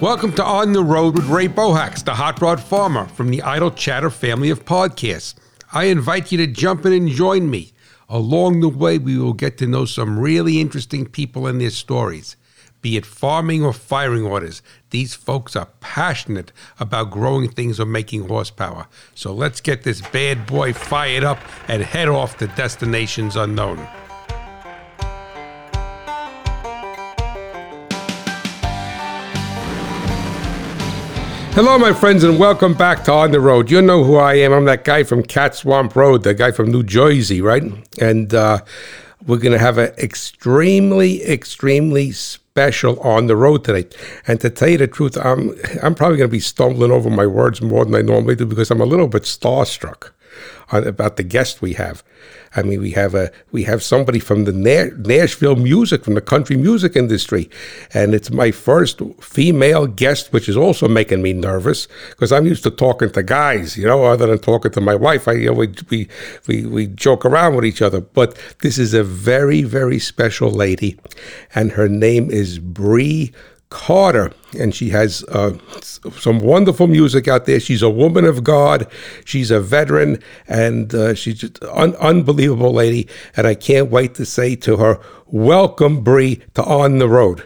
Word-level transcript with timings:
Welcome 0.00 0.32
to 0.36 0.42
On 0.42 0.72
the 0.72 0.82
Road 0.82 1.14
with 1.14 1.26
Ray 1.26 1.46
Bohacz, 1.46 2.02
the 2.02 2.14
hot 2.14 2.40
rod 2.40 2.58
farmer 2.58 3.06
from 3.08 3.28
the 3.28 3.42
Idle 3.42 3.70
Chatter 3.70 4.08
family 4.08 4.48
of 4.48 4.64
podcasts. 4.64 5.34
I 5.74 5.84
invite 5.84 6.32
you 6.32 6.38
to 6.38 6.46
jump 6.46 6.86
in 6.86 6.94
and 6.94 7.06
join 7.06 7.50
me. 7.50 7.72
Along 8.08 8.60
the 8.60 8.70
way, 8.70 8.96
we 8.96 9.18
will 9.18 9.34
get 9.34 9.58
to 9.58 9.66
know 9.66 9.84
some 9.84 10.18
really 10.18 10.58
interesting 10.58 11.04
people 11.04 11.46
and 11.46 11.60
their 11.60 11.68
stories. 11.68 12.36
Be 12.80 12.96
it 12.96 13.04
farming 13.04 13.62
or 13.62 13.74
firing 13.74 14.24
orders, 14.24 14.62
these 14.88 15.12
folks 15.12 15.54
are 15.54 15.68
passionate 15.80 16.50
about 16.78 17.10
growing 17.10 17.50
things 17.50 17.78
or 17.78 17.84
making 17.84 18.26
horsepower. 18.26 18.86
So 19.14 19.34
let's 19.34 19.60
get 19.60 19.82
this 19.82 20.00
bad 20.00 20.46
boy 20.46 20.72
fired 20.72 21.24
up 21.24 21.40
and 21.68 21.82
head 21.82 22.08
off 22.08 22.38
to 22.38 22.46
destinations 22.46 23.36
unknown. 23.36 23.86
Hello, 31.62 31.76
my 31.76 31.92
friends, 31.92 32.24
and 32.24 32.38
welcome 32.38 32.72
back 32.72 33.04
to 33.04 33.12
On 33.12 33.32
the 33.32 33.38
Road. 33.38 33.70
You 33.70 33.82
know 33.82 34.02
who 34.02 34.16
I 34.16 34.32
am. 34.36 34.50
I'm 34.50 34.64
that 34.64 34.82
guy 34.82 35.02
from 35.02 35.22
Cat 35.22 35.54
Swamp 35.54 35.94
Road, 35.94 36.22
the 36.22 36.32
guy 36.32 36.52
from 36.52 36.70
New 36.72 36.82
Jersey, 36.82 37.42
right? 37.42 37.62
And 38.00 38.32
uh, 38.32 38.62
we're 39.26 39.36
going 39.36 39.52
to 39.52 39.58
have 39.58 39.76
an 39.76 39.92
extremely, 39.98 41.22
extremely 41.22 42.12
special 42.12 42.98
on 43.00 43.26
the 43.26 43.36
road 43.36 43.64
today. 43.64 43.94
And 44.26 44.40
to 44.40 44.48
tell 44.48 44.70
you 44.70 44.78
the 44.78 44.86
truth, 44.86 45.18
I'm 45.18 45.54
I'm 45.82 45.94
probably 45.94 46.16
going 46.16 46.30
to 46.30 46.32
be 46.32 46.40
stumbling 46.40 46.92
over 46.92 47.10
my 47.10 47.26
words 47.26 47.60
more 47.60 47.84
than 47.84 47.94
I 47.94 48.00
normally 48.00 48.36
do 48.36 48.46
because 48.46 48.70
I'm 48.70 48.80
a 48.80 48.86
little 48.86 49.06
bit 49.06 49.24
starstruck 49.24 50.12
about 50.72 51.18
the 51.18 51.24
guest 51.24 51.60
we 51.60 51.74
have. 51.74 52.02
I 52.56 52.62
mean, 52.62 52.80
we 52.80 52.90
have 52.92 53.14
a 53.14 53.30
we 53.52 53.62
have 53.64 53.80
somebody 53.80 54.18
from 54.18 54.44
the 54.44 54.52
Nashville 54.52 55.54
music, 55.54 56.04
from 56.04 56.14
the 56.14 56.20
country 56.20 56.56
music 56.56 56.96
industry, 56.96 57.48
and 57.94 58.12
it's 58.12 58.30
my 58.30 58.50
first 58.50 59.00
female 59.20 59.86
guest, 59.86 60.32
which 60.32 60.48
is 60.48 60.56
also 60.56 60.88
making 60.88 61.22
me 61.22 61.32
nervous 61.32 61.86
because 62.10 62.32
I'm 62.32 62.46
used 62.46 62.64
to 62.64 62.70
talking 62.70 63.10
to 63.10 63.22
guys, 63.22 63.76
you 63.76 63.86
know, 63.86 64.04
other 64.04 64.26
than 64.26 64.40
talking 64.40 64.72
to 64.72 64.80
my 64.80 64.96
wife. 64.96 65.28
I 65.28 65.32
you 65.32 65.46
know, 65.46 65.52
we, 65.52 65.74
we 65.90 66.08
we 66.48 66.66
we 66.66 66.86
joke 66.88 67.24
around 67.24 67.54
with 67.54 67.64
each 67.64 67.82
other, 67.82 68.00
but 68.00 68.36
this 68.62 68.78
is 68.78 68.94
a 68.94 69.04
very 69.04 69.62
very 69.62 70.00
special 70.00 70.50
lady, 70.50 70.98
and 71.54 71.72
her 71.72 71.88
name 71.88 72.30
is 72.30 72.58
Brei 72.58 73.32
Carter, 73.70 74.32
and 74.58 74.74
she 74.74 74.90
has 74.90 75.24
uh, 75.30 75.56
some 76.18 76.40
wonderful 76.40 76.88
music 76.88 77.28
out 77.28 77.46
there. 77.46 77.60
She's 77.60 77.82
a 77.82 77.88
woman 77.88 78.24
of 78.24 78.42
God. 78.42 78.90
She's 79.24 79.50
a 79.50 79.60
veteran, 79.60 80.20
and 80.48 80.92
uh, 80.92 81.14
she's 81.14 81.48
un- 81.72 81.94
unbelievable 81.96 82.72
lady. 82.72 83.08
And 83.36 83.46
I 83.46 83.54
can't 83.54 83.88
wait 83.88 84.16
to 84.16 84.26
say 84.26 84.56
to 84.56 84.76
her, 84.78 84.98
"Welcome, 85.26 86.04
Brei, 86.04 86.42
to 86.54 86.64
On 86.64 86.98
the 86.98 87.08
Road." 87.08 87.44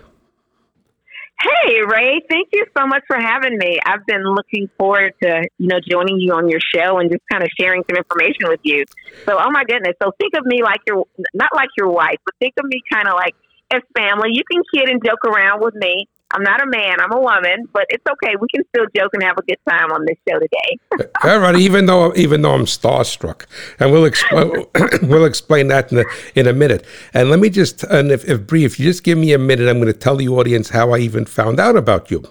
Hey, 1.43 1.83
Ray! 1.87 2.23
Thank 2.31 2.49
you 2.53 2.65
so 2.77 2.87
much 2.87 3.03
for 3.07 3.21
having 3.21 3.59
me. 3.59 3.79
I've 3.85 4.07
been 4.07 4.25
looking 4.25 4.71
forward 4.79 5.13
to 5.23 5.45
you 5.59 5.69
know 5.69 5.79
joining 5.87 6.21
you 6.21 6.33
on 6.33 6.49
your 6.49 6.61
show 6.75 6.99
and 6.99 7.11
just 7.11 7.23
kind 7.31 7.45
of 7.45 7.51
sharing 7.61 7.83
some 7.87 7.99
information 7.99 8.49
with 8.49 8.61
you. 8.63 8.85
So, 9.27 9.37
oh 9.39 9.51
my 9.51 9.65
goodness! 9.65 9.93
So 10.03 10.11
think 10.19 10.33
of 10.39 10.47
me 10.47 10.63
like 10.63 10.81
your 10.87 11.05
not 11.35 11.51
like 11.55 11.69
your 11.77 11.91
wife, 11.91 12.17
but 12.25 12.35
think 12.41 12.55
of 12.59 12.65
me 12.65 12.81
kind 12.91 13.09
of 13.09 13.15
like 13.15 13.35
as 13.71 13.83
family. 13.95 14.31
You 14.33 14.43
can 14.51 14.63
kid 14.73 14.89
and 14.89 15.05
joke 15.05 15.25
around 15.27 15.63
with 15.63 15.75
me. 15.75 16.09
I'm 16.35 16.43
not 16.43 16.61
a 16.61 16.67
man, 16.67 17.01
I'm 17.01 17.13
a 17.13 17.21
woman, 17.21 17.69
but 17.73 17.87
it's 17.91 18.05
okay. 18.05 18.35
We 18.41 18.49
can 18.53 18.65
still 18.75 18.87
joke 18.95 19.13
and 19.15 19.23
have 19.23 19.39
a 19.39 19.43
good 19.43 19.59
time 19.69 19.93
on 19.93 20.05
this 20.05 20.17
show 20.29 20.41
today. 20.41 21.09
All 21.25 21.39
right, 21.39 21.55
even 21.55 21.87
though 21.87 22.13
even 22.15 22.43
though 22.43 22.55
I'm 22.55 22.65
starstruck, 22.65 23.47
and 23.79 23.93
we'll 23.93 24.05
explain 24.05 24.67
we'll 25.03 25.27
explain 25.27 25.69
that 25.69 25.93
in 25.93 25.99
a, 25.99 26.05
in 26.35 26.49
a 26.49 26.53
minute. 26.53 26.85
And 27.15 27.31
let 27.31 27.39
me 27.39 27.51
just 27.51 27.85
and 27.85 28.11
if, 28.11 28.29
if 28.29 28.41
Brei, 28.41 28.65
if 28.65 28.81
you 28.81 28.87
just 28.87 29.05
give 29.05 29.17
me 29.17 29.33
a 29.33 29.39
minute, 29.39 29.69
I'm 29.69 29.77
going 29.77 29.93
to 29.93 29.99
tell 29.99 30.17
the 30.17 30.29
audience 30.29 30.71
how 30.71 30.93
I 30.93 30.99
even 30.99 31.25
found 31.25 31.61
out 31.61 31.77
about 31.77 32.11
you. 32.11 32.25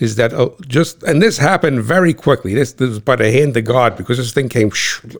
Is 0.00 0.16
that 0.16 0.32
uh, 0.32 0.50
just 0.66 1.04
and 1.04 1.22
this 1.22 1.38
happened 1.38 1.84
very 1.84 2.14
quickly. 2.14 2.54
This, 2.54 2.72
this 2.72 2.88
was 2.88 2.98
by 2.98 3.14
the 3.14 3.30
hand 3.30 3.56
of 3.56 3.64
God 3.64 3.96
because 3.96 4.18
this 4.18 4.32
thing 4.32 4.48
came 4.48 4.72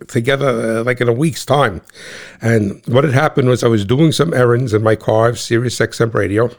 together 0.09 0.81
uh, 0.81 0.83
like 0.83 1.01
in 1.01 1.09
a 1.09 1.13
week's 1.13 1.45
time. 1.45 1.83
And 2.43 2.83
what 2.87 3.05
had 3.05 3.13
happened 3.15 3.49
was 3.49 3.63
I 3.63 3.69
was 3.69 3.85
doing 3.85 4.11
some 4.11 4.35
errands 4.35 4.75
in 4.75 4.83
my 4.83 4.97
car, 4.97 5.37
Sirius 5.37 5.79
XM 5.79 6.13
radio 6.15 6.51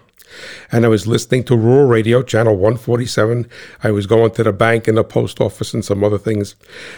and 0.72 0.86
I 0.86 0.88
was 0.88 1.08
listening 1.08 1.44
to 1.46 1.56
rural 1.56 1.88
radio, 1.88 2.22
channel 2.22 2.54
147. 2.54 3.48
I 3.84 3.92
was 3.92 4.06
going 4.06 4.32
to 4.32 4.44
the 4.44 4.54
bank 4.54 4.88
and 4.88 4.98
the 4.98 5.04
post 5.04 5.42
office 5.42 5.74
and 5.74 5.84
some 5.84 6.04
other 6.04 6.18
things. 6.18 6.56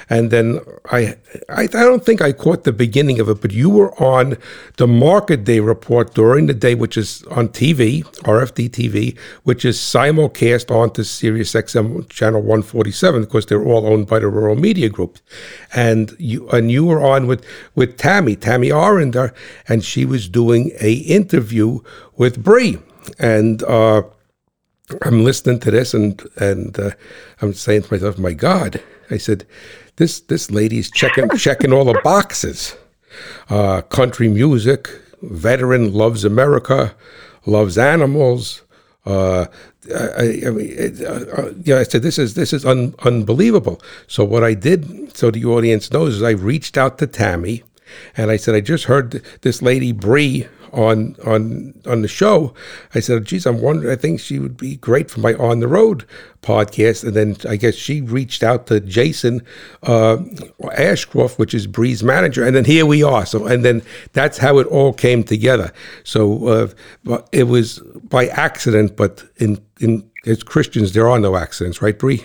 And 0.09 0.31
then 0.31 0.59
I, 0.91 1.15
I, 1.49 1.63
I 1.63 1.67
don't 1.67 2.05
think 2.05 2.21
I 2.21 2.31
caught 2.31 2.63
the 2.63 2.73
beginning 2.73 3.19
of 3.19 3.29
it, 3.29 3.41
but 3.41 3.51
you 3.51 3.69
were 3.69 3.93
on 4.01 4.37
the 4.77 4.87
market 4.87 5.43
day 5.43 5.59
report 5.59 6.13
during 6.13 6.47
the 6.47 6.53
day, 6.53 6.75
which 6.75 6.97
is 6.97 7.23
on 7.23 7.49
TV, 7.49 8.03
RFD 8.23 8.69
TV, 8.69 9.17
which 9.43 9.65
is 9.65 9.77
simulcast 9.77 10.73
onto 10.73 11.03
Sirius 11.03 11.53
XM 11.53 12.09
channel 12.09 12.41
147 12.41 13.23
because 13.23 13.45
they're 13.45 13.63
all 13.63 13.87
owned 13.87 14.07
by 14.07 14.19
the 14.19 14.27
Rural 14.27 14.55
Media 14.55 14.89
Group. 14.89 15.19
And 15.73 16.15
you, 16.19 16.49
and 16.49 16.71
you 16.71 16.85
were 16.85 17.01
on 17.01 17.27
with, 17.27 17.45
with 17.75 17.97
Tammy, 17.97 18.35
Tammy 18.35 18.69
Arender, 18.69 19.33
and 19.67 19.83
she 19.83 20.05
was 20.05 20.27
doing 20.27 20.71
a 20.81 20.93
interview 20.93 21.79
with 22.17 22.43
Brei 22.43 22.81
and 23.19 23.63
uh, 23.63 24.03
I'm 25.01 25.23
listening 25.23 25.59
to 25.61 25.71
this, 25.71 25.93
and 25.93 26.21
and 26.37 26.77
uh, 26.79 26.91
I'm 27.41 27.53
saying 27.53 27.83
to 27.83 27.93
myself, 27.93 28.17
"My 28.17 28.33
God!" 28.33 28.81
I 29.09 29.17
said, 29.17 29.45
"This 29.97 30.19
this 30.19 30.51
lady's 30.51 30.91
checking 30.91 31.29
checking 31.37 31.73
all 31.73 31.85
the 31.85 31.99
boxes. 32.03 32.75
Uh, 33.49 33.81
country 33.81 34.29
music, 34.29 34.89
veteran, 35.21 35.93
loves 35.93 36.23
America, 36.25 36.95
loves 37.45 37.77
animals." 37.77 38.61
Uh, 39.05 39.47
I, 39.95 40.41
I, 40.45 40.49
mean, 40.51 40.69
it, 40.77 41.01
uh, 41.01 41.41
uh, 41.41 41.53
yeah, 41.63 41.79
I 41.79 41.83
said 41.83 42.03
this 42.03 42.19
is 42.19 42.35
this 42.35 42.53
is 42.53 42.65
un, 42.65 42.93
unbelievable. 42.99 43.81
So 44.07 44.23
what 44.23 44.43
I 44.43 44.53
did, 44.53 45.15
so 45.17 45.31
the 45.31 45.45
audience 45.45 45.91
knows, 45.91 46.17
is 46.17 46.23
I 46.23 46.31
reached 46.31 46.77
out 46.77 46.99
to 46.99 47.07
Tammy, 47.07 47.63
and 48.15 48.29
I 48.29 48.37
said 48.37 48.53
I 48.53 48.61
just 48.61 48.85
heard 48.85 49.23
this 49.41 49.61
lady 49.61 49.91
Brei 49.91 50.47
on 50.71 51.15
on 51.25 51.73
on 51.85 52.01
the 52.01 52.07
show. 52.07 52.53
I 52.95 52.99
said, 52.99 53.25
"Geez, 53.25 53.45
I'm 53.45 53.61
wondering. 53.61 53.91
I 53.91 53.95
think 53.95 54.19
she 54.19 54.39
would 54.39 54.57
be 54.57 54.75
great 54.77 55.09
for 55.09 55.19
my 55.19 55.33
on 55.35 55.59
the 55.59 55.67
road 55.67 56.05
podcast." 56.41 57.03
And 57.03 57.13
then 57.13 57.35
I 57.49 57.55
guess 57.55 57.75
she 57.75 58.01
reached 58.01 58.43
out 58.43 58.67
to 58.67 58.79
Jason 58.79 59.41
uh, 59.83 60.17
Ashcroft, 60.73 61.39
which 61.39 61.53
is 61.53 61.67
Brei's 61.67 62.03
manager, 62.03 62.43
and 62.43 62.55
then 62.55 62.65
here 62.65 62.85
we 62.85 63.03
are. 63.03 63.25
So, 63.25 63.45
and 63.45 63.63
then 63.65 63.81
that's 64.13 64.37
how 64.37 64.57
it 64.59 64.67
all 64.67 64.93
came 64.93 65.23
together. 65.23 65.71
So 66.03 66.73
uh, 67.07 67.21
it 67.31 67.43
was 67.43 67.79
by 68.03 68.27
accident, 68.27 68.95
but 68.95 69.23
in 69.37 69.59
in 69.79 70.09
as 70.25 70.43
Christians, 70.43 70.93
there 70.93 71.09
are 71.09 71.19
no 71.19 71.35
accidents, 71.35 71.81
right, 71.81 71.97
Brei? 71.97 72.23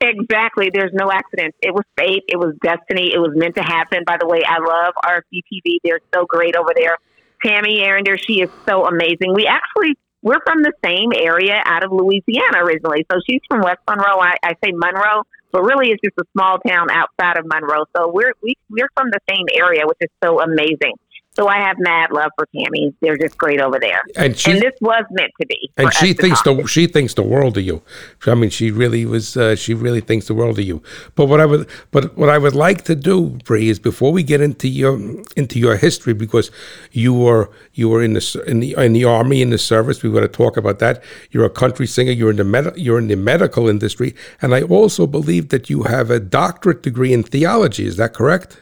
Exactly. 0.00 0.68
There's 0.72 0.92
no 0.92 1.12
accidents. 1.12 1.56
It 1.62 1.72
was 1.72 1.84
fate. 1.96 2.24
It 2.26 2.36
was 2.36 2.54
destiny. 2.62 3.12
It 3.14 3.18
was 3.18 3.30
meant 3.34 3.54
to 3.54 3.62
happen. 3.62 4.02
By 4.04 4.16
the 4.18 4.26
way, 4.26 4.42
I 4.44 4.58
love 4.58 4.94
RFD-TV. 5.04 5.78
They're 5.84 6.00
so 6.12 6.26
great 6.26 6.56
over 6.56 6.70
there. 6.74 6.96
Tammy 7.44 7.80
Arender, 7.80 8.16
she 8.18 8.40
is 8.40 8.50
so 8.66 8.86
amazing. 8.86 9.34
We 9.34 9.46
actually 9.46 9.96
we're 10.22 10.40
from 10.46 10.62
the 10.62 10.72
same 10.84 11.10
area 11.14 11.60
out 11.64 11.84
of 11.84 11.90
Louisiana 11.90 12.62
originally. 12.62 13.04
So 13.10 13.18
she's 13.28 13.40
from 13.48 13.60
West 13.60 13.80
Monroe. 13.88 14.20
I, 14.20 14.34
I 14.42 14.52
say 14.64 14.70
Monroe, 14.72 15.24
but 15.50 15.62
really 15.62 15.90
it's 15.90 16.00
just 16.02 16.16
a 16.18 16.24
small 16.32 16.58
town 16.58 16.88
outside 16.90 17.38
of 17.38 17.44
Monroe. 17.46 17.84
So 17.96 18.08
we're 18.08 18.32
we, 18.42 18.54
we're 18.70 18.88
from 18.96 19.10
the 19.10 19.18
same 19.28 19.46
area, 19.52 19.82
which 19.84 19.98
is 20.00 20.10
so 20.22 20.40
amazing. 20.40 20.94
So 21.34 21.48
I 21.48 21.56
have 21.56 21.76
mad 21.78 22.10
love 22.12 22.30
for 22.36 22.46
Tammy. 22.54 22.94
They're 23.00 23.16
just 23.16 23.38
great 23.38 23.58
over 23.58 23.78
there. 23.80 24.02
And, 24.16 24.38
she, 24.38 24.50
and 24.50 24.60
this 24.60 24.74
was 24.82 25.04
meant 25.12 25.32
to 25.40 25.46
be. 25.46 25.70
And 25.78 25.92
she 25.94 26.12
thinks 26.12 26.42
the 26.42 26.66
she 26.66 26.86
thinks 26.86 27.14
the 27.14 27.22
world 27.22 27.56
of 27.56 27.64
you. 27.64 27.80
I 28.26 28.34
mean, 28.34 28.50
she 28.50 28.70
really 28.70 29.06
was. 29.06 29.34
Uh, 29.34 29.56
she 29.56 29.72
really 29.72 30.02
thinks 30.02 30.26
the 30.26 30.34
world 30.34 30.58
of 30.58 30.66
you. 30.66 30.82
But 31.14 31.26
what 31.26 31.40
I 31.40 31.46
would, 31.46 31.68
but 31.90 32.18
what 32.18 32.28
I 32.28 32.36
would 32.36 32.54
like 32.54 32.82
to 32.84 32.94
do, 32.94 33.38
Brei, 33.44 33.70
is 33.70 33.78
before 33.78 34.12
we 34.12 34.22
get 34.22 34.42
into 34.42 34.68
your 34.68 35.00
into 35.34 35.58
your 35.58 35.76
history, 35.76 36.12
because 36.12 36.50
you 36.90 37.14
were 37.14 37.50
you 37.72 37.88
were 37.88 38.02
in 38.02 38.12
the 38.12 38.44
in 38.46 38.60
the 38.60 38.74
in 38.74 38.92
the 38.92 39.06
army 39.06 39.40
in 39.40 39.48
the 39.48 39.58
service. 39.58 40.02
We 40.02 40.10
want 40.10 40.24
to 40.24 40.28
talk 40.28 40.58
about 40.58 40.80
that. 40.80 41.02
You're 41.30 41.46
a 41.46 41.50
country 41.50 41.86
singer. 41.86 42.12
You're 42.12 42.30
in 42.30 42.36
the 42.36 42.44
med, 42.44 42.76
you're 42.76 42.98
in 42.98 43.08
the 43.08 43.16
medical 43.16 43.70
industry, 43.70 44.14
and 44.42 44.54
I 44.54 44.62
also 44.62 45.06
believe 45.06 45.48
that 45.48 45.70
you 45.70 45.84
have 45.84 46.10
a 46.10 46.20
doctorate 46.20 46.82
degree 46.82 47.14
in 47.14 47.22
theology. 47.22 47.86
Is 47.86 47.96
that 47.96 48.12
correct? 48.12 48.58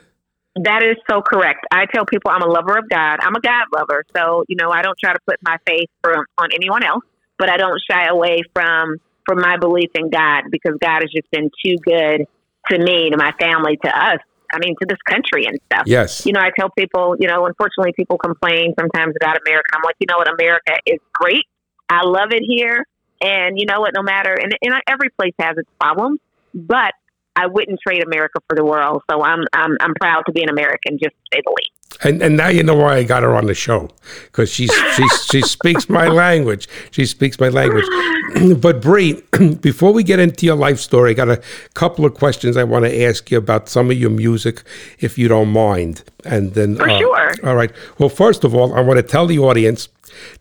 That 0.56 0.82
is 0.82 0.96
so 1.08 1.22
correct. 1.22 1.64
I 1.70 1.86
tell 1.86 2.04
people 2.04 2.30
I'm 2.30 2.42
a 2.42 2.50
lover 2.50 2.76
of 2.76 2.88
God. 2.88 3.18
I'm 3.20 3.34
a 3.36 3.40
God 3.40 3.66
lover. 3.72 4.04
So, 4.16 4.44
you 4.48 4.56
know, 4.56 4.70
I 4.70 4.82
don't 4.82 4.98
try 4.98 5.12
to 5.12 5.20
put 5.26 5.36
my 5.42 5.56
faith 5.66 5.88
from, 6.02 6.24
on 6.38 6.48
anyone 6.52 6.82
else, 6.82 7.04
but 7.38 7.48
I 7.48 7.56
don't 7.56 7.80
shy 7.88 8.06
away 8.06 8.42
from 8.52 8.96
from 9.26 9.40
my 9.40 9.56
belief 9.58 9.90
in 9.94 10.10
God 10.10 10.44
because 10.50 10.76
God 10.80 11.02
has 11.02 11.10
just 11.14 11.30
been 11.30 11.50
too 11.64 11.76
good 11.84 12.26
to 12.68 12.78
me, 12.78 13.10
to 13.10 13.16
my 13.16 13.32
family, 13.38 13.78
to 13.84 13.88
us. 13.88 14.18
I 14.52 14.58
mean, 14.58 14.74
to 14.80 14.86
this 14.88 14.98
country 15.08 15.46
and 15.46 15.56
stuff. 15.66 15.84
Yes. 15.86 16.26
You 16.26 16.32
know, 16.32 16.40
I 16.40 16.50
tell 16.58 16.70
people, 16.76 17.14
you 17.20 17.28
know, 17.28 17.46
unfortunately, 17.46 17.92
people 17.92 18.18
complain 18.18 18.74
sometimes 18.78 19.14
about 19.14 19.38
America. 19.46 19.68
I'm 19.72 19.82
like, 19.84 19.94
you 20.00 20.06
know 20.10 20.16
what, 20.16 20.28
America 20.28 20.74
is 20.84 20.98
great. 21.12 21.44
I 21.88 22.04
love 22.04 22.32
it 22.32 22.42
here. 22.44 22.84
And 23.22 23.60
you 23.60 23.66
know 23.66 23.80
what, 23.80 23.92
no 23.94 24.02
matter, 24.02 24.34
and, 24.34 24.52
and 24.62 24.74
every 24.88 25.10
place 25.10 25.34
has 25.38 25.56
its 25.56 25.68
problems, 25.78 26.18
but 26.54 26.94
I 27.36 27.46
wouldn't 27.46 27.80
trade 27.86 28.04
America 28.04 28.40
for 28.48 28.56
the 28.56 28.64
world. 28.64 29.02
So 29.10 29.22
I'm 29.22 29.44
I'm 29.52 29.76
I'm 29.80 29.94
proud 29.94 30.22
to 30.26 30.32
be 30.32 30.42
an 30.42 30.50
American, 30.50 30.98
just 30.98 31.14
to 31.14 31.36
say 31.36 31.42
the 31.44 31.54
least. 31.56 31.70
And 32.02 32.22
and 32.22 32.36
now 32.36 32.48
you 32.48 32.62
know 32.62 32.74
why 32.74 32.96
I 32.96 33.02
got 33.04 33.22
her 33.22 33.34
on 33.34 33.46
the 33.46 33.54
show 33.54 33.88
because 34.24 34.50
she 34.50 34.68
she 34.68 35.08
she 35.30 35.42
speaks 35.42 35.88
my 35.88 36.08
language. 36.24 36.68
She 36.90 37.06
speaks 37.06 37.38
my 37.38 37.48
language. 37.48 37.84
but 38.58 38.80
Brei, 38.80 39.22
before 39.60 39.92
we 39.92 40.02
get 40.02 40.18
into 40.18 40.46
your 40.46 40.56
life 40.56 40.78
story, 40.78 41.10
I 41.10 41.14
got 41.14 41.28
a 41.28 41.42
couple 41.74 42.04
of 42.04 42.14
questions 42.14 42.56
I 42.56 42.64
want 42.64 42.84
to 42.84 43.02
ask 43.02 43.30
you 43.30 43.38
about 43.38 43.68
some 43.68 43.90
of 43.90 43.98
your 43.98 44.10
music, 44.10 44.62
if 44.98 45.18
you 45.18 45.28
don't 45.28 45.50
mind. 45.50 46.04
And 46.24 46.54
then 46.54 46.76
for 46.76 46.88
uh, 46.88 46.98
sure. 46.98 47.34
All 47.44 47.56
right. 47.56 47.72
Well, 47.98 48.08
first 48.08 48.44
of 48.44 48.54
all, 48.54 48.74
I 48.74 48.80
want 48.80 48.98
to 48.98 49.02
tell 49.02 49.26
the 49.26 49.38
audience 49.38 49.88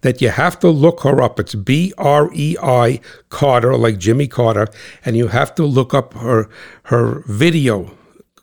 that 0.02 0.22
you 0.22 0.30
have 0.30 0.60
to 0.60 0.70
look 0.70 1.02
her 1.02 1.22
up. 1.22 1.40
It's 1.40 1.56
B 1.56 1.94
R 1.98 2.30
E 2.34 2.58
I 2.62 3.00
Carter, 3.30 3.76
like 3.78 3.98
Jimmy 3.98 4.28
Carter, 4.28 4.68
and 5.06 5.16
you 5.16 5.28
have 5.28 5.56
to 5.56 5.66
look 5.66 5.94
up 5.94 6.14
her 6.14 6.50
her 6.84 7.24
video 7.28 7.92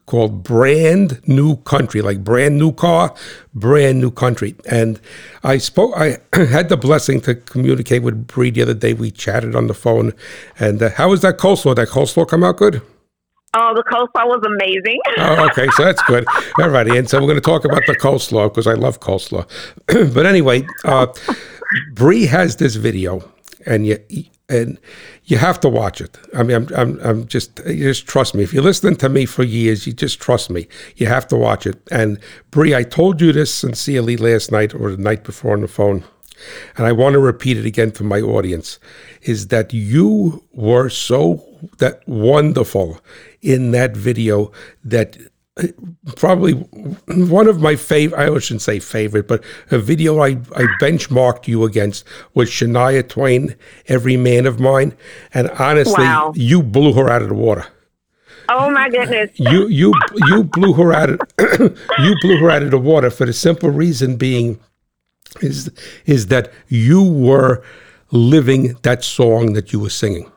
called 0.06 0.44
Brand 0.44 1.20
New 1.26 1.56
Country, 1.56 2.00
like 2.00 2.22
brand 2.22 2.58
new 2.58 2.72
car, 2.72 3.14
brand 3.54 4.00
new 4.00 4.10
country. 4.10 4.54
And 4.64 5.00
I 5.42 5.58
spoke, 5.58 5.94
I 5.96 6.18
had 6.32 6.68
the 6.68 6.76
blessing 6.76 7.20
to 7.22 7.34
communicate 7.34 8.02
with 8.02 8.26
Brei 8.26 8.54
the 8.54 8.62
other 8.62 8.74
day. 8.74 8.94
We 8.94 9.10
chatted 9.10 9.54
on 9.54 9.66
the 9.66 9.74
phone. 9.74 10.12
And 10.58 10.82
uh, 10.82 10.90
how 10.90 11.10
was 11.10 11.22
that 11.22 11.38
coleslaw? 11.38 11.74
That 11.74 11.88
coleslaw 11.88 12.28
come 12.28 12.44
out 12.44 12.56
good? 12.56 12.82
Oh, 13.58 13.72
the 13.74 13.82
coleslaw 13.84 14.26
was 14.26 14.42
amazing. 14.44 15.00
oh, 15.16 15.46
okay, 15.46 15.66
so 15.76 15.84
that's 15.84 16.02
good. 16.02 16.26
All 16.60 16.68
righty, 16.68 16.98
and 16.98 17.08
so 17.08 17.18
we're 17.18 17.26
going 17.26 17.36
to 17.36 17.40
talk 17.40 17.64
about 17.64 17.86
the 17.86 17.96
coleslaw 17.96 18.50
because 18.50 18.66
I 18.66 18.74
love 18.74 19.00
coleslaw. 19.00 19.48
but 20.14 20.26
anyway, 20.26 20.66
uh, 20.84 21.06
Brei 21.94 22.26
has 22.28 22.56
this 22.56 22.74
video, 22.74 23.32
and 23.64 23.86
you 23.86 23.98
and 24.50 24.78
you 25.24 25.38
have 25.38 25.58
to 25.60 25.70
watch 25.70 26.02
it. 26.02 26.18
I 26.36 26.42
mean, 26.42 26.56
I'm, 26.56 26.68
I'm, 26.76 27.00
I'm 27.00 27.26
just, 27.26 27.56
just 27.66 28.06
trust 28.06 28.34
me. 28.34 28.42
If 28.44 28.52
you're 28.52 28.62
listening 28.62 28.96
to 28.96 29.08
me 29.08 29.26
for 29.26 29.42
years, 29.42 29.86
you 29.86 29.92
just 29.92 30.20
trust 30.20 30.50
me. 30.50 30.68
You 30.96 31.06
have 31.06 31.26
to 31.28 31.36
watch 31.36 31.66
it. 31.66 31.80
And 31.90 32.20
Brei, 32.52 32.76
I 32.76 32.84
told 32.84 33.20
you 33.20 33.32
this 33.32 33.52
sincerely 33.52 34.16
last 34.16 34.52
night 34.52 34.74
or 34.74 34.92
the 34.92 35.02
night 35.02 35.24
before 35.24 35.54
on 35.54 35.62
the 35.62 35.68
phone, 35.68 36.04
and 36.76 36.86
I 36.86 36.92
want 36.92 37.14
to 37.14 37.20
repeat 37.20 37.56
it 37.56 37.64
again 37.64 37.90
for 37.90 38.04
my 38.04 38.20
audience: 38.20 38.78
is 39.22 39.48
that 39.48 39.72
you 39.72 40.44
were 40.52 40.90
so 40.90 41.42
that 41.78 42.06
wonderful 42.06 43.00
in 43.42 43.70
that 43.72 43.96
video 43.96 44.52
that 44.84 45.16
uh, 45.58 45.68
probably 46.16 46.52
one 46.52 47.48
of 47.48 47.60
my 47.60 47.76
favorite, 47.76 48.18
I 48.18 48.38
shouldn't 48.38 48.62
say 48.62 48.78
favorite, 48.78 49.26
but 49.26 49.42
a 49.70 49.78
video 49.78 50.20
I, 50.20 50.30
I 50.54 50.66
benchmarked 50.80 51.48
you 51.48 51.64
against 51.64 52.04
was 52.34 52.50
Shania 52.50 53.08
Twain, 53.08 53.54
Every 53.88 54.16
Man 54.16 54.46
of 54.46 54.60
Mine. 54.60 54.94
And 55.32 55.48
honestly, 55.50 56.04
wow. 56.04 56.32
you 56.34 56.62
blew 56.62 56.92
her 56.92 57.08
out 57.08 57.22
of 57.22 57.28
the 57.28 57.34
water. 57.34 57.66
Oh 58.48 58.70
my 58.70 58.88
goodness. 58.88 59.30
You 59.34 59.66
you 59.66 59.92
you 60.28 60.44
blew 60.44 60.72
her 60.74 60.92
out 60.92 61.10
of 61.10 61.20
you 61.98 62.14
blew 62.20 62.38
her 62.38 62.50
out 62.50 62.62
of 62.62 62.70
the 62.70 62.78
water 62.78 63.10
for 63.10 63.26
the 63.26 63.32
simple 63.32 63.70
reason 63.70 64.16
being 64.16 64.60
is 65.40 65.70
is 66.04 66.28
that 66.28 66.52
you 66.68 67.02
were 67.02 67.64
living 68.12 68.76
that 68.82 69.02
song 69.02 69.54
that 69.54 69.72
you 69.72 69.80
were 69.80 69.90
singing. 69.90 70.30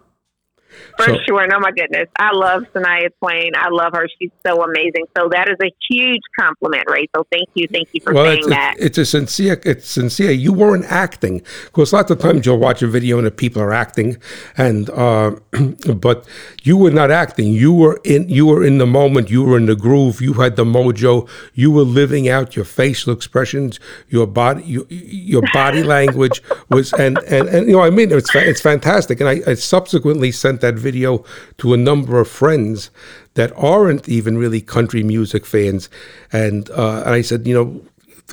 For 1.00 1.14
so, 1.14 1.20
sure. 1.26 1.48
No, 1.48 1.60
my 1.60 1.72
goodness. 1.72 2.10
I 2.18 2.32
love 2.34 2.64
Shania 2.74 3.10
Twain. 3.20 3.54
I 3.56 3.70
love 3.70 3.94
her. 3.94 4.06
She's 4.20 4.32
so 4.46 4.62
amazing. 4.64 5.06
So 5.18 5.30
that 5.30 5.48
is 5.48 5.56
a 5.64 5.74
huge 5.90 6.22
compliment, 6.38 6.84
Ray. 6.90 7.08
So 7.16 7.26
thank 7.32 7.48
you. 7.54 7.70
Thank 7.70 7.88
you 7.94 8.02
for 8.02 8.14
well, 8.14 8.26
saying 8.26 8.40
it's, 8.40 8.50
that. 8.50 8.76
It's 8.78 8.98
a 8.98 9.06
sincere, 9.06 9.62
it's 9.64 9.88
sincere. 9.88 10.32
You 10.32 10.52
weren't 10.52 10.84
acting. 10.86 11.42
Because 11.66 11.94
lots 11.94 12.12
of 12.12 12.20
times 12.20 12.46
you'll 12.46 12.58
watch 12.58 12.82
a 12.82 12.88
video 12.88 13.18
and 13.18 13.26
the 13.26 13.32
people 13.32 13.62
are 13.62 13.72
acting 13.72 14.18
and, 14.58 14.90
uh, 14.90 15.38
but 15.96 16.28
you 16.64 16.76
were 16.76 16.92
not 16.92 17.12
acting. 17.12 17.54
You 17.54 17.72
were 17.72 18.02
in, 18.04 18.28
you 18.28 18.46
were 18.46 18.66
in 18.66 18.78
the 18.78 18.86
moment. 18.86 19.30
You 19.30 19.46
were 19.46 19.56
in 19.56 19.68
the 19.68 19.78
groove. 19.78 20.20
You 20.20 20.34
had 20.34 20.58
the 20.58 20.66
mojo. 20.66 21.30
You 21.54 21.72
were 21.72 21.84
living 21.84 22.28
out 22.28 22.58
your 22.58 22.66
facial 22.66 23.14
expressions, 23.14 23.80
your 24.10 24.28
body, 24.28 24.64
your, 24.66 24.86
your 24.90 25.44
body 25.54 25.84
language 25.96 26.42
was, 26.70 26.92
and, 26.92 27.18
and, 27.20 27.48
and, 27.48 27.68
you 27.68 27.78
know, 27.78 27.84
I 27.84 27.90
mean, 27.90 28.12
it's, 28.12 28.36
it's 28.36 28.60
fantastic. 28.60 29.22
And 29.22 29.30
I, 29.30 29.42
I 29.48 29.54
subsequently 29.54 30.34
sent 30.34 30.60
that 30.60 30.76
video 30.76 30.89
to 30.92 31.74
a 31.74 31.78
number 31.78 32.20
of 32.20 32.28
friends 32.28 32.92
that 33.36 33.52
aren't 33.56 34.10
even 34.10 34.38
really 34.38 34.62
country 34.62 35.04
music 35.04 35.46
fans, 35.46 35.90
and 36.32 36.70
uh, 36.72 37.04
and 37.06 37.14
I 37.14 37.22
said, 37.22 37.48
you 37.48 37.54
know. 37.54 37.82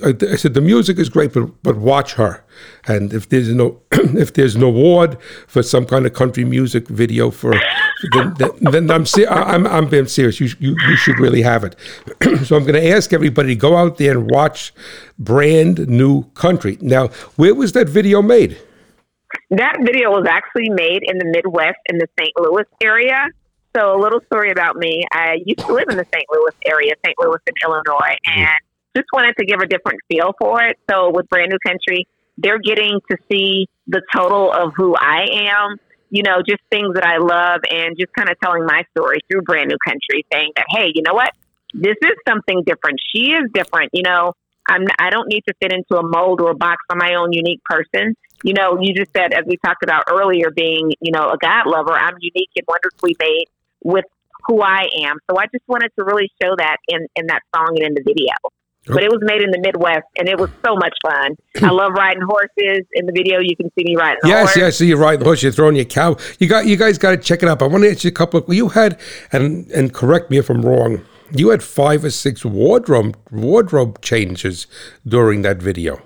I 0.05 0.13
said 0.37 0.53
the 0.53 0.61
music 0.61 0.99
is 0.99 1.09
great, 1.09 1.33
but 1.33 1.63
but 1.63 1.79
watch 1.79 2.13
her. 2.15 2.45
And 2.87 3.15
if 3.15 3.31
there's 3.31 3.49
no 3.49 3.81
if 3.93 4.35
there's 4.35 4.55
an 4.55 4.63
award 4.63 5.17
for 5.47 5.63
some 5.63 5.87
kind 5.87 6.05
of 6.05 6.13
country 6.13 6.45
music 6.45 6.87
video 6.89 7.31
for, 7.31 7.55
then, 8.13 8.35
then, 8.61 8.91
I'm, 8.91 9.07
I'm 9.31 9.67
I'm 9.67 9.89
being 9.89 10.07
serious. 10.07 10.39
You 10.39 10.51
you, 10.59 10.77
you 10.87 10.97
should 10.97 11.19
really 11.19 11.41
have 11.41 11.65
it. 11.65 11.77
so 12.45 12.57
I'm 12.57 12.65
going 12.65 12.75
to 12.75 12.91
ask 12.91 13.15
everybody 13.15 13.49
to 13.49 13.55
go 13.55 13.75
out 13.75 13.97
there 13.97 14.19
and 14.19 14.31
watch 14.31 14.75
brand 15.19 15.89
new 15.89 16.25
country. 16.35 16.77
Now, 16.83 17.09
where 17.37 17.55
was 17.55 17.73
that 17.73 17.89
video 17.89 18.21
made? 18.21 18.59
That 19.51 19.79
video 19.83 20.11
was 20.11 20.27
actually 20.29 20.71
made 20.71 21.03
in 21.03 21.19
the 21.19 21.25
Midwest 21.25 21.79
in 21.87 21.99
the 21.99 22.09
St. 22.19 22.33
Louis 22.39 22.67
area. 22.83 23.27
So, 23.77 23.95
a 23.95 24.01
little 24.01 24.21
story 24.27 24.51
about 24.51 24.77
me. 24.77 25.03
I 25.13 25.37
used 25.45 25.61
to 25.61 25.73
live 25.73 25.89
in 25.91 25.99
the 25.99 26.07
St. 26.13 26.25
Louis 26.33 26.55
area, 26.67 26.95
St. 27.05 27.17
Louis 27.21 27.39
in 27.47 27.55
Illinois, 27.63 28.17
and 28.27 28.57
just 28.97 29.07
wanted 29.13 29.35
to 29.39 29.45
give 29.45 29.61
a 29.61 29.67
different 29.67 30.01
feel 30.09 30.33
for 30.41 30.63
it. 30.63 30.79
So, 30.91 31.11
with 31.11 31.29
Brand 31.29 31.51
New 31.51 31.59
Country, 31.65 32.07
they're 32.39 32.59
getting 32.59 33.01
to 33.11 33.17
see 33.31 33.69
the 33.87 34.03
total 34.15 34.51
of 34.51 34.73
who 34.75 34.97
I 34.97 35.27
am, 35.31 35.77
you 36.09 36.23
know, 36.23 36.43
just 36.47 36.63
things 36.71 36.95
that 36.95 37.05
I 37.05 37.19
love, 37.19 37.61
and 37.71 37.97
just 37.99 38.13
kind 38.15 38.31
of 38.31 38.37
telling 38.43 38.65
my 38.65 38.83
story 38.97 39.19
through 39.31 39.43
Brand 39.43 39.69
New 39.69 39.79
Country, 39.87 40.25
saying 40.33 40.53
that, 40.57 40.65
hey, 40.71 40.91
you 40.95 41.03
know 41.03 41.15
what? 41.15 41.31
This 41.75 41.97
is 42.03 42.17
something 42.27 42.63
different. 42.65 42.99
She 43.15 43.33
is 43.33 43.45
different. 43.53 43.91
You 43.93 44.03
know, 44.03 44.33
I'm, 44.71 44.87
I 44.99 45.11
don't 45.11 45.29
need 45.29 45.43
to 45.49 45.55
fit 45.61 45.73
into 45.73 46.01
a 46.01 46.03
mold 46.03 46.41
or 46.41 46.51
a 46.51 46.57
box. 46.57 46.83
I'm 46.91 46.99
my 46.99 47.15
own 47.15 47.33
unique 47.33 47.63
person 47.65 48.17
you 48.43 48.53
know, 48.53 48.79
you 48.81 48.95
just 48.95 49.13
said, 49.13 49.33
as 49.33 49.45
we 49.47 49.57
talked 49.65 49.83
about 49.83 50.05
earlier, 50.11 50.51
being, 50.51 50.93
you 51.01 51.13
know, 51.13 51.31
a 51.31 51.39
God 51.39 51.67
lover, 51.67 51.93
I'm 51.93 52.15
unique 52.21 52.51
and 52.57 52.67
wonderfully 52.69 53.17
made 53.19 53.47
with 53.83 54.05
who 54.47 54.63
I 54.63 54.89
am. 55.05 55.19
So 55.31 55.39
I 55.39 55.47
just 55.47 55.67
wanted 55.67 55.91
to 55.99 56.05
really 56.05 56.31
show 56.41 56.55
that 56.57 56.77
in, 56.89 57.07
in 57.17 57.27
that 57.27 57.43
song 57.55 57.77
and 57.77 57.87
in 57.87 57.95
the 57.95 58.03
video. 58.03 58.35
But 58.89 59.03
it 59.03 59.11
was 59.11 59.19
made 59.23 59.43
in 59.43 59.51
the 59.51 59.59
Midwest, 59.59 60.07
and 60.17 60.29
it 60.29 60.39
was 60.39 60.49
so 60.65 60.77
much 60.77 60.97
fun. 61.03 61.37
I 61.61 61.71
love 61.73 61.91
riding 61.93 62.23
horses. 62.23 62.87
In 62.93 63.07
the 63.07 63.13
video, 63.13 63.41
you 63.41 63.57
can 63.57 63.69
see 63.77 63.83
me 63.83 63.97
riding. 63.97 64.21
Yes, 64.23 64.51
horse. 64.51 64.57
yes, 64.57 64.67
I 64.67 64.71
see 64.71 64.87
you 64.87 64.97
riding 64.97 65.19
the 65.21 65.25
horse. 65.25 65.43
You're 65.43 65.51
throwing 65.51 65.75
your 65.75 65.87
cow. 65.87 66.17
You 66.39 66.47
got, 66.47 66.67
you 66.67 66.77
guys 66.77 66.97
got 66.97 67.11
to 67.11 67.17
check 67.17 67.43
it 67.43 67.49
out. 67.49 67.61
I 67.61 67.67
want 67.67 67.83
to 67.83 67.91
ask 67.91 68.05
you 68.05 68.11
a 68.11 68.13
couple. 68.13 68.39
Of, 68.39 68.55
you 68.55 68.69
had, 68.69 69.01
and 69.33 69.69
and 69.73 69.93
correct 69.93 70.31
me 70.31 70.39
if 70.39 70.49
I'm 70.49 70.63
wrong. 70.63 71.05
You 71.33 71.49
had 71.49 71.65
five 71.65 72.05
or 72.05 72.11
six 72.11 72.45
wardrobe 72.45 73.19
wardrobe 73.33 74.01
changes 74.03 74.69
during 75.05 75.43
that 75.43 75.57
video. 75.57 76.01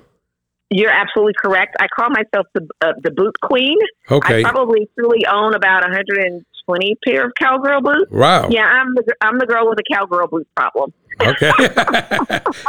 You're 0.71 0.91
absolutely 0.91 1.35
correct. 1.43 1.77
I 1.81 1.89
call 1.89 2.11
myself 2.11 2.47
the 2.55 2.69
uh, 2.81 2.93
the 3.03 3.11
boot 3.11 3.35
queen. 3.43 3.77
Okay. 4.11 4.45
I 4.45 4.51
probably 4.51 4.89
truly 4.97 5.27
own 5.27 5.55
about 5.55 5.83
120 5.83 6.97
pair 7.05 7.27
of 7.27 7.33
cowgirl 7.39 7.81
boots. 7.83 8.11
Wow. 8.13 8.49
Yeah, 8.51 8.67
I'm 8.67 8.95
the 8.95 9.15
I'm 9.21 9.39
the 9.39 9.47
girl 9.47 9.69
with 9.69 9.81
a 9.81 9.95
cowgirl 9.95 10.29
boot 10.29 10.47
problem. 10.55 10.93
Okay. 11.21 11.51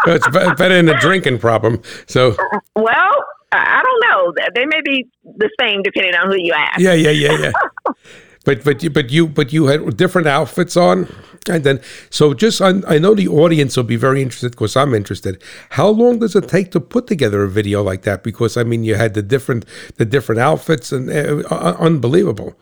it's 0.07 0.27
better 0.29 0.75
than 0.75 0.89
a 0.89 0.99
drinking 0.99 1.39
problem. 1.39 1.81
So. 2.07 2.35
Well, 2.75 3.25
I 3.51 3.83
don't 3.83 4.09
know. 4.09 4.33
They 4.55 4.65
may 4.65 4.81
be 4.83 5.07
the 5.23 5.49
same 5.59 5.83
depending 5.83 6.15
on 6.15 6.29
who 6.29 6.37
you 6.37 6.53
ask. 6.53 6.79
Yeah, 6.79 6.93
yeah, 6.93 7.11
yeah, 7.11 7.37
yeah. 7.37 7.93
but 8.43 8.63
but 8.63 8.81
you 8.81 8.89
but 8.89 9.09
you 9.11 9.27
but 9.27 9.53
you 9.53 9.67
had 9.67 9.97
different 9.97 10.27
outfits 10.27 10.75
on. 10.75 11.07
And 11.49 11.63
then, 11.63 11.81
so 12.11 12.35
just 12.35 12.61
I, 12.61 12.73
I 12.87 12.99
know 12.99 13.15
the 13.15 13.27
audience 13.27 13.75
will 13.75 13.83
be 13.83 13.95
very 13.95 14.21
interested 14.21 14.51
because 14.51 14.75
I'm 14.75 14.93
interested. 14.93 15.41
How 15.69 15.87
long 15.87 16.19
does 16.19 16.35
it 16.35 16.47
take 16.47 16.71
to 16.71 16.79
put 16.79 17.07
together 17.07 17.43
a 17.43 17.49
video 17.49 17.81
like 17.81 18.03
that? 18.03 18.23
Because 18.23 18.57
I 18.57 18.63
mean, 18.63 18.83
you 18.83 18.95
had 18.95 19.15
the 19.15 19.23
different 19.23 19.65
the 19.97 20.05
different 20.05 20.39
outfits 20.39 20.91
and 20.91 21.09
uh, 21.09 21.41
uh, 21.49 21.75
unbelievable. 21.79 22.53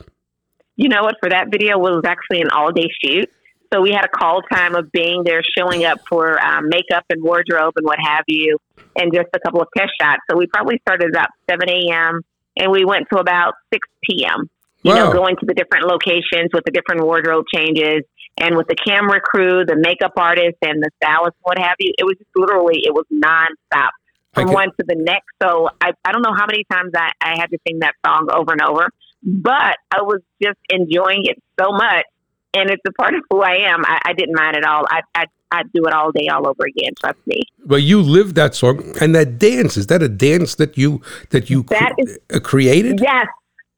You 0.78 0.88
know 0.88 1.04
what? 1.04 1.16
For 1.20 1.30
that 1.30 1.52
video 1.52 1.78
was 1.78 2.04
actually 2.06 2.40
an 2.40 2.50
all 2.52 2.72
day 2.72 2.88
shoot. 3.04 3.30
So 3.74 3.82
we 3.82 3.92
had 3.92 4.04
a 4.04 4.08
call 4.08 4.42
time 4.44 4.76
of 4.76 4.92
being 4.92 5.24
there, 5.24 5.44
showing 5.58 5.86
up 5.86 6.00
for 6.08 6.44
um, 6.44 6.70
makeup 6.70 7.04
and 7.10 7.22
wardrobe 7.22 7.74
and 7.76 7.86
what 7.86 8.00
have 8.04 8.24
you, 8.28 8.58
and 8.96 9.14
just 9.14 9.28
a 9.36 9.40
couple 9.40 9.62
of 9.62 9.68
test 9.78 9.92
shots. 10.02 10.22
So 10.30 10.38
we 10.38 10.48
probably 10.48 10.80
started 10.88 11.10
about 11.10 11.30
7 11.50 11.70
a.m. 11.70 12.22
and 12.58 12.72
we 12.72 12.84
went 12.84 13.08
to 13.14 13.20
about 13.20 13.54
6 13.74 13.88
p.m. 14.10 14.50
You 14.84 14.94
wow. 14.94 15.06
know, 15.06 15.14
going 15.14 15.36
to 15.36 15.46
the 15.46 15.54
different 15.54 15.86
locations 15.88 16.52
with 16.54 16.64
the 16.66 16.72
different 16.72 17.04
wardrobe 17.04 17.46
changes 17.54 18.04
and 18.40 18.56
with 18.56 18.68
the 18.68 18.76
camera 18.76 19.20
crew, 19.20 19.66
the 19.66 19.76
makeup 19.76 20.14
artist, 20.16 20.58
and 20.62 20.82
the 20.82 20.90
stylist, 21.04 21.36
what 21.42 21.58
have 21.60 21.76
you, 21.80 21.92
it 21.98 22.06
was 22.06 22.16
just 22.18 22.30
literally 22.36 22.82
it 22.84 22.94
was 22.94 23.06
nonstop 23.12 23.90
from 24.34 24.54
one 24.54 24.68
to 24.68 24.86
the 24.88 24.96
next. 24.96 25.28
So 25.42 25.70
I, 25.82 25.92
I 26.06 26.12
don't 26.12 26.22
know 26.22 26.34
how 26.34 26.46
many 26.46 26.64
times 26.72 26.92
I, 26.96 27.12
I 27.20 27.38
had 27.40 27.48
to 27.48 27.58
sing 27.68 27.80
that 27.80 27.96
song 28.06 28.30
over 28.34 28.54
and 28.54 28.62
over, 28.62 28.88
but 29.24 29.78
I 29.92 30.02
was 30.02 30.22
just 30.42 30.60
enjoying 30.70 31.26
it 31.26 31.42
so 31.60 31.72
much. 31.72 32.06
And 32.54 32.72
it's 32.72 32.82
a 32.88 32.94
part 32.94 33.14
of 33.14 33.22
who 33.30 33.42
I 33.42 33.70
am. 33.70 33.86
I, 33.86 34.00
I 34.06 34.14
didn't 34.14 34.36
mind 34.36 34.56
at 34.56 34.64
all. 34.64 34.86
I, 34.90 35.02
I 35.14 35.26
I'd 35.52 35.72
do 35.74 35.86
it 35.86 35.94
all 35.94 36.12
day, 36.12 36.28
all 36.28 36.48
over 36.48 36.64
again. 36.68 36.94
Trust 37.00 37.18
me. 37.26 37.42
Well, 37.66 37.80
you 37.80 38.02
lived 38.02 38.36
that 38.36 38.54
song, 38.56 38.94
and 39.02 39.16
that 39.16 39.40
dance 39.40 39.78
is 39.78 39.88
that 39.88 40.04
a 40.04 40.10
dance 40.10 40.56
that 40.56 40.78
you 40.78 41.02
that 41.32 41.50
you 41.50 41.64
that 41.64 41.94
is, 41.98 42.20
uh, 42.34 42.40
created? 42.40 43.00
Yes, 43.02 43.28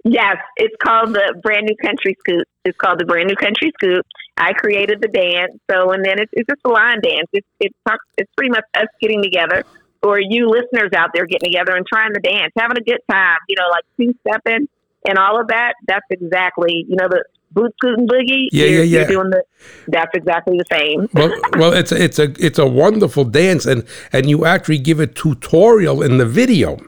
Yes, 0.04 0.38
it's 0.58 0.76
called 0.84 1.14
the 1.14 1.40
Brand 1.44 1.68
New 1.68 1.76
Country 1.78 2.16
Scoop. 2.20 2.48
It's 2.66 2.78
called 2.78 3.00
the 3.00 3.06
Brand 3.06 3.28
New 3.28 3.36
Country 3.36 3.72
Scoop. 3.76 4.06
I 4.38 4.54
created 4.54 5.00
the 5.02 5.08
dance, 5.08 5.60
so 5.70 5.92
and 5.92 6.04
then 6.04 6.20
it's, 6.20 6.32
it's 6.34 6.50
just 6.50 6.62
a 6.66 6.70
line 6.70 7.02
dance. 7.02 7.28
It's 7.34 7.48
it's 7.60 7.76
it's 8.18 8.32
pretty 8.36 8.50
much 8.50 8.64
us 8.76 8.88
getting 9.00 9.22
together, 9.22 9.64
or 10.02 10.20
you 10.20 10.50
listeners 10.50 10.92
out 10.96 11.10
there 11.14 11.26
getting 11.26 11.52
together 11.52 11.76
and 11.76 11.86
trying 11.86 12.14
the 12.14 12.20
dance, 12.20 12.52
having 12.58 12.78
a 12.78 12.84
good 12.84 13.02
time. 13.10 13.38
You 13.48 13.58
know, 13.60 13.70
like 13.70 13.84
two 13.98 14.14
stepping 14.28 14.68
and 15.08 15.18
all 15.18 15.40
of 15.40 15.48
that. 15.50 15.74
That's 15.88 16.06
exactly 16.10 16.86
you 16.88 16.96
know 16.96 17.08
the 17.08 17.24
boot 17.52 17.72
scooting 17.78 18.08
boogie. 18.08 18.48
Yeah, 18.52 18.66
yeah, 18.66 18.82
yeah. 18.82 19.08
doing 19.08 19.30
the, 19.30 19.44
that's 19.88 20.12
exactly 20.16 20.58
the 20.58 20.66
same. 20.72 21.10
well, 21.14 21.32
well, 21.54 21.74
it's 21.74 21.92
a, 21.92 22.04
it's 22.04 22.18
a 22.18 22.34
it's 22.44 22.58
a 22.58 22.66
wonderful 22.66 23.26
dance, 23.26 23.66
and 23.66 23.86
and 24.12 24.30
you 24.30 24.46
actually 24.46 24.80
give 24.80 25.00
a 25.00 25.08
tutorial 25.08 26.02
in 26.02 26.18
the 26.18 26.26
video. 26.26 26.80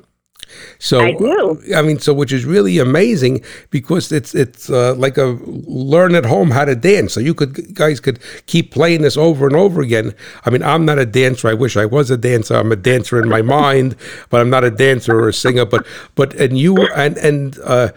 So 0.80 1.02
I 1.02 1.12
do. 1.12 1.62
I 1.76 1.82
mean, 1.82 2.00
so 2.00 2.14
which 2.14 2.34
is 2.34 2.46
really 2.46 2.78
amazing 2.80 3.44
because 3.70 4.12
it's 4.12 4.36
it's 4.36 4.70
uh, 4.70 4.96
like 4.96 5.18
a 5.18 5.38
learn 5.46 6.16
at 6.16 6.26
home 6.26 6.52
how 6.52 6.66
to 6.66 6.76
dance. 6.76 7.14
So 7.14 7.20
you 7.20 7.34
could 7.34 7.74
guys 7.74 8.00
could 8.00 8.20
keep 8.46 8.72
playing 8.72 9.02
this 9.02 9.18
over 9.18 9.48
and 9.48 9.56
over 9.56 9.82
again. 9.82 10.14
I 10.46 10.50
mean, 10.50 10.64
I'm 10.64 10.86
not 10.86 11.00
a 11.00 11.06
dancer. 11.06 11.48
I 11.48 11.54
wish 11.54 11.78
I 11.78 11.86
was 11.86 12.12
a 12.12 12.18
dancer. 12.18 12.56
I'm 12.56 12.72
a 12.72 12.76
dancer 12.76 13.22
in 13.22 13.30
my 13.30 13.42
mind, 13.60 13.96
but 14.30 14.42
I'm 14.42 14.50
not 14.50 14.64
a 14.64 14.72
dancer 14.72 15.20
or 15.20 15.30
a 15.30 15.34
singer. 15.34 15.66
But 15.66 15.86
but 16.16 16.34
and 16.36 16.58
you 16.58 16.78
and 16.96 17.18
and. 17.18 17.58
Uh, 17.60 17.90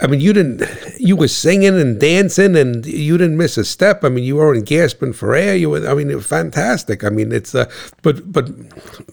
I 0.00 0.08
mean, 0.08 0.20
you 0.20 0.32
didn't. 0.32 0.62
You 0.98 1.14
were 1.14 1.28
singing 1.28 1.80
and 1.80 2.00
dancing, 2.00 2.56
and 2.56 2.84
you 2.84 3.16
didn't 3.16 3.36
miss 3.36 3.56
a 3.56 3.64
step. 3.64 4.02
I 4.02 4.08
mean, 4.08 4.24
you 4.24 4.36
weren't 4.36 4.66
gasping 4.66 5.12
for 5.12 5.34
air. 5.34 5.54
You 5.54 5.70
were. 5.70 5.88
I 5.88 5.94
mean, 5.94 6.10
it 6.10 6.16
was 6.16 6.26
fantastic. 6.26 7.04
I 7.04 7.10
mean, 7.10 7.30
it's. 7.30 7.54
Uh, 7.54 7.70
but 8.02 8.32
but 8.32 8.50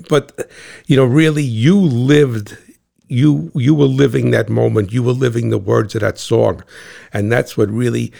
but, 0.09 0.50
you 0.88 0.97
know, 0.97 1.05
really, 1.05 1.43
you 1.43 1.79
lived 1.79 2.57
you 3.12 3.51
you 3.56 3.75
were 3.75 3.86
living 3.86 4.32
that 4.32 4.50
moment. 4.50 4.94
You 4.94 5.03
were 5.03 5.12
living 5.12 5.50
the 5.50 5.58
words 5.58 5.96
of 5.96 6.01
that 6.01 6.18
song, 6.18 6.63
and 7.12 7.32
that's 7.32 7.58
what 7.58 7.70
really 7.70 8.13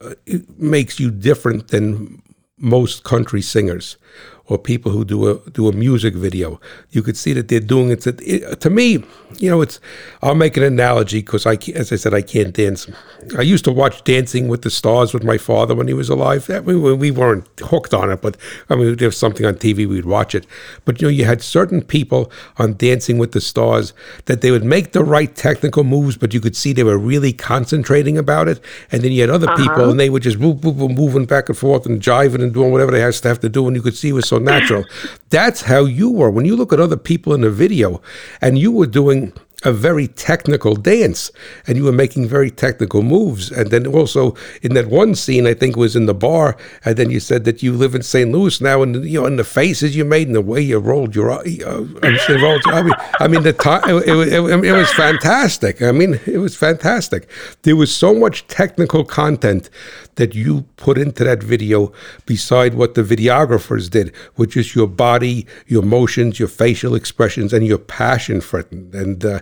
uh, 0.00 0.14
makes 0.56 1.00
you 1.00 1.10
different 1.10 1.68
than 1.68 2.22
most 2.56 3.02
country 3.04 3.42
singers 3.42 3.96
or 4.48 4.58
people 4.58 4.90
who 4.90 5.04
do 5.04 5.28
a 5.28 5.50
do 5.50 5.68
a 5.68 5.72
music 5.72 6.14
video. 6.14 6.60
You 6.90 7.02
could 7.02 7.16
see 7.16 7.32
that 7.34 7.48
they're 7.48 7.60
doing 7.60 7.90
it. 7.90 8.00
To, 8.02 8.16
it, 8.20 8.60
to 8.60 8.70
me, 8.70 9.04
you 9.36 9.50
know, 9.50 9.60
it's. 9.60 9.78
I'll 10.22 10.34
make 10.34 10.56
an 10.56 10.62
analogy 10.62 11.20
because 11.20 11.46
I, 11.46 11.58
as 11.74 11.92
I 11.92 11.96
said, 11.96 12.14
I 12.14 12.22
can't 12.22 12.54
dance. 12.54 12.90
I 13.36 13.42
used 13.42 13.64
to 13.64 13.72
watch 13.72 14.02
Dancing 14.04 14.48
with 14.48 14.62
the 14.62 14.70
Stars 14.70 15.12
with 15.12 15.22
my 15.22 15.38
father 15.38 15.74
when 15.74 15.86
he 15.86 15.94
was 15.94 16.08
alive. 16.08 16.48
we, 16.64 16.76
we 16.76 17.10
weren't 17.10 17.46
hooked 17.60 17.92
on 17.92 18.10
it, 18.10 18.22
but 18.22 18.36
I 18.70 18.76
mean, 18.76 18.96
there 18.96 19.08
was 19.08 19.18
something 19.18 19.44
on 19.44 19.54
TV, 19.54 19.86
we'd 19.86 20.06
watch 20.06 20.34
it. 20.34 20.46
But 20.84 21.00
you 21.00 21.06
know, 21.06 21.10
you 21.10 21.24
had 21.24 21.42
certain 21.42 21.82
people 21.82 22.32
on 22.56 22.74
Dancing 22.74 23.18
with 23.18 23.32
the 23.32 23.40
Stars 23.40 23.92
that 24.24 24.40
they 24.40 24.50
would 24.50 24.64
make 24.64 24.92
the 24.92 25.04
right 25.04 25.34
technical 25.34 25.84
moves, 25.84 26.16
but 26.16 26.32
you 26.32 26.40
could 26.40 26.56
see 26.56 26.72
they 26.72 26.84
were 26.84 26.98
really 26.98 27.32
concentrating 27.32 28.16
about 28.16 28.48
it. 28.48 28.60
And 28.90 29.02
then 29.02 29.12
you 29.12 29.20
had 29.20 29.30
other 29.30 29.48
uh-huh. 29.48 29.62
people, 29.62 29.90
and 29.90 30.00
they 30.00 30.10
were 30.10 30.20
just 30.20 30.38
boop, 30.38 30.60
boop, 30.60 30.76
boop, 30.76 30.96
moving 30.96 31.26
back 31.26 31.48
and 31.48 31.58
forth 31.58 31.84
and 31.84 32.00
jiving 32.00 32.42
and 32.42 32.54
doing 32.54 32.72
whatever 32.72 32.90
they 32.90 33.00
had 33.00 33.12
to 33.12 33.28
have 33.28 33.40
to 33.40 33.48
do, 33.48 33.66
and 33.66 33.76
you 33.76 33.82
could 33.82 33.96
see 33.96 34.08
it 34.08 34.12
was 34.12 34.28
so 34.28 34.37
natural. 34.40 34.84
That's 35.30 35.62
how 35.62 35.84
you 35.84 36.10
were. 36.10 36.30
When 36.30 36.44
you 36.44 36.56
look 36.56 36.72
at 36.72 36.80
other 36.80 36.96
people 36.96 37.34
in 37.34 37.42
the 37.42 37.50
video 37.50 38.00
and 38.40 38.58
you 38.58 38.72
were 38.72 38.86
doing 38.86 39.32
a 39.64 39.72
very 39.72 40.06
technical 40.06 40.76
dance 40.76 41.32
and 41.66 41.76
you 41.76 41.82
were 41.82 41.92
making 41.92 42.28
very 42.28 42.50
technical 42.50 43.02
moves 43.02 43.50
and 43.50 43.70
then 43.70 43.88
also 43.88 44.36
in 44.62 44.74
that 44.74 44.86
one 44.86 45.16
scene 45.16 45.48
i 45.48 45.54
think 45.54 45.74
was 45.76 45.96
in 45.96 46.06
the 46.06 46.14
bar 46.14 46.56
and 46.84 46.96
then 46.96 47.10
you 47.10 47.18
said 47.18 47.44
that 47.44 47.60
you 47.60 47.72
live 47.72 47.92
in 47.92 48.02
st 48.02 48.30
louis 48.30 48.60
now 48.60 48.82
and 48.82 49.04
you 49.04 49.20
know 49.20 49.26
in 49.26 49.34
the 49.34 49.42
faces 49.42 49.96
you 49.96 50.04
made 50.04 50.28
and 50.28 50.36
the 50.36 50.40
way 50.40 50.60
you 50.60 50.78
rolled 50.78 51.14
your 51.14 51.30
uh, 51.30 51.42
rolled, 51.42 52.62
I, 52.66 52.82
mean, 52.82 52.94
I 53.18 53.26
mean 53.26 53.42
the 53.42 53.52
time 53.52 53.82
it, 53.88 54.08
it, 54.08 54.32
it, 54.32 54.64
it 54.64 54.72
was 54.72 54.92
fantastic 54.92 55.82
i 55.82 55.90
mean 55.90 56.20
it 56.24 56.38
was 56.38 56.54
fantastic 56.54 57.28
there 57.62 57.74
was 57.74 57.94
so 57.94 58.14
much 58.14 58.46
technical 58.46 59.04
content 59.04 59.70
that 60.18 60.34
you 60.34 60.62
put 60.76 60.98
into 60.98 61.24
that 61.24 61.42
video 61.42 61.92
beside 62.26 62.74
what 62.74 62.94
the 62.94 63.02
videographers 63.02 63.88
did, 63.88 64.14
which 64.34 64.56
is 64.56 64.74
your 64.74 64.86
body, 64.86 65.46
your 65.66 65.82
motions, 65.82 66.38
your 66.38 66.48
facial 66.48 66.94
expressions, 66.94 67.52
and 67.52 67.66
your 67.66 67.78
passion 67.78 68.40
for 68.40 68.60
it. 68.60 68.70
And 68.70 69.24
uh, 69.24 69.40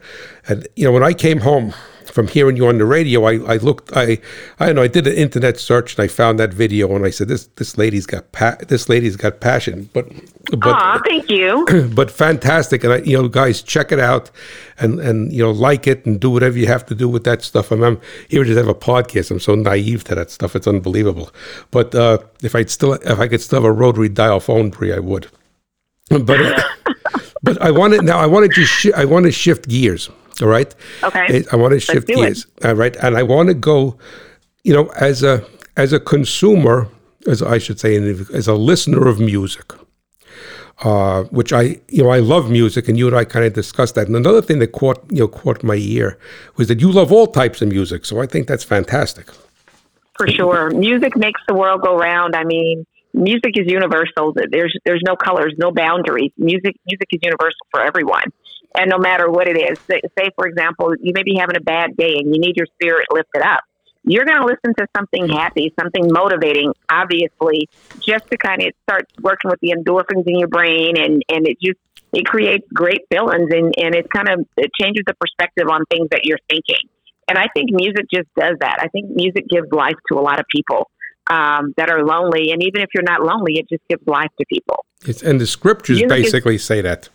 and 0.49 0.69
you 0.77 0.85
know, 0.85 0.93
when 0.93 1.03
I 1.03 1.13
came 1.13 1.41
home 1.41 1.75
from 2.09 2.29
hearing 2.29 2.57
you 2.57 2.67
on 2.67 2.79
the 2.79 2.85
radio, 2.85 3.25
I, 3.25 3.55
I 3.55 3.57
looked, 3.57 3.97
I, 3.97 4.19
I 4.59 4.67
don't 4.67 4.77
know, 4.77 4.83
I 4.83 4.89
did 4.89 5.07
an 5.07 5.15
internet 5.15 5.59
search 5.59 5.97
and 5.97 6.05
I 6.05 6.09
found 6.09 6.39
that 6.39 6.53
video 6.53 6.95
and 6.95 7.05
I 7.05 7.11
said, 7.11 7.29
this, 7.29 7.47
this 7.57 7.79
lady's 7.79 8.07
got, 8.07 8.33
pa- 8.33 8.57
this 8.69 8.89
lady's 8.89 9.17
got 9.17 9.41
passion, 9.41 9.89
but, 9.93 10.09
but, 10.51 10.75
Aw, 10.75 11.01
thank 11.07 11.31
you. 11.31 11.67
but 11.95 12.11
fantastic. 12.11 12.85
And 12.85 12.93
I, 12.93 12.97
you 12.99 13.17
know, 13.17 13.29
guys, 13.29 13.63
check 13.63 13.91
it 13.93 13.99
out 13.99 14.31
and, 14.79 15.01
and, 15.01 15.33
you 15.33 15.43
know, 15.43 15.51
like 15.51 15.87
it 15.87 16.05
and 16.05 16.21
do 16.21 16.31
whatever 16.31 16.59
you 16.59 16.67
have 16.67 16.85
to 16.87 16.95
do 16.95 17.09
with 17.09 17.25
that 17.25 17.43
stuff. 17.43 17.73
I 17.73 17.77
mean, 17.77 17.85
I'm 17.85 18.01
here 18.29 18.45
to 18.45 18.55
have 18.55 18.69
a 18.69 18.75
podcast. 18.75 19.31
I'm 19.31 19.41
so 19.41 19.55
naive 19.55 20.05
to 20.05 20.15
that 20.15 20.31
stuff. 20.31 20.55
It's 20.55 20.67
unbelievable. 20.67 21.31
But, 21.71 21.95
uh, 21.95 22.19
if 22.43 22.55
I'd 22.55 22.71
still, 22.71 22.93
if 22.93 23.19
I 23.19 23.27
could 23.29 23.41
still 23.41 23.63
have 23.63 23.65
a 23.65 23.73
rotary 23.73 24.09
dial 24.09 24.41
phone, 24.41 24.71
Brei, 24.71 24.95
I 24.95 25.01
would. 25.01 25.29
But, 26.11 26.65
but 27.43 27.61
I 27.61 27.71
want 27.71 27.87
wanted, 27.93 28.05
now 28.05 28.19
I 28.19 28.27
wanted 28.27 28.53
to, 28.53 28.65
sh- 28.65 28.93
I 28.95 29.05
want 29.05 29.27
to 29.27 29.33
shift 29.33 29.69
gears. 29.69 30.11
All 30.43 30.49
right. 30.49 30.75
Okay. 31.03 31.45
I 31.51 31.57
want 31.57 31.73
to 31.73 31.81
shift 31.81 32.07
gears. 32.07 32.47
All 32.65 32.75
right, 32.75 32.95
and 32.97 33.17
I 33.17 33.23
want 33.23 33.49
to 33.49 33.55
go. 33.55 33.99
You 34.65 34.75
know, 34.75 34.89
as 34.97 35.23
a 35.23 35.47
as 35.77 35.93
a 35.93 36.01
consumer, 36.01 36.89
as 37.27 37.43
I 37.43 37.59
should 37.59 37.79
say, 37.81 37.97
as 37.97 38.49
a 38.49 38.55
listener 38.55 39.07
of 39.07 39.21
music, 39.21 39.73
uh, 40.83 41.23
which 41.25 41.53
I, 41.53 41.81
you 41.89 42.03
know, 42.03 42.11
I 42.11 42.19
love 42.19 42.51
music, 42.51 42.89
and 42.89 42.99
you 42.99 43.07
and 43.07 43.17
I 43.17 43.25
kind 43.25 43.45
of 43.45 43.53
discussed 43.53 43.95
that. 43.95 44.09
And 44.09 44.17
another 44.17 44.43
thing 44.43 44.59
that 44.59 44.73
caught, 44.73 45.03
you 45.11 45.21
know, 45.21 45.29
caught 45.29 45.63
my 45.63 45.77
ear 45.77 46.19
was 46.57 46.69
that 46.69 46.81
you 46.81 46.91
love 46.91 47.13
all 47.13 47.27
types 47.27 47.63
of 47.63 47.69
music. 47.69 48.05
So 48.05 48.21
I 48.21 48.27
think 48.27 48.49
that's 48.49 48.65
fantastic. 48.65 49.29
For 50.19 50.29
sure, 50.29 50.71
music 50.71 51.17
makes 51.17 51.41
the 51.47 51.55
world 51.55 51.83
go 51.83 51.97
round. 51.97 52.35
I 52.35 52.45
mean, 52.45 52.87
music 53.15 53.57
is 53.57 53.71
universal. 53.71 54.35
There's 54.51 54.77
there's 54.85 55.03
no 55.07 55.15
colors, 55.15 55.55
no 55.59 55.71
boundaries. 55.71 56.33
Music 56.37 56.75
music 56.87 57.09
is 57.13 57.21
universal 57.23 57.67
for 57.71 57.81
everyone 57.81 58.33
and 58.75 58.91
no 58.91 58.99
matter 58.99 59.31
what 59.31 59.49
it 59.49 59.57
is, 59.57 59.79
say, 59.89 60.01
say, 60.19 60.31
for 60.37 60.47
example, 60.47 60.95
you 61.01 61.13
may 61.15 61.23
be 61.23 61.37
having 61.39 61.57
a 61.57 61.61
bad 61.61 61.97
day 61.97 62.15
and 62.19 62.35
you 62.35 62.41
need 62.41 62.57
your 62.57 62.67
spirit 62.75 63.07
lifted 63.11 63.43
up. 63.43 63.61
You're 64.05 64.25
going 64.25 64.39
to 64.39 64.47
listen 64.47 64.73
to 64.79 64.87
something 64.97 65.29
happy, 65.29 65.73
something 65.81 66.05
motivating, 66.13 66.73
obviously, 66.89 67.69
just 67.99 68.31
to 68.31 68.39
kind 68.39 68.63
of 68.63 68.73
start 68.85 69.07
working 69.21 69.51
with 69.51 69.59
the 69.61 69.75
endorphins 69.77 70.29
in 70.29 70.39
your 70.39 70.49
brain, 70.49 70.97
and 70.97 71.23
and 71.29 71.47
it 71.49 71.59
just 71.61 71.79
it 72.13 72.25
creates 72.25 72.65
great 72.73 73.01
feelings, 73.11 73.49
and 73.51 73.75
and 73.77 73.97
it 73.97 74.09
kind 74.09 74.29
of 74.29 74.47
it 74.57 74.71
changes 74.81 75.03
the 75.07 75.15
perspective 75.15 75.67
on 75.69 75.85
things 75.91 76.07
that 76.13 76.21
you're 76.25 76.39
thinking. 76.49 76.89
And 77.29 77.37
I 77.37 77.49
think 77.53 77.73
music 77.73 78.07
just 78.13 78.29
does 78.39 78.55
that. 78.61 78.77
I 78.79 78.87
think 78.89 79.11
music 79.11 79.49
gives 79.49 79.67
life 79.73 79.97
to 80.13 80.19
a 80.19 80.23
lot 80.23 80.39
of 80.39 80.47
people 80.55 80.89
um, 81.29 81.75
that 81.77 81.91
are 81.91 82.05
lonely, 82.05 82.53
and 82.53 82.63
even 82.63 82.83
if 82.83 82.91
you're 82.95 83.03
not 83.03 83.23
lonely, 83.23 83.59
it 83.59 83.69
just 83.69 83.83
gives 83.89 84.07
life 84.07 84.31
to 84.39 84.47
people. 84.49 84.85
It's, 85.05 85.23
and 85.23 85.41
the 85.41 85.47
scriptures 85.47 85.99
music 85.99 86.09
basically 86.09 86.55
is, 86.57 86.65
say 86.65 86.81
that. 86.81 87.09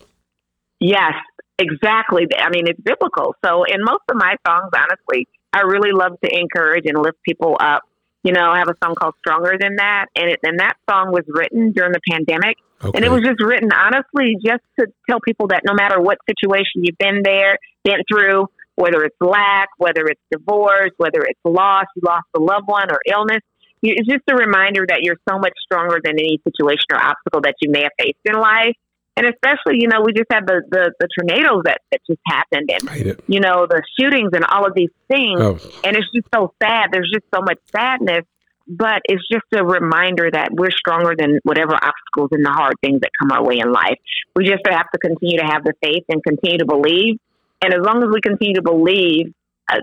Yes, 0.80 1.14
Exactly. 1.62 2.26
I 2.36 2.50
mean, 2.50 2.66
it's 2.66 2.80
biblical. 2.80 3.34
So 3.44 3.64
in 3.64 3.84
most 3.84 4.02
of 4.08 4.16
my 4.16 4.36
songs, 4.46 4.70
honestly, 4.74 5.28
I 5.52 5.60
really 5.60 5.92
love 5.92 6.18
to 6.24 6.30
encourage 6.30 6.84
and 6.86 7.00
lift 7.00 7.18
people 7.22 7.56
up. 7.60 7.82
You 8.24 8.32
know, 8.32 8.50
I 8.50 8.58
have 8.58 8.68
a 8.68 8.76
song 8.82 8.94
called 8.94 9.14
Stronger 9.18 9.54
Than 9.60 9.76
That, 9.76 10.06
and 10.16 10.30
it, 10.30 10.40
and 10.44 10.60
that 10.60 10.74
song 10.88 11.10
was 11.10 11.24
written 11.26 11.72
during 11.72 11.92
the 11.92 12.00
pandemic. 12.08 12.56
Okay. 12.82 12.92
And 12.94 13.04
it 13.04 13.10
was 13.10 13.22
just 13.22 13.42
written 13.42 13.70
honestly 13.72 14.36
just 14.44 14.62
to 14.78 14.86
tell 15.08 15.20
people 15.20 15.48
that 15.48 15.62
no 15.64 15.74
matter 15.74 16.00
what 16.00 16.18
situation 16.28 16.82
you've 16.82 16.98
been 16.98 17.22
there, 17.24 17.58
been 17.84 18.02
through, 18.10 18.46
whether 18.76 19.02
it's 19.04 19.16
lack, 19.20 19.68
whether 19.78 20.06
it's 20.06 20.20
divorce, 20.30 20.90
whether 20.96 21.20
it's 21.22 21.38
loss, 21.44 21.86
you 21.96 22.02
lost 22.04 22.26
a 22.34 22.40
loved 22.40 22.66
one 22.66 22.90
or 22.90 22.98
illness, 23.06 23.42
it's 23.82 24.08
just 24.08 24.22
a 24.30 24.36
reminder 24.36 24.86
that 24.88 25.02
you're 25.02 25.18
so 25.28 25.38
much 25.38 25.54
stronger 25.64 25.98
than 26.02 26.14
any 26.14 26.38
situation 26.46 26.86
or 26.92 26.98
obstacle 26.98 27.40
that 27.42 27.56
you 27.60 27.70
may 27.70 27.82
have 27.82 27.92
faced 27.98 28.22
in 28.24 28.34
life 28.34 28.76
and 29.16 29.26
especially 29.26 29.80
you 29.80 29.88
know 29.88 30.00
we 30.04 30.12
just 30.12 30.30
had 30.30 30.46
the 30.46 30.62
the, 30.70 30.92
the 30.98 31.08
tornadoes 31.18 31.62
that, 31.64 31.80
that 31.90 32.00
just 32.06 32.20
happened 32.26 32.70
and 32.70 33.22
you 33.26 33.40
know 33.40 33.66
the 33.68 33.82
shootings 33.98 34.30
and 34.32 34.44
all 34.46 34.66
of 34.66 34.74
these 34.74 34.90
things. 35.08 35.40
Oh. 35.40 35.58
and 35.84 35.96
it's 35.96 36.10
just 36.14 36.28
so 36.34 36.52
sad. 36.62 36.88
There's 36.92 37.10
just 37.12 37.26
so 37.34 37.42
much 37.42 37.58
sadness 37.74 38.24
but 38.68 39.02
it's 39.04 39.26
just 39.30 39.44
a 39.54 39.64
reminder 39.64 40.30
that 40.32 40.50
we're 40.52 40.70
stronger 40.70 41.14
than 41.18 41.40
whatever 41.42 41.74
obstacles 41.74 42.30
and 42.32 42.44
the 42.44 42.50
hard 42.50 42.74
things 42.80 43.00
that 43.00 43.10
come 43.20 43.32
our 43.32 43.44
way 43.44 43.58
in 43.58 43.72
life. 43.72 43.98
We 44.36 44.44
just 44.44 44.62
have 44.68 44.90
to 44.92 44.98
continue 44.98 45.38
to 45.38 45.44
have 45.44 45.64
the 45.64 45.74
faith 45.82 46.04
and 46.08 46.22
continue 46.22 46.58
to 46.58 46.66
believe. 46.66 47.18
And 47.60 47.74
as 47.74 47.80
long 47.84 48.02
as 48.02 48.08
we 48.12 48.20
continue 48.20 48.54
to 48.54 48.62
believe 48.62 49.34
uh, 49.68 49.80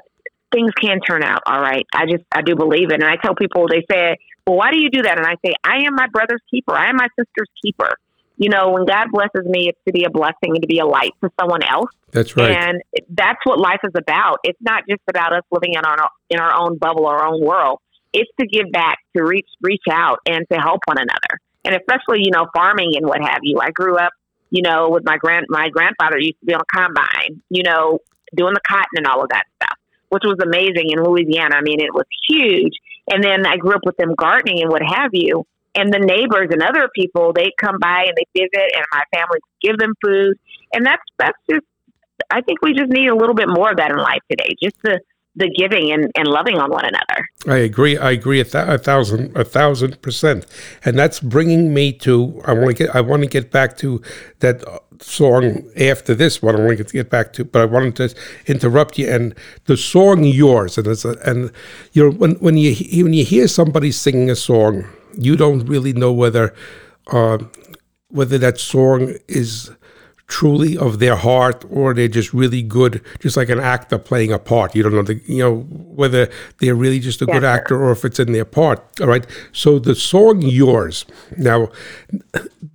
things 0.52 0.72
can 0.82 1.00
turn 1.02 1.24
out 1.24 1.42
all 1.46 1.60
right. 1.60 1.86
I 1.94 2.06
just 2.06 2.24
i 2.32 2.42
do 2.42 2.56
believe 2.56 2.92
it. 2.92 3.02
And 3.02 3.06
i 3.06 3.16
tell 3.18 3.36
people 3.36 3.68
they 3.68 3.86
say 3.92 4.18
well 4.48 4.58
why 4.58 4.72
do 4.72 4.78
you 4.78 4.90
do 4.90 5.04
that? 5.04 5.18
And 5.18 5.28
i 5.28 5.36
say 5.46 5.54
i 5.64 5.84
am 5.86 5.96
my 5.96 6.08
brother's 6.08 6.42
keeper. 6.50 6.76
I 6.76 6.90
am 6.90 6.96
my 6.96 7.08
sister's 7.18 7.50
keeper 7.64 7.92
you 8.40 8.48
know, 8.48 8.72
when 8.72 8.86
God 8.86 9.08
blesses 9.12 9.46
me, 9.46 9.68
it's 9.68 9.80
to 9.86 9.92
be 9.92 10.06
a 10.06 10.10
blessing 10.10 10.56
and 10.56 10.62
to 10.62 10.68
be 10.68 10.80
a 10.80 10.86
light 10.86 11.12
to 11.22 11.30
someone 11.40 11.62
else. 11.62 11.92
That's 12.12 12.38
right. 12.38 12.56
And 12.56 12.82
that's 13.10 13.40
what 13.44 13.60
life 13.60 13.82
is 13.84 13.92
about. 13.96 14.38
It's 14.46 14.58
not 14.62 14.84
just 14.90 15.02
about 15.10 15.34
us 15.34 15.44
living 15.52 15.74
in 15.74 15.82
our 15.86 15.98
in 16.30 16.40
our 16.40 16.54
own 16.58 16.78
bubble, 16.78 17.06
our 17.06 17.26
own 17.26 17.44
world. 17.44 17.80
It's 18.14 18.32
to 18.40 18.48
give 18.48 18.72
back, 18.72 18.98
to 19.16 19.24
reach 19.24 19.50
reach 19.62 19.84
out, 19.92 20.20
and 20.26 20.46
to 20.52 20.58
help 20.58 20.80
one 20.86 20.98
another. 20.98 21.40
And 21.66 21.76
especially, 21.76 22.24
you 22.24 22.32
know, 22.32 22.48
farming 22.56 22.94
and 22.96 23.06
what 23.06 23.20
have 23.22 23.42
you. 23.44 23.60
I 23.62 23.72
grew 23.72 23.98
up, 23.98 24.14
you 24.50 24.62
know, 24.62 24.90
with 24.90 25.04
my 25.06 25.18
grand 25.18 25.46
my 25.50 25.68
grandfather 25.68 26.18
used 26.18 26.40
to 26.40 26.46
be 26.46 26.54
on 26.54 26.62
a 26.62 26.78
combine, 26.78 27.42
you 27.50 27.64
know, 27.64 28.00
doing 28.38 28.54
the 28.54 28.62
cotton 28.66 28.96
and 28.96 29.06
all 29.06 29.22
of 29.22 29.30
that 29.30 29.44
stuff. 29.62 29.78
which 30.10 30.24
was 30.26 30.38
amazing 30.44 30.92
in 30.92 31.04
Louisiana. 31.04 31.56
I 31.56 31.62
mean, 31.62 31.80
it 31.80 31.94
was 31.94 32.06
huge. 32.28 32.74
And 33.12 33.24
then 33.24 33.46
I 33.46 33.58
grew 33.58 33.74
up 33.74 33.86
with 33.86 33.98
them 33.98 34.14
gardening 34.16 34.62
and 34.62 34.70
what 34.70 34.82
have 34.82 35.12
you. 35.14 35.46
And 35.76 35.94
the 35.94 36.00
neighbors 36.00 36.50
and 36.52 36.62
other 36.64 36.90
people, 36.96 37.32
they 37.34 37.52
come 37.60 37.78
by 37.80 38.06
and 38.08 38.14
they 38.18 38.42
visit, 38.42 38.72
and 38.76 38.86
my 38.92 39.04
family 39.14 39.40
give 39.62 39.78
them 39.78 39.94
food. 40.04 40.38
And 40.74 40.86
that's 40.86 41.04
that's 41.18 41.38
just. 41.50 41.66
I 42.32 42.42
think 42.42 42.62
we 42.62 42.74
just 42.74 42.92
need 42.92 43.08
a 43.08 43.16
little 43.16 43.34
bit 43.34 43.48
more 43.48 43.72
of 43.72 43.78
that 43.78 43.92
in 43.92 43.98
life 43.98 44.22
today. 44.30 44.54
Just 44.62 44.76
the 44.84 45.00
the 45.36 45.50
giving 45.56 45.92
and, 45.92 46.12
and 46.16 46.28
loving 46.28 46.58
on 46.58 46.70
one 46.70 46.86
another. 46.86 47.26
I 47.48 47.58
agree. 47.58 47.98
I 47.98 48.12
agree 48.12 48.40
a, 48.40 48.44
th- 48.44 48.68
a 48.68 48.78
thousand 48.78 49.36
a 49.36 49.44
thousand 49.44 50.02
percent, 50.02 50.46
and 50.84 50.98
that's 50.98 51.20
bringing 51.20 51.74
me 51.74 51.94
to. 52.00 52.42
I 52.46 52.54
want 52.54 52.68
to 52.68 52.74
get. 52.74 52.96
I 52.96 53.02
want 53.02 53.24
to 53.24 53.30
get 53.30 53.52
back 53.52 53.78
to 53.78 54.02
that 54.40 54.64
song 55.00 55.70
after 55.80 56.14
this 56.14 56.42
one. 56.42 56.56
I 56.56 56.60
want 56.60 56.78
to 56.78 56.84
get 56.84 57.10
back 57.10 57.32
to, 57.34 57.46
but 57.46 57.62
I 57.62 57.66
wanted 57.66 57.96
to 57.98 58.16
interrupt 58.48 58.98
you. 58.98 59.10
And 59.10 59.34
the 59.66 59.78
song 59.78 60.24
"Yours" 60.24 60.78
and 60.78 60.88
it's 60.88 61.06
a, 61.06 61.18
and 61.26 61.52
you 61.94 62.04
know 62.04 62.12
when 62.12 62.32
when 62.36 62.58
you 62.58 63.04
when 63.04 63.14
you 63.14 63.24
hear 63.24 63.48
somebody 63.48 63.92
singing 63.92 64.30
a 64.30 64.36
song, 64.36 64.86
you 65.18 65.36
don't 65.36 65.66
really 65.66 65.94
know 65.94 66.12
whether 66.12 66.54
uh, 67.08 67.40
whether 68.10 68.38
that 68.38 68.60
song 68.60 69.16
is 69.28 69.72
truly 70.30 70.78
of 70.78 71.00
their 71.00 71.16
heart 71.16 71.66
or 71.70 71.94
they're 71.94 72.08
just 72.08 72.34
really 72.34 72.62
good, 72.62 73.02
just 73.20 73.36
like 73.36 73.50
an 73.50 73.60
actor 73.60 73.98
playing 73.98 74.32
a 74.32 74.38
part. 74.40 74.76
You 74.76 74.84
don't 74.84 74.94
know 74.94 75.02
the, 75.02 75.16
you 75.26 75.40
know 75.40 75.62
whether 75.62 76.30
they're 76.60 76.76
really 76.76 77.00
just 77.00 77.22
a 77.22 77.26
good 77.26 77.44
actor 77.44 77.84
or 77.84 77.92
if 77.92 78.06
it's 78.06 78.20
in 78.20 78.32
their 78.32 78.46
part. 78.46 78.82
All 79.02 79.08
right. 79.08 79.26
So 79.52 79.80
the 79.80 79.96
song 79.96 80.42
"Yours" 80.42 81.06
now 81.38 81.70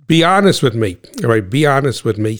be 0.07 0.23
honest 0.23 0.61
with 0.61 0.75
me. 0.75 0.97
All 1.23 1.29
right, 1.29 1.47
be 1.47 1.65
honest 1.65 2.05
with 2.05 2.17
me, 2.17 2.39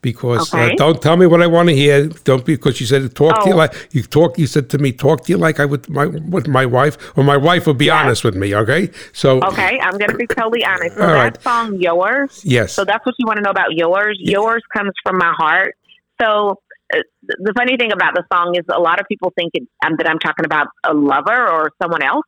because 0.00 0.52
uh, 0.52 0.56
okay. 0.56 0.74
uh, 0.74 0.76
don't 0.76 1.02
tell 1.02 1.16
me 1.16 1.26
what 1.26 1.42
I 1.42 1.46
want 1.46 1.68
to 1.68 1.74
hear. 1.74 2.06
Don't 2.24 2.44
be, 2.44 2.54
because 2.56 2.80
you 2.80 2.86
said 2.86 3.14
talk 3.14 3.34
oh. 3.38 3.42
to 3.42 3.48
you 3.48 3.54
oh. 3.54 3.58
like 3.58 3.88
you 3.92 4.02
talk. 4.02 4.38
You 4.38 4.46
said 4.46 4.70
to 4.70 4.78
me, 4.78 4.92
talk 4.92 5.24
to 5.24 5.32
you 5.32 5.38
like 5.38 5.60
I 5.60 5.64
would 5.64 5.88
my 5.88 6.06
with 6.06 6.48
my 6.48 6.66
wife, 6.66 6.96
or 7.16 7.24
my 7.24 7.36
wife 7.36 7.66
would 7.66 7.78
be 7.78 7.86
yes. 7.86 8.02
honest 8.02 8.24
with 8.24 8.34
me. 8.34 8.54
Okay, 8.54 8.90
so 9.12 9.42
okay, 9.42 9.78
I'm 9.80 9.98
gonna 9.98 10.16
be 10.16 10.26
totally 10.26 10.64
honest. 10.64 10.94
So 10.94 11.00
that 11.00 11.12
right. 11.12 11.42
song, 11.42 11.80
yours. 11.80 12.40
Yes. 12.44 12.72
So 12.72 12.84
that's 12.84 13.04
what 13.04 13.14
you 13.18 13.26
want 13.26 13.38
to 13.38 13.42
know 13.42 13.50
about 13.50 13.72
yours. 13.72 14.16
Yours 14.20 14.62
comes 14.74 14.92
from 15.04 15.18
my 15.18 15.32
heart. 15.36 15.76
So 16.20 16.60
uh, 16.94 17.00
the 17.22 17.52
funny 17.56 17.76
thing 17.76 17.92
about 17.92 18.14
the 18.14 18.24
song 18.32 18.54
is 18.56 18.64
a 18.72 18.80
lot 18.80 19.00
of 19.00 19.06
people 19.08 19.32
think 19.36 19.50
it, 19.54 19.68
um, 19.84 19.96
that 19.96 20.08
I'm 20.08 20.18
talking 20.18 20.44
about 20.44 20.68
a 20.84 20.94
lover 20.94 21.48
or 21.48 21.72
someone 21.82 22.02
else. 22.02 22.24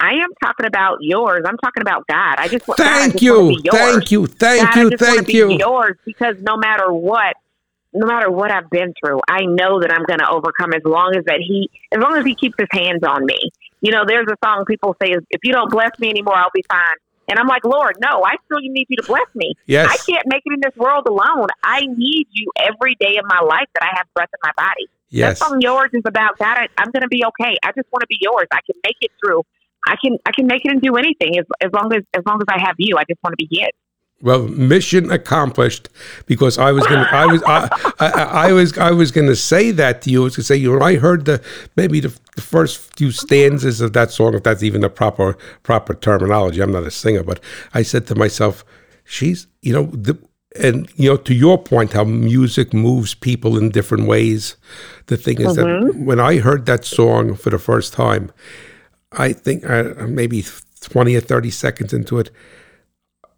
I 0.00 0.14
am 0.14 0.30
talking 0.42 0.66
about 0.66 0.98
yours. 1.00 1.42
I'm 1.44 1.58
talking 1.58 1.80
about 1.80 2.06
God. 2.06 2.36
I 2.38 2.48
just 2.48 2.64
thank 2.64 3.14
God, 3.14 3.22
you, 3.22 3.60
thank 3.70 4.10
you, 4.10 4.26
thank 4.26 4.74
God, 4.74 4.76
you, 4.76 4.96
thank 4.96 5.28
you. 5.28 5.58
yours 5.58 5.96
because 6.04 6.36
no 6.40 6.56
matter 6.56 6.92
what, 6.92 7.36
no 7.92 8.06
matter 8.06 8.30
what 8.30 8.50
I've 8.50 8.70
been 8.70 8.94
through, 9.02 9.20
I 9.28 9.40
know 9.44 9.80
that 9.80 9.92
I'm 9.92 10.04
going 10.04 10.20
to 10.20 10.28
overcome 10.30 10.72
as 10.72 10.82
long 10.84 11.16
as 11.16 11.24
that 11.24 11.40
He, 11.40 11.70
as 11.92 12.00
long 12.00 12.16
as 12.16 12.24
He 12.24 12.34
keeps 12.34 12.54
His 12.58 12.68
hands 12.70 13.02
on 13.02 13.26
me. 13.26 13.50
You 13.80 13.92
know, 13.92 14.04
there's 14.06 14.26
a 14.28 14.36
song 14.44 14.64
people 14.66 14.96
say, 15.02 15.14
"If 15.30 15.40
you 15.42 15.52
don't 15.52 15.70
bless 15.70 15.98
me 15.98 16.10
anymore, 16.10 16.36
I'll 16.36 16.50
be 16.54 16.64
fine." 16.68 16.96
And 17.28 17.38
I'm 17.38 17.46
like, 17.46 17.64
Lord, 17.64 17.96
no, 18.00 18.24
I 18.24 18.36
still 18.46 18.60
need 18.60 18.86
you 18.88 18.96
to 18.96 19.06
bless 19.06 19.26
me. 19.34 19.54
Yes. 19.66 19.86
I 19.90 19.96
can't 20.10 20.26
make 20.26 20.42
it 20.46 20.52
in 20.54 20.60
this 20.62 20.74
world 20.76 21.06
alone. 21.06 21.48
I 21.62 21.82
need 21.82 22.26
you 22.30 22.50
every 22.56 22.96
day 22.98 23.18
of 23.18 23.26
my 23.28 23.40
life 23.40 23.68
that 23.74 23.82
I 23.82 23.96
have 23.98 24.06
breath 24.14 24.30
in 24.32 24.40
my 24.42 24.52
body. 24.56 24.88
Yes. 25.10 25.38
That 25.38 25.46
song, 25.46 25.60
yours, 25.60 25.90
is 25.92 26.02
about 26.06 26.38
God. 26.38 26.56
I, 26.56 26.68
I'm 26.78 26.90
going 26.90 27.02
to 27.02 27.08
be 27.08 27.22
okay. 27.26 27.54
I 27.62 27.72
just 27.76 27.86
want 27.92 28.00
to 28.00 28.06
be 28.06 28.16
yours. 28.20 28.46
I 28.50 28.60
can 28.64 28.80
make 28.82 28.96
it 29.02 29.10
through 29.22 29.42
I 29.88 29.96
can 30.02 30.18
I 30.26 30.30
can 30.32 30.46
make 30.46 30.64
it 30.64 30.70
and 30.70 30.80
do 30.80 30.96
anything 30.96 31.38
as, 31.38 31.44
as 31.60 31.70
long 31.72 31.92
as 31.94 32.02
as 32.14 32.22
long 32.26 32.38
as 32.40 32.46
I 32.48 32.60
have 32.60 32.76
you. 32.78 32.96
I 32.96 33.04
just 33.08 33.20
want 33.22 33.36
to 33.38 33.46
be 33.46 33.48
it. 33.50 33.74
Well, 34.20 34.48
mission 34.48 35.12
accomplished 35.12 35.88
because 36.26 36.58
I 36.58 36.72
was 36.72 36.84
going 36.88 37.04
to, 37.04 37.14
I 37.14 37.26
was, 37.26 37.42
I, 37.44 37.92
I, 38.00 38.08
I, 38.48 38.52
was, 38.52 38.76
I 38.76 38.90
was 38.90 39.12
going 39.12 39.28
to 39.28 39.36
say 39.36 39.70
that 39.70 40.02
to 40.02 40.10
you. 40.10 40.22
I 40.22 40.24
was 40.24 40.34
going 40.34 40.42
to 40.42 40.46
say, 40.46 40.56
you 40.56 40.76
know, 40.76 40.84
I 40.84 40.96
heard 40.96 41.24
the, 41.24 41.40
maybe 41.76 42.00
the, 42.00 42.08
the, 42.34 42.42
first 42.42 42.96
few 42.96 43.12
stanzas 43.12 43.80
of 43.80 43.92
that 43.92 44.10
song, 44.10 44.34
if 44.34 44.42
that's 44.42 44.64
even 44.64 44.80
the 44.80 44.90
proper, 44.90 45.38
proper 45.62 45.94
terminology. 45.94 46.60
I'm 46.60 46.72
not 46.72 46.82
a 46.82 46.90
singer, 46.90 47.22
but 47.22 47.38
I 47.74 47.82
said 47.82 48.08
to 48.08 48.16
myself, 48.16 48.64
she's, 49.04 49.46
you 49.62 49.72
know, 49.72 49.84
the, 49.84 50.18
and, 50.58 50.90
you 50.96 51.10
know, 51.10 51.16
to 51.16 51.32
your 51.32 51.56
point, 51.56 51.92
how 51.92 52.02
music 52.02 52.74
moves 52.74 53.14
people 53.14 53.56
in 53.56 53.70
different 53.70 54.08
ways. 54.08 54.56
The 55.06 55.16
thing 55.16 55.40
is 55.40 55.56
mm-hmm. 55.56 55.86
that 55.86 56.04
when 56.04 56.18
I 56.18 56.38
heard 56.38 56.66
that 56.66 56.84
song 56.84 57.36
for 57.36 57.50
the 57.50 57.58
first 57.60 57.92
time, 57.92 58.32
I 59.12 59.32
think 59.32 59.68
uh, 59.68 59.94
maybe 60.06 60.44
20 60.80 61.14
or 61.14 61.20
30 61.20 61.50
seconds 61.50 61.92
into 61.92 62.18
it, 62.18 62.30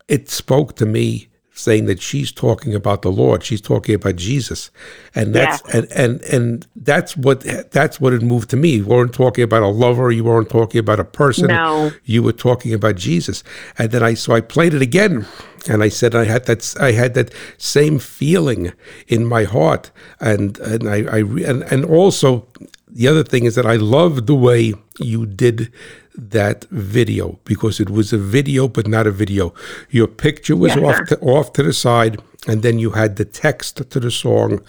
it 0.08 0.28
spoke 0.28 0.76
to 0.76 0.86
me 0.86 1.30
saying 1.52 1.84
that 1.86 2.00
she's 2.00 2.32
talking 2.32 2.74
about 2.74 3.02
the 3.02 3.10
Lord. 3.10 3.44
She's 3.44 3.60
talking 3.60 3.94
about 3.94 4.16
Jesus. 4.16 4.70
And 5.14 5.34
that's 5.34 5.62
yeah. 5.68 5.76
and, 5.76 5.92
and 5.92 6.22
and 6.22 6.66
that's 6.74 7.16
what 7.16 7.40
that's 7.70 8.00
what 8.00 8.12
it 8.12 8.22
moved 8.22 8.50
to 8.50 8.56
me. 8.56 8.76
You 8.76 8.86
weren't 8.86 9.12
talking 9.12 9.44
about 9.44 9.62
a 9.62 9.68
lover, 9.68 10.10
you 10.10 10.24
weren't 10.24 10.48
talking 10.48 10.78
about 10.78 11.00
a 11.00 11.04
person. 11.04 11.48
No. 11.48 11.92
You 12.04 12.22
were 12.22 12.32
talking 12.32 12.72
about 12.72 12.96
Jesus. 12.96 13.44
And 13.78 13.90
then 13.90 14.02
I 14.02 14.14
so 14.14 14.34
I 14.34 14.40
played 14.40 14.74
it 14.74 14.82
again 14.82 15.26
and 15.68 15.82
I 15.82 15.88
said 15.88 16.14
I 16.14 16.24
had 16.24 16.46
that 16.46 16.74
I 16.80 16.92
had 16.92 17.14
that 17.14 17.32
same 17.58 17.98
feeling 17.98 18.72
in 19.06 19.26
my 19.26 19.44
heart 19.44 19.90
and 20.20 20.58
and 20.60 20.88
I, 20.88 21.02
I 21.02 21.18
and, 21.18 21.62
and 21.64 21.84
also 21.84 22.46
the 22.92 23.08
other 23.08 23.24
thing 23.24 23.44
is 23.44 23.54
that 23.54 23.66
I 23.66 23.76
love 23.76 24.26
the 24.26 24.34
way 24.34 24.74
you 24.98 25.26
did 25.26 25.72
that 26.16 26.64
video 26.70 27.38
because 27.44 27.80
it 27.80 27.90
was 27.90 28.12
a 28.12 28.18
video 28.18 28.68
but 28.68 28.86
not 28.86 29.06
a 29.06 29.10
video. 29.10 29.54
Your 29.90 30.06
picture 30.06 30.56
was 30.56 30.76
yeah. 30.76 30.82
off 30.82 31.06
to, 31.08 31.18
off 31.20 31.52
to 31.54 31.62
the 31.62 31.72
side, 31.72 32.20
and 32.46 32.62
then 32.62 32.78
you 32.78 32.90
had 32.90 33.16
the 33.16 33.24
text 33.24 33.76
to 33.90 34.00
the 34.00 34.10
song 34.10 34.60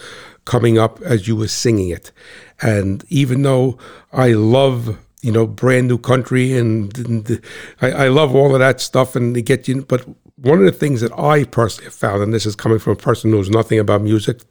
coming 0.46 0.78
up 0.78 1.02
as 1.02 1.28
you 1.28 1.36
were 1.36 1.48
singing 1.48 1.90
it. 1.90 2.12
And 2.62 3.04
even 3.10 3.42
though 3.42 3.78
I 4.14 4.34
love 4.34 4.98
you 5.22 5.32
know 5.32 5.46
brand 5.46 5.88
new 5.88 6.00
country 6.00 6.58
and, 6.58 6.98
and 6.98 7.42
I, 7.80 7.92
I, 7.92 8.08
love 8.08 8.34
all 8.34 8.56
of 8.56 8.60
that 8.60 8.82
stuff 8.82 9.16
and 9.16 9.36
they 9.36 9.44
get 9.44 9.68
you, 9.68 9.84
but 9.84 10.04
one 10.42 10.60
of 10.60 10.66
the 10.66 10.72
things 10.72 11.02
that 11.02 11.18
I 11.18 11.44
personally 11.44 11.86
have 11.86 11.94
found, 11.94 12.24
and 12.24 12.34
this 12.34 12.46
is 12.46 12.56
coming 12.56 12.80
from 12.80 12.94
a 12.94 12.96
person 12.98 13.30
who 13.30 13.38
knows 13.38 13.50
nothing 13.50 13.80
about 13.80 14.02
music, 14.02 14.42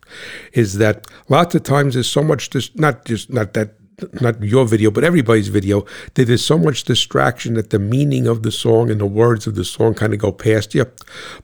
is 0.53 0.79
that 0.79 1.07
lots 1.29 1.55
of 1.55 1.63
times 1.63 1.95
there's 1.95 2.09
so 2.09 2.23
much, 2.23 2.51
dis- 2.51 2.75
not 2.77 3.05
just 3.05 3.31
not 3.31 3.55
that 3.55 3.75
not 4.21 4.43
your 4.43 4.67
video, 4.67 4.91
but 4.91 5.05
everybody's 5.05 5.49
video, 5.49 5.85
that 6.15 6.25
there's 6.25 6.45
so 6.45 6.59
much 6.59 6.85
distraction 6.85 7.55
that 7.55 7.71
the 7.71 7.79
meaning 7.79 8.27
of 8.27 8.43
the 8.43 8.51
song 8.51 8.91
and 8.91 9.01
the 9.01 9.07
words 9.07 9.47
of 9.47 9.55
the 9.55 9.65
song 9.65 9.95
kind 9.95 10.15
of 10.15 10.19
go 10.19 10.33
past 10.33 10.75
you. 10.75 10.87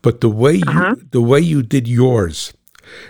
But 0.02 0.20
the 0.20 0.30
way 0.30 0.54
you 0.54 0.62
uh-huh. 0.66 0.96
the 1.10 1.20
way 1.20 1.40
you 1.40 1.62
did 1.62 1.86
yours 1.88 2.54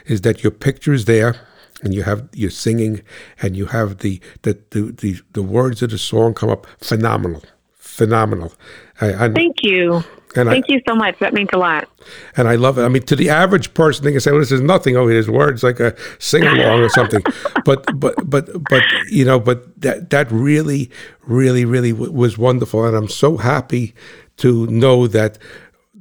is 0.07 0.23
that 0.23 0.43
your 0.43 0.51
picture 0.51 0.93
is 0.93 1.05
there 1.05 1.37
and 1.83 1.95
you 1.95 2.03
have 2.03 2.29
you're 2.33 2.51
singing 2.51 3.03
and 3.43 3.57
you 3.57 3.67
have 3.67 3.99
the 3.99 4.21
the 4.43 4.59
the, 4.71 4.93
the, 4.93 5.21
the 5.33 5.43
words 5.43 5.83
of 5.83 5.91
the 5.91 5.99
song 5.99 6.35
come 6.35 6.51
up 6.51 6.67
phenomenal. 6.81 7.43
Phenomenal. 7.77 8.53
I, 9.01 9.25
I, 9.25 9.29
Thank 9.33 9.63
you. 9.63 10.03
And 10.37 10.49
Thank 10.49 10.67
I, 10.69 10.75
you 10.75 10.81
so 10.87 10.95
much. 10.95 11.19
That 11.21 11.33
means 11.33 11.49
a 11.53 11.59
lot. 11.59 11.89
And 12.37 12.47
I 12.49 12.57
love 12.57 12.79
it. 12.79 12.83
I 12.83 12.89
mean, 12.89 13.03
to 13.05 13.17
the 13.17 13.31
average 13.31 13.73
person, 13.75 14.05
they 14.05 14.13
can 14.13 14.21
say, 14.21 14.31
"Well, 14.31 14.41
this 14.41 14.53
is 14.53 14.61
nothing." 14.61 14.97
Oh, 14.97 15.07
his 15.09 15.31
words 15.31 15.63
like 15.63 15.81
a 15.81 15.97
sing 16.19 16.45
along 16.45 16.81
or 16.81 16.89
something. 16.91 17.23
But 17.65 17.85
but 17.99 18.15
but 18.31 18.49
but 18.71 18.83
you 19.11 19.25
know, 19.25 19.41
but 19.41 19.81
that 19.81 20.11
that 20.11 20.31
really, 20.31 20.89
really, 21.23 21.65
really 21.65 21.91
w- 21.91 22.13
was 22.13 22.39
wonderful, 22.39 22.85
and 22.85 22.97
I'm 22.97 23.09
so 23.09 23.39
happy 23.39 23.93
to 24.37 24.69
know 24.69 25.09
that 25.09 25.39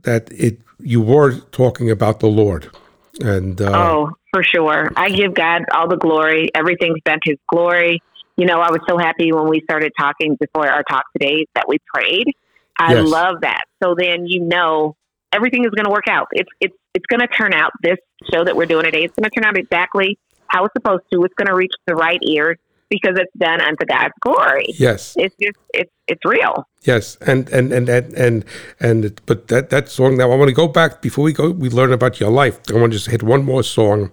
that 0.04 0.32
it 0.32 0.60
you 0.80 1.02
were 1.02 1.40
talking 1.52 1.90
about 1.90 2.20
the 2.20 2.28
Lord. 2.28 2.70
And 3.22 3.60
uh, 3.60 3.72
oh, 3.74 4.12
for 4.32 4.44
sure, 4.44 4.92
I 4.96 5.10
give 5.10 5.34
God 5.34 5.64
all 5.74 5.88
the 5.88 5.98
glory. 5.98 6.52
Everything's 6.54 7.00
been 7.04 7.20
His 7.24 7.38
glory. 7.50 8.00
You 8.38 8.46
know, 8.46 8.60
I 8.60 8.70
was 8.70 8.82
so 8.88 8.98
happy 9.00 9.32
when 9.32 9.48
we 9.48 9.62
started 9.62 9.92
talking 9.98 10.38
before 10.40 10.70
our 10.70 10.84
talk 10.84 11.06
today 11.14 11.48
that 11.56 11.68
we 11.68 11.78
prayed 11.96 12.28
I 12.80 12.96
yes. 12.96 13.08
love 13.08 13.42
that. 13.42 13.66
So 13.82 13.96
then 13.98 14.26
you 14.26 14.42
know 14.42 14.96
everything 15.32 15.66
is 15.66 15.72
going 15.72 15.86
to 15.86 15.92
work 15.92 16.08
out. 16.10 16.28
It's 16.32 16.50
it's 16.60 16.76
it's 16.94 17.06
going 17.08 17.22
to 17.22 17.28
turn 17.28 17.54
out. 17.54 17.72
This 17.82 17.98
show 18.32 18.44
that 18.44 18.56
we're 18.56 18.66
doing 18.66 18.86
today, 18.86 19.04
it's 19.04 19.16
going 19.16 19.30
to 19.30 19.30
turn 19.30 19.46
out 19.46 19.58
exactly 19.58 20.18
how 20.48 20.66
it's 20.66 20.74
supposed 20.74 21.04
to. 21.12 21.24
It's 21.24 21.34
going 21.36 21.48
to 21.48 21.56
reach 21.56 21.74
the 21.88 21.96
right 21.96 22.20
ears 22.24 22.58
because 22.90 23.18
it's 23.18 23.34
done 23.38 23.62
unto 23.62 23.86
God's 23.86 24.14
glory. 24.22 24.68
Yes, 24.78 25.16
it's 25.18 25.36
just 25.42 25.58
it's 25.74 25.92
it's 26.08 26.22
real. 26.26 26.68
Yes, 26.84 27.18
and 27.22 27.50
and 27.50 27.72
and 27.74 27.90
and 27.90 28.14
and, 28.14 28.46
and 28.80 29.22
but 29.26 29.48
that 29.48 29.70
that 29.70 29.90
song. 29.90 30.18
Now 30.18 30.32
I 30.32 30.36
want 30.36 30.50
to 30.50 30.56
go 30.56 30.68
back 30.68 31.02
before 31.02 31.24
we 31.24 31.34
go. 31.34 31.52
We 31.52 31.70
learn 31.70 31.92
about 31.92 32.20
your 32.20 32.30
life. 32.30 32.60
I 32.70 32.74
want 32.74 32.92
to 32.92 32.98
just 32.98 33.10
hit 33.10 33.24
one 33.24 33.44
more 33.44 33.64
song. 33.64 34.12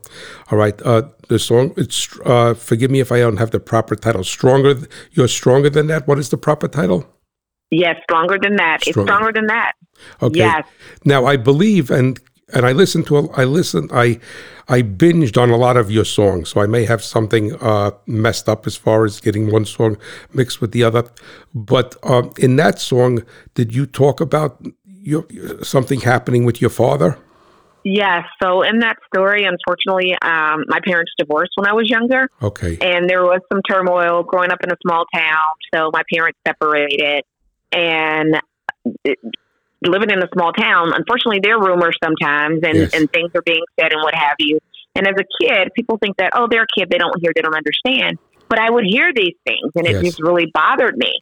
All 0.51 0.59
right, 0.59 0.81
uh, 0.83 1.03
the 1.29 1.39
song. 1.39 1.75
It's 1.77 2.09
uh, 2.25 2.55
forgive 2.55 2.91
me 2.91 3.01
if 3.01 3.13
I 3.13 3.21
don't 3.21 3.39
have 3.39 3.51
the 3.51 3.61
proper 3.61 3.95
title. 3.95 4.25
Stronger. 4.25 4.75
You're 5.13 5.29
stronger 5.29 5.71
than 5.71 5.87
that. 5.89 6.09
What 6.09 6.19
is 6.19 6.31
the 6.31 6.39
proper 6.39 6.69
title? 6.69 7.07
Yes, 7.73 7.97
stronger 8.03 8.39
than 8.41 8.57
that. 8.57 8.83
Stronger. 8.83 9.01
It's 9.01 9.11
stronger 9.11 9.33
than 9.33 9.47
that. 9.47 9.73
Okay. 10.21 10.41
Yes. 10.41 10.67
Now 11.07 11.25
I 11.25 11.37
believe 11.39 11.91
and 11.91 12.21
and 12.53 12.67
I 12.67 12.73
listened 12.73 13.07
to 13.07 13.31
I 13.31 13.45
listened 13.45 13.91
I 13.95 14.21
I 14.69 14.83
binged 14.83 15.41
on 15.41 15.49
a 15.49 15.57
lot 15.57 15.79
of 15.79 15.91
your 15.91 16.05
songs, 16.05 16.51
so 16.51 16.61
I 16.61 16.67
may 16.67 16.85
have 16.85 17.03
something 17.03 17.55
uh, 17.61 17.93
messed 18.07 18.47
up 18.49 18.67
as 18.67 18.77
far 18.77 19.07
as 19.07 19.21
getting 19.21 19.51
one 19.51 19.65
song 19.65 19.97
mixed 20.35 20.61
with 20.61 20.73
the 20.73 20.85
other. 20.85 21.05
But 21.55 21.97
um, 22.03 22.33
in 22.39 22.57
that 22.57 22.79
song, 22.79 23.25
did 23.55 23.75
you 23.75 23.87
talk 23.87 24.21
about 24.21 24.63
your 24.85 25.25
something 25.63 26.01
happening 26.01 26.45
with 26.45 26.61
your 26.61 26.71
father? 26.71 27.19
Yes. 27.85 28.25
So 28.43 28.63
in 28.63 28.81
that 28.81 28.99
story, 29.13 29.45
unfortunately, 29.45 30.13
um, 30.23 30.65
my 30.69 30.79
parents 30.85 31.13
divorced 31.19 31.53
when 31.57 31.67
I 31.67 31.73
was 31.73 31.89
younger. 31.89 32.29
Okay. 32.43 32.79
And 32.81 33.09
there 33.09 33.23
was 33.23 33.41
some 33.51 33.61
turmoil 33.69 34.23
growing 34.23 34.53
up 34.53 34.63
in 34.63 34.71
a 34.71 34.77
small 34.87 35.05
town. 35.15 35.49
So 35.75 35.91
my 35.93 36.03
parents 36.13 36.39
separated. 36.47 37.25
And 37.73 38.37
it, 39.05 39.19
living 39.85 40.11
in 40.11 40.23
a 40.23 40.29
small 40.35 40.53
town, 40.53 40.93
unfortunately, 40.95 41.41
there 41.43 41.57
are 41.57 41.65
rumors 41.65 41.97
sometimes 42.03 42.61
and, 42.63 42.79
Yes. 42.79 42.91
and 42.93 43.09
things 43.13 43.31
are 43.35 43.43
being 43.45 43.65
said 43.79 43.93
and 43.93 44.03
what 44.03 44.15
have 44.15 44.37
you. 44.39 44.59
And 44.95 45.07
as 45.07 45.15
a 45.19 45.25
kid, 45.43 45.69
people 45.75 45.99
think 45.99 46.17
that, 46.19 46.33
oh, 46.35 46.47
they're 46.51 46.65
a 46.65 46.79
kid, 46.79 46.89
they 46.91 46.99
don't 46.99 47.19
hear, 47.21 47.33
they 47.35 47.43
don't 47.43 47.57
understand. 47.57 48.19
But 48.49 48.61
I 48.61 48.71
would 48.71 48.85
hear 48.87 49.13
these 49.15 49.35
things 49.47 49.73
and 49.75 49.87
it 49.87 49.97
Yes. 49.97 50.05
just 50.05 50.23
really 50.23 50.47
bothered 50.53 50.97
me. 50.97 51.13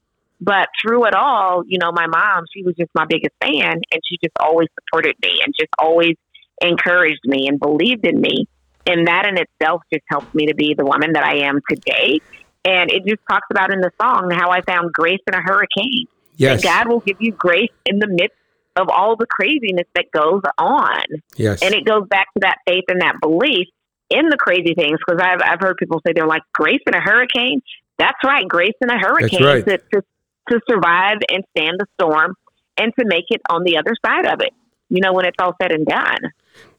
But 0.41 0.69
through 0.83 1.07
it 1.07 1.15
all, 1.15 1.63
you 1.67 1.79
know, 1.79 1.93
my 1.93 2.07
mom, 2.07 2.45
she 2.55 2.65
was 2.65 2.75
just 2.77 2.91
my 2.95 3.05
biggest 3.09 3.35
fan 3.43 3.75
and 3.93 4.01
she 4.09 4.17
just 4.23 4.35
always 4.41 4.69
supported 4.75 5.15
me 5.23 5.41
and 5.45 5.55
just 5.59 5.71
always 5.79 6.15
encouraged 6.63 7.21
me 7.25 7.47
and 7.47 7.61
believed 7.61 8.07
in 8.07 8.21
me. 8.21 8.47
And 8.87 9.07
that 9.07 9.27
in 9.27 9.37
itself 9.37 9.83
just 9.93 10.03
helped 10.09 10.35
me 10.35 10.47
to 10.47 10.55
be 10.55 10.75
the 10.77 10.85
woman 10.85 11.13
that 11.13 11.25
I 11.25 11.47
am 11.47 11.61
today. 11.69 12.21
And 12.65 12.91
it 12.91 13.05
just 13.07 13.21
talks 13.31 13.47
about 13.51 13.73
in 13.73 13.81
the 13.81 13.91
song 14.01 14.31
how 14.33 14.51
I 14.51 14.63
found 14.63 14.93
grace 14.93 15.21
in 15.27 15.35
a 15.35 15.43
hurricane. 15.43 16.07
Yes. 16.41 16.53
And 16.55 16.63
God 16.63 16.89
will 16.89 17.01
give 17.01 17.19
you 17.21 17.33
grace 17.33 17.71
in 17.85 17.99
the 17.99 18.07
midst 18.09 18.37
of 18.75 18.89
all 18.89 19.15
the 19.15 19.27
craziness 19.27 19.87
that 19.95 20.07
goes 20.11 20.41
on. 20.57 21.03
Yes. 21.37 21.63
And 21.63 21.75
it 21.75 21.85
goes 21.85 22.09
back 22.09 22.33
to 22.33 22.41
that 22.41 22.57
faith 22.67 22.85
and 22.89 23.03
that 23.03 23.17
belief 23.21 23.69
in 24.09 24.31
the 24.31 24.39
crazy 24.39 24.75
things. 24.75 24.99
Because 25.07 25.21
I've, 25.23 25.41
I've 25.45 25.61
heard 25.61 25.77
people 25.77 26.01
say 26.07 26.15
they're 26.15 26.27
like, 26.27 26.43
grace 26.55 26.81
in 26.87 26.95
a 26.95 27.01
hurricane. 27.01 27.61
That's 27.99 28.17
right, 28.25 28.49
grace 28.49 28.73
in 28.81 28.89
a 28.89 28.99
hurricane 28.99 29.45
right. 29.45 29.65
to, 29.67 29.77
to, 29.93 30.03
to 30.49 30.61
survive 30.67 31.19
and 31.31 31.45
stand 31.55 31.79
the 31.79 31.87
storm 32.01 32.35
and 32.79 32.91
to 32.99 33.05
make 33.05 33.27
it 33.29 33.43
on 33.51 33.63
the 33.65 33.77
other 33.77 33.95
side 34.03 34.25
of 34.25 34.41
it, 34.41 34.55
you 34.89 35.03
know, 35.03 35.13
when 35.13 35.27
it's 35.27 35.37
all 35.39 35.55
said 35.61 35.73
and 35.73 35.85
done. 35.85 36.21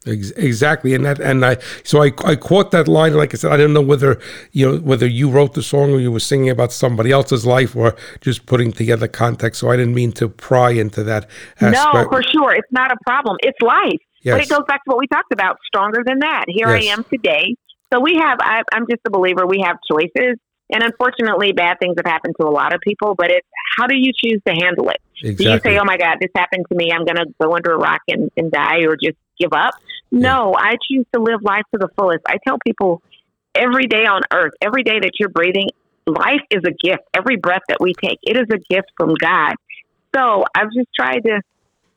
Ex- 0.07 0.31
Exactly, 0.31 0.95
and 0.95 1.05
that 1.05 1.19
and 1.19 1.45
I 1.45 1.57
so 1.83 2.01
I 2.01 2.11
I 2.25 2.35
caught 2.35 2.71
that 2.71 2.87
line. 2.87 3.13
Like 3.13 3.35
I 3.35 3.37
said, 3.37 3.51
I 3.51 3.57
don't 3.57 3.71
know 3.73 3.81
whether 3.83 4.19
you 4.51 4.65
know 4.71 4.77
whether 4.79 5.05
you 5.05 5.29
wrote 5.29 5.53
the 5.53 5.61
song 5.61 5.91
or 5.93 5.99
you 5.99 6.11
were 6.11 6.19
singing 6.19 6.49
about 6.49 6.71
somebody 6.71 7.11
else's 7.11 7.45
life 7.45 7.75
or 7.75 7.95
just 8.19 8.47
putting 8.47 8.71
together 8.71 9.07
context. 9.07 9.59
So 9.59 9.69
I 9.69 9.75
didn't 9.77 9.93
mean 9.93 10.11
to 10.13 10.27
pry 10.27 10.71
into 10.71 11.03
that 11.03 11.27
aspect. 11.59 11.93
No, 11.93 12.09
for 12.09 12.23
sure. 12.23 12.51
It's 12.55 12.71
not 12.71 12.91
a 12.91 12.97
problem. 13.05 13.37
It's 13.43 13.61
life. 13.61 13.99
But 14.23 14.37
Yes. 14.37 14.45
it 14.47 14.49
goes 14.49 14.65
back 14.67 14.83
to 14.85 14.89
what 14.89 14.97
we 14.97 15.07
talked 15.07 15.31
about 15.33 15.57
stronger 15.67 16.03
than 16.05 16.19
that. 16.19 16.45
Here 16.47 16.67
Yes. 16.75 16.83
I 16.89 16.93
am 16.93 17.03
today. 17.03 17.55
So 17.93 17.99
we 17.99 18.15
have, 18.15 18.37
I, 18.41 18.61
I'm 18.73 18.85
just 18.89 19.01
a 19.05 19.09
believer, 19.11 19.45
we 19.45 19.63
have 19.65 19.77
choices. 19.91 20.37
And 20.71 20.83
unfortunately, 20.83 21.51
bad 21.51 21.79
things 21.79 21.95
have 21.97 22.09
happened 22.09 22.35
to 22.39 22.47
a 22.47 22.49
lot 22.49 22.73
of 22.73 22.81
people, 22.81 23.15
but 23.15 23.29
it's 23.29 23.47
how 23.77 23.87
do 23.87 23.95
you 23.95 24.11
choose 24.15 24.41
to 24.47 24.53
handle 24.53 24.89
it? 24.89 25.01
Do 25.21 25.43
you 25.43 25.59
say, 25.59 25.77
oh 25.77 25.83
my 25.83 25.97
God, 25.97 26.17
this 26.19 26.31
happened 26.35 26.65
to 26.69 26.75
me, 26.75 26.91
I'm 26.91 27.05
going 27.05 27.17
to 27.17 27.25
go 27.39 27.55
under 27.55 27.73
a 27.73 27.77
rock 27.77 28.01
and, 28.07 28.31
and 28.37 28.51
die 28.51 28.79
or 28.81 28.95
just 28.95 29.17
give 29.39 29.53
up? 29.53 29.73
No, 30.11 30.55
I 30.57 30.75
choose 30.89 31.05
to 31.13 31.21
live 31.21 31.41
life 31.41 31.63
to 31.73 31.77
the 31.77 31.89
fullest. 31.95 32.21
I 32.27 32.37
tell 32.45 32.57
people 32.65 33.01
every 33.53 33.87
day 33.87 34.05
on 34.05 34.21
earth, 34.33 34.53
every 34.61 34.83
day 34.83 34.99
that 34.99 35.11
you're 35.19 35.29
breathing, 35.29 35.69
life 36.05 36.41
is 36.49 36.61
a 36.65 36.71
gift. 36.71 37.03
Every 37.13 37.37
breath 37.37 37.61
that 37.69 37.77
we 37.79 37.93
take, 37.93 38.19
it 38.23 38.37
is 38.37 38.47
a 38.51 38.57
gift 38.73 38.91
from 38.97 39.13
God. 39.15 39.53
So 40.15 40.43
I've 40.55 40.71
just 40.75 40.89
tried 40.95 41.19
to 41.25 41.41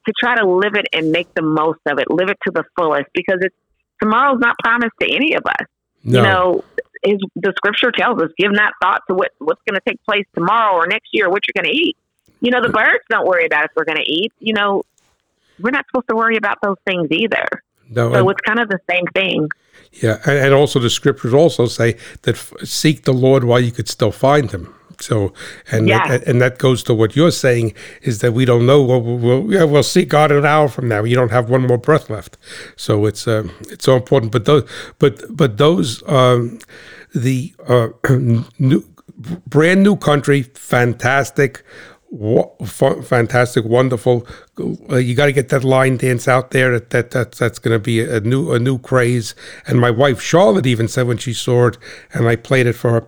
to 0.07 0.13
try 0.21 0.37
to 0.37 0.47
live 0.47 0.75
it 0.75 0.87
and 0.93 1.11
make 1.11 1.33
the 1.35 1.43
most 1.43 1.81
of 1.87 1.99
it, 1.99 2.11
live 2.11 2.29
it 2.29 2.37
to 2.45 2.53
the 2.53 2.63
fullest 2.77 3.07
because 3.15 3.39
it's 3.41 3.57
tomorrow's 4.03 4.39
not 4.39 4.55
promised 4.63 4.93
to 5.01 5.11
any 5.11 5.35
of 5.35 5.43
us. 5.47 5.67
no. 6.03 6.19
You 6.19 6.23
know, 6.23 6.65
his, 7.05 7.19
the 7.37 7.53
scripture 7.57 7.91
tells 7.93 8.21
us, 8.23 8.31
give 8.39 8.53
not 8.53 8.73
thought 8.83 9.03
to 9.09 9.15
what, 9.15 9.31
what's 9.39 9.61
going 9.69 9.75
to 9.75 9.83
take 9.89 10.03
place 10.05 10.25
tomorrow 10.35 10.75
or 10.77 10.87
next 10.87 11.09
year, 11.13 11.29
what 11.31 11.43
you're 11.47 11.63
going 11.63 11.73
to 11.73 11.77
eat. 11.79 11.97
You 12.41 12.51
know, 12.51 12.61
the 12.63 12.69
birds 12.69 13.05
don't 13.09 13.27
worry 13.27 13.47
about 13.47 13.65
if 13.67 13.71
we're 13.77 13.85
going 13.85 13.99
to 13.99 14.11
eat. 14.11 14.33
You 14.39 14.53
know, 14.55 14.83
we're 15.61 15.71
not 15.71 15.87
supposed 15.91 16.09
to 16.09 16.17
worry 16.17 16.37
about 16.37 16.59
those 16.63 16.77
things 16.87 17.09
either. 17.11 17.47
no, 17.91 18.13
So 18.13 18.19
and- 18.19 18.31
it's 18.31 18.41
kind 18.41 18.59
of 18.61 18.69
the 18.69 18.81
same 18.91 19.07
thing. 19.15 19.49
yeah, 19.93 20.19
and, 20.27 20.39
and 20.47 20.55
also 20.55 20.79
the 20.79 20.91
scriptures 20.91 21.33
also 21.35 21.67
say 21.67 21.97
that 22.23 22.35
f- 22.37 22.53
seek 22.65 23.05
the 23.05 23.13
Lord 23.13 23.45
while 23.45 23.61
you 23.61 23.73
could 23.73 23.89
still 23.89 24.13
find 24.13 24.51
Him. 24.51 24.75
So, 25.01 25.33
and 25.73 25.89
that, 25.89 26.23
and 26.29 26.41
that 26.41 26.59
goes 26.59 26.85
to 26.85 26.95
what 26.95 27.17
you're 27.17 27.33
saying 27.33 27.75
is 28.03 28.21
that 28.21 28.33
we 28.33 28.45
don't 28.45 28.65
know. 28.65 28.81
Well, 28.83 29.03
we'll, 29.03 29.19
we'll 29.19 29.53
yeah, 29.53 29.65
we'll 29.65 29.83
see 29.83 30.05
God 30.05 30.31
an 30.31 30.47
hour 30.47 30.69
from 30.69 30.87
now. 30.89 31.03
You 31.03 31.17
don't 31.17 31.33
have 31.33 31.51
one 31.51 31.67
more 31.67 31.79
breath 31.79 32.09
left, 32.09 32.39
so 32.77 33.05
it's 33.07 33.27
uh, 33.27 33.43
it's 33.63 33.85
so 33.85 33.97
important. 33.97 34.31
But 34.31 34.45
those, 34.45 34.69
but 35.01 35.21
but 35.37 35.57
those, 35.59 36.03
um, 36.09 36.61
the 37.15 37.55
uh, 37.69 37.89
new, 38.59 38.85
brand 39.47 39.83
new 39.83 39.97
country, 39.97 40.43
fantastic. 40.43 41.63
fu- 42.65 43.03
Fantastic, 43.03 43.65
wonderful! 43.65 44.27
Uh, 44.91 44.97
you 44.97 45.15
got 45.15 45.27
to 45.27 45.33
get 45.33 45.49
that 45.49 45.65
line 45.65 45.97
dance 45.97 46.29
out 46.29 46.51
there. 46.53 46.73
That, 46.73 46.91
that 46.91 47.11
that's 47.11 47.39
that's 47.39 47.59
going 47.59 47.75
to 47.75 47.79
be 47.79 48.01
a 48.01 48.21
new 48.21 48.53
a 48.53 48.59
new 48.59 48.79
craze. 48.79 49.35
And 49.67 49.81
my 49.81 49.91
wife 49.91 50.21
Charlotte 50.21 50.67
even 50.67 50.89
said 50.89 51.07
when 51.07 51.19
she 51.19 51.33
saw 51.33 51.69
it, 51.69 51.79
and 52.13 52.29
I 52.29 52.37
played 52.37 52.67
it 52.67 52.75
for 52.75 52.91
her. 52.93 53.07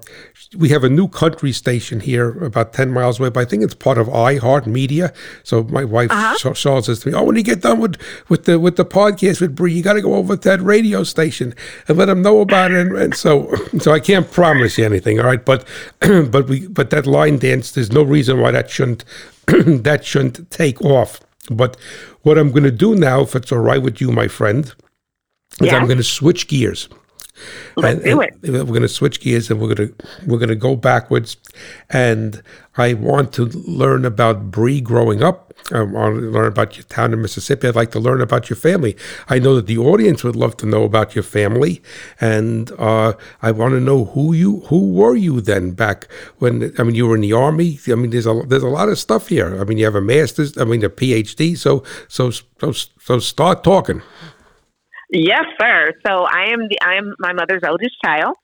We 0.56 0.68
have 0.68 0.84
a 0.84 0.88
new 0.88 1.08
country 1.08 1.50
station 1.52 1.98
here, 2.00 2.44
about 2.44 2.72
ten 2.72 2.92
miles 2.92 3.18
away. 3.18 3.30
But 3.30 3.40
I 3.40 3.44
think 3.46 3.64
it's 3.64 3.74
part 3.74 3.98
of 3.98 4.06
iHeart 4.06 4.66
Media. 4.66 5.12
So 5.42 5.64
my 5.64 5.82
wife 5.82 6.10
Char- 6.38 6.54
Charlotte 6.54 6.84
says 6.84 7.00
to 7.00 7.08
me, 7.08 7.14
"Oh, 7.14 7.24
when 7.24 7.36
you 7.36 7.42
get 7.42 7.62
done 7.62 7.80
with 7.80 7.96
with 8.28 8.44
the 8.44 8.60
with 8.60 8.76
the 8.76 8.84
podcast 8.84 9.40
with 9.40 9.56
Brei, 9.56 9.74
you 9.74 9.82
got 9.82 9.94
to 9.94 10.02
go 10.02 10.14
over 10.14 10.36
to 10.36 10.48
that 10.48 10.60
radio 10.60 11.02
station 11.02 11.54
and 11.88 11.98
let 11.98 12.06
them 12.06 12.22
know 12.22 12.40
about 12.40 12.70
it." 12.70 12.86
And, 12.86 12.96
and 12.96 13.14
so, 13.14 13.52
so 13.80 13.92
I 13.92 13.98
can't 14.00 14.30
promise 14.30 14.78
you 14.78 14.84
anything, 14.84 15.18
all 15.18 15.26
right? 15.26 15.44
But 15.44 15.66
but 16.00 16.48
we 16.48 16.68
but 16.68 16.90
that 16.90 17.06
line 17.06 17.38
dance, 17.38 17.72
there's 17.72 17.90
no 17.92 18.02
reason 18.02 18.40
why 18.40 18.52
that 18.52 18.70
shouldn't 18.70 19.04
that 19.46 20.04
shouldn't 20.04 20.50
take 20.50 20.80
off. 20.82 21.20
But 21.50 21.76
what 22.22 22.38
I'm 22.38 22.50
going 22.50 22.64
to 22.64 22.72
do 22.72 22.94
now, 22.94 23.20
if 23.22 23.34
it's 23.36 23.52
all 23.52 23.58
right 23.58 23.82
with 23.82 24.00
you, 24.00 24.10
my 24.10 24.28
friend, 24.28 24.64
is 24.64 24.74
Yeah. 25.60 25.76
I'm 25.76 25.86
going 25.86 25.98
to 25.98 26.04
switch 26.04 26.48
gears. 26.48 26.88
Let's 27.76 28.02
do 28.02 28.20
it. 28.20 28.34
We're 28.42 28.64
going 28.64 28.82
to 28.82 28.88
switch 28.88 29.20
gears 29.20 29.50
and 29.50 29.60
we're 29.60 29.74
going 29.74 29.88
to 29.88 29.94
we're 30.26 30.38
going 30.38 30.48
to 30.48 30.56
go 30.56 30.76
backwards. 30.76 31.36
And 31.90 32.42
I 32.76 32.94
want 32.94 33.32
to 33.34 33.46
learn 33.46 34.04
about 34.04 34.50
Brei 34.50 34.82
growing 34.82 35.22
up. 35.22 35.54
I 35.72 35.82
want 35.82 36.16
to 36.16 36.30
learn 36.30 36.46
about 36.46 36.76
your 36.76 36.84
town 36.84 37.12
in 37.12 37.22
Mississippi. 37.22 37.66
I'd 37.66 37.74
like 37.74 37.90
to 37.92 37.98
learn 37.98 38.20
about 38.20 38.48
your 38.48 38.56
family. 38.56 38.96
I 39.28 39.38
know 39.38 39.56
that 39.56 39.66
the 39.66 39.78
audience 39.78 40.22
would 40.22 40.36
love 40.36 40.56
to 40.58 40.66
know 40.66 40.84
about 40.84 41.14
your 41.14 41.24
family, 41.24 41.82
and 42.20 42.70
uh, 42.78 43.14
I 43.42 43.50
want 43.50 43.72
to 43.72 43.80
know 43.80 44.04
who 44.04 44.32
you 44.32 44.60
who 44.66 44.92
were 44.92 45.16
you 45.16 45.40
then 45.40 45.72
back 45.72 46.06
when 46.38 46.72
I 46.78 46.82
mean 46.82 46.94
you 46.94 47.06
were 47.06 47.16
in 47.16 47.22
the 47.22 47.32
army. 47.32 47.80
I 47.88 47.94
mean 47.94 48.10
there's 48.10 48.26
a 48.26 48.42
there's 48.46 48.62
a 48.62 48.68
lot 48.68 48.88
of 48.88 48.98
stuff 48.98 49.28
here. 49.28 49.60
I 49.60 49.64
mean 49.64 49.78
you 49.78 49.86
have 49.86 49.94
a 49.94 50.00
master's. 50.00 50.56
I 50.58 50.64
mean 50.64 50.84
a 50.84 50.90
PhD. 50.90 51.56
So 51.58 51.82
so 52.08 52.30
so 52.30 52.72
so 52.72 53.18
start 53.18 53.64
talking. 53.64 54.02
Yes, 55.10 55.44
sir. 55.60 55.92
So 56.06 56.24
I 56.24 56.50
am 56.52 56.68
the 56.68 56.78
I 56.82 56.96
am 56.96 57.14
my 57.18 57.32
mother's 57.32 57.62
oldest 57.66 57.94
child, 58.04 58.36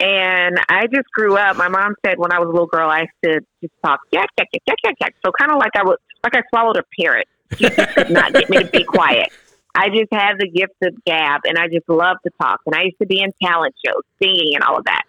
and 0.00 0.58
I 0.68 0.86
just 0.86 1.10
grew 1.12 1.36
up. 1.36 1.56
My 1.56 1.68
mom 1.68 1.94
said 2.04 2.18
when 2.18 2.32
I 2.32 2.38
was 2.38 2.48
a 2.48 2.52
little 2.52 2.66
girl, 2.66 2.88
I 2.88 3.00
used 3.00 3.10
to 3.24 3.40
just 3.60 3.74
talk 3.84 4.00
yak 4.12 4.28
yak 4.38 4.48
yak 4.52 4.62
yak 4.66 4.78
yak 4.84 4.94
yak. 5.00 5.14
So 5.24 5.32
kind 5.32 5.50
of 5.50 5.58
like 5.58 5.72
I 5.76 5.82
was 5.82 5.98
like 6.22 6.36
I 6.36 6.42
swallowed 6.50 6.76
a 6.76 6.84
parrot. 6.98 7.26
She 7.56 7.68
just 7.68 7.94
could 7.94 8.10
not 8.10 8.32
get 8.32 8.48
me 8.48 8.58
to 8.58 8.66
be 8.66 8.84
quiet. 8.84 9.30
I 9.74 9.88
just 9.88 10.12
had 10.12 10.34
the 10.38 10.48
gift 10.48 10.74
of 10.82 10.94
gab, 11.04 11.40
and 11.44 11.58
I 11.58 11.66
just 11.66 11.88
loved 11.88 12.20
to 12.24 12.30
talk. 12.40 12.60
And 12.66 12.76
I 12.76 12.84
used 12.84 12.98
to 13.00 13.06
be 13.06 13.20
in 13.20 13.32
talent 13.42 13.74
shows, 13.84 14.02
singing, 14.22 14.54
and 14.54 14.62
all 14.62 14.78
of 14.78 14.84
that. 14.84 15.02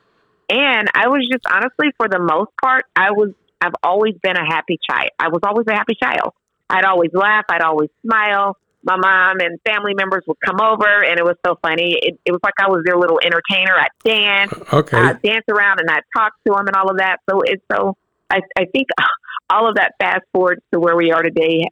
And 0.50 0.90
I 0.94 1.08
was 1.08 1.28
just 1.32 1.46
honestly, 1.46 1.92
for 1.98 2.08
the 2.10 2.20
most 2.20 2.52
part, 2.62 2.86
I 2.96 3.12
was. 3.12 3.32
I've 3.62 3.74
always 3.84 4.14
been 4.22 4.36
a 4.38 4.46
happy 4.46 4.78
child. 4.88 5.10
I 5.18 5.30
was 5.30 5.40
always 5.44 5.66
a 5.68 5.74
happy 5.74 5.96
child. 5.96 6.34
I'd 6.70 6.84
always 6.84 7.12
laugh. 7.14 7.46
I'd 7.50 7.62
always 7.62 7.90
smile 8.06 8.58
my 8.86 8.98
mom 8.98 9.40
and 9.40 9.60
family 9.66 9.94
members 9.96 10.24
would 10.28 10.38
come 10.46 10.62
over 10.62 11.04
and 11.04 11.18
it 11.20 11.26
was 11.26 11.36
so 11.46 11.58
funny. 11.62 11.98
It, 12.02 12.20
it 12.26 12.32
was 12.32 12.40
like 12.44 12.54
I 12.60 12.70
was 12.70 12.84
their 12.86 12.98
little 12.98 13.20
entertainer. 13.20 13.74
I'd 13.74 13.90
dance, 14.04 14.54
Okay. 14.72 14.98
I'd 14.98 15.22
dance 15.22 15.44
around 15.50 15.80
and 15.80 15.90
I'd 15.90 16.04
talk 16.16 16.34
to 16.46 16.54
them 16.54 16.68
and 16.68 16.76
all 16.76 16.92
of 16.92 16.98
that. 17.00 17.18
So 17.30 17.42
it's 17.42 17.64
so, 17.72 17.98
I, 18.30 18.42
I 18.58 18.66
think 18.66 18.88
all 19.50 19.68
of 19.68 19.76
that 19.76 19.94
fast 20.00 20.22
forwards 20.32 20.62
to 20.72 20.80
where 20.80 20.96
we 20.96 21.12
are 21.12 21.24
today 21.24 21.64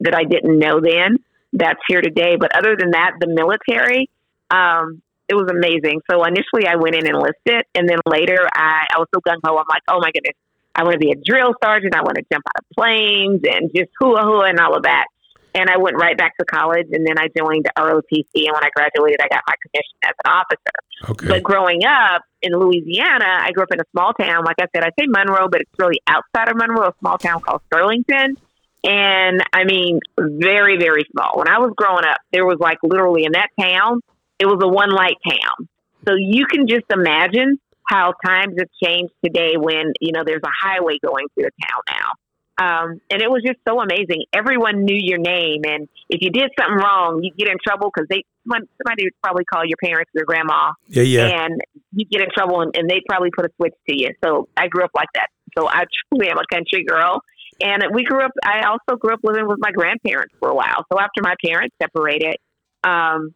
that 0.00 0.14
I 0.14 0.24
didn't 0.24 0.58
know 0.58 0.80
then, 0.80 1.18
that's 1.52 1.80
here 1.88 2.00
today. 2.00 2.36
But 2.38 2.56
other 2.56 2.76
than 2.78 2.92
that, 2.92 3.12
the 3.20 3.26
military, 3.26 4.08
um, 4.50 5.02
it 5.28 5.34
was 5.34 5.48
amazing. 5.50 6.00
So 6.10 6.24
initially 6.24 6.66
I 6.68 6.76
went 6.76 6.94
in 6.94 7.06
and 7.06 7.16
enlisted 7.16 7.64
and 7.74 7.88
then 7.88 7.98
later 8.06 8.48
I, 8.54 8.86
I 8.94 8.98
was 8.98 9.08
so 9.14 9.20
gung 9.20 9.38
ho. 9.44 9.56
I'm 9.56 9.64
like, 9.68 9.82
oh 9.88 9.98
my 10.00 10.10
goodness, 10.12 10.34
I 10.74 10.84
want 10.84 10.94
to 10.94 10.98
be 10.98 11.10
a 11.10 11.20
drill 11.24 11.54
sergeant. 11.62 11.94
I 11.96 12.02
want 12.02 12.16
to 12.16 12.24
jump 12.32 12.44
out 12.46 12.62
of 12.62 12.66
planes 12.76 13.40
and 13.44 13.70
just 13.74 13.90
hula 13.98 14.22
hula 14.22 14.48
and 14.48 14.60
all 14.60 14.76
of 14.76 14.84
that 14.84 15.06
and 15.54 15.68
I 15.68 15.78
went 15.78 15.96
right 15.96 16.16
back 16.16 16.36
to 16.38 16.44
college, 16.44 16.86
and 16.92 17.06
then 17.06 17.18
I 17.18 17.28
joined 17.36 17.66
ROTC. 17.76 18.26
And 18.34 18.52
when 18.52 18.64
I 18.64 18.70
graduated, 18.74 19.20
I 19.20 19.28
got 19.28 19.42
my 19.46 19.54
commission 19.62 19.96
as 20.04 20.12
an 20.24 20.32
officer. 20.32 21.10
Okay. 21.10 21.28
But 21.28 21.42
growing 21.42 21.84
up 21.84 22.22
in 22.42 22.52
Louisiana, 22.52 23.38
I 23.40 23.50
grew 23.52 23.64
up 23.64 23.72
in 23.72 23.80
a 23.80 23.84
small 23.92 24.12
town. 24.12 24.44
Like 24.44 24.56
I 24.60 24.66
said, 24.74 24.84
I 24.84 24.90
say 24.98 25.06
Monroe, 25.06 25.48
but 25.48 25.62
it's 25.62 25.70
really 25.78 26.00
outside 26.06 26.48
of 26.48 26.56
Monroe, 26.56 26.88
a 26.88 26.94
small 27.00 27.18
town 27.18 27.40
called 27.40 27.62
Sterlington. 27.72 28.36
And 28.82 29.42
I 29.52 29.64
mean, 29.64 30.00
very, 30.18 30.78
very 30.78 31.04
small. 31.12 31.32
When 31.36 31.48
I 31.48 31.58
was 31.58 31.72
growing 31.76 32.04
up, 32.04 32.18
there 32.32 32.46
was 32.46 32.58
like 32.60 32.78
literally 32.82 33.24
in 33.24 33.32
that 33.32 33.48
town, 33.60 34.00
it 34.38 34.46
was 34.46 34.58
a 34.62 34.68
one 34.68 34.90
light 34.90 35.16
town. 35.26 35.68
So 36.06 36.14
you 36.16 36.46
can 36.46 36.66
just 36.66 36.86
imagine 36.90 37.58
how 37.86 38.14
times 38.24 38.54
have 38.58 38.68
changed 38.82 39.12
today 39.22 39.56
when, 39.56 39.92
you 40.00 40.12
know, 40.12 40.22
there's 40.24 40.42
a 40.44 40.50
highway 40.62 40.98
going 41.04 41.26
through 41.34 41.44
the 41.44 41.50
town 41.68 41.82
now. 41.88 42.12
Um, 42.60 43.00
and 43.08 43.22
it 43.22 43.30
was 43.30 43.42
just 43.44 43.58
so 43.66 43.80
amazing. 43.80 44.26
Everyone 44.34 44.84
knew 44.84 44.98
your 44.98 45.18
name, 45.18 45.62
and 45.64 45.88
if 46.10 46.20
you 46.20 46.28
did 46.28 46.50
something 46.60 46.76
wrong, 46.76 47.20
you 47.22 47.32
get 47.32 47.48
in 47.48 47.56
trouble 47.66 47.90
because 47.94 48.06
they 48.10 48.22
somebody 48.44 49.04
would 49.04 49.16
probably 49.22 49.44
call 49.44 49.64
your 49.64 49.78
parents 49.82 50.10
or 50.14 50.24
grandma. 50.26 50.72
Yeah, 50.86 51.02
yeah. 51.02 51.44
And 51.44 51.60
you 51.92 52.04
get 52.04 52.20
in 52.20 52.28
trouble, 52.36 52.60
and, 52.60 52.76
and 52.76 52.88
they'd 52.88 53.04
probably 53.08 53.30
put 53.30 53.46
a 53.46 53.50
switch 53.56 53.74
to 53.88 53.96
you. 53.96 54.10
So 54.22 54.48
I 54.58 54.68
grew 54.68 54.84
up 54.84 54.90
like 54.94 55.08
that. 55.14 55.28
So 55.56 55.68
I 55.68 55.84
truly 56.08 56.28
am 56.28 56.36
a 56.36 56.54
country 56.54 56.84
girl. 56.84 57.22
And 57.62 57.82
we 57.94 58.04
grew 58.04 58.22
up. 58.22 58.32
I 58.44 58.62
also 58.68 58.98
grew 58.98 59.14
up 59.14 59.20
living 59.22 59.46
with 59.46 59.58
my 59.60 59.70
grandparents 59.70 60.34
for 60.38 60.48
a 60.48 60.54
while. 60.54 60.84
So 60.92 60.98
after 60.98 61.22
my 61.22 61.34
parents 61.44 61.74
separated, 61.80 62.36
um, 62.84 63.34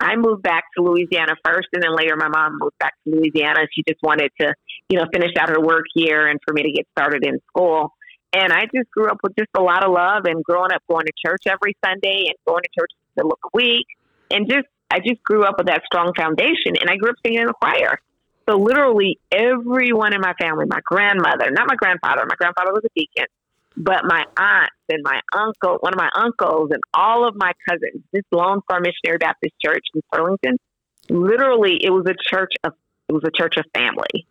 I 0.00 0.16
moved 0.16 0.42
back 0.42 0.64
to 0.76 0.82
Louisiana 0.82 1.34
first, 1.44 1.68
and 1.72 1.82
then 1.82 1.96
later 1.96 2.16
my 2.16 2.28
mom 2.28 2.58
moved 2.60 2.78
back 2.78 2.92
to 3.04 3.14
Louisiana. 3.14 3.60
She 3.72 3.82
just 3.88 4.02
wanted 4.02 4.30
to, 4.40 4.52
you 4.90 4.98
know, 4.98 5.06
finish 5.12 5.32
out 5.38 5.48
her 5.48 5.60
work 5.60 5.84
here 5.94 6.26
and 6.26 6.38
for 6.46 6.52
me 6.52 6.62
to 6.64 6.72
get 6.72 6.86
started 6.98 7.24
in 7.24 7.38
school. 7.48 7.92
And 8.32 8.52
I 8.52 8.66
just 8.74 8.90
grew 8.90 9.08
up 9.08 9.18
with 9.22 9.34
just 9.36 9.50
a 9.56 9.62
lot 9.62 9.84
of 9.84 9.92
love 9.92 10.24
and 10.24 10.44
growing 10.44 10.72
up 10.72 10.82
going 10.88 11.06
to 11.06 11.12
church 11.24 11.44
every 11.46 11.76
Sunday 11.84 12.26
and 12.26 12.34
going 12.46 12.62
to 12.62 12.68
church 12.78 12.90
the 13.16 13.34
week. 13.54 13.86
And 14.30 14.48
just, 14.48 14.66
I 14.90 14.98
just 14.98 15.22
grew 15.22 15.44
up 15.44 15.54
with 15.58 15.68
that 15.68 15.82
strong 15.86 16.12
foundation. 16.14 16.76
And 16.80 16.90
I 16.90 16.96
grew 16.96 17.10
up 17.10 17.16
singing 17.24 17.40
in 17.40 17.46
the 17.46 17.54
choir. 17.54 17.98
So 18.48 18.56
literally 18.56 19.18
everyone 19.32 20.12
in 20.12 20.20
my 20.20 20.34
family, 20.34 20.66
my 20.66 20.80
grandmother, 20.84 21.50
not 21.50 21.66
my 21.66 21.74
grandfather, 21.74 22.24
my 22.28 22.36
grandfather 22.36 22.72
was 22.72 22.84
a 22.84 22.88
deacon, 22.94 23.26
but 23.76 24.04
my 24.04 24.24
aunts 24.36 24.74
and 24.88 25.02
my 25.02 25.20
uncle, 25.34 25.78
one 25.80 25.92
of 25.92 25.98
my 25.98 26.10
uncles 26.14 26.70
and 26.72 26.82
all 26.94 27.26
of 27.26 27.34
my 27.36 27.52
cousins, 27.68 28.02
this 28.12 28.22
Lone 28.30 28.60
Star 28.62 28.80
Missionary 28.80 29.18
Baptist 29.18 29.54
Church 29.64 29.84
in 29.94 30.02
Sterlington, 30.12 30.56
literally 31.10 31.78
it 31.82 31.90
was 31.90 32.06
a 32.06 32.14
church 32.14 32.52
of, 32.62 32.72
it 33.08 33.12
was 33.12 33.24
a 33.24 33.30
church 33.30 33.56
of 33.56 33.64
family. 33.74 34.26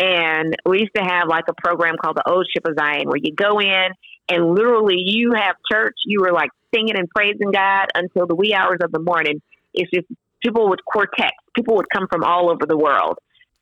And 0.00 0.56
we 0.64 0.80
used 0.80 0.94
to 0.96 1.02
have 1.02 1.28
like 1.28 1.44
a 1.48 1.52
program 1.52 1.96
called 2.02 2.16
the 2.16 2.28
Old 2.28 2.46
Ship 2.50 2.66
of 2.66 2.74
Zion 2.78 3.06
where 3.06 3.20
you 3.22 3.34
go 3.34 3.60
in 3.60 3.88
and 4.30 4.54
literally 4.54 4.96
you 4.96 5.32
have 5.36 5.56
church. 5.70 5.94
You 6.06 6.22
were 6.22 6.32
like 6.32 6.48
singing 6.74 6.96
and 6.96 7.08
praising 7.10 7.50
God 7.52 7.88
until 7.94 8.26
the 8.26 8.34
wee 8.34 8.54
hours 8.54 8.78
of 8.82 8.92
the 8.92 9.00
morning. 9.00 9.42
It's 9.74 9.90
just 9.92 10.06
people 10.42 10.70
with 10.70 10.80
quartets. 10.86 11.36
People 11.54 11.76
would 11.76 11.90
come 11.92 12.06
from 12.10 12.24
all 12.24 12.50
over 12.50 12.64
the 12.66 12.78
world. 12.78 13.18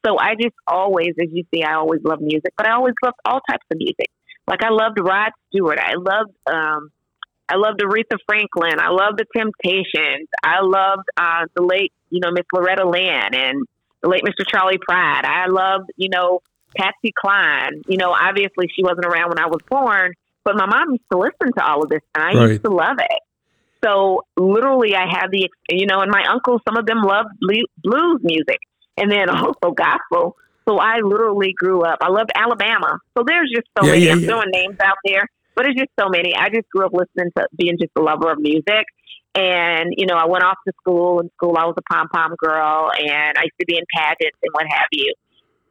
So 0.07 0.16
I 0.16 0.37
just 0.40 0.55
always, 0.66 1.14
as 1.20 1.29
you 1.33 1.42
see, 1.53 1.64
I 1.64 1.74
always 1.74 2.03
love 2.05 2.20
music, 2.20 2.53
but 2.57 2.68
I 2.68 2.74
always 2.74 2.94
loved 3.03 3.16
all 3.24 3.40
types 3.51 3.64
of 3.72 3.79
music. 3.79 4.07
Like 4.46 4.62
I 4.62 4.70
loved 4.70 4.98
Rod 5.01 5.33
Stewart. 5.48 5.81
I 5.81 5.94
loved, 5.96 6.35
um, 6.46 6.90
I 7.48 7.57
loved 7.57 7.81
Aretha 7.81 8.16
Franklin. 8.27 8.79
I 8.79 8.90
loved 8.90 9.18
the 9.18 9.27
Temptations. 9.37 10.29
I 10.44 10.61
loved 10.62 11.09
uh, 11.16 11.46
the 11.57 11.62
late, 11.62 11.92
you 12.11 12.20
know, 12.20 12.31
Miss 12.31 12.46
Loretta 12.53 12.88
Lynn 12.88 13.35
and 13.35 13.66
the 14.03 14.09
late 14.09 14.23
Mr. 14.23 14.47
Charley 14.47 14.79
Pride. 14.79 15.25
I 15.25 15.47
loved, 15.47 15.91
you 15.97 16.09
know, 16.09 16.41
Patsy 16.77 17.13
Cline. 17.19 17.83
You 17.87 17.97
know, 17.97 18.13
obviously 18.13 18.69
she 18.75 18.83
wasn't 18.83 19.07
around 19.07 19.31
when 19.31 19.39
I 19.39 19.47
was 19.47 19.61
born, 19.69 20.13
but 20.45 20.57
my 20.57 20.67
mom 20.67 20.91
used 20.91 21.05
to 21.13 21.19
listen 21.19 21.53
to 21.57 21.65
all 21.65 21.83
of 21.83 21.91
this, 21.91 22.03
and 22.15 22.25
I 22.25 22.33
right. 22.35 22.51
used 22.51 22.65
to 22.65 22.71
love 22.71 22.97
it. 22.99 23.21
So 23.85 24.23
literally, 24.37 24.95
I 24.95 25.07
had 25.09 25.29
the, 25.31 25.49
you 25.71 25.87
know, 25.87 26.01
and 26.01 26.11
my 26.11 26.25
uncles, 26.29 26.61
some 26.67 26.77
of 26.77 26.87
them 26.87 27.03
loved 27.03 27.31
blues 27.41 28.21
music, 28.23 28.59
and 28.97 29.11
then 29.11 29.29
also 29.31 29.73
gospel. 29.73 30.37
So 30.69 30.79
I 30.79 30.99
literally 30.99 31.55
grew 31.57 31.83
up. 31.83 31.99
I 32.03 32.09
loved 32.09 32.31
Alabama. 32.35 32.99
So 33.17 33.25
there's 33.27 33.51
just 33.55 33.69
so 33.79 33.87
yeah, 33.87 33.93
many. 33.93 34.05
Yeah, 34.05 34.13
I'm 34.13 34.21
yeah. 34.21 34.29
throwing 34.29 34.51
names 34.51 34.77
out 34.81 34.97
there, 35.05 35.27
but 35.55 35.67
it's 35.67 35.79
just 35.79 35.91
so 35.99 36.09
many. 36.09 36.35
I 36.35 36.51
just 36.51 36.69
grew 36.69 36.85
up 36.85 36.93
listening 36.93 37.33
to 37.37 37.49
being 37.57 37.79
just 37.81 37.93
a 37.97 38.03
lover 38.03 38.31
of 38.31 38.39
music. 38.39 38.85
And, 39.35 39.95
you 39.97 40.07
know, 40.07 40.17
I 40.17 40.27
went 40.27 40.43
off 40.43 40.57
to 40.67 40.73
school. 40.81 41.21
In 41.21 41.31
school, 41.37 41.57
I 41.57 41.64
was 41.64 41.75
a 41.79 41.83
pom 41.93 42.09
pom 42.09 42.35
girl, 42.37 42.91
and 42.99 43.38
I 43.38 43.43
used 43.43 43.59
to 43.61 43.67
be 43.67 43.77
in 43.77 43.85
pageants 43.95 44.38
and 44.43 44.53
what 44.53 44.67
have 44.69 44.88
you. 44.91 45.14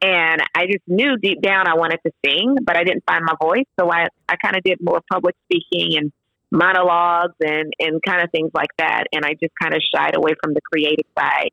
And 0.01 0.41
I 0.55 0.67
just 0.67 0.87
knew 0.87 1.17
deep 1.17 1.41
down 1.41 1.67
I 1.67 1.75
wanted 1.75 1.99
to 2.05 2.11
sing, 2.23 2.55
but 2.63 2.77
I 2.77 2.83
didn't 2.83 3.03
find 3.05 3.23
my 3.25 3.33
voice. 3.41 3.65
So 3.79 3.91
I, 3.91 4.07
I 4.29 4.35
kind 4.35 4.55
of 4.55 4.63
did 4.63 4.77
more 4.79 5.01
public 5.11 5.35
speaking 5.45 5.97
and 5.97 6.11
monologues 6.51 7.33
and, 7.41 7.73
and 7.79 8.01
kind 8.05 8.21
of 8.21 8.29
things 8.31 8.51
like 8.53 8.69
that. 8.77 9.05
And 9.11 9.25
I 9.25 9.33
just 9.33 9.53
kind 9.59 9.73
of 9.73 9.81
shied 9.93 10.15
away 10.15 10.33
from 10.41 10.53
the 10.53 10.61
creative 10.61 11.05
side 11.17 11.49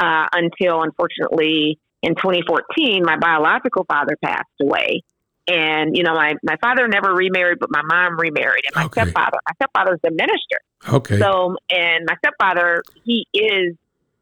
uh, 0.00 0.26
until, 0.32 0.82
unfortunately, 0.82 1.78
in 2.02 2.14
2014, 2.16 3.02
my 3.04 3.16
biological 3.16 3.84
father 3.84 4.16
passed 4.22 4.48
away. 4.60 5.02
And, 5.46 5.96
you 5.96 6.02
know, 6.02 6.14
my, 6.14 6.34
my 6.42 6.56
father 6.56 6.88
never 6.88 7.12
remarried, 7.12 7.58
but 7.58 7.70
my 7.70 7.82
mom 7.82 8.18
remarried. 8.18 8.64
And 8.66 8.76
my 8.76 8.84
okay. 8.84 9.02
stepfather, 9.02 9.38
my 9.46 9.54
stepfather's 9.56 10.00
a 10.06 10.10
minister. 10.10 10.58
Okay. 10.88 11.18
So, 11.18 11.56
and 11.70 12.06
my 12.06 12.16
stepfather, 12.16 12.82
he 13.04 13.26
is, 13.34 13.76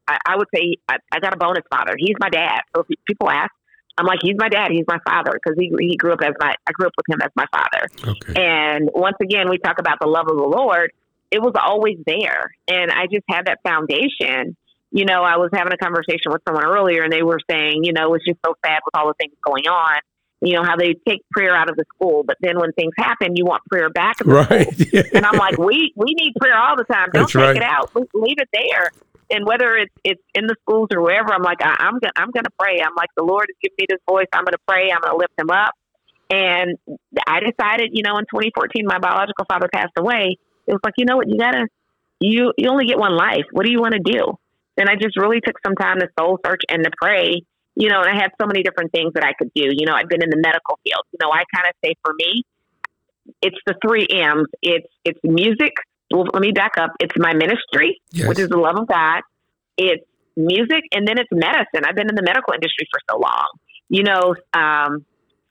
I, 0.08 0.18
I 0.26 0.37
would 0.37 0.48
say, 0.54 0.76
I, 0.88 0.96
I, 1.12 1.20
got 1.20 1.32
a 1.32 1.37
bonus 1.37 1.62
father. 1.70 1.94
He's 1.96 2.16
my 2.18 2.28
dad. 2.28 2.62
So 2.74 2.85
if 2.88 2.98
people 3.06 3.30
ask, 3.30 3.52
I'm 3.98 4.06
like, 4.06 4.18
he's 4.22 4.37
my 4.37 4.48
dad. 4.48 4.70
He's 4.72 4.87
my 4.88 4.98
father 5.04 5.32
because 5.32 5.56
he 5.58 5.70
he 5.78 5.96
grew 5.96 6.14
up 6.14 6.20
as 6.22 6.32
my 6.40 6.54
I 6.66 6.72
grew 6.72 6.87
up 6.87 6.94
with 6.96 7.14
him 7.14 7.20
as 7.22 7.30
my 7.37 7.44
father. 7.52 8.16
Okay. 8.16 8.42
And 8.42 8.88
once 8.94 9.18
again, 9.20 9.50
we 9.50 9.58
talk 9.58 9.78
about 9.78 9.98
the 10.00 10.06
love 10.06 10.28
of 10.28 10.37
the 10.37 10.42
Lord. 10.42 10.92
It 11.30 11.42
was 11.42 11.52
always 11.62 11.98
there, 12.06 12.54
and 12.68 12.90
I 12.90 13.04
just 13.04 13.24
had 13.28 13.46
that 13.46 13.58
foundation. 13.62 14.56
You 14.92 15.04
know, 15.04 15.22
I 15.22 15.37
was 15.37 15.50
having 15.52 15.74
a 15.74 15.76
conversation 15.76 16.32
with 16.32 16.40
someone 16.48 16.64
earlier, 16.64 17.02
and 17.02 17.12
they 17.12 17.22
were 17.22 17.38
saying, 17.50 17.85
you 17.85 17.92
know, 17.92 18.14
it's 18.14 18.24
just 18.24 18.38
so 18.44 18.54
sad 18.64 18.80
with 18.85 18.94
all 18.94 19.08
the 19.08 19.14
things 19.20 19.35
going 19.44 19.66
on 19.66 20.00
you 20.42 20.55
know 20.55 20.64
how 20.64 20.76
they 20.76 20.94
take 21.07 21.22
prayer 21.31 21.55
out 21.55 21.70
of 21.70 21.76
the 21.76 21.85
school, 21.94 22.24
but 22.26 22.37
then 22.40 22.59
when 22.59 22.72
things 22.72 22.92
happen, 22.98 23.37
you 23.37 23.44
want 23.44 23.62
prayer 23.70 23.90
back. 23.90 24.16
right. 24.24 24.68
Yeah. 24.92 25.02
And 25.14 25.24
I'm 25.24 25.38
like, 25.38 25.57
we 25.57 25.92
we 25.96 26.14
need 26.14 26.35
prayer 26.38 26.59
all 26.59 26.76
the 26.76 26.85
time. 26.85 27.09
Don't 27.14 27.22
That's 27.22 27.33
take 27.33 27.40
right. 27.40 27.57
it 27.57 27.62
out. 27.62 27.90
Leave 28.12 28.37
it 28.38 28.48
there. 28.52 28.90
And 29.31 29.46
whether 29.46 29.76
it's 29.76 29.94
it's 30.05 30.20
in 30.35 30.46
the 30.46 30.57
schools 30.62 30.88
or 30.92 31.00
wherever, 31.00 31.33
I'm 31.33 31.42
like, 31.42 31.62
I, 31.62 31.76
I'm 31.78 31.94
gonna 32.00 32.12
I'm 32.16 32.31
gonna 32.33 32.50
pray. 32.59 32.81
I'm 32.83 32.94
like, 32.96 33.09
the 33.16 33.22
Lord 33.22 33.46
has 33.48 33.57
given 33.62 33.76
me 33.78 33.87
this 33.88 34.00
voice. 34.09 34.26
I'm 34.33 34.44
gonna 34.44 34.59
pray. 34.68 34.90
I'm 34.90 35.00
gonna 35.00 35.16
lift 35.16 35.33
him 35.38 35.50
up. 35.50 35.72
And 36.28 36.76
I 37.26 37.40
decided, 37.40 37.90
you 37.92 38.02
know, 38.02 38.18
in 38.18 38.24
2014, 38.24 38.85
my 38.87 38.98
biological 38.98 39.44
father 39.48 39.68
passed 39.72 39.92
away. 39.96 40.37
It 40.66 40.72
was 40.72 40.81
like, 40.85 40.94
you 40.96 41.05
know 41.05 41.16
what, 41.16 41.28
you 41.28 41.38
gotta 41.38 41.68
you 42.20 42.52
you 42.59 42.68
only 42.68 42.87
get 42.87 42.98
one 42.98 43.16
life. 43.16 43.44
What 43.52 43.64
do 43.64 43.70
you 43.70 43.81
want 43.81 43.94
to 43.94 44.00
do? 44.00 44.35
And 44.76 44.88
I 44.88 44.96
just 44.96 45.16
really 45.16 45.40
took 45.40 45.57
some 45.64 45.76
time 45.76 46.00
to 46.00 46.09
soul 46.18 46.38
search 46.44 46.62
and 46.68 46.83
to 46.85 46.90
pray 47.00 47.42
you 47.74 47.88
know, 47.88 48.00
and 48.02 48.11
I 48.11 48.14
had 48.14 48.30
so 48.40 48.46
many 48.46 48.62
different 48.62 48.92
things 48.92 49.12
that 49.14 49.24
I 49.24 49.32
could 49.32 49.50
do. 49.54 49.64
You 49.70 49.87
know, 49.87 49.94
I've 49.94 50.08
been 50.08 50.22
in 50.22 50.30
the 50.30 50.40
medical 50.40 50.78
field. 50.85 51.04
You 51.12 51.18
know, 51.22 51.30
I 51.32 51.44
kind 51.54 51.68
of 51.68 51.74
say 51.85 51.94
for 52.04 52.12
me, 52.14 52.42
it's 53.40 53.56
the 53.66 53.74
three 53.87 54.06
M's. 54.11 54.48
It's 54.62 54.87
it's 55.04 55.20
music. 55.22 55.72
Well, 56.11 56.26
let 56.32 56.42
me 56.42 56.52
back 56.52 56.72
up. 56.78 56.90
It's 57.00 57.14
my 57.16 57.32
ministry, 57.35 58.00
yes. 58.11 58.28
which 58.28 58.38
is 58.38 58.48
the 58.48 58.58
love 58.58 58.76
of 58.78 58.87
God. 58.87 59.22
It's 59.78 60.04
music, 60.37 60.85
and 60.92 61.08
then 61.08 61.18
it's 61.18 61.30
medicine. 61.32 61.85
I've 61.87 61.94
been 61.94 62.08
in 62.08 62.14
the 62.14 62.22
medical 62.22 62.52
industry 62.52 62.87
for 62.90 63.00
so 63.11 63.18
long. 63.18 63.48
You 63.88 64.02
know, 64.02 64.35
um, 64.52 65.04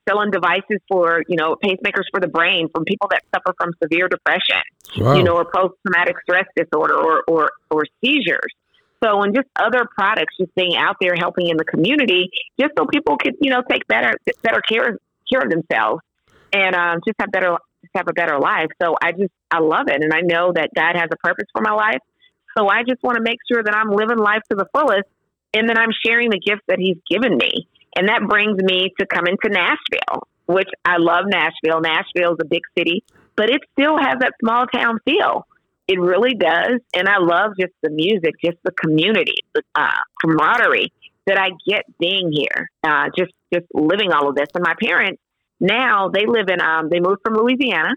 selling 0.08 0.30
devices 0.30 0.78
for 0.88 1.22
you 1.28 1.36
know 1.36 1.56
pacemakers 1.62 2.04
for 2.12 2.20
the 2.20 2.28
brain 2.28 2.68
from 2.74 2.84
people 2.84 3.08
that 3.10 3.22
suffer 3.34 3.54
from 3.58 3.72
severe 3.82 4.08
depression, 4.08 4.62
wow. 4.98 5.14
you 5.14 5.22
know, 5.22 5.36
or 5.36 5.44
post 5.44 5.74
traumatic 5.86 6.16
stress 6.22 6.46
disorder, 6.56 6.94
or 6.94 7.24
or 7.26 7.50
or 7.70 7.84
seizures. 8.04 8.52
So, 9.02 9.22
and 9.22 9.34
just 9.34 9.48
other 9.56 9.84
products, 9.98 10.36
just 10.38 10.54
being 10.54 10.76
out 10.76 10.96
there 11.00 11.14
helping 11.16 11.48
in 11.48 11.56
the 11.56 11.64
community, 11.64 12.30
just 12.60 12.72
so 12.78 12.86
people 12.86 13.16
could, 13.16 13.34
you 13.40 13.50
know, 13.50 13.62
take 13.68 13.86
better 13.88 14.14
better 14.42 14.60
care 14.60 14.98
care 15.30 15.42
of 15.42 15.50
themselves 15.50 16.02
and 16.52 16.74
um, 16.74 17.00
just 17.06 17.16
have 17.18 17.32
better 17.32 17.56
just 17.80 17.92
have 17.96 18.06
a 18.08 18.12
better 18.12 18.38
life. 18.38 18.68
So, 18.80 18.94
I 19.02 19.12
just 19.12 19.32
I 19.50 19.58
love 19.58 19.88
it, 19.88 20.02
and 20.02 20.12
I 20.12 20.20
know 20.20 20.52
that 20.52 20.70
God 20.74 20.96
has 20.96 21.08
a 21.12 21.16
purpose 21.16 21.46
for 21.52 21.62
my 21.62 21.72
life. 21.72 22.00
So, 22.56 22.68
I 22.68 22.82
just 22.88 23.02
want 23.02 23.16
to 23.16 23.22
make 23.22 23.38
sure 23.50 23.62
that 23.62 23.74
I'm 23.74 23.90
living 23.90 24.18
life 24.18 24.42
to 24.50 24.56
the 24.56 24.66
fullest, 24.72 25.08
and 25.54 25.68
that 25.68 25.78
I'm 25.78 25.90
sharing 26.04 26.30
the 26.30 26.38
gifts 26.38 26.62
that 26.68 26.78
He's 26.78 26.98
given 27.10 27.36
me, 27.36 27.66
and 27.96 28.08
that 28.08 28.28
brings 28.28 28.62
me 28.62 28.92
to 29.00 29.06
coming 29.06 29.36
to 29.44 29.50
Nashville, 29.50 30.28
which 30.46 30.68
I 30.84 30.98
love. 30.98 31.24
Nashville. 31.26 31.80
Nashville 31.80 32.34
is 32.34 32.38
a 32.40 32.46
big 32.46 32.62
city, 32.78 33.02
but 33.36 33.50
it 33.50 33.62
still 33.72 33.98
has 33.98 34.18
that 34.20 34.34
small 34.40 34.66
town 34.66 34.98
feel. 35.04 35.46
It 35.92 36.00
really 36.00 36.34
does. 36.34 36.80
And 36.94 37.06
I 37.06 37.18
love 37.18 37.52
just 37.60 37.72
the 37.82 37.90
music, 37.90 38.32
just 38.42 38.56
the 38.64 38.72
community, 38.72 39.34
the 39.54 39.62
uh, 39.74 39.90
camaraderie 40.22 40.90
that 41.26 41.38
I 41.38 41.50
get 41.68 41.84
being 42.00 42.32
here, 42.32 42.70
uh, 42.82 43.10
just, 43.16 43.32
just 43.52 43.66
living 43.74 44.10
all 44.10 44.30
of 44.30 44.34
this. 44.34 44.48
And 44.54 44.64
my 44.64 44.74
parents 44.80 45.20
now 45.60 46.08
they 46.08 46.24
live 46.26 46.48
in, 46.48 46.62
um, 46.62 46.88
they 46.88 46.98
moved 46.98 47.20
from 47.22 47.34
Louisiana 47.34 47.90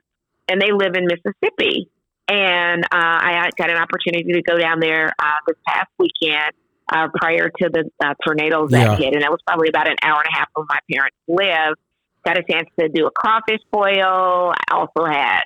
and 0.49 0.61
they 0.61 0.71
live 0.73 0.95
in 0.95 1.07
Mississippi. 1.07 1.89
And 2.27 2.83
uh, 2.83 2.87
I 2.91 3.49
got 3.57 3.69
an 3.69 3.77
opportunity 3.77 4.33
to 4.33 4.41
go 4.41 4.57
down 4.57 4.81
there 4.81 5.13
uh, 5.17 5.37
this 5.47 5.57
past 5.65 5.87
weekend 5.97 6.51
uh, 6.91 7.07
prior 7.15 7.49
to 7.49 7.69
the 7.69 7.89
uh, 8.03 8.13
tornadoes 8.25 8.71
that 8.71 8.99
yeah. 8.99 9.05
hit. 9.05 9.13
And 9.13 9.23
that 9.23 9.31
was 9.31 9.39
probably 9.47 9.69
about 9.69 9.87
an 9.87 9.95
hour 10.03 10.17
and 10.17 10.27
a 10.33 10.37
half 10.37 10.49
from 10.53 10.65
my 10.67 10.79
parents 10.91 11.15
live. 11.29 11.75
Got 12.25 12.39
a 12.39 12.43
chance 12.43 12.67
to 12.77 12.89
do 12.89 13.07
a 13.07 13.11
crawfish 13.11 13.61
boil. 13.71 14.51
I 14.53 14.73
also 14.73 15.05
had 15.05 15.43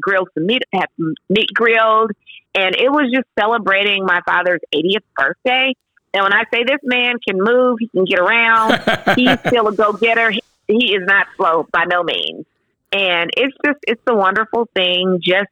grilled 0.00 0.28
some 0.34 0.46
meat, 0.46 0.62
had 0.72 0.86
some 0.96 1.14
meat 1.28 1.48
grilled, 1.54 2.12
and 2.54 2.74
it 2.76 2.90
was 2.90 3.10
just 3.12 3.26
celebrating 3.38 4.04
my 4.04 4.20
father's 4.26 4.60
80th 4.74 5.04
birthday. 5.16 5.74
And 6.12 6.22
when 6.22 6.32
I 6.32 6.44
say 6.52 6.64
this 6.64 6.80
man 6.84 7.16
can 7.26 7.38
move, 7.38 7.78
he 7.80 7.88
can 7.88 8.04
get 8.04 8.20
around, 8.20 8.80
he's 9.16 9.38
still 9.40 9.68
a 9.68 9.74
go 9.74 9.92
getter. 9.92 10.30
He, 10.30 10.42
he 10.68 10.94
is 10.94 11.02
not 11.06 11.26
slow 11.36 11.66
by 11.72 11.84
no 11.84 12.02
means. 12.02 12.46
And 12.92 13.30
it's 13.36 13.56
just, 13.64 13.78
it's 13.82 14.02
a 14.06 14.14
wonderful 14.14 14.68
thing 14.74 15.18
just 15.20 15.48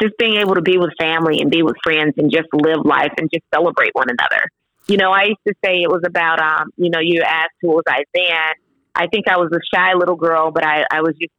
just 0.00 0.16
being 0.18 0.36
able 0.36 0.54
to 0.54 0.62
be 0.62 0.76
with 0.76 0.90
family 0.98 1.40
and 1.40 1.50
be 1.50 1.62
with 1.62 1.76
friends 1.82 2.14
and 2.18 2.30
just 2.30 2.48
live 2.52 2.84
life 2.84 3.12
and 3.18 3.30
just 3.32 3.44
celebrate 3.52 3.90
one 3.94 4.08
another. 4.10 4.50
You 4.88 4.98
know, 4.98 5.10
I 5.10 5.24
used 5.24 5.40
to 5.46 5.54
say 5.64 5.82
it 5.82 5.90
was 5.90 6.02
about, 6.06 6.40
um, 6.40 6.70
you 6.76 6.90
know, 6.90 7.00
you 7.00 7.22
asked 7.22 7.54
who 7.60 7.68
was 7.68 7.84
I 7.88 8.04
then. 8.14 8.52
I 8.94 9.08
think 9.08 9.28
I 9.28 9.36
was 9.36 9.50
a 9.52 9.60
shy 9.74 9.94
little 9.94 10.16
girl, 10.16 10.50
but 10.50 10.64
I, 10.64 10.84
I 10.90 11.00
was 11.00 11.14
just 11.20 11.32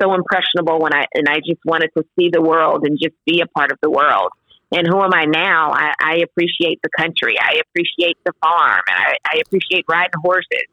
so 0.00 0.14
impressionable 0.14 0.78
when 0.80 0.94
I 0.94 1.06
and 1.14 1.26
I 1.28 1.36
just 1.38 1.60
wanted 1.64 1.90
to 1.96 2.04
see 2.18 2.30
the 2.32 2.42
world 2.42 2.84
and 2.86 2.98
just 3.02 3.14
be 3.26 3.40
a 3.40 3.46
part 3.46 3.72
of 3.72 3.78
the 3.82 3.90
world. 3.90 4.30
and 4.70 4.86
who 4.86 5.00
am 5.02 5.14
I 5.14 5.24
now? 5.24 5.72
I, 5.72 5.92
I 6.00 6.14
appreciate 6.26 6.78
the 6.82 6.90
country. 6.98 7.36
I 7.40 7.60
appreciate 7.64 8.18
the 8.26 8.32
farm, 8.42 8.82
and 8.88 8.98
I, 8.98 9.14
I 9.32 9.40
appreciate 9.46 9.84
riding 9.88 10.10
horses. 10.22 10.66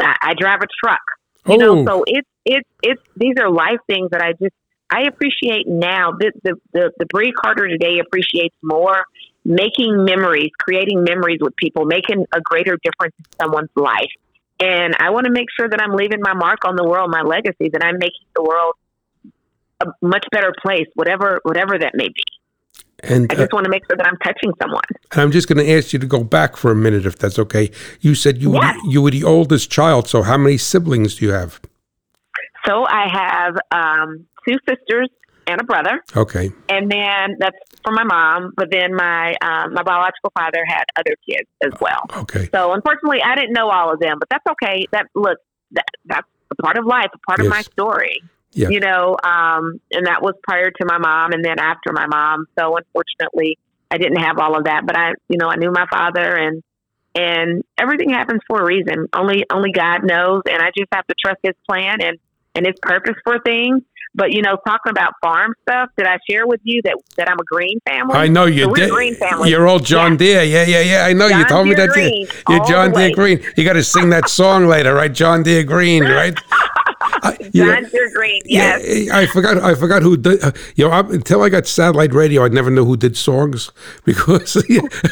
I, 0.00 0.16
I 0.22 0.34
drive 0.38 0.60
a 0.62 0.66
truck. 0.84 1.00
You 1.46 1.54
Oh. 1.54 1.56
know, 1.56 1.84
so 1.86 2.04
it's 2.06 2.28
it's 2.44 2.68
it's 2.82 3.02
these 3.16 3.34
are 3.40 3.50
life 3.50 3.80
things 3.86 4.10
that 4.10 4.20
I 4.22 4.32
just 4.32 4.54
I 4.90 5.02
appreciate 5.04 5.66
now. 5.66 6.12
The 6.18 6.32
the 6.44 6.54
the, 6.74 6.90
the 6.98 7.06
Brei 7.06 7.30
Carter 7.40 7.68
today 7.68 8.00
appreciates 8.00 8.54
more 8.62 9.04
making 9.44 10.04
memories, 10.04 10.50
creating 10.60 11.04
memories 11.04 11.38
with 11.40 11.56
people, 11.56 11.86
making 11.86 12.26
a 12.34 12.40
greater 12.42 12.76
difference 12.84 13.14
in 13.18 13.24
someone's 13.40 13.70
life. 13.76 14.12
And 14.60 14.96
I 14.98 15.10
want 15.10 15.26
to 15.26 15.32
make 15.32 15.46
sure 15.56 15.68
that 15.68 15.80
I'm 15.80 15.92
leaving 15.92 16.20
my 16.20 16.34
mark 16.34 16.64
on 16.64 16.74
the 16.74 16.84
world, 16.84 17.10
my 17.10 17.22
legacy, 17.22 17.68
that 17.72 17.84
I'm 17.84 17.98
making 17.98 18.26
the 18.34 18.42
world 18.42 18.74
a 19.80 19.86
much 20.02 20.24
better 20.32 20.52
place, 20.60 20.86
whatever 20.94 21.40
whatever 21.44 21.78
that 21.78 21.92
may 21.94 22.08
be. 22.08 22.22
And, 23.00 23.30
I 23.30 23.36
uh, 23.36 23.38
just 23.38 23.52
want 23.52 23.64
to 23.64 23.70
make 23.70 23.84
sure 23.88 23.96
that 23.96 24.06
I'm 24.06 24.16
touching 24.16 24.52
someone. 24.60 24.82
and 25.12 25.20
I'm 25.20 25.30
just 25.30 25.46
going 25.46 25.64
to 25.64 25.72
ask 25.72 25.92
you 25.92 26.00
to 26.00 26.06
go 26.06 26.24
back 26.24 26.56
for 26.56 26.72
a 26.72 26.74
minute, 26.74 27.06
if 27.06 27.16
that's 27.16 27.38
okay. 27.38 27.70
You 28.00 28.16
said 28.16 28.42
you 28.42 28.50
were 28.50 28.60
Yes. 28.60 28.74
the, 28.82 28.90
you 28.90 29.02
were 29.02 29.12
the 29.12 29.22
oldest 29.22 29.70
child. 29.70 30.08
So 30.08 30.22
how 30.22 30.36
many 30.36 30.58
siblings 30.58 31.14
do 31.16 31.26
you 31.26 31.30
have? 31.30 31.60
So 32.66 32.84
I 32.88 33.06
have 33.08 33.56
um, 33.70 34.26
two 34.46 34.56
sisters 34.68 35.08
and 35.48 35.60
a 35.60 35.64
brother, 35.64 36.02
Okay. 36.14 36.50
and 36.68 36.90
then 36.90 37.36
that's 37.40 37.56
for 37.82 37.92
my 37.92 38.04
mom. 38.04 38.52
But 38.56 38.70
then 38.70 38.94
my 38.94 39.34
um, 39.42 39.72
my 39.74 39.82
biological 39.82 40.30
father 40.38 40.62
had 40.66 40.84
other 40.96 41.14
kids 41.28 41.48
as 41.64 41.72
well. 41.80 42.02
Okay. 42.22 42.48
So 42.52 42.72
unfortunately, 42.74 43.20
I 43.24 43.34
didn't 43.34 43.52
know 43.54 43.70
all 43.70 43.92
of 43.92 43.98
them, 43.98 44.18
but 44.20 44.28
that's 44.30 44.44
okay. 44.52 44.86
That 44.92 45.06
look, 45.14 45.38
that 45.72 45.86
that's 46.04 46.28
a 46.52 46.62
part 46.62 46.78
of 46.78 46.84
life, 46.86 47.08
a 47.14 47.18
part 47.26 47.40
of 47.40 47.46
my 47.48 47.62
story. 47.62 48.20
Yeah. 48.52 48.68
You 48.70 48.80
know, 48.80 49.16
um, 49.24 49.78
and 49.92 50.06
that 50.06 50.22
was 50.22 50.34
prior 50.42 50.70
to 50.70 50.84
my 50.86 50.98
mom, 50.98 51.32
and 51.32 51.44
then 51.44 51.58
after 51.58 51.92
my 51.92 52.06
mom. 52.06 52.46
So 52.58 52.76
unfortunately, 52.76 53.58
I 53.90 53.98
didn't 53.98 54.20
have 54.20 54.38
all 54.38 54.56
of 54.56 54.64
that, 54.64 54.86
but 54.86 54.96
I, 54.96 55.12
you 55.28 55.38
know, 55.38 55.48
I 55.48 55.56
knew 55.56 55.70
my 55.70 55.86
father, 55.90 56.34
and 56.36 56.62
and 57.14 57.62
everything 57.78 58.10
happens 58.10 58.40
for 58.48 58.60
a 58.60 58.64
reason. 58.64 59.06
Only 59.12 59.44
only 59.52 59.72
God 59.72 60.02
knows, 60.04 60.42
and 60.50 60.62
I 60.62 60.70
just 60.76 60.88
have 60.92 61.06
to 61.06 61.14
trust 61.22 61.38
His 61.42 61.54
plan 61.68 62.02
and 62.02 62.18
and 62.54 62.66
His 62.66 62.74
purpose 62.80 63.14
for 63.24 63.38
things. 63.40 63.82
But 64.18 64.32
you 64.32 64.42
know, 64.42 64.58
talking 64.66 64.90
about 64.90 65.12
farm 65.22 65.54
stuff, 65.62 65.90
did 65.96 66.06
I 66.06 66.18
share 66.28 66.46
with 66.46 66.60
you 66.64 66.82
that 66.82 66.96
that 67.16 67.30
I'm 67.30 67.38
a 67.38 67.44
green 67.44 67.78
family? 67.88 68.16
I 68.16 68.26
know 68.28 68.46
you 68.46 68.64
So 68.64 68.74
did. 68.74 68.90
green 68.90 69.14
family. 69.14 69.48
You're 69.50 69.66
old 69.68 69.84
John 69.86 70.12
Yeah. 70.12 70.18
Deere. 70.18 70.42
Yeah, 70.42 70.64
yeah, 70.66 70.80
yeah. 70.80 71.04
I 71.06 71.12
know 71.12 71.26
you 71.28 71.34
John 71.44 71.46
told 71.48 71.68
me 71.68 71.74
Deere 71.76 71.86
that. 71.86 71.96
you- 71.96 72.02
Green, 72.10 72.26
You're 72.50 72.64
John 72.66 72.92
Deere. 72.92 73.14
Green. 73.14 73.40
You 73.56 73.64
got 73.64 73.74
to 73.74 73.84
sing 73.84 74.10
that 74.10 74.28
song 74.28 74.66
later, 74.66 74.92
right? 74.94 75.12
John 75.12 75.42
Deere 75.44 75.62
Green, 75.62 76.02
right? 76.04 76.36
I- 77.22 77.36
yeah. 77.52 77.80
John 77.80 77.90
Deere 77.90 78.10
Green, 78.14 78.42
yes. 78.44 79.06
Yeah, 79.06 79.16
I 79.16 79.26
forgot. 79.26 79.58
I 79.58 79.74
forgot 79.74 80.02
who 80.02 80.16
did. 80.16 80.42
Uh, 80.42 80.52
you 80.76 80.86
know, 80.86 80.90
I, 80.92 81.00
until 81.00 81.42
I 81.42 81.48
got 81.48 81.66
satellite 81.66 82.12
radio, 82.12 82.44
I 82.44 82.48
never 82.48 82.70
knew 82.70 82.84
who 82.84 82.96
did 82.96 83.16
songs 83.16 83.70
because 84.04 84.56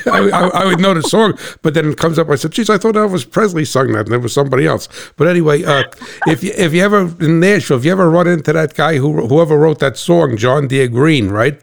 I, 0.07 0.19
I, 0.31 0.49
I 0.49 0.65
would 0.67 0.81
know 0.81 0.95
the 0.95 1.03
song, 1.03 1.39
but 1.63 1.75
then 1.75 1.91
it 1.91 1.99
comes 1.99 2.19
up. 2.19 2.29
I 2.31 2.37
said, 2.37 2.53
"Geez, 2.53 2.71
I 2.71 2.79
thought 2.79 2.95
Elvis 2.95 3.29
Presley 3.31 3.65
sung 3.65 3.93
that, 3.93 4.07
and 4.07 4.15
it 4.15 4.19
was 4.19 4.33
somebody 4.33 4.67
else." 4.67 4.89
But 5.17 5.29
anyway, 5.29 5.65
uh, 5.65 5.85
if 6.27 6.43
you, 6.43 6.53
if 6.57 6.73
you 6.73 6.83
ever 6.83 7.03
in 7.21 7.41
Nashville, 7.41 7.79
if 7.79 7.85
you 7.85 7.93
ever 7.93 8.11
run 8.11 8.27
into 8.27 8.53
that 8.53 8.75
guy 8.75 8.97
who 8.97 9.27
whoever 9.27 9.59
wrote 9.59 9.79
that 9.81 9.97
song, 9.97 10.37
John 10.37 10.69
Deere 10.69 10.89
Green, 10.89 11.31
right? 11.31 11.61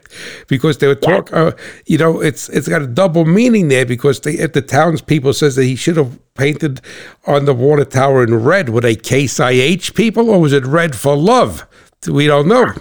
Because 0.48 0.78
they 0.78 0.86
would 0.86 1.02
talk. 1.02 1.32
Uh, 1.32 1.52
you 1.86 1.98
know, 1.98 2.20
it's 2.20 2.48
it's 2.48 2.68
got 2.68 2.82
a 2.82 2.86
double 2.86 3.24
meaning 3.24 3.68
there 3.68 3.86
because 3.86 4.20
they, 4.20 4.34
if 4.34 4.52
the 4.52 4.62
townspeople 4.62 5.32
says 5.32 5.56
that 5.56 5.64
he 5.64 5.76
should 5.76 5.96
have 5.96 6.18
painted 6.34 6.80
on 7.26 7.44
the 7.44 7.54
water 7.54 7.84
tower 7.84 8.24
in 8.24 8.34
red. 8.34 8.68
Were 8.68 8.80
they 8.80 8.96
Case 8.96 9.38
IH 9.38 9.94
people 9.94 10.23
or 10.30 10.40
was 10.40 10.52
it 10.52 10.64
red 10.66 10.94
for 10.96 11.16
love? 11.16 11.66
We 12.06 12.26
don't 12.26 12.48
know, 12.48 12.72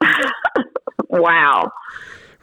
Wow. 1.10 1.70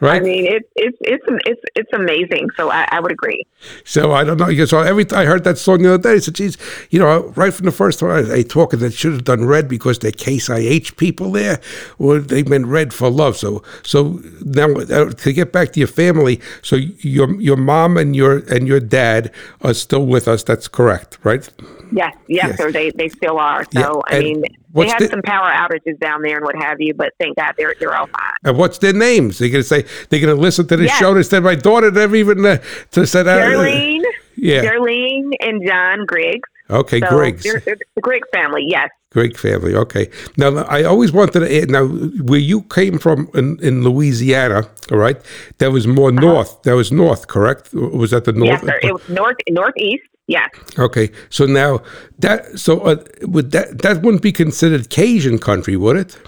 Right? 0.04 0.20
I 0.20 0.20
mean, 0.20 0.46
it's 0.46 0.68
it's 0.76 0.98
it's 1.02 1.24
it's 1.46 1.62
it's 1.76 1.92
amazing. 1.92 2.48
So 2.56 2.70
I, 2.70 2.86
I 2.90 3.00
would 3.00 3.12
agree. 3.12 3.44
so 3.84 4.12
I 4.12 4.24
don't 4.24 4.38
know. 4.38 4.64
So 4.66 4.80
every 4.80 5.04
time 5.04 5.20
I 5.20 5.24
heard 5.24 5.44
that 5.44 5.58
song 5.58 5.82
the 5.82 5.94
other 5.94 6.02
day, 6.02 6.14
I 6.14 6.18
said, 6.18 6.34
"Geez, 6.34 6.58
you 6.90 6.98
know, 6.98 7.32
right 7.36 7.52
from 7.52 7.66
the 7.66 7.72
first 7.72 8.00
time 8.00 8.10
I, 8.10 8.34
I 8.36 8.42
talking 8.42 8.80
that 8.80 8.92
should 8.94 9.12
have 9.12 9.24
done 9.24 9.44
red 9.46 9.68
because 9.68 9.98
they're 9.98 10.12
Case 10.12 10.48
IH 10.50 10.96
people 10.96 11.32
there, 11.32 11.60
or 11.98 12.18
they've 12.18 12.46
been 12.46 12.66
red 12.66 12.92
for 12.94 13.10
love." 13.10 13.36
So, 13.36 13.62
so 13.82 14.20
now 14.44 14.70
uh, 14.72 15.10
to 15.10 15.32
get 15.32 15.52
back 15.52 15.72
to 15.72 15.80
your 15.80 15.88
family, 15.88 16.40
so 16.62 16.76
your 16.76 17.34
your 17.40 17.56
mom 17.56 17.96
and 17.96 18.14
your 18.16 18.38
and 18.52 18.66
your 18.68 18.80
dad 18.80 19.32
are 19.62 19.74
still 19.74 20.06
with 20.06 20.28
us. 20.28 20.42
That's 20.44 20.68
correct, 20.68 21.18
right? 21.24 21.48
Yes, 21.90 22.14
yes, 22.28 22.50
Yes. 22.50 22.58
sir. 22.58 22.72
They 22.72 22.90
they 22.96 23.08
still 23.08 23.38
are. 23.38 23.64
So 23.76 23.82
Yeah, 23.82 23.90
I 24.08 24.14
and 24.14 24.24
mean, 24.24 24.42
they 24.74 24.88
had 24.88 25.00
the- 25.00 25.08
some 25.08 25.22
power 25.22 25.50
outages 25.50 25.98
down 26.00 26.22
there 26.22 26.36
and 26.36 26.44
what 26.44 26.56
have 26.56 26.80
you, 26.80 26.94
but 26.94 27.12
thank 27.20 27.36
God 27.36 27.54
they're 27.56 27.74
they're 27.78 27.94
all 27.94 28.06
fine. 28.06 28.32
And 28.44 28.56
what's 28.58 28.78
their 28.78 28.92
names? 28.92 29.38
They're 29.38 29.48
gonna 29.48 29.62
say 29.62 29.84
they're 30.10 30.20
gonna 30.20 30.34
listen 30.34 30.66
to 30.68 30.76
the 30.76 30.84
Yes. 30.84 30.98
show. 30.98 31.14
They 31.14 31.22
said 31.22 31.42
my 31.42 31.54
daughter 31.54 31.90
never 31.90 32.16
even 32.16 32.44
uh, 32.44 32.58
to 32.92 33.06
said 33.06 33.26
uh, 33.28 33.38
Darlene, 33.38 34.02
yeah. 34.36 34.62
Darlene, 34.64 35.30
and 35.40 35.66
John 35.66 36.04
Griggs. 36.06 36.48
Okay, 36.70 37.00
So 37.00 37.08
Griggs, 37.08 37.42
They're, 37.42 37.60
they're 37.60 37.76
the 37.94 38.00
Griggs 38.00 38.26
family. 38.32 38.64
Yes. 38.66 38.88
Griggs 39.10 39.38
family. 39.40 39.74
Okay. 39.76 40.08
Now 40.38 40.56
I 40.64 40.82
always 40.84 41.12
wanted 41.12 41.40
to 41.40 41.62
add, 41.62 41.70
now 41.70 41.86
where 41.86 42.40
you 42.40 42.62
came 42.62 42.98
from 42.98 43.28
in, 43.34 43.58
in 43.62 43.84
Louisiana, 43.84 44.66
all 44.90 44.96
right? 44.98 45.16
That 45.58 45.72
was 45.72 45.86
more 45.86 46.10
north. 46.10 46.62
That 46.62 46.74
was 46.74 46.90
north, 46.90 47.28
correct? 47.28 47.72
Was 47.74 48.10
that 48.12 48.24
the 48.24 48.32
north? 48.32 48.50
Uh-huh. 48.64 48.66
Yes, 48.72 48.82
sir. 48.82 48.88
It 48.88 48.92
was 48.94 49.08
north 49.10 49.36
northeast. 49.50 50.04
Yes. 50.26 50.48
okay. 50.78 51.10
So 51.28 51.44
now 51.44 51.82
that 52.18 52.58
so 52.58 52.80
uh, 52.80 52.96
would 53.22 53.50
that 53.50 53.82
that 53.82 54.02
wouldn't 54.02 54.22
be 54.22 54.32
considered 54.32 54.88
Cajun 54.88 55.38
country, 55.38 55.76
would 55.76 55.96
it? 55.96 56.18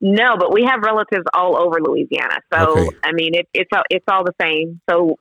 No, 0.00 0.36
but 0.38 0.52
we 0.52 0.64
have 0.64 0.80
relatives 0.82 1.24
all 1.34 1.56
over 1.56 1.78
Louisiana. 1.80 2.38
So 2.52 2.78
Okay. 2.78 2.88
I 3.04 3.12
mean, 3.12 3.34
it, 3.34 3.48
it's 3.54 3.70
all 3.72 3.82
it's 3.90 4.04
all 4.08 4.24
the 4.24 4.34
same. 4.40 4.80
So 4.90 5.16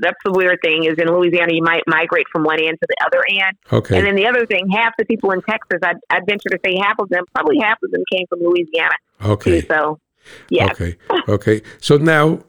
that's 0.00 0.16
the 0.24 0.32
weird 0.32 0.58
thing 0.62 0.84
is 0.84 0.94
in 0.98 1.08
Louisiana 1.08 1.52
you 1.52 1.62
might 1.62 1.82
migrate 1.86 2.26
from 2.32 2.42
one 2.44 2.60
end 2.60 2.78
to 2.80 2.86
the 2.88 2.96
other 3.06 3.22
end, 3.28 3.56
Okay. 3.72 3.96
and 3.96 4.06
then 4.06 4.14
the 4.14 4.26
other 4.26 4.46
thing, 4.46 4.68
half 4.70 4.92
the 4.98 5.04
people 5.04 5.30
in 5.30 5.42
Texas, 5.42 5.78
I'd, 5.82 5.96
I'd 6.10 6.26
venture 6.26 6.48
to 6.50 6.58
say 6.64 6.76
half 6.80 6.98
of 6.98 7.08
them, 7.10 7.24
probably 7.34 7.58
half 7.58 7.78
of 7.82 7.90
them 7.90 8.02
came 8.12 8.26
from 8.28 8.40
Louisiana 8.40 8.94
okay. 9.24 9.60
too. 9.60 9.66
So 9.68 9.98
yes, 10.50 10.70
Okay. 10.72 10.96
Okay. 11.28 11.62
So 11.80 11.96
now, 11.98 12.40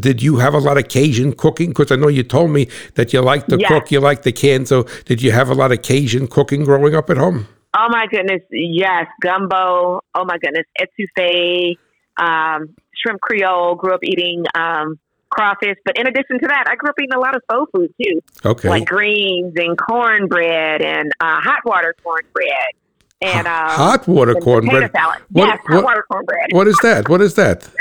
did 0.00 0.22
you 0.22 0.36
have 0.36 0.54
a 0.54 0.58
lot 0.58 0.78
of 0.78 0.88
Cajun 0.88 1.32
cooking? 1.34 1.68
Because 1.70 1.90
I 1.92 1.96
know 1.96 2.08
you 2.08 2.22
told 2.22 2.50
me 2.50 2.68
that 2.94 3.12
you 3.12 3.20
like 3.20 3.46
to 3.48 3.58
Yes. 3.58 3.68
cook, 3.68 3.90
you 3.92 4.00
like 4.00 4.22
the 4.22 4.32
can. 4.32 4.64
So 4.66 4.84
did 5.04 5.20
you 5.22 5.32
have 5.32 5.48
a 5.50 5.54
lot 5.54 5.70
of 5.72 5.82
Cajun 5.82 6.26
cooking 6.28 6.64
growing 6.64 6.94
up 6.94 7.10
at 7.10 7.16
home? 7.18 7.46
Oh 7.76 7.86
my 7.90 8.06
goodness, 8.10 8.42
yes, 8.50 9.06
gumbo. 9.22 10.00
Oh 10.14 10.24
my 10.24 10.36
goodness, 10.38 10.66
etouffee, 10.78 11.78
um, 12.20 12.74
shrimp 12.94 13.20
creole. 13.20 13.74
Grew 13.76 13.94
up 13.94 14.00
eating 14.04 14.44
um, 14.54 14.98
crawfish, 15.30 15.76
but 15.84 15.96
in 15.98 16.06
addition 16.06 16.38
to 16.40 16.46
that, 16.48 16.64
I 16.68 16.74
grew 16.76 16.90
up 16.90 16.96
eating 17.00 17.14
a 17.14 17.18
lot 17.20 17.34
of 17.34 17.42
soul 17.50 17.66
food 17.74 17.90
too, 18.02 18.20
Okay. 18.44 18.68
like 18.68 18.84
greens 18.84 19.54
and 19.56 19.76
cornbread 19.78 20.82
and 20.82 21.10
uh, 21.20 21.40
hot 21.40 21.60
water 21.64 21.94
cornbread 22.02 22.72
and 23.22 23.46
um, 23.46 23.68
hot 23.70 24.06
water 24.08 24.34
cornbread. 24.34 24.90
salad. 24.92 25.18
What- 25.30 25.46
yes, 25.46 25.58
hot 25.66 25.74
what- 25.76 25.84
water 25.84 26.04
cornbread. 26.10 26.46
What 26.52 26.68
is 26.68 26.76
that? 26.82 27.08
What 27.08 27.20
is 27.20 27.34
that? 27.34 27.68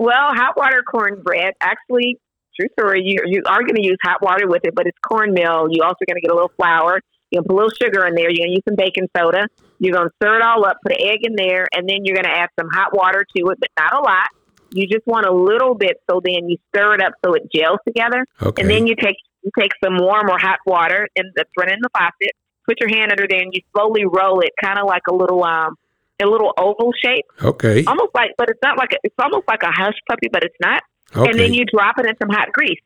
Well, 0.00 0.32
hot 0.32 0.56
water 0.56 0.82
cornbread 0.88 1.54
actually. 1.60 2.18
True 2.58 2.68
story. 2.78 3.02
You 3.04 3.18
you 3.26 3.42
are 3.46 3.62
going 3.62 3.74
to 3.74 3.84
use 3.84 3.96
hot 4.04 4.22
water 4.22 4.46
with 4.46 4.64
it, 4.64 4.72
but 4.74 4.86
it's 4.86 4.98
cornmeal. 5.02 5.66
You 5.70 5.82
also 5.82 5.98
going 6.06 6.14
to 6.14 6.20
get 6.20 6.30
a 6.30 6.34
little 6.34 6.52
flour. 6.56 7.00
You're 7.30 7.42
going 7.42 7.44
to 7.44 7.48
put 7.48 7.54
a 7.54 7.56
little 7.56 7.70
sugar 7.82 8.06
in 8.06 8.14
there. 8.14 8.30
You're 8.30 8.46
going 8.46 8.50
to 8.50 8.54
use 8.54 8.62
some 8.68 8.76
baking 8.76 9.08
soda. 9.16 9.48
You're 9.80 9.94
going 9.96 10.06
to 10.08 10.14
stir 10.22 10.36
it 10.36 10.42
all 10.42 10.64
up. 10.64 10.78
Put 10.84 10.92
an 10.92 10.98
egg 11.02 11.18
in 11.22 11.34
there, 11.34 11.66
and 11.74 11.88
then 11.88 12.04
you're 12.04 12.14
going 12.14 12.26
to 12.26 12.30
add 12.36 12.48
some 12.58 12.68
hot 12.72 12.96
water 12.96 13.24
to 13.36 13.42
it, 13.50 13.58
but 13.60 13.70
not 13.78 13.92
a 13.92 14.00
lot. 14.00 14.28
You 14.70 14.86
just 14.86 15.04
want 15.06 15.26
a 15.26 15.32
little 15.32 15.74
bit, 15.74 15.96
so 16.08 16.20
then 16.24 16.48
you 16.48 16.58
stir 16.72 16.94
it 16.94 17.02
up 17.02 17.14
so 17.24 17.34
it 17.34 17.50
gels 17.52 17.78
together, 17.86 18.24
Okay. 18.40 18.62
and 18.62 18.70
then 18.70 18.86
you 18.86 18.94
take 18.94 19.16
you 19.42 19.50
take 19.58 19.72
some 19.82 19.96
warm 19.98 20.28
or 20.30 20.38
hot 20.38 20.58
water 20.66 21.08
and 21.16 21.26
that's 21.34 21.50
running 21.58 21.74
in 21.74 21.80
the 21.82 21.90
faucet. 21.96 22.32
Put 22.68 22.78
your 22.80 22.90
hand 22.90 23.10
under 23.10 23.26
there, 23.28 23.40
and 23.40 23.50
you 23.54 23.62
slowly 23.74 24.04
roll 24.04 24.40
it, 24.40 24.50
kind 24.62 24.78
of 24.78 24.86
like 24.86 25.02
a 25.08 25.14
little 25.14 25.42
um 25.42 25.74
a 26.22 26.26
little 26.26 26.52
oval 26.58 26.92
shape, 27.02 27.24
okay. 27.42 27.84
almost 27.84 28.12
like, 28.14 28.32
but 28.36 28.50
it's 28.50 28.58
not 28.62 28.76
like 28.76 28.92
a, 28.92 28.96
it's 29.04 29.14
almost 29.22 29.46
like 29.48 29.62
a 29.62 29.70
hush 29.70 29.94
puppy, 30.08 30.28
but 30.32 30.42
it's 30.44 30.56
not 30.60 30.82
Okay. 31.16 31.30
and 31.30 31.38
then 31.40 31.54
you 31.54 31.64
drop 31.64 31.94
it 31.98 32.06
in 32.06 32.14
some 32.20 32.28
hot 32.28 32.48
grease, 32.52 32.80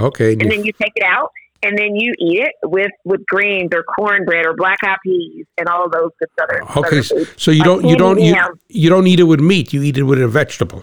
okay. 0.00 0.32
and 0.32 0.50
then 0.50 0.64
you 0.64 0.72
take 0.82 0.92
it 0.96 1.04
out, 1.04 1.30
and 1.62 1.76
then 1.78 1.94
you 1.94 2.14
eat 2.18 2.40
it 2.40 2.52
with 2.64 2.90
with 3.04 3.24
greens 3.26 3.70
or 3.74 3.84
cornbread 3.84 4.44
or 4.46 4.54
black 4.54 4.78
eyed 4.84 4.96
peas 5.04 5.44
and 5.58 5.68
all 5.68 5.84
of 5.86 5.92
those 5.92 6.10
good 6.18 6.28
other. 6.42 6.62
okay. 6.78 7.02
So, 7.02 7.24
so 7.36 7.50
you 7.52 7.62
I 7.62 7.64
don't 7.64 7.84
you 7.84 7.96
don't 7.96 8.20
you, 8.20 8.34
you 8.68 8.88
don't 8.90 9.06
eat 9.06 9.20
it 9.20 9.24
with 9.24 9.40
meat. 9.40 9.72
You 9.72 9.82
eat 9.82 9.96
it 9.98 10.04
with 10.04 10.20
a 10.20 10.26
vegetable. 10.26 10.82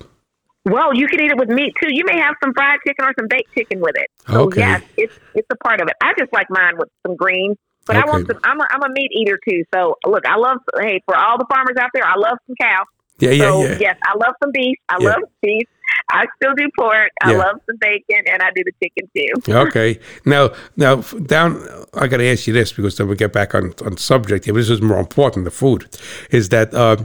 Well, 0.66 0.95
you 0.95 1.08
can 1.08 1.20
eat 1.22 1.32
it 1.32 1.38
with 1.38 1.49
meat 1.49 1.74
too. 1.82 1.89
You 1.91 2.03
may 2.06 2.18
have 2.20 2.36
some 2.43 2.53
fried 2.53 2.80
chicken 2.88 3.06
or 3.06 3.14
some 3.20 3.28
baked 3.28 3.53
chicken 3.53 3.80
with 3.82 3.95
it. 3.97 4.10
So 4.28 4.41
Okay. 4.45 4.62
yes, 4.62 4.82
it's 4.95 5.16
it's 5.34 5.47
a 5.51 5.58
part 5.58 5.82
of 5.82 5.88
it. 5.88 5.95
I 6.03 6.14
just 6.18 6.32
like 6.34 6.47
mine 6.49 6.76
with 6.78 6.89
some 7.06 7.16
greens. 7.16 7.58
But 7.86 7.98
I 7.98 8.06
want 8.06 8.26
some. 8.28 8.40
I'm 8.44 8.60
a, 8.60 8.68
I'm 8.72 8.84
a 8.84 8.90
meat 8.94 9.12
eater 9.14 9.40
too. 9.48 9.64
So 9.74 9.98
look, 10.06 10.26
I 10.26 10.38
love. 10.38 10.58
Hey, 10.80 11.02
for 11.06 11.16
all 11.16 11.38
the 11.38 11.46
farmers 11.50 11.76
out 11.80 11.92
there, 11.94 12.04
I 12.06 12.16
love 12.18 12.38
some 12.48 12.56
cow. 12.60 12.84
Yeah, 13.20 13.32
yeah, 13.32 13.49
so, 13.49 13.63
yeah. 13.63 13.78
yes, 13.80 13.97
I 14.03 14.13
love 14.18 14.36
some 14.43 14.51
beef. 14.53 14.78
I 14.89 14.97
Yeah. 14.99 15.09
love 15.09 15.24
beef. 15.41 15.68
I 16.11 16.26
still 16.36 16.53
do 16.55 16.68
pork. 16.78 17.09
I 17.24 17.32
Yeah. 17.32 17.38
love 17.38 17.55
some 17.66 17.78
bacon, 17.80 18.24
and 18.32 18.41
I 18.43 18.49
do 18.55 18.61
the 18.63 18.72
chicken 18.84 19.09
too. 19.16 19.53
Okay. 19.68 19.99
Now, 20.26 20.51
now 20.78 20.97
down. 21.26 21.61
I 21.95 22.07
got 22.07 22.18
to 22.18 22.28
ask 22.30 22.45
you 22.45 22.53
this 22.53 22.74
because 22.74 22.97
then 22.97 23.07
we 23.07 23.16
get 23.16 23.32
back 23.34 23.55
on 23.55 23.74
on 23.86 23.97
subject 23.97 24.45
here. 24.45 24.53
This 24.53 24.70
is 24.70 24.82
more 24.82 24.99
important. 24.99 25.45
The 25.45 25.51
food 25.51 25.86
is 26.32 26.49
that. 26.49 26.74
Uh, 26.74 26.97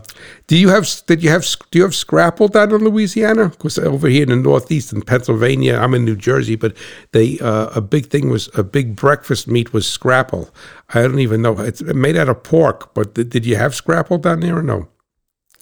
do 0.48 0.56
you 0.56 0.68
have? 0.68 0.86
Did 1.06 1.22
you 1.22 1.30
have? 1.30 1.46
Do 1.70 1.78
you 1.78 1.84
have 1.84 1.94
scrapple 1.94 2.48
down 2.48 2.72
in 2.72 2.84
Louisiana? 2.84 3.48
Because 3.50 3.78
over 3.78 4.08
here 4.08 4.24
in 4.24 4.30
the 4.30 4.36
Northeast 4.36 4.92
in 4.92 5.02
Pennsylvania, 5.02 5.78
I'm 5.80 5.94
in 5.94 6.04
New 6.04 6.16
Jersey, 6.16 6.56
but 6.56 6.76
they 7.12 7.38
uh, 7.38 7.68
a 7.74 7.80
big 7.80 8.06
thing 8.06 8.28
was 8.28 8.50
a 8.54 8.64
big 8.64 8.96
breakfast 8.96 9.46
meat 9.48 9.72
was 9.72 9.88
scrapple. 9.88 10.50
I 10.92 11.02
don't 11.02 11.20
even 11.20 11.40
know. 11.42 11.58
It's 11.60 11.80
made 11.82 12.16
out 12.16 12.28
of 12.28 12.42
pork, 12.42 12.92
but 12.94 13.14
did, 13.14 13.30
did 13.30 13.46
you 13.46 13.56
have 13.56 13.74
scrapple 13.74 14.18
down 14.18 14.40
there 14.40 14.58
or 14.58 14.62
no? 14.62 14.88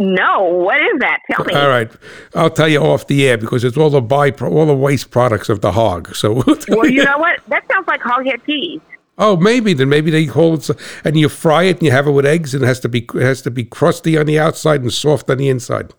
No, 0.00 0.44
what 0.44 0.80
is 0.80 1.00
that? 1.00 1.18
Tell 1.30 1.44
me. 1.44 1.54
All 1.54 1.68
right, 1.68 1.90
I'll 2.34 2.50
tell 2.50 2.68
you 2.68 2.78
off 2.80 3.06
the 3.08 3.26
air 3.26 3.36
because 3.36 3.64
it's 3.64 3.76
all 3.76 3.90
the 3.90 4.00
by 4.00 4.30
all 4.30 4.66
the 4.66 4.74
waste 4.74 5.10
products 5.10 5.48
of 5.48 5.60
the 5.60 5.72
hog. 5.72 6.14
So, 6.14 6.34
Well, 6.68 6.86
you 6.88 7.04
know 7.04 7.18
what? 7.18 7.40
That 7.48 7.64
sounds 7.70 7.88
like 7.88 8.00
hog 8.00 8.24
head 8.26 8.40
cheese. 8.46 8.80
oh, 9.18 9.36
maybe 9.36 9.72
then 9.74 9.88
maybe 9.88 10.10
they 10.12 10.24
hold 10.26 10.70
it 10.70 10.78
and 11.04 11.18
you 11.18 11.28
fry 11.28 11.64
it 11.64 11.78
and 11.78 11.82
you 11.82 11.90
have 11.90 12.06
it 12.06 12.12
with 12.12 12.24
eggs 12.24 12.54
and 12.54 12.62
it 12.62 12.66
has 12.68 12.78
to 12.80 12.88
be 12.88 13.00
it 13.14 13.22
has 13.22 13.42
to 13.42 13.50
be 13.50 13.64
crusty 13.64 14.16
on 14.16 14.26
the 14.26 14.38
outside 14.38 14.82
and 14.82 14.92
soft 14.92 15.28
on 15.30 15.38
the 15.38 15.48
inside. 15.48 15.92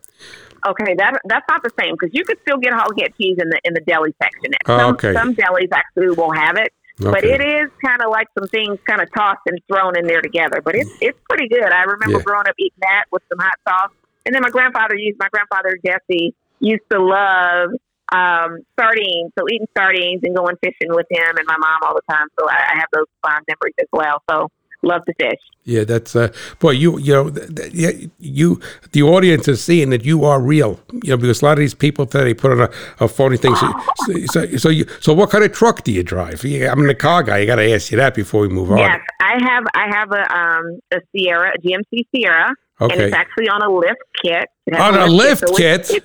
Okay, 0.67 0.93
that 0.97 1.19
that's 1.25 1.45
not 1.49 1.61
the 1.63 1.71
same 1.79 1.95
because 1.99 2.13
you 2.13 2.23
could 2.23 2.37
still 2.41 2.57
get 2.57 2.71
hog 2.73 2.93
head 2.99 3.11
cheese 3.17 3.37
in 3.41 3.49
the 3.49 3.59
in 3.65 3.73
the 3.73 3.81
deli 3.81 4.13
section. 4.21 4.51
Oh, 4.65 4.77
Some, 4.77 4.93
okay. 4.93 5.13
some 5.13 5.35
delis 5.35 5.69
actually 5.73 6.09
will 6.11 6.31
have 6.31 6.55
it, 6.57 6.71
but 6.99 7.23
it 7.23 7.41
is 7.41 7.71
kind 7.83 8.01
of 8.01 8.11
like 8.11 8.27
some 8.37 8.47
things 8.49 8.77
kind 8.87 9.01
of 9.01 9.07
tossed 9.15 9.41
and 9.47 9.59
thrown 9.71 9.97
in 9.97 10.05
there 10.07 10.21
together. 10.21 10.61
But 10.63 10.75
it's 10.75 10.91
it's 10.99 11.17
pretty 11.29 11.47
good. 11.47 11.63
I 11.71 11.83
remember 11.83 12.19
Yeah. 12.19 12.23
growing 12.25 12.47
up 12.47 12.55
eating 12.59 12.79
that 12.81 13.05
with 13.11 13.23
some 13.29 13.39
hot 13.39 13.55
sauce, 13.67 13.91
and 14.25 14.35
then 14.35 14.41
my 14.41 14.49
grandfather 14.49 14.95
used 14.95 15.17
my 15.19 15.29
grandfather 15.31 15.77
Jesse 15.85 16.33
used 16.59 16.83
to 16.91 16.99
love 17.01 17.71
um, 18.11 18.59
sardines, 18.79 19.31
so 19.37 19.45
eating 19.49 19.67
sardines 19.77 20.21
and 20.23 20.35
going 20.35 20.55
fishing 20.63 20.89
with 20.89 21.05
him 21.09 21.37
and 21.37 21.45
my 21.47 21.57
mom 21.57 21.79
all 21.83 21.93
the 21.95 22.13
time. 22.13 22.27
So 22.39 22.49
I, 22.49 22.73
I 22.73 22.79
have 22.79 22.89
those 22.93 23.05
fond 23.21 23.45
memories 23.47 23.75
as 23.79 23.87
well. 23.93 24.21
So 24.29 24.49
love 24.83 25.03
to 25.05 25.13
fish. 25.19 25.39
Yeah, 25.65 25.83
that's 25.83 26.15
uh, 26.15 26.31
boy. 26.59 26.71
You 26.71 26.97
you 26.99 27.13
know, 27.13 27.29
th- 27.29 27.55
th- 27.55 27.73
yeah, 27.73 28.07
you 28.19 28.59
the 28.93 29.03
audience 29.03 29.47
is 29.47 29.63
seeing 29.63 29.89
that 29.91 30.03
you 30.03 30.23
are 30.25 30.41
real. 30.41 30.79
You 31.03 31.11
know, 31.11 31.17
because 31.17 31.41
a 31.41 31.45
lot 31.45 31.51
of 31.53 31.59
these 31.59 31.75
people 31.75 32.05
today 32.05 32.33
put 32.33 32.51
on 32.51 32.61
a, 32.61 32.69
a 32.99 33.07
phony 33.07 33.37
thing. 33.37 33.55
So, 33.55 33.71
so, 34.07 34.13
so, 34.31 34.57
so 34.57 34.69
you 34.69 34.85
so 34.99 35.13
what 35.13 35.29
kind 35.29 35.43
of 35.43 35.51
truck 35.53 35.83
do 35.83 35.91
you 35.91 36.01
drive? 36.01 36.43
Yeah, 36.43 36.71
I'm 36.71 36.87
the 36.87 36.95
car 36.95 37.21
guy. 37.23 37.39
I 37.39 37.45
got 37.45 37.57
to 37.57 37.71
ask 37.71 37.91
you 37.91 37.97
that 37.97 38.15
before 38.15 38.41
we 38.41 38.47
move 38.49 38.71
on. 38.71 38.77
Yes, 38.79 38.99
I 39.21 39.37
have. 39.43 39.63
I 39.75 39.87
have 39.95 40.11
a 40.11 40.35
um 40.35 40.79
a 40.91 41.01
Sierra, 41.11 41.51
a 41.55 41.59
GMC 41.61 42.05
Sierra, 42.15 42.49
and 42.79 42.91
it's 42.93 43.13
actually 43.15 43.49
on 43.49 43.61
a 43.61 43.69
lift 43.69 44.01
kit. 44.23 44.47
On 44.75 44.95
a 44.95 45.05
lift 45.07 45.43
kit? 45.55 45.89
it's- 45.91 46.01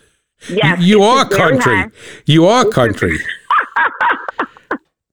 yes, 0.50 0.80
you 0.82 1.02
it's 1.02 1.06
are 1.06 1.28
country. 1.38 1.84
You 2.26 2.46
are 2.46 2.66
country. 2.66 3.18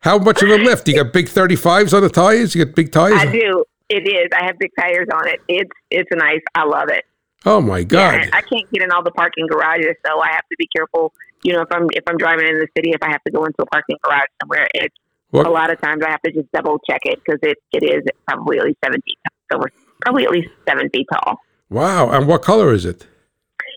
How 0.01 0.17
much 0.17 0.41
of 0.41 0.49
a 0.49 0.55
lift? 0.57 0.87
You 0.87 0.95
got 1.03 1.13
big 1.13 1.27
35s 1.27 1.93
on 1.95 2.01
the 2.03 2.09
tires? 2.09 2.55
You 2.55 2.65
got 2.65 2.75
big 2.75 2.91
tires? 2.91 3.13
I 3.19 3.31
do. 3.31 3.63
It 3.89 4.07
is. 4.07 4.29
I 4.35 4.45
have 4.45 4.57
big 4.57 4.71
tires 4.79 5.07
on 5.13 5.27
it. 5.27 5.39
It's 5.47 5.69
it's 5.89 6.09
nice. 6.13 6.39
I 6.55 6.63
love 6.65 6.89
it. 6.89 7.03
Oh 7.45 7.59
my 7.61 7.83
God. 7.83 8.13
Yeah, 8.21 8.29
I 8.33 8.41
can't 8.41 8.69
get 8.71 8.83
in 8.83 8.91
all 8.91 9.03
the 9.03 9.11
parking 9.11 9.47
garages, 9.47 9.95
so 10.05 10.19
I 10.19 10.27
have 10.31 10.47
to 10.49 10.55
be 10.57 10.67
careful. 10.75 11.13
You 11.43 11.53
know, 11.53 11.61
if 11.61 11.67
I'm 11.71 11.87
if 11.93 12.03
I'm 12.07 12.17
driving 12.17 12.47
in 12.47 12.55
the 12.59 12.67
city, 12.77 12.91
if 12.91 13.03
I 13.03 13.11
have 13.11 13.23
to 13.25 13.31
go 13.31 13.43
into 13.45 13.61
a 13.61 13.65
parking 13.65 13.97
garage 14.03 14.27
somewhere, 14.41 14.67
it's 14.73 14.95
What- 15.31 15.45
a 15.45 15.49
lot 15.49 15.71
of 15.71 15.79
times 15.81 16.03
I 16.05 16.09
have 16.11 16.21
to 16.23 16.31
just 16.31 16.51
double 16.53 16.79
check 16.89 17.01
it 17.05 17.19
because 17.25 17.39
it, 17.43 17.57
it 17.73 17.83
is 17.83 18.03
probably 18.27 18.59
at 18.59 18.65
least 18.65 18.77
seven 18.83 19.01
feet 19.01 19.17
tall. 19.27 19.37
So 19.51 19.57
we're 19.59 19.71
probably 20.01 20.23
at 20.25 20.31
least 20.31 20.49
seven 20.67 20.89
feet 20.89 21.07
tall. 21.13 21.37
Wow. 21.69 22.09
And 22.11 22.27
what 22.27 22.41
color 22.43 22.73
is 22.73 22.85
it? 22.85 23.05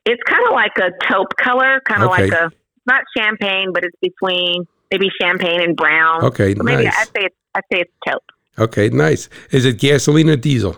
It's 0.06 0.22
kind 0.28 0.46
of 0.46 0.52
like 0.52 0.72
a 0.78 0.90
taupe 1.10 1.34
color, 1.36 1.80
kind 1.88 2.02
of 2.02 2.10
Okay. 2.10 2.24
like 2.30 2.32
a 2.32 2.50
not 2.86 3.02
champagne, 3.16 3.72
but 3.72 3.82
it's 3.84 3.96
between 4.00 4.66
maybe 4.90 5.08
champagne 5.20 5.60
and 5.60 5.76
brown. 5.76 6.24
Okay, 6.24 6.54
maybe 6.54 6.84
nice. 6.84 6.98
I'd 6.98 7.06
say 7.08 7.24
it's 7.26 7.36
I'd 7.54 7.62
say 7.72 7.80
it's 7.80 7.92
taupe. 8.06 8.22
Okay, 8.58 8.88
nice. 8.88 9.28
Is 9.50 9.64
it 9.64 9.78
gasoline 9.78 10.30
or 10.30 10.36
diesel? 10.36 10.76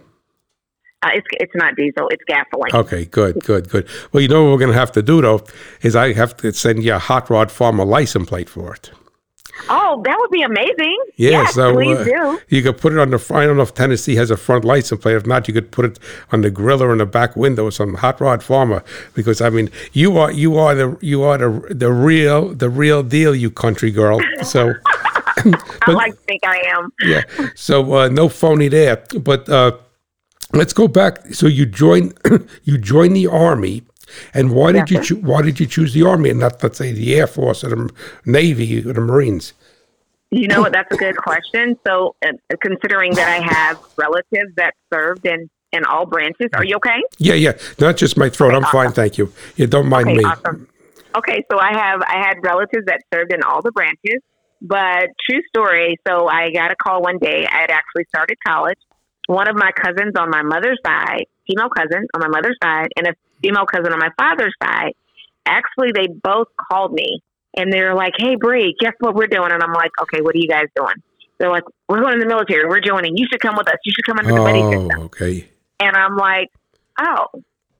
Uh, 1.02 1.10
it's 1.12 1.26
it's 1.32 1.52
not 1.54 1.76
diesel, 1.76 2.08
it's 2.08 2.24
gasoline. 2.26 2.74
Okay, 2.74 3.04
good, 3.04 3.38
good, 3.44 3.68
good. 3.68 3.86
Well, 4.12 4.22
you 4.22 4.28
know 4.28 4.44
what 4.44 4.52
we're 4.52 4.58
going 4.58 4.72
to 4.72 4.78
have 4.78 4.92
to 4.92 5.02
do, 5.02 5.20
though, 5.20 5.44
is 5.82 5.94
I 5.94 6.14
have 6.14 6.36
to 6.38 6.52
send 6.52 6.82
you 6.82 6.94
a 6.94 6.98
Hot 6.98 7.28
Rod 7.28 7.52
Farmer 7.52 7.84
license 7.84 8.28
plate 8.28 8.48
for 8.48 8.74
it. 8.74 8.90
Oh, 9.68 10.02
that 10.04 10.16
would 10.18 10.30
be 10.30 10.42
amazing. 10.42 10.98
Yeah, 11.16 11.30
yes, 11.30 11.54
so 11.54 11.72
please 11.72 11.98
uh, 11.98 12.04
do. 12.04 12.40
you 12.48 12.62
could 12.62 12.78
put 12.78 12.92
it 12.92 12.98
on 12.98 13.10
the. 13.10 13.18
front. 13.18 13.42
I 13.42 13.46
don't 13.46 13.56
know 13.56 13.62
if 13.62 13.74
Tennessee 13.74 14.14
has 14.16 14.30
a 14.30 14.36
front 14.36 14.64
license 14.64 15.00
plate. 15.00 15.16
If 15.16 15.26
not, 15.26 15.48
you 15.48 15.54
could 15.54 15.70
put 15.70 15.84
it 15.84 15.98
on 16.32 16.42
the 16.42 16.50
grill 16.50 16.82
or 16.82 16.92
in 16.92 16.98
the 16.98 17.06
back 17.06 17.36
window 17.36 17.64
or 17.64 17.72
some 17.72 17.94
Hot 17.94 18.20
Rod 18.20 18.42
Farmer. 18.42 18.84
Because 19.14 19.40
I 19.40 19.50
mean, 19.50 19.70
you 19.92 20.18
are 20.18 20.30
you 20.30 20.56
are 20.56 20.74
the 20.74 20.98
you 21.00 21.22
are 21.22 21.38
the 21.38 21.74
the 21.74 21.90
real 21.90 22.54
the 22.54 22.68
real 22.68 23.02
deal, 23.02 23.34
you 23.34 23.50
country 23.50 23.90
girl. 23.90 24.20
So 24.42 24.74
I 25.82 25.90
like 25.90 26.12
to 26.12 26.18
think 26.26 26.46
I 26.46 26.58
am. 26.76 26.92
yeah, 27.02 27.22
so 27.54 27.94
uh, 27.94 28.08
no 28.08 28.28
phony 28.28 28.68
there. 28.68 29.04
But 29.18 29.48
uh, 29.48 29.76
let's 30.52 30.72
go 30.72 30.88
back. 30.88 31.34
So 31.34 31.46
you 31.46 31.66
joined 31.66 32.16
you 32.64 32.78
joined 32.78 33.16
the 33.16 33.26
army. 33.26 33.82
And 34.34 34.52
why 34.52 34.72
did 34.72 34.90
you 34.90 34.96
Yes, 34.98 35.06
choo- 35.08 35.16
why 35.16 35.42
did 35.42 35.58
you 35.60 35.66
choose 35.66 35.92
the 35.92 36.02
army 36.04 36.30
and 36.30 36.40
not 36.40 36.62
let's 36.62 36.78
say 36.78 36.92
the 36.92 37.14
Air 37.16 37.26
Force 37.26 37.64
or 37.64 37.70
the 37.70 37.90
Navy 38.24 38.78
or 38.86 38.92
the 38.92 39.00
Marines? 39.00 39.52
You 40.30 40.48
know? 40.48 40.68
That's 40.70 40.92
a 40.92 40.96
good 40.96 41.16
question. 41.16 41.78
So, 41.86 42.16
uh, 42.24 42.32
considering 42.60 43.14
that 43.14 43.28
I 43.28 43.44
have 43.54 43.78
relatives 43.96 44.52
that 44.56 44.74
served 44.92 45.26
in 45.26 45.48
in 45.72 45.84
all 45.84 46.06
branches, 46.06 46.48
are 46.54 46.64
you 46.64 46.76
okay? 46.76 47.00
Yeah, 47.18 47.34
yeah. 47.34 47.52
Not 47.80 47.96
just 47.96 48.16
my 48.16 48.28
throat. 48.28 48.54
I'm 48.54 48.62
fine, 48.64 48.92
thank 48.92 49.18
you. 49.18 49.32
You 49.56 49.66
don't 49.66 49.88
mind 49.88 50.08
Okay, 50.08 50.18
me. 50.18 50.24
awesome. 50.24 50.68
Okay, 51.16 51.44
so 51.50 51.58
I 51.58 51.72
have 51.72 52.02
I 52.02 52.18
had 52.26 52.36
relatives 52.42 52.86
that 52.86 53.00
served 53.12 53.32
in 53.32 53.42
all 53.42 53.62
the 53.62 53.72
branches, 53.72 54.20
but 54.62 55.08
true 55.28 55.40
story. 55.48 55.96
So 56.06 56.28
I 56.28 56.50
got 56.50 56.70
a 56.70 56.76
call 56.76 57.02
one 57.02 57.18
day. 57.18 57.46
I 57.50 57.60
had 57.62 57.70
actually 57.70 58.04
started 58.08 58.36
college. 58.46 58.78
One 59.26 59.48
of 59.48 59.56
my 59.56 59.70
cousins 59.72 60.12
on 60.18 60.30
my 60.30 60.42
mother's 60.42 60.78
side, 60.86 61.24
female 61.48 61.68
cousin 61.68 62.06
on 62.14 62.20
my 62.20 62.28
mother's 62.28 62.56
side, 62.62 62.88
and 62.96 63.08
a 63.08 63.14
female 63.46 63.66
cousin 63.66 63.92
on 63.92 63.98
my 63.98 64.10
father's 64.18 64.54
side, 64.62 64.92
actually 65.46 65.92
they 65.92 66.08
both 66.08 66.48
called 66.70 66.92
me 66.92 67.20
and 67.56 67.72
they're 67.72 67.94
like, 67.94 68.14
"Hey, 68.18 68.36
Brei, 68.36 68.72
guess 68.78 68.92
what 68.98 69.14
we're 69.14 69.28
doing?" 69.28 69.50
And 69.52 69.62
I'm 69.62 69.72
like, 69.72 69.92
"Okay, 70.02 70.20
what 70.20 70.34
are 70.34 70.38
you 70.38 70.48
guys 70.48 70.66
doing?" 70.74 70.96
They're 71.38 71.50
like, 71.50 71.64
"We're 71.88 72.00
going 72.00 72.14
in 72.14 72.20
the 72.20 72.26
military. 72.26 72.66
We're 72.68 72.80
joining. 72.80 73.16
You 73.16 73.26
should 73.30 73.40
come 73.40 73.56
with 73.56 73.68
us. 73.68 73.76
You 73.84 73.92
should 73.94 74.04
come 74.04 74.18
under 74.18 74.32
the 74.32 74.38
buddy 74.40 74.62
system." 74.62 74.90
Oh, 75.00 75.04
okay. 75.04 75.48
And 75.80 75.96
I'm 75.96 76.16
like, 76.16 76.48
oh, 77.00 77.26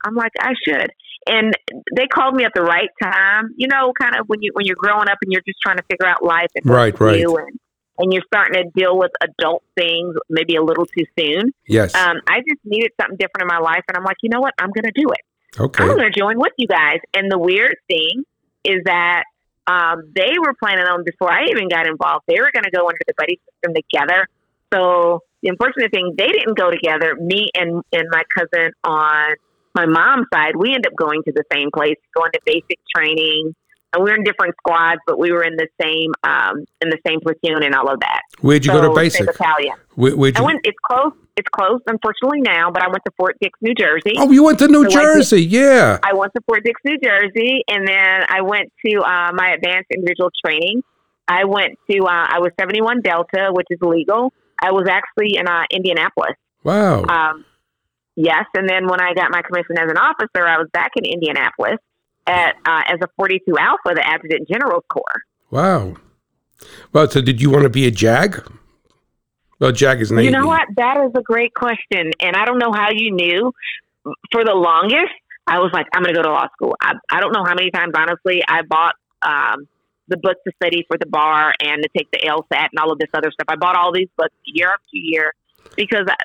I'm 0.05 0.15
like, 0.15 0.33
I 0.39 0.53
should. 0.67 0.91
And 1.27 1.53
they 1.97 2.07
called 2.07 2.35
me 2.35 2.45
at 2.45 2.53
the 2.55 2.63
right 2.63 2.91
time. 3.03 3.51
You 3.57 3.69
know, 3.69 3.93
kind 4.01 4.15
of 4.17 4.29
when 4.29 4.43
you 4.43 4.51
when 4.55 4.67
you're 4.67 4.77
growing 4.77 5.09
up 5.09 5.19
and 5.23 5.33
you're 5.33 5.43
just 5.47 5.59
trying 5.63 5.77
to 5.79 5.83
figure 5.91 6.07
out 6.07 6.23
life 6.23 6.51
and 6.55 6.67
Right, 6.67 6.99
right. 7.01 7.21
do 7.21 7.37
and, 7.37 7.59
and 7.99 8.13
you're 8.13 8.23
starting 8.27 8.63
to 8.63 8.71
deal 8.75 8.97
with 8.97 9.11
adult 9.23 9.63
things 9.77 10.15
maybe 10.29 10.55
a 10.57 10.63
little 10.63 10.87
too 10.87 11.05
soon. 11.19 11.53
Yes. 11.67 11.95
Um, 11.95 12.21
I 12.29 12.41
just 12.49 12.61
needed 12.65 12.93
something 13.01 13.17
different 13.17 13.43
in 13.43 13.49
my 13.49 13.59
life, 13.59 13.83
and 13.89 13.97
I'm 13.97 14.05
like, 14.05 14.19
you 14.23 14.29
know 14.29 14.41
what? 14.41 14.55
I'm 14.59 14.71
going 14.71 14.85
to 14.85 14.93
do 14.95 15.09
it. 15.11 15.21
Okay. 15.59 15.83
I'm 15.83 15.91
going 15.91 16.11
to 16.13 16.19
join 16.19 16.39
with 16.39 16.53
you 16.59 16.67
guys. 16.67 16.99
And 17.15 17.31
the 17.31 17.39
weird 17.39 17.77
thing 17.89 18.25
is 18.65 18.83
that 18.85 19.25
um, 19.67 20.13
they 20.15 20.35
were 20.39 20.55
planning 20.55 20.87
on 20.87 21.05
before 21.05 21.31
I 21.31 21.47
even 21.51 21.69
got 21.69 21.87
involved. 21.87 22.25
They 22.29 22.39
were 22.39 22.51
going 22.53 22.65
to 22.65 22.71
go 22.71 22.89
into 22.89 23.05
the 23.07 23.15
buddy 23.17 23.41
system 23.51 23.75
together. 23.75 24.29
So 24.73 25.21
the 25.43 25.51
unfortunate 25.51 25.91
thing, 25.91 26.15
they 26.17 26.29
didn't 26.29 26.57
go 26.57 26.71
together. 26.71 27.17
Me 27.17 27.49
and 27.55 27.83
and 27.93 28.09
my 28.11 28.23
cousin 28.35 28.73
on 28.85 29.35
my 29.75 29.87
mom's 29.87 30.27
side, 30.33 30.57
we 30.57 30.75
end 30.75 30.87
up 30.87 30.95
going 30.97 31.23
to 31.25 31.33
the 31.33 31.45
same 31.53 31.71
place, 31.75 31.97
going 32.15 32.33
to 32.33 32.41
basic 32.45 32.79
training. 32.95 33.55
And 33.93 34.03
we 34.05 34.11
were 34.11 34.17
in 34.17 34.25
different 34.25 34.55
squads, 34.61 35.01
but 35.07 35.19
we 35.19 35.33
were 35.33 35.43
in 35.43 35.57
the 35.57 35.69
same 35.81 36.13
um, 36.25 36.65
in 36.83 36.91
the 36.91 36.99
same 37.07 37.21
platoon 37.21 37.63
and 37.63 37.75
all 37.75 37.89
of 37.91 38.01
that. 38.01 38.21
Where'd 38.41 38.65
you 38.67 38.73
so, 38.73 38.81
go 38.81 38.89
to 38.89 38.95
basic? 38.95 39.27
battalion. 39.27 39.77
Where, 39.95 40.15
where'd 40.17 40.37
I 40.37 40.41
you? 40.41 40.45
went. 40.47 40.61
It's 40.65 40.77
close. 40.91 41.13
It's 41.37 41.49
close, 41.51 41.81
unfortunately 41.87 42.41
now. 42.41 42.71
But 42.71 42.83
I 42.83 42.89
went 42.89 43.03
to 43.07 43.13
Fort 43.17 43.37
Dix, 43.41 43.59
New 43.63 43.75
Jersey. 43.75 44.15
oh, 44.19 44.31
you 44.31 44.43
went 44.43 44.59
to 44.59 44.69
New 44.69 44.83
So 44.91 44.99
I 44.99 45.03
did- 45.03 45.15
Jersey. 45.15 45.43
Yeah. 45.45 45.99
I 46.03 46.15
went 46.15 46.33
to 46.35 46.43
Fort 46.47 46.65
Dix, 46.65 46.81
New 46.85 46.99
Jersey, 46.99 47.63
and 47.69 47.87
then 47.87 48.25
I 48.29 48.41
went 48.43 48.73
to 48.87 48.99
uh, 49.01 49.31
my 49.35 49.51
advanced 49.55 49.89
individual 49.95 50.31
training. 50.45 50.83
I 51.29 51.45
went 51.45 51.79
to 51.91 51.99
uh, 52.05 52.11
I 52.11 52.39
was 52.41 52.51
seventy 52.61 52.83
one 52.83 53.01
Delta, 53.03 53.49
which 53.53 53.67
is 53.71 53.79
legal. 53.83 54.33
I 54.61 54.73
was 54.73 54.87
actually 54.89 55.37
in 55.39 55.47
uh, 55.47 55.63
Indianapolis. 55.71 56.35
Wow. 56.65 57.05
Um, 57.05 57.45
yes, 58.17 58.45
and 58.55 58.69
then 58.69 58.87
when 58.89 59.01
I 59.01 59.13
got 59.15 59.31
my 59.31 59.43
commission 59.43 59.79
as 59.79 59.91
an 59.91 59.99
officer, 59.99 60.47
I 60.47 60.59
was 60.59 60.69
back 60.73 60.93
in 60.97 61.05
Indianapolis 61.05 61.77
at 62.27 62.57
uh, 62.65 62.83
as 62.89 62.99
a 63.03 63.09
forty 63.17 63.41
two 63.47 63.57
Alpha, 63.59 63.95
the 63.95 64.07
Adjutant 64.07 64.49
General's 64.49 64.85
Corps. 64.89 65.23
wow. 65.51 65.97
Well, 66.93 67.09
so 67.09 67.21
did 67.21 67.43
you 67.43 67.51
want 67.51 67.65
to 67.65 67.69
be 67.69 67.87
a 67.87 67.91
JAG? 67.91 68.43
Well, 69.61 69.73
JAG 69.73 70.01
is 70.01 70.11
Navy. 70.11 70.25
You 70.25 70.31
know 70.31 70.47
what? 70.47 70.67
That 70.77 70.97
is 71.05 71.13
a 71.15 71.23
great 71.23 71.53
question, 71.55 72.13
and 72.19 72.35
I 72.35 72.47
don't 72.47 72.59
know 72.59 72.73
how 72.73 72.91
you 72.91 73.13
knew. 73.13 73.53
For 74.33 74.45
the 74.45 74.55
longest, 74.55 75.13
I 75.47 75.59
was 75.59 75.71
like, 75.73 75.87
I'm 75.93 76.03
going 76.03 76.15
to 76.15 76.23
go 76.23 76.23
to 76.23 76.33
law 76.33 76.47
school. 76.55 76.77
I, 76.81 76.95
I 77.11 77.21
don't 77.21 77.33
know 77.33 77.45
how 77.45 77.55
many 77.55 77.71
times, 77.71 77.93
honestly, 77.97 78.43
I 78.47 78.63
bought 78.63 78.95
um, 79.23 79.69
the 80.09 80.17
book 80.17 80.39
to 80.47 80.53
study 80.63 80.85
for 80.89 80.97
the 80.99 81.07
bar 81.07 81.55
and 81.61 81.83
to 81.83 81.89
take 81.97 82.11
the 82.11 82.19
LSAT 82.19 82.69
and 82.73 82.79
all 82.81 82.93
of 82.93 82.99
this 82.99 83.09
other 83.15 83.31
stuff. 83.31 83.47
I 83.49 83.57
bought 83.57 83.77
all 83.77 83.93
these 83.93 84.09
books 84.17 84.35
year 84.45 84.69
after 84.69 84.85
year 84.93 85.35
because 85.77 86.07
I, 86.09 86.17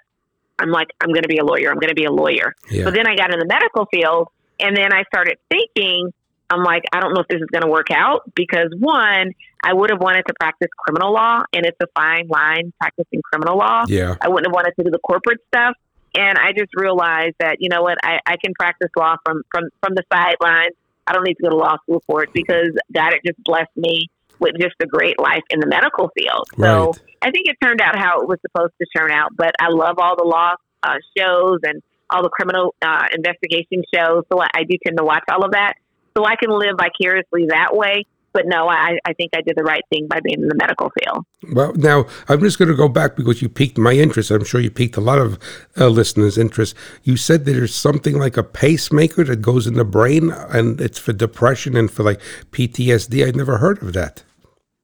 I'm 0.60 0.70
like, 0.70 0.90
I'm 1.02 1.10
going 1.10 1.24
to 1.24 1.28
be 1.28 1.38
a 1.38 1.46
lawyer. 1.46 1.72
I'm 1.72 1.80
going 1.80 1.90
to 1.90 1.96
be 1.96 2.06
a 2.06 2.12
lawyer. 2.12 2.54
Yeah. 2.70 2.84
But 2.86 2.94
then 2.94 3.08
I 3.08 3.16
got 3.16 3.34
in 3.34 3.40
the 3.40 3.48
medical 3.48 3.88
field, 3.92 4.28
And 4.62 4.76
then 4.78 4.94
I 4.94 5.04
started 5.04 5.38
thinking, 5.50 6.12
I'm 6.50 6.64
like, 6.64 6.84
I 6.92 7.00
don't 7.00 7.14
know 7.14 7.22
if 7.22 7.28
this 7.28 7.42
is 7.42 7.48
going 7.52 7.64
to 7.64 7.70
work 7.70 7.92
out 7.92 8.24
because 8.36 8.68
one, 8.78 9.34
I 9.64 9.74
would 9.74 9.90
have 9.90 10.02
wanted 10.02 10.24
to 10.28 10.34
practice 10.40 10.70
criminal 10.78 11.14
law, 11.14 11.42
and 11.54 11.66
it's 11.66 11.78
a 11.82 11.88
fine 11.96 12.28
line 12.28 12.74
practicing 12.80 13.22
criminal 13.22 13.58
law. 13.58 13.84
Yeah. 13.88 14.16
I 14.20 14.28
wouldn't 14.28 14.48
have 14.48 14.54
wanted 14.54 14.74
to 14.78 14.84
do 14.84 14.92
the 14.92 15.00
corporate 15.00 15.40
stuff. 15.48 15.76
And 16.14 16.38
I 16.38 16.52
just 16.52 16.72
realized 16.76 17.36
that, 17.40 17.58
you 17.60 17.70
know 17.70 17.84
what, 17.84 17.98
I, 18.04 18.20
I 18.26 18.36
can 18.44 18.54
practice 18.60 18.90
law 18.98 19.16
from, 19.24 19.44
from, 19.50 19.70
from 19.82 19.96
the 19.96 20.04
sidelines. 20.12 20.74
I 21.08 21.14
don't 21.14 21.24
need 21.24 21.36
to 21.36 21.44
go 21.44 21.50
to 21.50 21.56
law 21.56 21.78
school 21.84 22.04
for 22.06 22.24
it 22.24 22.34
because 22.34 22.76
God 22.94 23.14
had 23.14 23.20
just 23.26 23.42
blessed 23.44 23.76
me 23.78 24.08
with 24.40 24.56
just 24.60 24.76
a 24.82 24.86
great 24.88 25.20
life 25.20 25.44
in 25.50 25.60
the 25.62 25.68
medical 25.68 26.10
field. 26.18 26.48
So 26.58 26.88
Right. 26.88 27.02
I 27.22 27.32
think 27.32 27.48
it 27.48 27.56
turned 27.64 27.80
out 27.80 27.98
how 27.98 28.22
it 28.22 28.28
was 28.28 28.40
supposed 28.42 28.74
to 28.82 28.88
turn 28.96 29.12
out. 29.12 29.30
But 29.36 29.54
I 29.62 29.70
love 29.70 30.00
all 30.00 30.18
the 30.18 30.24
law 30.26 30.56
uh, 30.84 30.96
shows 31.18 31.60
and 31.64 31.82
all 32.12 32.24
the 32.24 32.30
criminal 32.30 32.76
uh, 32.82 33.08
investigation 33.14 33.84
shows. 33.94 34.24
So 34.32 34.42
I, 34.42 34.48
I 34.54 34.64
do 34.64 34.78
tend 34.86 34.98
to 34.98 35.04
watch 35.04 35.24
all 35.32 35.44
of 35.44 35.52
that. 35.52 35.74
So 36.18 36.26
I 36.26 36.36
can 36.36 36.50
live 36.52 36.76
vicariously 36.78 37.48
that 37.50 37.76
way. 37.76 38.06
But 38.34 38.44
no, 38.46 38.70
I, 38.70 38.98
I 39.06 39.14
think 39.14 39.32
I 39.36 39.42
did 39.42 39.58
the 39.58 39.64
right 39.64 39.84
thing 39.90 40.08
by 40.08 40.22
being 40.22 40.42
in 40.42 40.48
the 40.48 40.56
medical 40.56 40.90
field. 40.98 41.26
Well, 41.52 41.74
now 41.74 42.06
I'm 42.30 42.40
just 42.40 42.58
going 42.58 42.70
to 42.70 42.76
go 42.76 42.88
back 42.88 43.18
because 43.18 43.42
you 43.42 43.50
piqued 43.50 43.78
my 43.78 43.92
interest. 43.92 44.32
I'm 44.32 44.46
sure 44.46 44.62
you 44.62 44.72
piqued 44.72 44.96
a 44.96 45.02
lot 45.02 45.20
of 45.20 45.38
uh, 45.78 45.88
listeners' 45.90 46.38
interest. 46.38 46.74
You 47.04 47.18
said 47.18 47.44
that 47.44 47.52
there's 47.52 47.76
something 47.76 48.18
like 48.18 48.38
a 48.38 48.44
pacemaker 48.44 49.26
that 49.26 49.42
goes 49.42 49.68
in 49.68 49.74
the 49.74 49.84
brain, 49.84 50.32
and 50.32 50.80
it's 50.80 50.98
for 50.98 51.12
depression 51.12 51.76
and 51.76 51.92
for 51.92 52.04
like 52.04 52.22
PTSD. 52.52 53.28
I'd 53.28 53.36
never 53.36 53.58
heard 53.58 53.84
of 53.84 53.92
that. 53.94 54.24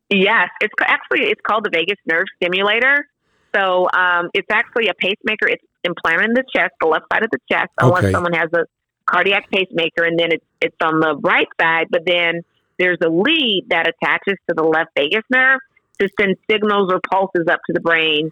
Yes, 0.09 0.49
it's 0.61 0.73
actually 0.81 1.29
it's 1.29 1.41
called 1.47 1.65
the 1.65 1.69
vagus 1.69 1.97
nerve 2.05 2.25
stimulator. 2.35 3.07
So 3.55 3.87
um, 3.93 4.29
it's 4.33 4.47
actually 4.51 4.87
a 4.87 4.93
pacemaker. 4.93 5.47
It's 5.47 5.63
implanted 5.87 6.29
in 6.29 6.33
the 6.35 6.43
chest, 6.55 6.73
the 6.81 6.87
left 6.87 7.05
side 7.11 7.23
of 7.23 7.31
the 7.31 7.39
chest, 7.51 7.71
unless 7.79 8.03
Okay. 8.03 8.13
someone 8.13 8.33
has 8.33 8.49
a 8.53 8.65
cardiac 9.09 9.45
pacemaker, 9.53 10.03
and 10.03 10.19
then 10.19 10.29
it's 10.33 10.45
it's 10.61 10.75
on 10.83 10.99
the 10.99 11.15
right 11.23 11.47
side. 11.59 11.87
But 11.89 12.03
then 12.05 12.41
there's 12.77 12.99
a 13.03 13.09
lead 13.09 13.67
that 13.69 13.87
attaches 13.87 14.37
to 14.49 14.55
the 14.55 14.63
left 14.63 14.91
vagus 14.97 15.23
nerve 15.31 15.59
to 16.01 16.09
send 16.19 16.35
signals 16.51 16.91
or 16.93 16.99
pulses 17.11 17.47
up 17.49 17.59
to 17.67 17.73
the 17.73 17.81
brain 17.81 18.31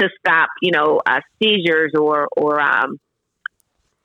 to 0.00 0.08
stop, 0.20 0.48
you 0.62 0.70
know, 0.72 1.00
uh, 1.04 1.20
seizures 1.42 1.92
or 1.98 2.28
or 2.36 2.60
um, 2.60 2.98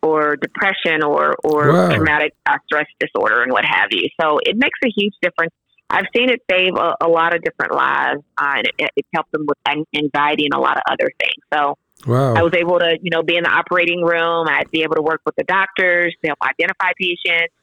or 0.02 0.36
depression 0.38 1.04
or 1.04 1.36
or 1.44 1.78
Wow. 1.78 1.90
traumatic 1.92 2.34
uh, 2.46 2.58
stress 2.66 2.88
disorder 3.00 3.42
and 3.44 3.52
what 3.52 3.66
have 3.66 3.90
you. 3.92 4.08
So 4.20 4.40
it 4.44 4.58
makes 4.58 4.80
a 4.86 4.90
huge 4.96 5.14
difference. 5.22 5.54
I've 5.90 6.06
seen 6.16 6.30
it 6.30 6.42
save 6.52 6.76
a, 6.76 6.96
a 7.02 7.08
lot 7.08 7.34
of 7.34 7.42
different 7.44 7.74
lives, 7.74 8.22
uh, 8.38 8.54
and 8.58 8.68
it, 8.78 8.90
it 8.98 9.06
helped 9.16 9.32
them 9.32 9.46
with 9.48 9.58
anxiety 9.96 10.46
and 10.46 10.54
a 10.54 10.60
lot 10.60 10.78
of 10.78 10.84
other 10.92 11.10
things. 11.20 11.42
So 11.54 11.76
Wow. 12.06 12.36
I 12.36 12.44
was 12.44 12.54
able 12.54 12.80
to, 12.80 12.98
you 13.02 13.10
know, 13.10 13.24
be 13.24 13.36
in 13.38 13.44
the 13.44 13.50
operating 13.50 14.04
room. 14.04 14.48
I'd 14.48 14.70
be 14.72 14.84
able 14.84 14.96
to 14.96 15.02
work 15.02 15.22
with 15.26 15.36
the 15.36 15.44
doctors 15.44 16.16
to 16.22 16.28
help 16.28 16.40
identify 16.42 16.92
patients. 16.98 17.54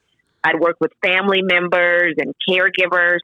I'd 0.43 0.59
work 0.59 0.77
with 0.79 0.91
family 1.03 1.41
members 1.41 2.15
and 2.17 2.35
caregivers. 2.47 3.19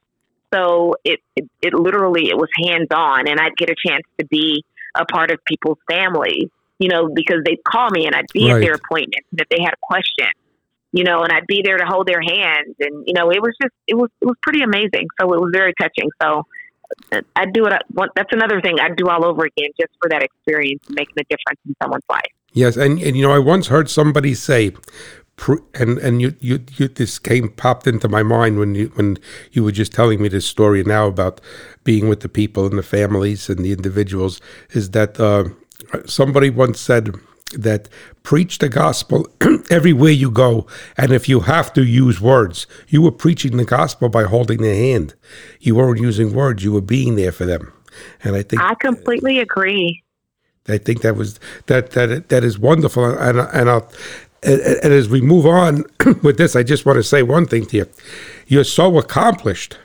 So 0.52 0.96
it, 1.04 1.20
it, 1.36 1.48
it 1.62 1.74
literally, 1.74 2.28
it 2.28 2.36
was 2.36 2.48
hands 2.64 2.88
on 2.92 3.28
and 3.28 3.38
I'd 3.38 3.56
get 3.56 3.70
a 3.70 3.74
chance 3.86 4.02
to 4.18 4.26
be 4.26 4.64
a 4.94 5.04
part 5.04 5.30
of 5.30 5.38
people's 5.44 5.78
families, 5.90 6.48
you 6.78 6.88
know, 6.88 7.08
because 7.14 7.38
they'd 7.44 7.62
call 7.64 7.90
me 7.90 8.06
and 8.06 8.14
I'd 8.14 8.26
be 8.32 8.46
Right. 8.48 8.56
at 8.56 8.60
their 8.60 8.74
appointments 8.74 9.26
and 9.30 9.40
if 9.40 9.48
they 9.48 9.62
had 9.62 9.72
a 9.72 9.80
question, 9.80 10.28
you 10.92 11.04
know, 11.04 11.22
and 11.22 11.32
I'd 11.32 11.46
be 11.46 11.62
there 11.64 11.78
to 11.78 11.86
hold 11.86 12.06
their 12.06 12.20
hands. 12.20 12.74
And, 12.80 13.04
you 13.06 13.14
know, 13.14 13.30
it 13.30 13.40
was 13.40 13.54
just, 13.62 13.72
it 13.86 13.94
was, 13.94 14.10
it 14.20 14.26
was 14.26 14.36
pretty 14.42 14.62
amazing. 14.62 15.08
So 15.20 15.32
it 15.32 15.40
was 15.40 15.50
very 15.54 15.72
touching. 15.80 16.10
So 16.20 16.46
I'd 17.36 17.52
do 17.52 17.66
it. 17.66 17.72
That's 18.14 18.32
another 18.32 18.60
thing 18.60 18.78
I'd 18.80 18.96
do 18.96 19.08
all 19.08 19.24
over 19.24 19.44
again 19.44 19.70
just 19.80 19.92
for 20.00 20.08
that 20.10 20.22
experience, 20.22 20.82
making 20.88 21.14
a 21.18 21.24
difference 21.24 21.60
in 21.66 21.74
someone's 21.82 22.04
life. 22.08 22.22
Yes, 22.52 22.76
and, 22.76 23.00
and 23.00 23.16
you 23.16 23.22
know, 23.22 23.32
I 23.32 23.38
once 23.38 23.68
heard 23.68 23.88
somebody 23.88 24.34
say, 24.34 24.72
and 25.74 25.98
and 25.98 26.20
you, 26.20 26.34
you 26.40 26.60
you 26.76 26.88
this 26.88 27.18
came 27.18 27.48
popped 27.48 27.86
into 27.86 28.08
my 28.08 28.22
mind 28.22 28.58
when 28.58 28.74
you 28.74 28.92
when 28.94 29.18
you 29.52 29.64
were 29.64 29.72
just 29.72 29.92
telling 29.92 30.20
me 30.20 30.28
this 30.28 30.46
story 30.46 30.84
now 30.84 31.06
about 31.06 31.40
being 31.84 32.08
with 32.08 32.20
the 32.20 32.28
people 32.28 32.66
and 32.66 32.78
the 32.78 32.82
families 32.82 33.48
and 33.48 33.64
the 33.64 33.72
individuals 33.72 34.40
is 34.70 34.90
that 34.90 35.18
uh, 35.18 35.44
somebody 36.06 36.50
once 36.50 36.80
said 36.80 37.14
that 37.52 37.88
preach 38.22 38.58
the 38.58 38.68
gospel 38.68 39.26
everywhere 39.70 40.10
you 40.10 40.30
go 40.30 40.66
and 40.96 41.12
if 41.12 41.28
you 41.28 41.40
have 41.40 41.72
to 41.72 41.84
use 41.84 42.20
words 42.20 42.66
you 42.88 43.02
were 43.02 43.12
preaching 43.12 43.56
the 43.56 43.64
gospel 43.64 44.08
by 44.08 44.24
holding 44.24 44.60
their 44.62 44.74
hand 44.74 45.14
you 45.60 45.74
weren't 45.74 46.00
using 46.00 46.34
words 46.34 46.64
you 46.64 46.72
were 46.72 46.80
being 46.80 47.16
there 47.16 47.32
for 47.32 47.46
them 47.46 47.72
and 48.22 48.36
i 48.36 48.42
think 48.42 48.62
I 48.62 48.74
completely 48.74 49.38
agree. 49.38 50.02
I 50.68 50.78
think 50.78 51.02
that 51.02 51.16
was 51.16 51.40
that 51.66 51.90
that 51.90 52.28
that 52.28 52.44
is 52.44 52.58
wonderful, 52.58 53.04
and 53.04 53.38
and 53.40 53.68
I'll, 53.68 53.90
and, 54.42 54.60
and 54.60 54.92
as 54.92 55.08
we 55.08 55.20
move 55.20 55.46
on 55.46 55.84
with 56.22 56.38
this, 56.38 56.54
I 56.54 56.62
just 56.62 56.86
want 56.86 56.96
to 56.96 57.02
say 57.02 57.22
one 57.22 57.46
thing 57.46 57.66
to 57.66 57.78
you: 57.78 57.86
you're 58.46 58.64
so 58.64 58.98
accomplished. 58.98 59.76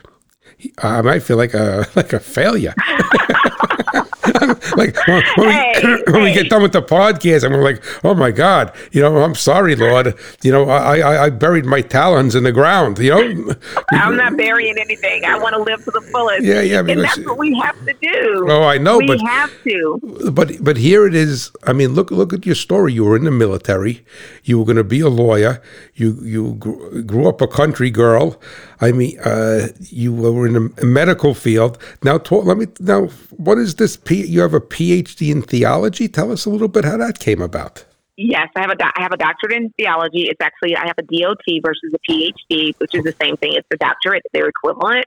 I 0.79 1.01
might 1.01 1.23
feel 1.23 1.37
like 1.37 1.53
a 1.53 1.87
like 1.95 2.13
a 2.13 2.19
failure. 2.19 2.75
like 4.77 4.95
when, 5.07 5.23
when 5.37 5.49
Hey, 5.51 5.73
we, 5.83 6.03
when 6.13 6.23
we 6.23 6.33
get 6.33 6.49
done 6.49 6.61
with 6.61 6.73
the 6.73 6.81
podcast, 6.81 7.43
and 7.43 7.53
we're 7.53 7.63
like, 7.63 7.81
"Oh 8.03 8.13
my 8.13 8.31
God, 8.31 8.71
you 8.91 9.01
know, 9.01 9.17
I'm 9.23 9.35
sorry, 9.35 9.75
Lord. 9.75 10.13
You 10.43 10.51
know, 10.51 10.69
I 10.69 10.99
I, 10.99 11.25
I 11.25 11.29
buried 11.29 11.65
my 11.65 11.81
talons 11.81 12.35
in 12.35 12.43
the 12.43 12.51
ground. 12.51 12.99
You 12.99 13.09
know, 13.11 13.55
I'm 13.91 14.17
not 14.17 14.37
burying 14.37 14.77
anything. 14.77 15.25
I 15.25 15.37
want 15.37 15.53
to 15.55 15.61
live 15.61 15.83
to 15.85 15.91
the 15.91 16.01
fullest. 16.11 16.43
Yeah, 16.43 16.61
yeah, 16.61 16.79
And 16.79 17.03
that's 17.03 17.17
what 17.19 17.37
we 17.37 17.53
have 17.59 17.77
to 17.85 17.93
do. 18.01 18.45
Oh, 18.49 18.63
I 18.63 18.77
know, 18.77 18.97
we 18.97 19.07
but 19.07 19.19
have 19.21 19.51
to. 19.63 20.31
but 20.31 20.51
but 20.61 20.77
here 20.77 21.05
it 21.07 21.15
is. 21.15 21.51
I 21.65 21.73
mean, 21.73 21.93
look 21.93 22.11
look 22.11 22.33
at 22.33 22.45
your 22.45 22.55
story. 22.55 22.93
You 22.93 23.05
were 23.05 23.15
in 23.15 23.23
the 23.25 23.31
military. 23.31 24.05
You 24.43 24.59
were 24.59 24.65
going 24.65 24.77
to 24.77 24.83
be 24.83 24.99
a 25.01 25.09
lawyer. 25.09 25.61
You 25.95 26.17
you 26.23 26.55
grew 26.55 27.27
up 27.27 27.41
a 27.41 27.47
country 27.47 27.89
girl. 27.89 28.39
I 28.79 28.91
mean, 28.91 29.19
uh, 29.19 29.69
you 29.79 30.13
were 30.13 30.47
in 30.47 30.55
a 30.55 30.85
medical 30.85 31.33
field. 31.33 31.77
Now, 32.03 32.17
talk, 32.17 32.45
let 32.45 32.57
me 32.57 32.67
now. 32.79 33.07
What 33.31 33.57
is 33.57 33.75
this? 33.75 33.97
P, 33.97 34.25
you 34.25 34.41
have 34.41 34.53
a 34.53 34.59
PhD 34.59 35.31
in 35.31 35.41
theology. 35.41 36.07
Tell 36.07 36.31
us 36.31 36.45
a 36.45 36.49
little 36.49 36.67
bit 36.67 36.85
how 36.85 36.97
that 36.97 37.19
came 37.19 37.41
about. 37.41 37.85
Yes, 38.17 38.47
I 38.55 38.61
have 38.61 38.71
a 38.71 39.01
have 39.01 39.11
a 39.11 39.17
doctorate 39.17 39.53
in 39.53 39.69
theology. 39.77 40.23
It's 40.23 40.41
actually 40.41 40.75
I 40.75 40.87
have 40.87 40.97
a 40.97 41.03
DOT 41.03 41.43
versus 41.63 41.93
a 41.93 42.11
PhD, 42.11 42.73
which 42.79 42.93
is 42.93 43.03
the 43.03 43.15
same 43.21 43.37
thing. 43.37 43.53
It's 43.53 43.67
a 43.71 43.77
doctorate; 43.77 44.23
they're 44.33 44.49
equivalent. 44.49 45.05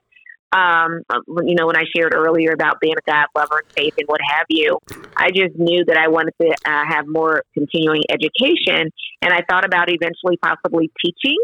Um, 0.53 1.03
you 1.45 1.55
know, 1.55 1.67
when 1.67 1.77
I 1.77 1.85
shared 1.95 2.13
earlier 2.13 2.51
about 2.51 2.81
being 2.81 2.95
a 2.97 3.09
God 3.09 3.27
lover 3.35 3.59
and 3.59 3.71
faith 3.71 3.93
and 3.97 4.07
what 4.07 4.19
have 4.21 4.45
you, 4.49 4.79
I 5.15 5.29
just 5.31 5.55
knew 5.55 5.85
that 5.85 5.95
I 5.95 6.09
wanted 6.09 6.33
to 6.41 6.49
uh, 6.65 6.85
have 6.89 7.07
more 7.07 7.43
continuing 7.53 8.03
education, 8.09 8.91
and 9.21 9.33
I 9.33 9.43
thought 9.49 9.65
about 9.65 9.89
eventually 9.89 10.37
possibly 10.37 10.91
teaching. 11.03 11.37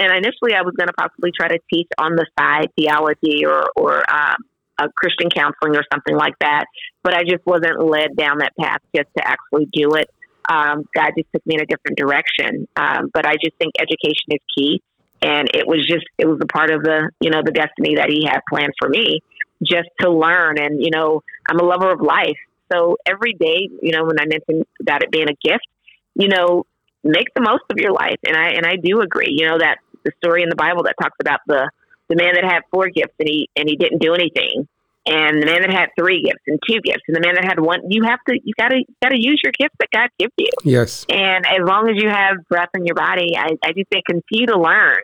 And 0.00 0.12
initially, 0.12 0.54
I 0.54 0.62
was 0.62 0.74
going 0.76 0.88
to 0.88 0.94
possibly 0.94 1.30
try 1.38 1.48
to 1.48 1.58
teach 1.72 1.88
on 1.98 2.16
the 2.16 2.26
side 2.38 2.68
theology 2.76 3.44
or 3.44 3.66
or 3.76 3.98
um, 4.10 4.36
uh, 4.78 4.88
Christian 4.96 5.28
counseling 5.28 5.76
or 5.76 5.84
something 5.92 6.16
like 6.16 6.34
that. 6.40 6.64
But 7.02 7.14
I 7.14 7.22
just 7.22 7.44
wasn't 7.44 7.84
led 7.84 8.16
down 8.16 8.38
that 8.38 8.52
path 8.58 8.80
just 8.96 9.08
to 9.16 9.26
actually 9.26 9.68
do 9.72 9.94
it 9.94 10.08
um, 10.50 10.84
God 10.94 11.12
just 11.16 11.28
took 11.32 11.46
me 11.46 11.54
in 11.54 11.62
a 11.62 11.66
different 11.66 11.96
direction. 11.96 12.66
Um, 12.76 13.10
but 13.14 13.26
I 13.26 13.34
just 13.34 13.56
think 13.58 13.74
education 13.78 14.30
is 14.30 14.40
key, 14.56 14.82
and 15.22 15.48
it 15.54 15.66
was 15.66 15.86
just 15.86 16.04
it 16.18 16.26
was 16.26 16.38
a 16.42 16.46
part 16.46 16.70
of 16.70 16.82
the 16.82 17.10
you 17.20 17.30
know 17.30 17.42
the 17.44 17.52
destiny 17.52 17.96
that 17.96 18.10
He 18.10 18.26
had 18.26 18.40
planned 18.48 18.72
for 18.78 18.88
me, 18.88 19.20
just 19.62 19.88
to 20.00 20.10
learn. 20.10 20.58
And 20.58 20.82
you 20.82 20.90
know, 20.90 21.22
I'm 21.48 21.60
a 21.60 21.64
lover 21.64 21.92
of 21.92 22.00
life, 22.00 22.38
so 22.72 22.96
every 23.06 23.34
day, 23.34 23.68
you 23.80 23.92
know, 23.92 24.04
when 24.04 24.18
I 24.18 24.26
mentioned 24.26 24.66
about 24.80 25.02
it 25.02 25.10
being 25.10 25.28
a 25.28 25.48
gift, 25.48 25.66
you 26.14 26.28
know, 26.28 26.64
make 27.04 27.28
the 27.34 27.42
most 27.42 27.64
of 27.70 27.76
your 27.78 27.92
life. 27.92 28.18
And 28.26 28.36
I 28.36 28.50
and 28.50 28.66
I 28.66 28.76
do 28.76 29.00
agree. 29.00 29.32
You 29.36 29.46
know 29.46 29.58
that 29.58 29.78
the 30.04 30.12
story 30.22 30.42
in 30.42 30.48
the 30.48 30.56
Bible 30.56 30.82
that 30.84 30.94
talks 31.00 31.16
about 31.20 31.40
the 31.46 31.68
the 32.08 32.16
man 32.16 32.34
that 32.34 32.44
had 32.44 32.62
four 32.70 32.88
gifts 32.88 33.14
and 33.18 33.28
he 33.28 33.48
and 33.56 33.68
he 33.68 33.76
didn't 33.76 34.00
do 34.00 34.14
anything 34.14 34.66
and 35.06 35.40
the 35.42 35.46
man 35.46 35.62
that 35.62 35.70
had 35.72 35.88
three 35.98 36.22
gifts 36.22 36.42
and 36.46 36.58
two 36.68 36.78
gifts 36.80 37.02
and 37.08 37.16
the 37.16 37.20
man 37.20 37.34
that 37.34 37.44
had 37.44 37.58
one 37.60 37.80
you 37.88 38.02
have 38.02 38.18
to 38.28 38.38
you 38.44 38.52
gotta 38.58 38.76
you 38.78 38.94
gotta 39.02 39.18
use 39.18 39.40
your 39.42 39.52
gifts 39.58 39.74
that 39.78 39.88
god 39.94 40.08
gives 40.18 40.32
you 40.36 40.50
Yes. 40.64 41.06
and 41.08 41.46
as 41.46 41.60
long 41.66 41.88
as 41.88 42.02
you 42.02 42.08
have 42.10 42.36
breath 42.48 42.68
in 42.74 42.84
your 42.84 42.94
body 42.96 43.34
i, 43.38 43.48
I 43.64 43.72
just 43.72 43.88
say 43.92 44.02
continue 44.06 44.46
to 44.48 44.58
learn 44.60 44.98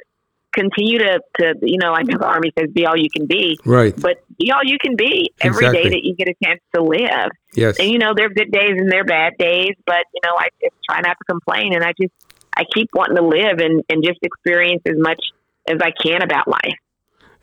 continue 0.53 0.99
to, 0.99 1.21
to 1.39 1.55
you 1.63 1.79
know 1.79 1.93
i 1.93 2.03
know 2.03 2.19
the 2.19 2.27
army 2.27 2.51
says 2.59 2.69
be 2.75 2.87
all 2.87 2.97
you 2.97 3.09
can 3.15 3.27
be 3.27 3.59
Right. 3.65 3.95
but 3.99 4.19
be 4.39 4.51
all 4.53 4.65
you 4.65 4.79
can 4.83 4.97
be 4.97 5.31
every 5.41 5.61
day 5.65 5.69
Exactly. 5.69 5.91
that 5.91 6.01
you 6.05 6.15
get 6.17 6.29
a 6.29 6.35
chance 6.45 6.61
to 6.75 6.83
live 6.83 7.31
Yes. 7.55 7.79
and 7.79 7.89
you 7.89 7.99
know 7.99 8.13
there 8.17 8.27
are 8.27 8.31
good 8.31 8.51
days 8.51 8.73
and 8.77 8.91
there 8.91 9.01
are 9.01 9.05
bad 9.05 9.35
days 9.39 9.75
but 9.87 10.03
you 10.15 10.21
know 10.25 10.35
i 10.39 10.49
just 10.63 10.75
try 10.89 11.01
not 11.01 11.17
to 11.19 11.25
complain 11.29 11.75
and 11.75 11.85
i 11.85 11.93
just 12.01 12.13
i 12.57 12.65
keep 12.75 12.89
wanting 12.95 13.17
to 13.17 13.23
live 13.23 13.59
and, 13.59 13.83
and 13.89 14.05
just 14.05 14.19
experience 14.23 14.83
as 14.87 14.97
much 14.97 15.23
as 15.69 15.79
i 15.83 15.91
can 16.03 16.23
about 16.23 16.49
life 16.49 16.77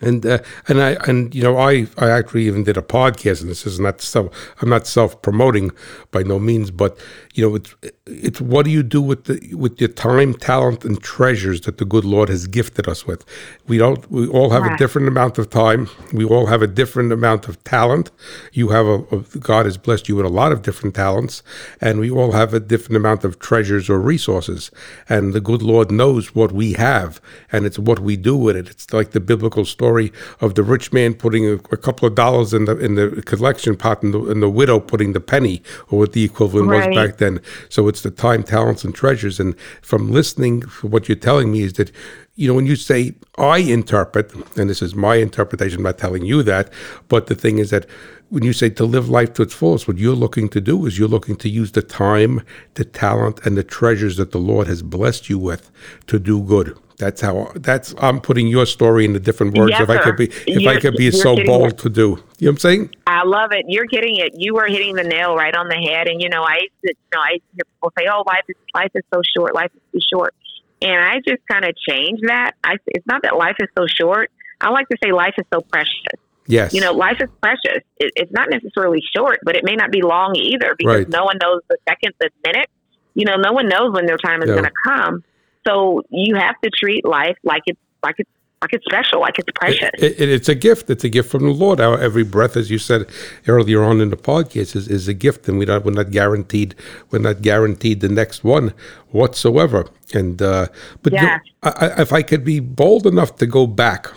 And 0.01 0.25
uh, 0.25 0.39
and 0.67 0.81
I 0.81 0.91
and 1.07 1.33
you 1.33 1.43
know 1.43 1.57
I 1.57 1.87
I 1.97 2.09
actually 2.09 2.47
even 2.47 2.63
did 2.63 2.77
a 2.77 2.81
podcast 2.81 3.41
and 3.41 3.49
this 3.49 3.65
is 3.65 3.79
not 3.79 4.01
self 4.01 4.53
I'm 4.61 4.69
not 4.69 4.87
self 4.87 5.21
promoting 5.21 5.71
by 6.11 6.23
no 6.23 6.39
means 6.39 6.71
but 6.71 6.97
you 7.33 7.47
know 7.47 7.55
it's 7.55 7.73
it's 8.05 8.41
what 8.41 8.65
do 8.65 8.71
you 8.71 8.83
do 8.83 9.01
with 9.01 9.25
the 9.25 9.53
with 9.55 9.79
your 9.79 9.87
time 9.87 10.33
talent 10.33 10.83
and 10.83 11.01
treasures 11.01 11.61
that 11.61 11.77
the 11.77 11.85
good 11.85 12.03
Lord 12.03 12.29
has 12.29 12.47
gifted 12.47 12.87
us 12.87 13.07
with? 13.07 13.23
We 13.67 13.77
don't 13.77 14.09
we 14.11 14.27
all 14.27 14.49
have 14.49 14.65
a 14.65 14.75
different 14.77 15.07
amount 15.07 15.37
of 15.37 15.49
time. 15.49 15.89
We 16.11 16.25
all 16.25 16.47
have 16.47 16.61
a 16.61 16.67
different 16.67 17.13
amount 17.13 17.47
of 17.47 17.63
talent. 17.63 18.11
You 18.51 18.69
have 18.69 18.85
a, 18.85 18.97
a 19.11 19.19
God 19.39 19.65
has 19.65 19.77
blessed 19.77 20.09
you 20.09 20.17
with 20.17 20.25
a 20.25 20.29
lot 20.29 20.51
of 20.51 20.63
different 20.63 20.95
talents 20.95 21.43
and 21.79 21.99
we 21.99 22.09
all 22.11 22.33
have 22.33 22.53
a 22.53 22.59
different 22.59 22.97
amount 22.97 23.23
of 23.23 23.39
treasures 23.39 23.89
or 23.89 23.99
resources. 23.99 24.69
And 25.07 25.33
the 25.33 25.41
good 25.41 25.61
Lord 25.61 25.89
knows 25.91 26.35
what 26.35 26.51
we 26.51 26.73
have 26.73 27.21
and 27.51 27.65
it's 27.65 27.79
what 27.79 27.99
we 27.99 28.17
do 28.17 28.35
with 28.35 28.57
it. 28.57 28.69
It's 28.69 28.91
like 28.91 29.11
the 29.11 29.21
biblical 29.21 29.63
story 29.63 29.92
story 29.93 30.11
of 30.41 30.55
the 30.55 30.63
rich 30.63 30.91
man 30.91 31.13
putting 31.13 31.45
a, 31.45 31.53
a, 31.53 31.77
couple 31.77 32.07
of 32.07 32.15
dollars 32.15 32.53
in 32.53 32.65
the 32.65 32.77
in 32.77 32.95
the 32.95 33.21
collection 33.25 33.75
pot 33.75 34.01
and 34.03 34.13
the, 34.13 34.31
and 34.31 34.41
the 34.41 34.49
widow 34.49 34.79
putting 34.79 35.13
the 35.13 35.19
penny 35.19 35.61
or 35.89 35.99
what 35.99 36.13
the 36.13 36.23
equivalent 36.23 36.69
right. 36.69 36.89
was 36.89 36.95
back 36.95 37.17
then. 37.17 37.39
So 37.69 37.87
it's 37.87 38.01
the 38.01 38.11
time, 38.11 38.43
talents, 38.43 38.83
and 38.83 38.93
treasures. 38.95 39.39
And 39.39 39.55
from 39.81 40.11
listening, 40.11 40.61
what 40.81 41.07
you're 41.07 41.15
telling 41.15 41.51
me 41.51 41.61
is 41.61 41.73
that 41.73 41.91
you 42.35 42.47
know, 42.47 42.55
when 42.55 42.65
you 42.65 42.75
say 42.75 43.13
I 43.37 43.59
interpret, 43.59 44.33
and 44.57 44.67
this 44.67 44.81
is 44.81 44.95
my 44.95 45.15
interpretation, 45.17 45.79
I'm 45.79 45.83
not 45.83 45.99
telling 45.99 46.25
you 46.25 46.41
that, 46.43 46.73
but 47.07 47.27
the 47.27 47.35
thing 47.35 47.59
is 47.59 47.69
that 47.69 47.85
when 48.29 48.43
you 48.43 48.53
say 48.53 48.69
to 48.71 48.85
live 48.85 49.07
life 49.07 49.33
to 49.33 49.43
its 49.43 49.53
fullest, 49.53 49.87
what 49.87 49.99
you're 49.99 50.15
looking 50.15 50.49
to 50.49 50.59
do 50.59 50.87
is 50.87 50.97
you're 50.97 51.07
looking 51.07 51.35
to 51.35 51.47
use 51.47 51.73
the 51.73 51.83
time, 51.83 52.41
the 52.73 52.85
talent, 52.85 53.45
and 53.45 53.55
the 53.55 53.63
treasures 53.63 54.17
that 54.17 54.31
the 54.31 54.39
Lord 54.39 54.65
has 54.65 54.81
blessed 54.81 55.29
you 55.29 55.37
with 55.37 55.69
to 56.07 56.17
do 56.17 56.41
good. 56.41 56.75
That's 56.97 57.21
how. 57.21 57.51
That's 57.55 57.93
I'm 57.99 58.21
putting 58.21 58.47
your 58.47 58.65
story 58.65 59.05
into 59.05 59.19
different 59.19 59.57
words. 59.57 59.71
Yes, 59.71 59.81
if 59.81 59.89
I 59.89 59.97
could 59.97 60.17
be, 60.17 60.25
if 60.25 60.61
you're, 60.61 60.71
I 60.71 60.79
could 60.79 60.95
be 60.95 61.11
so 61.11 61.35
bold 61.43 61.71
it. 61.71 61.77
to 61.79 61.89
do, 61.89 62.01
you 62.01 62.07
know 62.07 62.17
what 62.17 62.49
I'm 62.49 62.57
saying? 62.57 62.95
I 63.07 63.23
love 63.23 63.51
it. 63.51 63.65
You're 63.67 63.85
getting 63.85 64.17
it. 64.17 64.33
You 64.35 64.57
are 64.57 64.67
hitting 64.67 64.95
the 64.95 65.03
nail 65.03 65.35
right 65.35 65.55
on 65.55 65.67
the 65.67 65.75
head. 65.75 66.07
And 66.07 66.21
you 66.21 66.29
know, 66.29 66.43
I, 66.43 66.59
used 66.61 66.73
to, 66.85 66.89
you 66.89 66.95
know, 67.13 67.21
I 67.21 67.29
used 67.31 67.43
to 67.43 67.55
hear 67.55 67.65
people 67.73 67.91
say, 67.97 68.05
"Oh, 68.11 68.23
life 68.27 68.43
is 68.47 68.55
life 68.73 68.91
is 68.95 69.03
so 69.13 69.21
short. 69.35 69.55
Life 69.55 69.71
is 69.75 69.81
too 69.91 70.05
short." 70.13 70.35
And 70.81 71.01
I 71.01 71.19
just 71.25 71.41
kind 71.49 71.65
of 71.65 71.75
change 71.77 72.19
that. 72.27 72.53
I, 72.63 72.75
it's 72.87 73.07
not 73.07 73.21
that 73.23 73.37
life 73.37 73.55
is 73.59 73.69
so 73.77 73.85
short. 73.87 74.31
I 74.59 74.69
like 74.69 74.87
to 74.89 74.97
say 75.03 75.11
life 75.11 75.33
is 75.37 75.45
so 75.53 75.61
precious. 75.61 76.19
Yes. 76.45 76.73
You 76.73 76.81
know, 76.81 76.91
life 76.91 77.17
is 77.21 77.29
precious. 77.41 77.83
It, 77.97 78.11
it's 78.15 78.31
not 78.31 78.49
necessarily 78.49 79.01
short, 79.15 79.39
but 79.43 79.55
it 79.55 79.63
may 79.63 79.75
not 79.75 79.91
be 79.91 80.01
long 80.01 80.35
either 80.35 80.75
because 80.77 81.05
right. 81.05 81.09
no 81.09 81.23
one 81.23 81.37
knows 81.41 81.61
the 81.69 81.77
second, 81.87 82.13
the 82.19 82.29
minute. 82.45 82.69
You 83.13 83.25
know, 83.25 83.35
no 83.35 83.53
one 83.53 83.67
knows 83.67 83.93
when 83.93 84.05
their 84.05 84.17
time 84.17 84.41
is 84.41 84.49
going 84.49 84.63
to 84.63 84.71
come. 84.83 85.23
So 85.65 86.03
you 86.09 86.35
have 86.35 86.59
to 86.63 86.69
treat 86.69 87.05
life 87.05 87.37
like 87.43 87.63
it's 87.65 87.79
like 88.03 88.15
it's 88.17 88.29
like 88.63 88.73
it's 88.73 88.85
special, 88.85 89.19
like 89.19 89.37
it's 89.37 89.51
precious. 89.55 89.91
It, 89.97 90.19
it, 90.19 90.29
it's 90.29 90.47
a 90.47 90.55
gift. 90.55 90.89
It's 90.89 91.03
a 91.03 91.09
gift 91.09 91.29
from 91.29 91.43
the 91.43 91.51
Lord. 91.51 91.81
Our 91.81 91.99
every 91.99 92.23
breath, 92.23 92.55
as 92.55 92.71
you 92.71 92.77
said 92.77 93.09
earlier 93.47 93.83
on 93.83 93.99
in 93.99 94.09
the 94.09 94.15
podcast, 94.15 94.75
is, 94.75 94.87
is 94.87 95.07
a 95.07 95.13
gift, 95.13 95.47
and 95.47 95.57
we 95.57 95.65
we're 95.65 95.91
not 95.91 96.11
guaranteed. 96.11 96.73
We're 97.11 97.19
not 97.19 97.41
guaranteed 97.41 97.99
the 97.99 98.09
next 98.09 98.43
one 98.43 98.73
whatsoever. 99.11 99.87
And 100.13 100.41
uh, 100.41 100.67
but 101.01 101.13
yeah. 101.13 101.21
you 101.21 101.27
know, 101.27 101.73
I, 101.75 102.01
if 102.01 102.13
I 102.13 102.21
could 102.21 102.45
be 102.45 102.59
bold 102.61 103.05
enough 103.05 103.35
to 103.37 103.45
go 103.45 103.67
back 103.67 104.07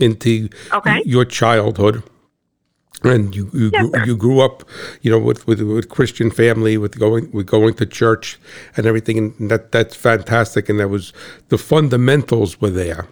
into 0.00 0.48
okay. 0.72 1.02
your 1.04 1.24
childhood 1.24 2.02
and 3.04 3.34
you 3.34 3.50
you, 3.52 3.70
yes, 3.72 3.90
grew, 3.90 4.04
you 4.04 4.16
grew 4.16 4.40
up, 4.40 4.64
you 5.02 5.10
know, 5.10 5.18
with, 5.18 5.46
with 5.46 5.60
with 5.60 5.88
Christian 5.88 6.30
family, 6.30 6.76
with 6.78 6.98
going 6.98 7.30
with 7.32 7.46
going 7.46 7.74
to 7.74 7.86
church 7.86 8.38
and 8.76 8.86
everything, 8.86 9.18
and 9.18 9.50
that 9.50 9.72
that's 9.72 9.96
fantastic. 9.96 10.68
And 10.68 10.80
that 10.80 10.88
was 10.88 11.12
the 11.48 11.58
fundamentals 11.58 12.60
were 12.60 12.70
there, 12.70 13.06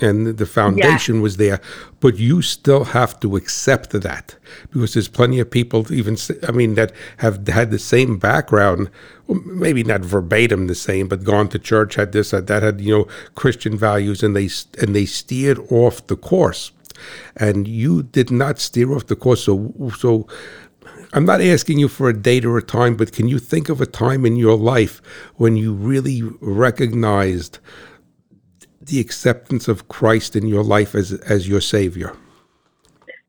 and 0.00 0.38
the 0.38 0.46
foundation 0.46 1.20
was 1.20 1.36
there. 1.36 1.60
But 2.00 2.16
you 2.16 2.42
still 2.42 2.84
have 2.84 3.18
to 3.20 3.36
accept 3.36 3.90
that 3.90 4.36
because 4.70 4.94
there's 4.94 5.08
plenty 5.08 5.40
of 5.40 5.50
people, 5.50 5.92
even 5.92 6.16
I 6.46 6.52
mean, 6.52 6.74
that 6.74 6.92
have 7.18 7.46
had 7.48 7.70
the 7.72 7.78
same 7.78 8.18
background, 8.18 8.88
maybe 9.28 9.82
not 9.82 10.02
verbatim 10.02 10.68
the 10.68 10.74
same, 10.76 11.08
but 11.08 11.24
gone 11.24 11.48
to 11.48 11.58
church, 11.58 11.96
had 11.96 12.12
this, 12.12 12.30
had 12.30 12.46
that, 12.46 12.62
had 12.62 12.80
you 12.80 12.96
know 12.96 13.08
Christian 13.34 13.76
values, 13.76 14.22
and 14.22 14.36
they 14.36 14.48
and 14.80 14.94
they 14.94 15.06
steered 15.06 15.58
off 15.70 16.06
the 16.06 16.16
course 16.16 16.70
and 17.36 17.66
you 17.66 18.02
did 18.02 18.30
not 18.30 18.58
steer 18.58 18.92
off 18.94 19.06
the 19.06 19.16
course. 19.16 19.44
So, 19.44 19.72
so 19.98 20.26
I'm 21.12 21.24
not 21.24 21.40
asking 21.40 21.78
you 21.78 21.88
for 21.88 22.08
a 22.08 22.12
date 22.12 22.44
or 22.44 22.58
a 22.58 22.62
time, 22.62 22.96
but 22.96 23.12
can 23.12 23.28
you 23.28 23.38
think 23.38 23.68
of 23.68 23.80
a 23.80 23.86
time 23.86 24.26
in 24.26 24.36
your 24.36 24.56
life 24.56 25.00
when 25.36 25.56
you 25.56 25.72
really 25.72 26.22
recognized 26.40 27.58
the 28.80 29.00
acceptance 29.00 29.68
of 29.68 29.88
Christ 29.88 30.36
in 30.36 30.46
your 30.46 30.62
life 30.62 30.94
as 30.94 31.12
as 31.12 31.48
your 31.48 31.60
Savior? 31.60 32.16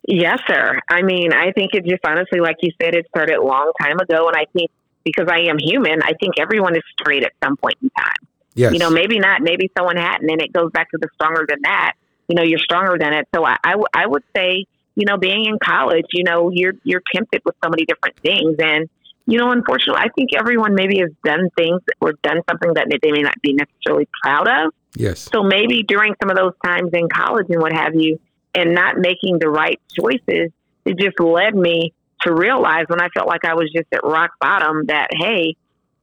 Yes, 0.07 0.39
sir. 0.47 0.80
I 0.89 1.01
mean, 1.01 1.34
I 1.34 1.51
think 1.51 1.74
it 1.74 1.86
just 1.86 2.05
honestly, 2.05 2.39
like 2.39 2.57
you 2.61 2.72
said, 2.82 2.95
it 2.95 3.07
started 3.07 3.38
a 3.38 3.43
long 3.43 3.72
time 3.82 3.99
ago, 3.99 4.28
and 4.28 4.36
I 4.36 4.45
think 4.53 4.70
because 5.03 5.28
I 5.30 5.41
am 5.41 5.57
human, 5.59 6.01
I 6.01 6.13
think 6.20 6.39
everyone 6.39 6.76
is 6.76 6.84
straight 6.99 7.24
at 7.24 7.34
some 7.43 7.55
point 7.57 7.78
in 7.82 7.89
time. 7.91 8.28
Yes. 8.55 8.74
You 8.74 8.80
know, 8.80 8.89
maybe 8.89 9.20
not, 9.20 9.41
maybe 9.41 9.70
someone 9.78 9.97
hadn't, 9.97 10.30
and 10.30 10.41
it 10.41 10.53
goes 10.53 10.72
back 10.72 10.89
to 10.91 10.97
the 10.97 11.07
stronger 11.16 11.45
than 11.47 11.59
that 11.63 11.93
you 12.28 12.36
know, 12.36 12.43
you're 12.43 12.59
stronger 12.59 12.97
than 12.99 13.13
it. 13.13 13.28
So 13.34 13.45
I, 13.45 13.57
I, 13.63 13.71
w- 13.71 13.88
I 13.93 14.05
would 14.05 14.23
say, 14.36 14.65
you 14.95 15.05
know, 15.05 15.17
being 15.17 15.45
in 15.45 15.57
college, 15.59 16.05
you 16.13 16.23
know, 16.23 16.49
you're, 16.51 16.73
you're 16.84 17.01
tempted 17.13 17.41
with 17.45 17.55
so 17.63 17.69
many 17.69 17.86
different 17.86 18.17
things. 18.21 18.55
And, 18.59 18.89
you 19.26 19.38
know, 19.38 19.51
unfortunately, 19.51 20.01
I 20.01 20.09
think 20.15 20.30
everyone 20.38 20.76
maybe 20.76 20.99
has 20.99 21.11
done 21.23 21.49
things 21.57 21.82
or 21.99 22.13
done 22.23 22.41
something 22.49 22.73
that 22.76 22.88
they 23.01 23.11
may 23.11 23.21
not 23.21 23.41
be 23.41 23.53
necessarily 23.53 24.07
proud 24.23 24.47
of. 24.47 24.73
Yes. 24.95 25.28
So 25.32 25.43
maybe 25.43 25.84
during 25.84 26.13
some 26.21 26.30
of 26.30 26.38
those 26.38 26.53
times 26.63 26.91
in 26.93 27.09
college 27.09 27.47
and 27.49 27.61
what 27.61 27.73
have 27.73 27.95
you, 27.95 28.19
and 28.53 28.73
not 28.73 28.97
making 28.97 29.39
the 29.39 29.49
right 29.49 29.80
choices, 29.99 30.51
it 30.86 30.97
just 30.97 31.19
led 31.19 31.53
me 31.53 31.93
to 32.21 32.34
realize 32.34 32.86
when 32.88 33.01
I 33.01 33.09
felt 33.09 33.28
like 33.28 33.43
I 33.43 33.53
was 33.53 33.69
just 33.76 33.88
at 33.91 34.03
rock 34.03 34.32
bottom 34.39 34.86
that, 34.86 35.09
hey, 35.11 35.55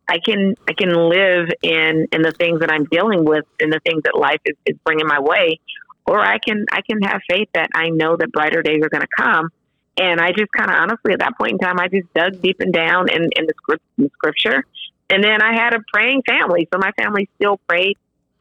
I 0.06 0.18
can 0.18 0.54
I 0.68 0.74
can 0.74 0.90
live 0.90 1.48
in 1.62 2.08
in 2.12 2.22
the 2.22 2.32
things 2.32 2.60
that 2.60 2.70
I'm 2.70 2.84
dealing 2.84 3.24
with 3.24 3.46
and 3.60 3.72
the 3.72 3.80
things 3.86 4.02
that 4.02 4.18
life 4.18 4.40
is, 4.44 4.56
is 4.66 4.76
bringing 4.84 5.06
my 5.06 5.20
way 5.20 5.60
or 6.07 6.20
I 6.20 6.38
can 6.38 6.66
I 6.72 6.82
can 6.82 7.00
have 7.03 7.20
faith 7.28 7.48
that 7.55 7.70
I 7.74 7.90
know 7.90 8.16
that 8.16 8.32
brighter 8.32 8.62
days 8.62 8.82
are 8.82 8.88
going 8.88 9.03
to 9.03 9.16
come. 9.16 9.50
And 9.98 10.20
I 10.20 10.32
just 10.32 10.50
kind 10.53 10.70
of 10.70 10.76
honestly 10.76 11.12
at 11.12 11.18
that 11.18 11.36
point 11.38 11.53
in 11.53 11.59
time, 11.59 11.78
I 11.78 11.88
just 11.88 12.12
dug 12.14 12.40
deep 12.40 12.61
and 12.61 12.72
down 12.72 13.11
in, 13.11 13.22
in 13.36 13.46
the 13.46 13.53
script, 13.57 13.84
in 13.98 14.11
scripture. 14.11 14.64
And 15.11 15.22
then 15.22 15.42
I 15.42 15.53
had 15.55 15.74
a 15.74 15.80
praying 15.92 16.22
family, 16.26 16.66
so 16.72 16.78
my 16.78 16.92
family 16.92 17.28
still 17.36 17.59
prayed 17.68 17.98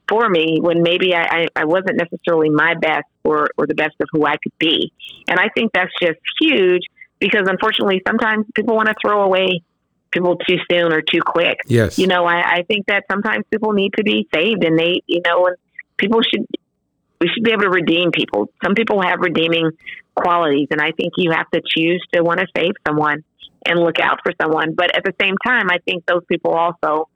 for 0.07 0.29
me 0.29 0.59
when 0.61 0.83
maybe 0.83 1.13
I, 1.13 1.23
I, 1.23 1.47
I 1.57 1.65
wasn't 1.65 1.97
necessarily 1.97 2.49
my 2.49 2.75
best 2.75 3.07
or, 3.23 3.49
or 3.57 3.67
the 3.67 3.75
best 3.75 3.95
of 3.99 4.07
who 4.11 4.25
I 4.25 4.37
could 4.37 4.57
be. 4.57 4.91
And 5.27 5.39
I 5.39 5.49
think 5.49 5.71
that's 5.73 5.91
just 6.01 6.19
huge 6.41 6.83
because 7.19 7.43
unfortunately 7.45 8.01
sometimes 8.07 8.45
people 8.55 8.75
want 8.75 8.87
to 8.87 8.95
throw 9.01 9.23
away 9.23 9.61
people 10.11 10.37
too 10.37 10.57
soon 10.69 10.91
or 10.91 11.01
too 11.01 11.21
quick. 11.25 11.59
Yes. 11.65 11.97
You 11.97 12.07
know, 12.07 12.25
I, 12.25 12.41
I 12.41 12.63
think 12.63 12.87
that 12.87 13.05
sometimes 13.09 13.45
people 13.49 13.71
need 13.71 13.93
to 13.93 14.03
be 14.03 14.27
saved 14.33 14.63
and 14.63 14.77
they, 14.77 15.01
you 15.07 15.21
know, 15.25 15.47
and 15.47 15.55
people 15.97 16.21
should 16.21 16.45
we 17.21 17.27
should 17.27 17.43
be 17.43 17.51
able 17.51 17.61
to 17.61 17.69
redeem 17.69 18.11
people. 18.11 18.49
Some 18.63 18.73
people 18.73 19.01
have 19.01 19.19
redeeming 19.19 19.69
qualities, 20.15 20.67
and 20.71 20.81
I 20.81 20.91
think 20.91 21.13
you 21.17 21.31
have 21.31 21.49
to 21.51 21.61
choose 21.63 22.03
to 22.13 22.23
want 22.23 22.39
to 22.39 22.47
save 22.57 22.73
someone 22.85 23.23
and 23.63 23.79
look 23.79 23.99
out 23.99 24.19
for 24.23 24.33
someone. 24.41 24.73
But 24.73 24.95
at 24.95 25.03
the 25.03 25.13
same 25.21 25.35
time, 25.45 25.69
I 25.69 25.77
think 25.85 26.03
those 26.07 26.23
people 26.27 26.51
also, 26.51 27.07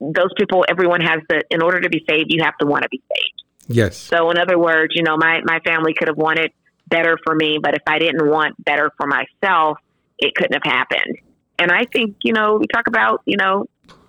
those 0.00 0.32
people, 0.36 0.64
everyone 0.68 1.00
has 1.00 1.20
the, 1.28 1.44
in 1.50 1.62
order 1.62 1.80
to 1.80 1.88
be 1.88 2.04
saved, 2.10 2.26
you 2.30 2.42
have 2.42 2.58
to 2.58 2.66
want 2.66 2.82
to 2.82 2.88
be 2.88 3.00
saved. 3.14 3.42
Yes. 3.68 3.96
So, 3.96 4.30
in 4.30 4.38
other 4.38 4.58
words, 4.58 4.94
you 4.96 5.04
know, 5.04 5.16
my, 5.16 5.42
my 5.44 5.60
family 5.60 5.94
could 5.96 6.08
have 6.08 6.16
wanted 6.16 6.50
better 6.88 7.18
for 7.24 7.36
me, 7.36 7.60
but 7.62 7.74
if 7.74 7.82
I 7.86 8.00
didn't 8.00 8.28
want 8.28 8.62
better 8.64 8.90
for 8.96 9.06
myself, 9.06 9.78
it 10.18 10.34
couldn't 10.34 10.54
have 10.54 10.72
happened. 10.72 11.18
And 11.60 11.70
I 11.70 11.84
think, 11.84 12.16
you 12.24 12.32
know, 12.32 12.56
we 12.56 12.66
talk 12.66 12.88
about, 12.88 13.22
you 13.26 13.36
know, 13.36 13.66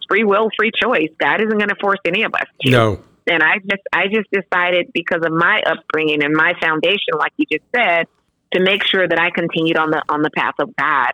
free 0.08 0.24
will, 0.24 0.50
free 0.58 0.72
choice. 0.82 1.10
God 1.20 1.42
isn't 1.42 1.58
going 1.58 1.70
to 1.70 1.76
force 1.80 2.00
any 2.06 2.24
of 2.24 2.34
us 2.34 2.48
to. 2.62 2.72
No 2.72 3.04
and 3.30 3.44
I 3.44 3.58
just 3.60 3.84
I 3.94 4.08
just 4.08 4.28
decided 4.32 4.88
because 4.94 5.22
of 5.24 5.32
my 5.32 5.62
upbringing 5.66 6.24
and 6.24 6.34
my 6.34 6.54
foundation, 6.62 7.14
like 7.18 7.32
you 7.38 7.46
just 7.52 7.66
said, 7.76 8.06
to 8.54 8.60
make 8.62 8.84
sure 8.84 9.08
that 9.08 9.20
I 9.20 9.30
continued 9.30 9.78
on 9.78 9.92
the 9.92 10.02
on 10.10 10.22
the 10.22 10.32
path 10.36 10.56
of 10.60 10.76
God. 10.76 11.12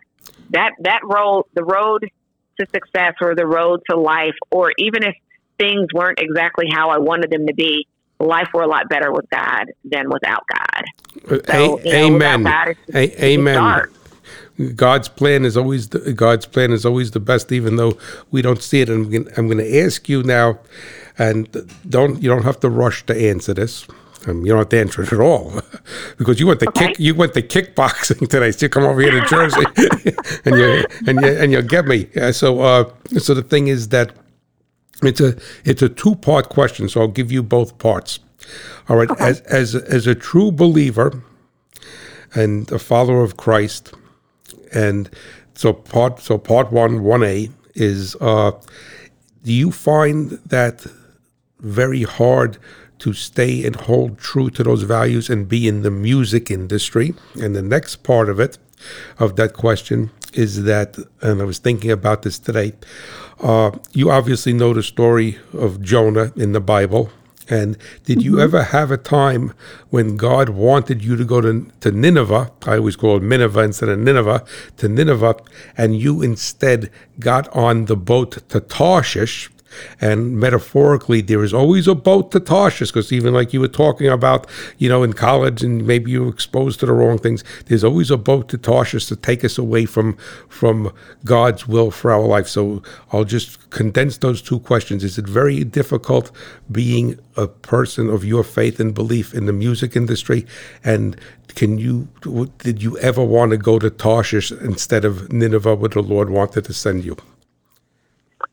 That 0.50 0.72
that 0.80 1.00
road, 1.04 1.44
the 1.54 1.64
road 1.64 2.06
to 2.58 2.66
success, 2.74 3.14
or 3.20 3.34
the 3.34 3.46
road 3.46 3.80
to 3.90 3.96
life, 3.96 4.34
or 4.50 4.72
even 4.78 5.02
if 5.02 5.14
things 5.58 5.86
weren't 5.94 6.20
exactly 6.20 6.66
how 6.70 6.90
I 6.90 6.98
wanted 6.98 7.30
them 7.30 7.46
to 7.46 7.54
be, 7.54 7.86
life 8.18 8.48
were 8.54 8.62
a 8.62 8.68
lot 8.68 8.88
better 8.88 9.12
with 9.12 9.26
God 9.30 9.66
than 9.84 10.10
without 10.10 10.44
God. 10.50 10.84
Uh, 11.30 11.52
so, 11.52 11.80
a- 11.80 11.88
you 11.88 11.92
know, 11.92 12.14
amen. 12.14 12.42
God, 12.44 12.76
a- 12.94 13.24
amen. 13.24 13.86
God's 14.74 15.08
plan 15.08 15.44
is 15.44 15.56
always 15.56 15.90
the, 15.90 16.12
God's 16.12 16.46
plan 16.46 16.72
is 16.72 16.86
always 16.86 17.10
the 17.10 17.20
best, 17.20 17.52
even 17.52 17.76
though 17.76 17.98
we 18.30 18.42
don't 18.42 18.62
see 18.62 18.80
it. 18.80 18.88
And 18.88 19.28
I'm 19.36 19.46
going 19.46 19.58
to 19.58 19.78
ask 19.80 20.08
you 20.08 20.22
now 20.22 20.58
and 21.18 21.70
don't 21.88 22.22
you 22.22 22.28
don't 22.28 22.44
have 22.44 22.60
to 22.60 22.68
rush 22.68 23.04
to 23.06 23.16
answer 23.16 23.54
this. 23.54 23.86
Um, 24.26 24.44
you 24.44 24.48
don't 24.48 24.58
have 24.58 24.70
to 24.70 24.80
answer 24.80 25.02
it 25.02 25.12
at 25.12 25.20
all 25.20 25.60
because 26.18 26.40
you 26.40 26.48
went 26.48 26.60
to 26.60 26.68
okay. 26.68 26.88
kick 26.88 26.98
you 26.98 27.14
went 27.14 27.34
to 27.34 27.42
kickboxing 27.42 28.28
today. 28.28 28.50
So 28.50 28.66
you 28.66 28.70
come 28.70 28.84
over 28.84 29.00
here 29.00 29.12
to 29.12 29.26
Jersey 29.26 29.64
and 30.44 30.56
you 30.56 30.84
and 31.06 31.20
you 31.20 31.28
and 31.28 31.52
you 31.52 31.62
get 31.62 31.86
me. 31.86 32.08
Uh, 32.16 32.32
so 32.32 32.60
uh, 32.60 32.90
so 33.18 33.34
the 33.34 33.42
thing 33.42 33.68
is 33.68 33.88
that 33.88 34.12
it's 35.02 35.20
a 35.20 35.36
it's 35.64 35.82
a 35.82 35.88
two 35.88 36.16
part 36.16 36.48
question. 36.48 36.88
So 36.88 37.00
I'll 37.00 37.08
give 37.08 37.30
you 37.30 37.42
both 37.42 37.78
parts. 37.78 38.18
All 38.88 38.96
right, 38.96 39.10
as 39.20 39.40
as 39.42 39.74
as 39.74 40.06
a 40.06 40.14
true 40.14 40.52
believer 40.52 41.22
and 42.34 42.70
a 42.70 42.78
follower 42.78 43.22
of 43.22 43.36
Christ, 43.36 43.92
and 44.72 45.10
so 45.54 45.72
part 45.72 46.20
so 46.20 46.38
part 46.38 46.70
one 46.72 47.02
one 47.02 47.22
A 47.22 47.50
is 47.74 48.16
uh, 48.20 48.52
do 49.42 49.52
you 49.52 49.70
find 49.70 50.30
that 50.46 50.86
very 51.66 52.02
hard 52.02 52.58
to 52.98 53.12
stay 53.12 53.64
and 53.64 53.76
hold 53.76 54.18
true 54.18 54.50
to 54.50 54.62
those 54.62 54.82
values 54.82 55.28
and 55.28 55.48
be 55.48 55.68
in 55.68 55.82
the 55.82 55.90
music 55.90 56.50
industry? 56.50 57.14
And 57.40 57.54
the 57.54 57.62
next 57.62 57.96
part 57.96 58.28
of 58.28 58.40
it, 58.40 58.58
of 59.18 59.36
that 59.36 59.52
question, 59.52 60.10
is 60.32 60.64
that, 60.64 60.98
and 61.20 61.40
I 61.40 61.44
was 61.44 61.58
thinking 61.58 61.90
about 61.90 62.22
this 62.22 62.38
today. 62.38 62.72
Uh, 63.40 63.72
you 63.92 64.10
obviously 64.10 64.52
know 64.52 64.72
the 64.72 64.82
story 64.82 65.38
of 65.52 65.82
Jonah 65.82 66.32
in 66.36 66.52
the 66.52 66.60
Bible. 66.60 67.10
And 67.48 67.76
did 68.04 68.22
you 68.22 68.40
ever 68.40 68.64
have 68.64 68.90
a 68.90 68.96
time 68.96 69.52
when 69.90 70.16
God 70.16 70.48
wanted 70.48 71.04
you 71.04 71.16
to 71.16 71.24
go 71.24 71.40
to, 71.40 71.70
to 71.80 71.92
Nineveh? 71.92 72.50
I 72.66 72.76
always 72.78 72.96
call 72.96 73.18
it 73.18 73.22
Nineveh 73.22 73.60
instead 73.60 73.88
of 73.88 74.00
Nineveh, 74.00 74.44
to 74.78 74.88
Nineveh, 74.88 75.36
and 75.76 75.96
you 75.96 76.22
instead 76.22 76.90
got 77.20 77.48
on 77.54 77.84
the 77.84 77.96
boat 77.96 78.48
to 78.48 78.60
Tarshish 78.60 79.48
and 80.00 80.38
metaphorically, 80.38 81.20
there 81.20 81.44
is 81.44 81.54
always 81.54 81.88
a 81.88 81.94
boat 81.94 82.30
to 82.32 82.40
Tarshish, 82.40 82.90
because 82.90 83.12
even 83.12 83.34
like 83.34 83.52
you 83.52 83.60
were 83.60 83.68
talking 83.68 84.08
about, 84.08 84.46
you 84.78 84.88
know, 84.88 85.02
in 85.02 85.12
college, 85.12 85.62
and 85.62 85.86
maybe 85.86 86.10
you 86.10 86.24
were 86.24 86.30
exposed 86.30 86.80
to 86.80 86.86
the 86.86 86.92
wrong 86.92 87.18
things. 87.18 87.44
There's 87.66 87.84
always 87.84 88.10
a 88.10 88.16
boat 88.16 88.48
to 88.50 88.58
Tarshish 88.58 89.06
to 89.06 89.16
take 89.16 89.44
us 89.44 89.58
away 89.58 89.86
from 89.86 90.16
from 90.48 90.92
God's 91.24 91.66
will 91.68 91.90
for 91.90 92.12
our 92.12 92.26
life. 92.26 92.48
So 92.48 92.82
I'll 93.12 93.24
just 93.24 93.70
condense 93.70 94.18
those 94.18 94.42
two 94.42 94.60
questions. 94.60 95.04
Is 95.04 95.18
it 95.18 95.28
very 95.28 95.64
difficult 95.64 96.30
being 96.70 97.18
a 97.36 97.46
person 97.46 98.08
of 98.08 98.24
your 98.24 98.44
faith 98.44 98.80
and 98.80 98.94
belief 98.94 99.34
in 99.34 99.46
the 99.46 99.52
music 99.52 99.96
industry? 99.96 100.46
And 100.84 101.16
can 101.54 101.78
you 101.78 102.08
did 102.58 102.82
you 102.82 102.98
ever 102.98 103.24
want 103.24 103.50
to 103.52 103.56
go 103.56 103.78
to 103.78 103.90
Tarshish 103.90 104.50
instead 104.52 105.04
of 105.04 105.32
Nineveh, 105.32 105.74
where 105.74 105.88
the 105.88 106.02
Lord 106.02 106.30
wanted 106.30 106.64
to 106.64 106.72
send 106.72 107.04
you? 107.04 107.16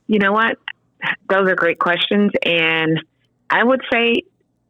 You 0.07 0.19
know 0.19 0.33
what? 0.33 0.57
Those 1.29 1.49
are 1.49 1.55
great 1.55 1.79
questions. 1.79 2.31
And 2.45 2.99
I 3.49 3.63
would 3.63 3.81
say, 3.91 4.23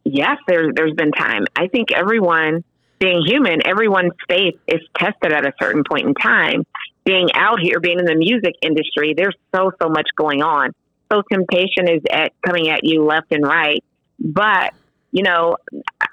yes, 0.04 0.38
there, 0.48 0.72
there's 0.74 0.94
been 0.94 1.12
time. 1.12 1.46
I 1.56 1.68
think 1.68 1.92
everyone, 1.92 2.64
being 3.00 3.22
human, 3.26 3.66
everyone's 3.66 4.14
faith 4.28 4.56
is 4.68 4.82
tested 4.98 5.34
at 5.34 5.46
a 5.46 5.54
certain 5.62 5.84
point 5.90 6.08
in 6.08 6.14
time. 6.14 6.66
Being 7.06 7.30
out 7.34 7.60
here, 7.62 7.80
being 7.80 8.00
in 8.00 8.06
the 8.06 8.16
music 8.16 8.54
industry, 8.62 9.14
there's 9.16 9.36
so, 9.54 9.72
so 9.82 9.90
much 9.90 10.08
going 10.16 10.42
on. 10.42 10.72
So 11.12 11.22
temptation 11.32 11.90
is 11.90 12.02
at 12.10 12.32
coming 12.46 12.70
at 12.70 12.84
you 12.84 13.04
left 13.04 13.32
and 13.32 13.46
right. 13.46 13.84
But, 14.20 14.74
you 15.12 15.22
know, 15.22 15.58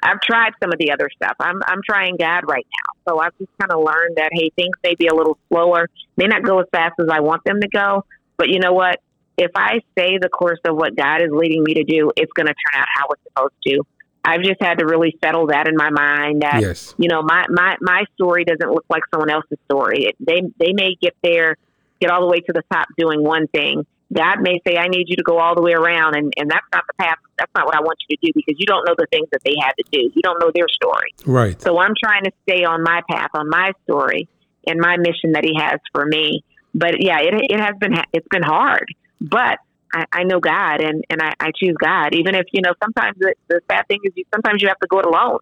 I've 0.02 0.20
tried 0.20 0.52
some 0.60 0.72
of 0.72 0.78
the 0.78 0.90
other 0.90 1.08
stuff. 1.14 1.36
I'm, 1.38 1.60
I'm 1.66 1.80
trying 1.88 2.16
God 2.16 2.42
right 2.48 2.66
now. 2.66 3.12
So 3.12 3.20
I've 3.20 3.36
just 3.38 3.50
kind 3.58 3.70
of 3.70 3.84
learned 3.84 4.16
that, 4.16 4.30
hey, 4.32 4.50
things 4.56 4.74
may 4.82 4.94
be 4.96 5.06
a 5.06 5.14
little 5.14 5.38
slower, 5.48 5.88
may 6.16 6.26
not 6.26 6.42
go 6.42 6.58
as 6.58 6.66
fast 6.72 6.94
as 6.98 7.06
I 7.10 7.20
want 7.20 7.44
them 7.44 7.60
to 7.60 7.68
go. 7.68 8.04
But 8.36 8.48
you 8.48 8.58
know 8.58 8.72
what? 8.72 9.00
If 9.40 9.52
I 9.56 9.80
stay 9.92 10.18
the 10.18 10.28
course 10.28 10.60
of 10.66 10.76
what 10.76 10.94
God 10.94 11.22
is 11.22 11.30
leading 11.32 11.64
me 11.64 11.74
to 11.74 11.84
do, 11.84 12.10
it's 12.14 12.32
going 12.32 12.46
to 12.46 12.52
turn 12.52 12.80
out 12.80 12.86
how 12.94 13.06
it's 13.08 13.22
supposed 13.24 13.54
to. 13.66 13.82
I've 14.22 14.42
just 14.42 14.60
had 14.60 14.78
to 14.80 14.84
really 14.84 15.16
settle 15.24 15.46
that 15.46 15.66
in 15.66 15.76
my 15.76 15.88
mind 15.88 16.42
that 16.42 16.60
yes. 16.60 16.94
you 16.98 17.08
know 17.08 17.22
my 17.22 17.46
my 17.48 17.76
my 17.80 18.04
story 18.14 18.44
doesn't 18.44 18.70
look 18.70 18.84
like 18.90 19.02
someone 19.10 19.30
else's 19.30 19.56
story. 19.64 20.04
It, 20.04 20.16
they 20.20 20.42
they 20.58 20.74
may 20.74 20.94
get 21.00 21.16
there, 21.22 21.56
get 22.02 22.10
all 22.10 22.20
the 22.20 22.28
way 22.28 22.40
to 22.40 22.52
the 22.52 22.62
top 22.70 22.86
doing 22.98 23.24
one 23.24 23.46
thing. 23.48 23.86
God 24.12 24.42
may 24.42 24.60
say, 24.66 24.76
"I 24.76 24.88
need 24.88 25.06
you 25.08 25.16
to 25.16 25.22
go 25.22 25.38
all 25.38 25.54
the 25.54 25.62
way 25.62 25.72
around," 25.72 26.16
and 26.16 26.34
and 26.36 26.50
that's 26.50 26.66
not 26.70 26.84
the 26.86 27.02
path. 27.02 27.16
That's 27.38 27.50
not 27.56 27.64
what 27.64 27.74
I 27.74 27.80
want 27.80 27.96
you 28.10 28.16
to 28.18 28.26
do 28.26 28.32
because 28.34 28.56
you 28.58 28.66
don't 28.66 28.84
know 28.86 28.94
the 28.98 29.06
things 29.10 29.28
that 29.32 29.40
they 29.42 29.54
had 29.58 29.72
to 29.72 29.84
do. 29.90 30.12
You 30.14 30.20
don't 30.22 30.38
know 30.38 30.50
their 30.54 30.68
story. 30.68 31.14
Right. 31.24 31.60
So 31.62 31.78
I'm 31.78 31.94
trying 31.98 32.24
to 32.24 32.32
stay 32.42 32.64
on 32.64 32.82
my 32.82 33.00
path, 33.08 33.30
on 33.32 33.48
my 33.48 33.72
story, 33.84 34.28
and 34.66 34.78
my 34.78 34.98
mission 34.98 35.32
that 35.32 35.44
He 35.44 35.54
has 35.58 35.80
for 35.94 36.04
me. 36.04 36.44
But 36.74 37.02
yeah, 37.02 37.20
it 37.20 37.32
it 37.48 37.58
has 37.58 37.72
been 37.80 37.94
it's 38.12 38.28
been 38.28 38.42
hard 38.42 38.84
but 39.20 39.58
I, 39.92 40.04
I 40.12 40.24
know 40.24 40.40
God 40.40 40.80
and, 40.80 41.04
and 41.10 41.20
I, 41.20 41.34
I 41.40 41.50
choose 41.54 41.76
God. 41.78 42.14
Even 42.14 42.34
if, 42.34 42.46
you 42.52 42.62
know, 42.62 42.74
sometimes 42.82 43.16
the, 43.18 43.34
the 43.48 43.60
sad 43.70 43.86
thing 43.88 44.00
is 44.04 44.12
you, 44.14 44.24
sometimes 44.32 44.62
you 44.62 44.68
have 44.68 44.78
to 44.78 44.86
go 44.88 45.00
it 45.00 45.06
alone. 45.06 45.38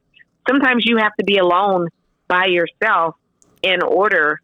Sometimes 0.49 0.85
you 0.87 0.97
have 0.99 1.15
to 1.19 1.25
be 1.25 1.39
alone 1.39 1.89
by 2.27 2.47
yourself 2.47 3.17
in 3.63 3.83
order 3.83 4.41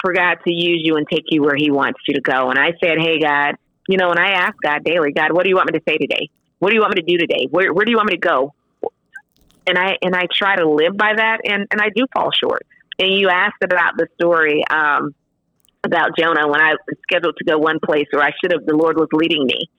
for 0.00 0.12
God 0.12 0.38
to 0.46 0.52
use 0.52 0.80
you 0.82 0.96
and 0.96 1.06
take 1.08 1.24
you 1.28 1.42
where 1.42 1.56
He 1.56 1.70
wants 1.70 2.00
you 2.08 2.14
to 2.14 2.20
go. 2.20 2.50
And 2.50 2.58
I 2.58 2.72
said, 2.82 2.98
Hey, 2.98 3.20
God, 3.20 3.56
you 3.88 3.96
know, 3.96 4.10
and 4.10 4.18
I 4.18 4.30
ask 4.30 4.54
God 4.62 4.84
daily, 4.84 5.12
God, 5.12 5.32
what 5.32 5.44
do 5.44 5.48
you 5.48 5.56
want 5.56 5.72
me 5.72 5.78
to 5.78 5.84
say 5.86 5.98
today? 5.98 6.28
What 6.58 6.70
do 6.70 6.74
you 6.74 6.80
want 6.80 6.94
me 6.94 7.02
to 7.02 7.06
do 7.06 7.18
today? 7.18 7.46
Where, 7.50 7.72
where 7.72 7.84
do 7.84 7.90
you 7.90 7.96
want 7.96 8.08
me 8.08 8.16
to 8.16 8.20
go? 8.20 8.54
And 9.66 9.78
I 9.78 9.98
and 10.02 10.16
I 10.16 10.26
try 10.32 10.56
to 10.56 10.68
live 10.68 10.96
by 10.96 11.12
that, 11.14 11.38
and, 11.44 11.66
and 11.70 11.80
I 11.80 11.90
do 11.94 12.06
fall 12.12 12.30
short. 12.32 12.66
And 12.98 13.12
you 13.12 13.28
asked 13.28 13.62
about 13.62 13.96
the 13.96 14.08
story. 14.14 14.64
Um, 14.68 15.14
about 15.84 16.16
Jonah 16.18 16.46
when 16.48 16.60
I 16.60 16.72
was 16.72 16.96
scheduled 17.02 17.36
to 17.38 17.44
go 17.44 17.58
one 17.58 17.78
place 17.84 18.06
where 18.10 18.22
I 18.22 18.32
should 18.40 18.52
have, 18.52 18.66
the 18.66 18.76
Lord 18.76 18.96
was 18.96 19.08
leading 19.12 19.44
me. 19.46 19.70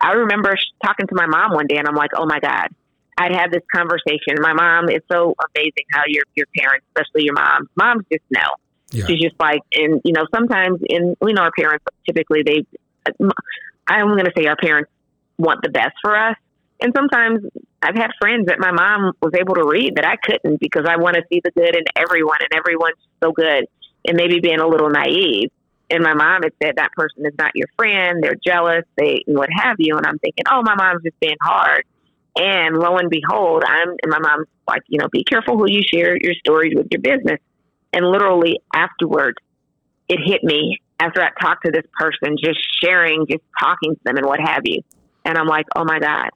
I 0.00 0.12
remember 0.12 0.56
talking 0.84 1.06
to 1.06 1.14
my 1.14 1.26
mom 1.26 1.52
one 1.52 1.66
day 1.66 1.76
and 1.76 1.86
I'm 1.86 1.94
like, 1.94 2.10
oh 2.16 2.26
my 2.26 2.40
God, 2.40 2.68
I'd 3.16 3.32
had 3.32 3.50
this 3.52 3.62
conversation. 3.74 4.36
My 4.40 4.52
mom 4.52 4.88
is 4.88 5.02
so 5.10 5.34
amazing 5.54 5.86
how 5.92 6.02
your, 6.06 6.24
your 6.34 6.46
parents, 6.56 6.86
especially 6.94 7.24
your 7.24 7.34
mom, 7.34 7.68
moms 7.76 8.04
just 8.10 8.24
know. 8.30 8.50
Yeah. 8.90 9.06
She's 9.06 9.20
just 9.20 9.38
like, 9.38 9.60
and 9.74 10.00
you 10.04 10.12
know, 10.12 10.26
sometimes 10.34 10.80
in, 10.88 11.16
we 11.20 11.32
know 11.32 11.42
our 11.42 11.52
parents 11.56 11.84
typically 12.06 12.42
they, 12.42 12.66
I'm 13.88 14.08
going 14.08 14.24
to 14.24 14.32
say 14.36 14.46
our 14.46 14.56
parents 14.56 14.90
want 15.38 15.62
the 15.62 15.70
best 15.70 15.94
for 16.02 16.16
us. 16.16 16.36
And 16.80 16.92
sometimes 16.94 17.40
I've 17.80 17.94
had 17.94 18.10
friends 18.20 18.46
that 18.46 18.58
my 18.58 18.72
mom 18.72 19.12
was 19.22 19.32
able 19.38 19.54
to 19.54 19.64
read 19.64 19.96
that 19.96 20.04
I 20.04 20.16
couldn't 20.16 20.60
because 20.60 20.84
I 20.88 20.96
want 20.96 21.16
to 21.16 21.22
see 21.32 21.40
the 21.42 21.50
good 21.52 21.74
in 21.76 21.84
everyone 21.96 22.38
and 22.40 22.58
everyone's 22.58 22.98
so 23.22 23.32
good 23.32 23.66
and 24.06 24.16
maybe 24.16 24.40
being 24.40 24.60
a 24.60 24.66
little 24.66 24.90
naive. 24.90 25.50
And 25.88 26.02
my 26.02 26.14
mom 26.14 26.42
had 26.42 26.52
said 26.62 26.76
that 26.76 26.92
person 26.92 27.24
is 27.26 27.34
not 27.38 27.52
your 27.54 27.68
friend. 27.76 28.22
They're 28.22 28.36
jealous. 28.44 28.84
They 28.96 29.22
what 29.26 29.48
have 29.52 29.76
you. 29.78 29.96
And 29.96 30.06
I'm 30.06 30.18
thinking, 30.18 30.44
oh, 30.50 30.62
my 30.62 30.74
mom's 30.74 31.02
just 31.02 31.18
being 31.20 31.36
hard. 31.42 31.84
And 32.36 32.76
lo 32.76 32.96
and 32.96 33.08
behold, 33.08 33.62
I'm 33.66 33.88
and 34.02 34.10
my 34.10 34.18
mom's 34.18 34.48
like, 34.68 34.82
you 34.88 34.98
know, 34.98 35.08
be 35.10 35.24
careful 35.24 35.56
who 35.56 35.70
you 35.70 35.82
share 35.82 36.16
your 36.20 36.34
stories 36.34 36.72
with 36.74 36.88
your 36.90 37.00
business. 37.00 37.40
And 37.92 38.04
literally 38.04 38.60
afterwards, 38.74 39.38
it 40.08 40.18
hit 40.24 40.42
me 40.44 40.80
after 41.00 41.22
I 41.22 41.30
talked 41.40 41.64
to 41.64 41.72
this 41.72 41.84
person, 41.98 42.36
just 42.42 42.58
sharing, 42.82 43.26
just 43.28 43.42
talking 43.58 43.94
to 43.94 44.00
them 44.04 44.16
and 44.16 44.26
what 44.26 44.40
have 44.40 44.62
you. 44.64 44.82
And 45.24 45.38
I'm 45.38 45.46
like, 45.46 45.66
oh 45.76 45.84
my 45.84 45.98
God, 45.98 46.30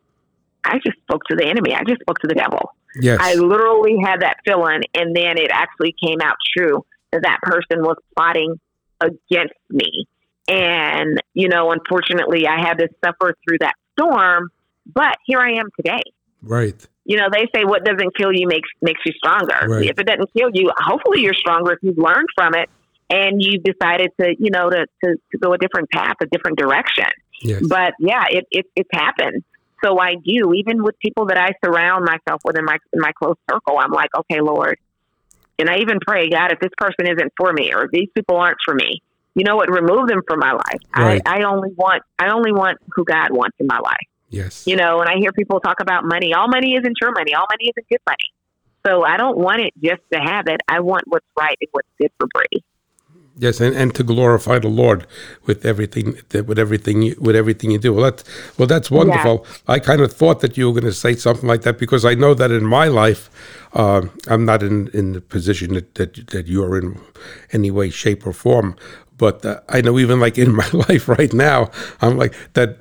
I 0.64 0.78
just 0.84 0.98
spoke 1.02 1.22
to 1.24 1.36
the 1.36 1.44
enemy. 1.44 1.74
I 1.74 1.82
just 1.86 2.00
spoke 2.00 2.18
to 2.20 2.28
the 2.28 2.34
devil. 2.34 2.72
Yes. 3.00 3.18
I 3.20 3.34
literally 3.34 3.96
had 4.02 4.22
that 4.22 4.38
feeling, 4.44 4.82
and 4.94 5.14
then 5.14 5.38
it 5.38 5.50
actually 5.52 5.94
came 6.02 6.20
out 6.20 6.36
true 6.56 6.84
that 7.12 7.38
person 7.42 7.82
was 7.82 7.96
plotting 8.16 8.58
against 9.00 9.54
me. 9.68 10.06
And, 10.48 11.20
you 11.34 11.48
know, 11.48 11.70
unfortunately, 11.70 12.46
I 12.46 12.60
had 12.60 12.78
to 12.78 12.88
suffer 13.04 13.34
through 13.44 13.58
that 13.60 13.74
storm, 13.92 14.50
but 14.92 15.16
here 15.26 15.40
I 15.40 15.52
am 15.52 15.68
today. 15.76 16.02
Right. 16.42 16.86
You 17.04 17.16
know, 17.16 17.28
they 17.32 17.46
say 17.54 17.64
what 17.64 17.84
doesn't 17.84 18.16
kill 18.16 18.32
you 18.32 18.46
makes 18.46 18.68
makes 18.80 19.00
you 19.04 19.12
stronger. 19.12 19.68
Right. 19.68 19.86
If 19.86 19.98
it 19.98 20.06
doesn't 20.06 20.32
kill 20.36 20.50
you, 20.52 20.70
hopefully 20.76 21.22
you're 21.22 21.34
stronger 21.34 21.72
if 21.72 21.78
you've 21.82 21.98
learned 21.98 22.28
from 22.34 22.54
it 22.54 22.70
and 23.10 23.42
you've 23.42 23.62
decided 23.62 24.10
to, 24.20 24.34
you 24.38 24.50
know, 24.50 24.70
to, 24.70 24.86
to, 25.04 25.16
to 25.32 25.38
go 25.38 25.52
a 25.52 25.58
different 25.58 25.90
path, 25.90 26.16
a 26.22 26.26
different 26.26 26.58
direction. 26.58 27.06
Yes. 27.42 27.62
But 27.68 27.94
yeah, 27.98 28.24
it, 28.30 28.46
it, 28.50 28.66
it's 28.76 28.88
happened. 28.92 29.42
So 29.82 29.98
I 29.98 30.14
do, 30.14 30.52
even 30.54 30.82
with 30.82 30.98
people 30.98 31.26
that 31.26 31.38
I 31.38 31.50
surround 31.64 32.04
myself 32.04 32.42
with 32.44 32.56
in 32.58 32.64
my 32.64 32.78
in 32.92 33.00
my 33.00 33.12
close 33.12 33.36
circle, 33.50 33.78
I'm 33.78 33.92
like, 33.92 34.10
okay, 34.16 34.40
Lord, 34.40 34.78
and 35.60 35.70
I 35.70 35.78
even 35.78 35.98
pray, 36.00 36.28
God, 36.28 36.52
if 36.52 36.60
this 36.60 36.72
person 36.76 37.06
isn't 37.06 37.32
for 37.36 37.52
me 37.52 37.72
or 37.72 37.84
if 37.84 37.90
these 37.90 38.08
people 38.14 38.36
aren't 38.36 38.58
for 38.64 38.74
me, 38.74 39.02
you 39.34 39.44
know 39.44 39.56
what? 39.56 39.70
Remove 39.70 40.08
them 40.08 40.22
from 40.26 40.40
my 40.40 40.52
life. 40.52 40.80
Right. 40.96 41.22
I, 41.24 41.40
I 41.40 41.42
only 41.44 41.70
want 41.76 42.02
I 42.18 42.30
only 42.30 42.52
want 42.52 42.78
who 42.94 43.04
God 43.04 43.30
wants 43.30 43.56
in 43.60 43.66
my 43.66 43.78
life. 43.78 44.06
Yes. 44.28 44.66
You 44.66 44.76
know, 44.76 45.00
and 45.00 45.08
I 45.08 45.16
hear 45.18 45.32
people 45.32 45.60
talk 45.60 45.80
about 45.80 46.04
money. 46.04 46.34
All 46.34 46.48
money 46.48 46.74
isn't 46.74 46.96
your 47.00 47.12
money. 47.12 47.34
All 47.34 47.46
money 47.50 47.70
isn't 47.70 47.88
good 47.88 48.00
money. 48.06 48.16
So 48.86 49.04
I 49.04 49.16
don't 49.16 49.36
want 49.36 49.60
it 49.60 49.74
just 49.82 50.02
to 50.12 50.18
have 50.18 50.46
it. 50.46 50.60
I 50.68 50.80
want 50.80 51.02
what's 51.06 51.26
right 51.38 51.56
and 51.60 51.68
what's 51.72 51.88
good 52.00 52.10
for 52.18 52.26
Brei. 52.28 52.62
Yes, 53.36 53.60
and, 53.60 53.74
and 53.74 53.94
to 53.94 54.02
glorify 54.02 54.58
the 54.58 54.68
Lord 54.68 55.06
with 55.46 55.64
everything 55.64 56.18
that 56.30 56.46
with 56.46 56.58
everything 56.58 57.02
you, 57.02 57.16
with 57.18 57.36
everything 57.36 57.70
you 57.70 57.78
do. 57.78 57.92
Well, 57.94 58.04
that's 58.04 58.24
well, 58.58 58.68
that's 58.68 58.90
wonderful. 58.90 59.46
Yeah. 59.48 59.74
I 59.74 59.78
kind 59.78 60.00
of 60.00 60.12
thought 60.12 60.40
that 60.40 60.56
you 60.58 60.66
were 60.66 60.78
going 60.78 60.92
to 60.92 60.92
say 60.92 61.14
something 61.14 61.48
like 61.48 61.62
that 61.62 61.78
because 61.78 62.04
I 62.04 62.14
know 62.14 62.34
that 62.34 62.50
in 62.50 62.64
my 62.64 62.88
life, 62.88 63.30
uh, 63.72 64.02
I'm 64.28 64.44
not 64.44 64.62
in, 64.62 64.88
in 64.88 65.12
the 65.12 65.20
position 65.20 65.74
that, 65.74 65.94
that 65.94 66.28
that 66.28 66.46
you're 66.46 66.78
in 66.78 67.00
any 67.52 67.70
way, 67.70 67.90
shape, 67.90 68.26
or 68.26 68.32
form. 68.32 68.76
But 69.16 69.44
uh, 69.44 69.60
I 69.68 69.80
know 69.80 69.98
even 69.98 70.20
like 70.20 70.38
in 70.38 70.54
my 70.62 70.68
life 70.70 71.08
right 71.08 71.32
now, 71.32 71.70
I'm 72.00 72.16
like 72.16 72.34
that 72.54 72.78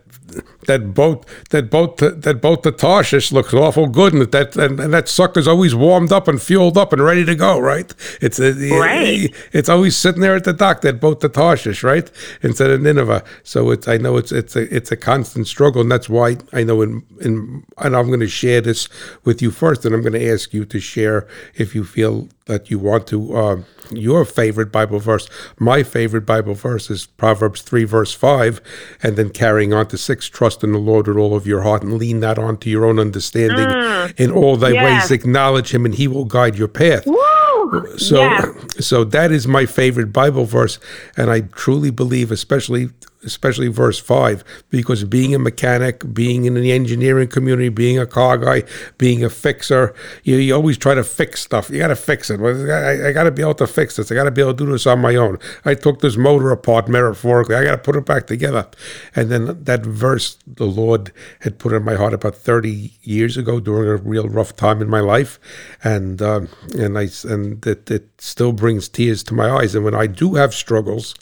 that 0.67 0.93
boat 0.93 1.25
that 1.49 1.69
boat 1.69 1.97
that 1.97 2.41
boat 2.41 2.63
to 2.63 2.71
Tarshish 2.71 3.31
looks 3.31 3.53
awful 3.53 3.87
good, 3.87 4.13
and 4.13 4.31
that 4.31 4.55
and, 4.55 4.79
and 4.79 4.93
that 4.93 5.07
sucker's 5.07 5.47
always 5.47 5.73
warmed 5.75 6.11
up 6.11 6.27
and 6.27 6.41
fueled 6.41 6.77
up 6.77 6.93
and 6.93 7.01
ready 7.03 7.25
to 7.25 7.35
go, 7.35 7.59
right? 7.59 7.93
It's 8.21 8.39
uh, 8.39 8.53
a, 8.57 8.79
Right. 8.79 9.33
it's 9.51 9.69
always 9.69 9.95
sitting 9.97 10.21
there 10.21 10.35
at 10.35 10.43
the 10.43 10.53
dock 10.53 10.81
that 10.81 10.99
boat 10.99 11.21
to 11.21 11.29
Tarshish, 11.29 11.83
right, 11.83 12.09
instead 12.41 12.69
of 12.69 12.81
Nineveh. 12.81 13.23
So 13.43 13.71
it's 13.71 13.87
I 13.87 13.97
know 13.97 14.17
it's 14.17 14.31
it's 14.31 14.55
a 14.55 14.73
it's 14.75 14.91
a 14.91 14.97
constant 14.97 15.47
struggle, 15.47 15.81
and 15.81 15.91
that's 15.91 16.09
why 16.09 16.37
I 16.53 16.63
know 16.63 16.81
in 16.81 17.03
in 17.21 17.63
and 17.77 17.95
I'm 17.95 18.07
going 18.07 18.19
to 18.19 18.27
share 18.27 18.61
this 18.61 18.87
with 19.23 19.41
you 19.41 19.51
first, 19.51 19.85
and 19.85 19.93
I'm 19.95 20.01
going 20.01 20.13
to 20.13 20.31
ask 20.31 20.53
you 20.53 20.65
to 20.65 20.79
share 20.79 21.27
if 21.55 21.73
you 21.75 21.83
feel 21.83 22.27
that 22.49 22.69
you 22.69 22.79
want 22.79 23.07
to 23.07 23.37
uh, 23.37 23.61
your 23.91 24.25
favorite 24.25 24.71
Bible 24.71 24.99
verse. 24.99 25.29
My 25.57 25.83
favorite 25.83 26.25
Bible 26.25 26.55
verse 26.55 26.89
is 26.89 27.05
Proverbs 27.05 27.61
three 27.61 27.85
verse 27.85 28.13
five, 28.13 28.59
and 29.01 29.15
then 29.15 29.29
carrying 29.29 29.71
on 29.71 29.87
to 29.87 29.97
six. 29.97 30.27
Trust 30.27 30.63
in 30.63 30.73
the 30.73 30.79
Lord 30.79 31.07
with 31.07 31.17
all 31.17 31.35
of 31.35 31.47
your 31.47 31.61
heart, 31.61 31.83
and 31.83 31.93
lean 31.93 32.19
not 32.19 32.37
onto 32.37 32.69
your 32.69 32.85
own 32.85 32.99
understanding. 32.99 33.69
in 34.17 34.31
all 34.31 34.57
thy 34.57 34.71
yes. 34.71 34.83
ways, 34.83 35.11
acknowledge 35.11 35.73
Him, 35.73 35.85
and 35.85 35.95
He 35.95 36.07
will 36.07 36.25
guide 36.25 36.57
your 36.57 36.67
path. 36.67 37.05
Woo! 37.05 37.97
So, 37.97 38.21
yes. 38.21 38.85
so 38.85 39.03
that 39.03 39.31
is 39.31 39.47
my 39.47 39.65
favorite 39.65 40.11
Bible 40.11 40.45
verse, 40.45 40.79
and 41.15 41.29
I 41.29 41.41
truly 41.41 41.91
believe, 41.91 42.31
especially 42.31 42.89
especially 43.23 43.67
verse 43.67 43.99
five, 43.99 44.43
because 44.69 45.03
being 45.03 45.35
a 45.35 45.39
mechanic, 45.39 46.13
being 46.13 46.45
in 46.45 46.53
the 46.53 46.71
engineering 46.71 47.27
community, 47.27 47.69
being 47.69 47.99
a 47.99 48.05
car 48.05 48.37
guy, 48.37 48.63
being 48.97 49.23
a 49.23 49.29
fixer, 49.29 49.93
you, 50.23 50.37
you 50.37 50.55
always 50.55 50.77
try 50.77 50.93
to 50.93 51.03
fix 51.03 51.41
stuff. 51.41 51.69
You 51.69 51.79
got 51.79 51.87
to 51.87 51.95
fix 51.95 52.29
it. 52.29 52.39
I, 52.39 53.09
I 53.09 53.11
got 53.11 53.23
to 53.23 53.31
be 53.31 53.41
able 53.41 53.55
to 53.55 53.67
fix 53.67 53.97
this. 53.97 54.11
I 54.11 54.15
got 54.15 54.23
to 54.23 54.31
be 54.31 54.41
able 54.41 54.53
to 54.53 54.65
do 54.65 54.71
this 54.71 54.87
on 54.87 54.99
my 54.99 55.15
own. 55.15 55.37
I 55.65 55.73
took 55.73 56.01
this 56.01 56.17
motor 56.17 56.51
apart 56.51 56.87
metaphorically. 56.87 57.55
I 57.55 57.63
got 57.63 57.71
to 57.71 57.77
put 57.77 57.95
it 57.95 58.05
back 58.05 58.27
together. 58.27 58.67
And 59.15 59.29
then 59.29 59.63
that 59.63 59.85
verse 59.85 60.37
the 60.47 60.65
Lord 60.65 61.11
had 61.41 61.59
put 61.59 61.73
in 61.73 61.83
my 61.83 61.95
heart 61.95 62.13
about 62.13 62.35
thirty 62.35 62.93
years 63.03 63.37
ago 63.37 63.59
during 63.59 63.89
a 63.89 63.97
real 63.97 64.29
rough 64.29 64.55
time 64.55 64.81
in 64.81 64.89
my 64.89 65.01
life, 65.01 65.39
and 65.83 66.21
um, 66.21 66.49
and 66.77 66.97
I 66.97 67.09
and 67.23 67.65
it, 67.65 67.91
it 67.91 68.09
still 68.17 68.53
brings 68.53 68.87
tears 68.87 69.23
to 69.23 69.33
my 69.33 69.49
eyes. 69.49 69.75
And 69.75 69.83
when 69.83 69.95
I 69.95 70.07
do 70.07 70.35
have 70.35 70.53
struggles 70.53 71.15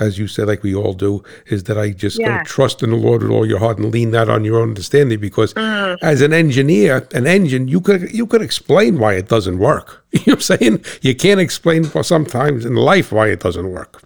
as 0.00 0.18
you 0.18 0.26
said, 0.28 0.46
like 0.48 0.62
we 0.62 0.74
all 0.74 0.92
do, 0.94 1.22
is 1.46 1.64
that 1.64 1.78
I 1.78 1.90
just 1.90 2.18
Yeah. 2.18 2.42
trust 2.44 2.82
in 2.82 2.90
the 2.90 2.96
Lord 2.96 3.22
with 3.22 3.30
all 3.30 3.46
your 3.46 3.58
heart 3.58 3.78
and 3.78 3.92
lean 3.92 4.10
not 4.10 4.28
on 4.28 4.44
your 4.44 4.58
own 4.60 4.68
understanding. 4.70 5.18
Because 5.20 5.54
Mm. 5.54 5.96
as 6.02 6.20
an 6.20 6.32
engineer, 6.32 7.06
an 7.14 7.26
engine, 7.26 7.68
you 7.68 7.80
could 7.80 8.12
you 8.12 8.26
could 8.26 8.42
explain 8.42 8.98
why 8.98 9.14
it 9.14 9.28
doesn't 9.28 9.58
work. 9.58 10.04
You 10.12 10.20
know 10.20 10.32
what 10.32 10.50
I'm 10.50 10.58
saying? 10.58 10.84
You 11.02 11.14
can't 11.14 11.40
explain 11.40 11.84
for 11.84 12.02
sometimes 12.02 12.64
in 12.64 12.74
life 12.76 13.12
why 13.12 13.28
it 13.28 13.40
doesn't 13.40 13.70
work. 13.70 14.00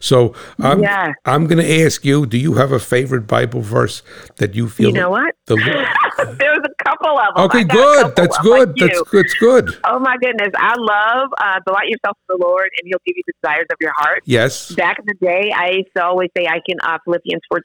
So 0.00 0.34
I'm 0.60 0.80
Yeah. 0.82 1.12
I'm 1.24 1.46
gonna 1.46 1.62
ask 1.84 2.04
you, 2.04 2.26
do 2.26 2.38
you 2.38 2.54
have 2.54 2.72
a 2.72 2.78
favorite 2.78 3.26
Bible 3.26 3.60
verse 3.60 4.02
that 4.36 4.54
you 4.54 4.68
feel 4.68 4.90
You 4.90 5.00
know 5.00 5.10
what? 5.10 5.34
the 5.46 5.56
Lord- 5.66 6.38
There's 6.38 6.58
a 6.64 6.84
couple 6.84 7.18
of 7.18 7.34
them. 7.34 7.44
Okay, 7.46 7.60
I 7.60 7.62
got 7.64 7.76
a 7.76 8.04
good. 8.04 8.16
That's 8.16 8.38
good. 8.38 8.68
like 8.70 8.76
That's 8.78 8.96
you. 8.98 9.04
that's 9.22 9.34
good. 9.34 9.70
Oh 9.84 9.98
my 9.98 10.16
goodness, 10.20 10.50
I 10.56 10.74
love 10.76 11.28
uh, 11.38 11.60
delight 11.66 11.88
yourself 11.88 12.16
in 12.28 12.36
the 12.38 12.44
Lord, 12.46 12.68
and 12.80 12.86
He'll 12.88 13.00
give 13.06 13.16
you 13.16 13.22
the 13.26 13.32
desires 13.42 13.66
of 13.70 13.76
your 13.80 13.92
heart. 13.96 14.22
Yes. 14.24 14.72
Back 14.74 14.98
in 14.98 15.04
the 15.06 15.26
day, 15.26 15.52
I 15.56 15.70
used 15.72 15.88
to 15.96 16.04
always 16.04 16.30
say, 16.36 16.46
"I 16.46 16.60
can." 16.68 16.78
Uh, 16.82 16.98
Philippians 17.04 17.42
four 17.50 17.60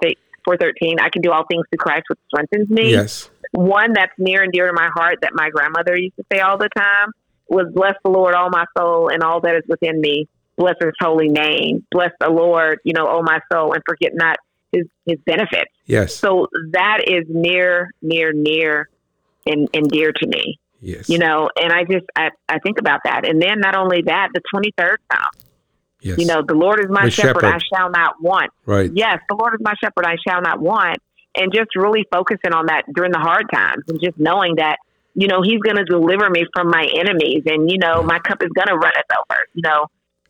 four 0.45 0.57
thirteen. 0.57 0.99
I 0.99 1.09
can 1.09 1.22
do 1.22 1.32
all 1.32 1.45
things 1.49 1.64
through 1.70 1.78
Christ, 1.78 2.03
which 2.09 2.20
strengthens 2.34 2.70
me. 2.70 2.91
Yes. 2.91 3.30
One 3.53 3.93
that's 3.93 4.14
near 4.18 4.43
and 4.43 4.51
dear 4.51 4.68
to 4.68 4.74
my 4.74 4.89
heart 4.95 5.20
that 5.22 5.32
my 5.34 5.49
grandmother 5.49 5.95
used 5.97 6.16
to 6.18 6.24
say 6.32 6.39
all 6.39 6.57
the 6.57 6.70
time 6.76 7.12
was, 7.47 7.68
"Bless 7.74 7.93
the 8.03 8.12
Lord, 8.12 8.34
all 8.36 8.49
my 8.49 8.66
soul, 8.78 9.09
and 9.09 9.24
all 9.24 9.41
that 9.41 9.55
is 9.55 9.64
within 9.68 9.99
me. 10.01 10.28
Bless 10.57 10.75
His 10.81 10.93
holy 10.99 11.29
name. 11.29 11.85
Bless 11.91 12.11
the 12.19 12.29
Lord, 12.29 12.79
you 12.83 12.93
know, 12.93 13.07
oh 13.07 13.21
my 13.23 13.39
soul, 13.51 13.73
and 13.73 13.81
forget 13.87 14.11
not 14.13 14.37
His 14.71 14.85
His 15.05 15.17
benefits." 15.25 15.71
Yes. 15.85 16.15
So 16.15 16.47
that 16.71 16.99
is 17.07 17.25
near, 17.29 17.91
near, 18.01 18.31
near, 18.33 18.87
and, 19.45 19.67
and 19.73 19.89
dear 19.89 20.11
to 20.11 20.27
me 20.27 20.57
Yes. 20.83 21.09
you 21.09 21.19
know 21.19 21.49
and 21.59 21.71
i 21.71 21.83
just 21.83 22.05
I, 22.15 22.29
I 22.49 22.57
think 22.59 22.79
about 22.79 23.01
that 23.05 23.27
and 23.27 23.39
then 23.41 23.59
not 23.59 23.75
only 23.75 24.01
that 24.03 24.29
the 24.33 24.41
23rd 24.53 24.95
psalm 25.11 25.29
Yes. 26.01 26.17
you 26.17 26.25
know 26.25 26.41
the 26.47 26.55
lord 26.55 26.79
is 26.79 26.87
my 26.89 27.09
shepherd, 27.09 27.41
shepherd. 27.41 27.45
i 27.45 27.59
shall 27.75 27.91
not 27.91 28.15
want 28.21 28.49
Right. 28.65 28.89
yes 28.93 29.19
the 29.29 29.35
lord 29.35 29.53
is 29.53 29.59
my 29.61 29.75
shepherd 29.79 30.05
i 30.05 30.15
shall 30.27 30.41
not 30.41 30.59
want 30.59 30.97
and 31.35 31.53
just 31.53 31.75
really 31.75 32.05
focusing 32.11 32.53
on 32.53 32.65
that 32.65 32.83
during 32.95 33.11
the 33.11 33.19
hard 33.19 33.45
times 33.53 33.83
and 33.87 33.99
just 34.01 34.17
knowing 34.17 34.55
that 34.55 34.77
you 35.13 35.27
know 35.27 35.41
he's 35.43 35.59
going 35.61 35.77
to 35.77 35.85
deliver 35.85 36.29
me 36.29 36.45
from 36.55 36.69
my 36.69 36.87
enemies 36.95 37.43
and 37.45 37.69
you 37.69 37.77
know 37.77 38.01
my 38.01 38.17
cup 38.19 38.41
is 38.41 38.49
going 38.55 38.67
to 38.67 38.75
run 38.75 38.91
us 38.95 39.17
over 39.19 39.39
you 39.53 39.61
know 39.63 39.85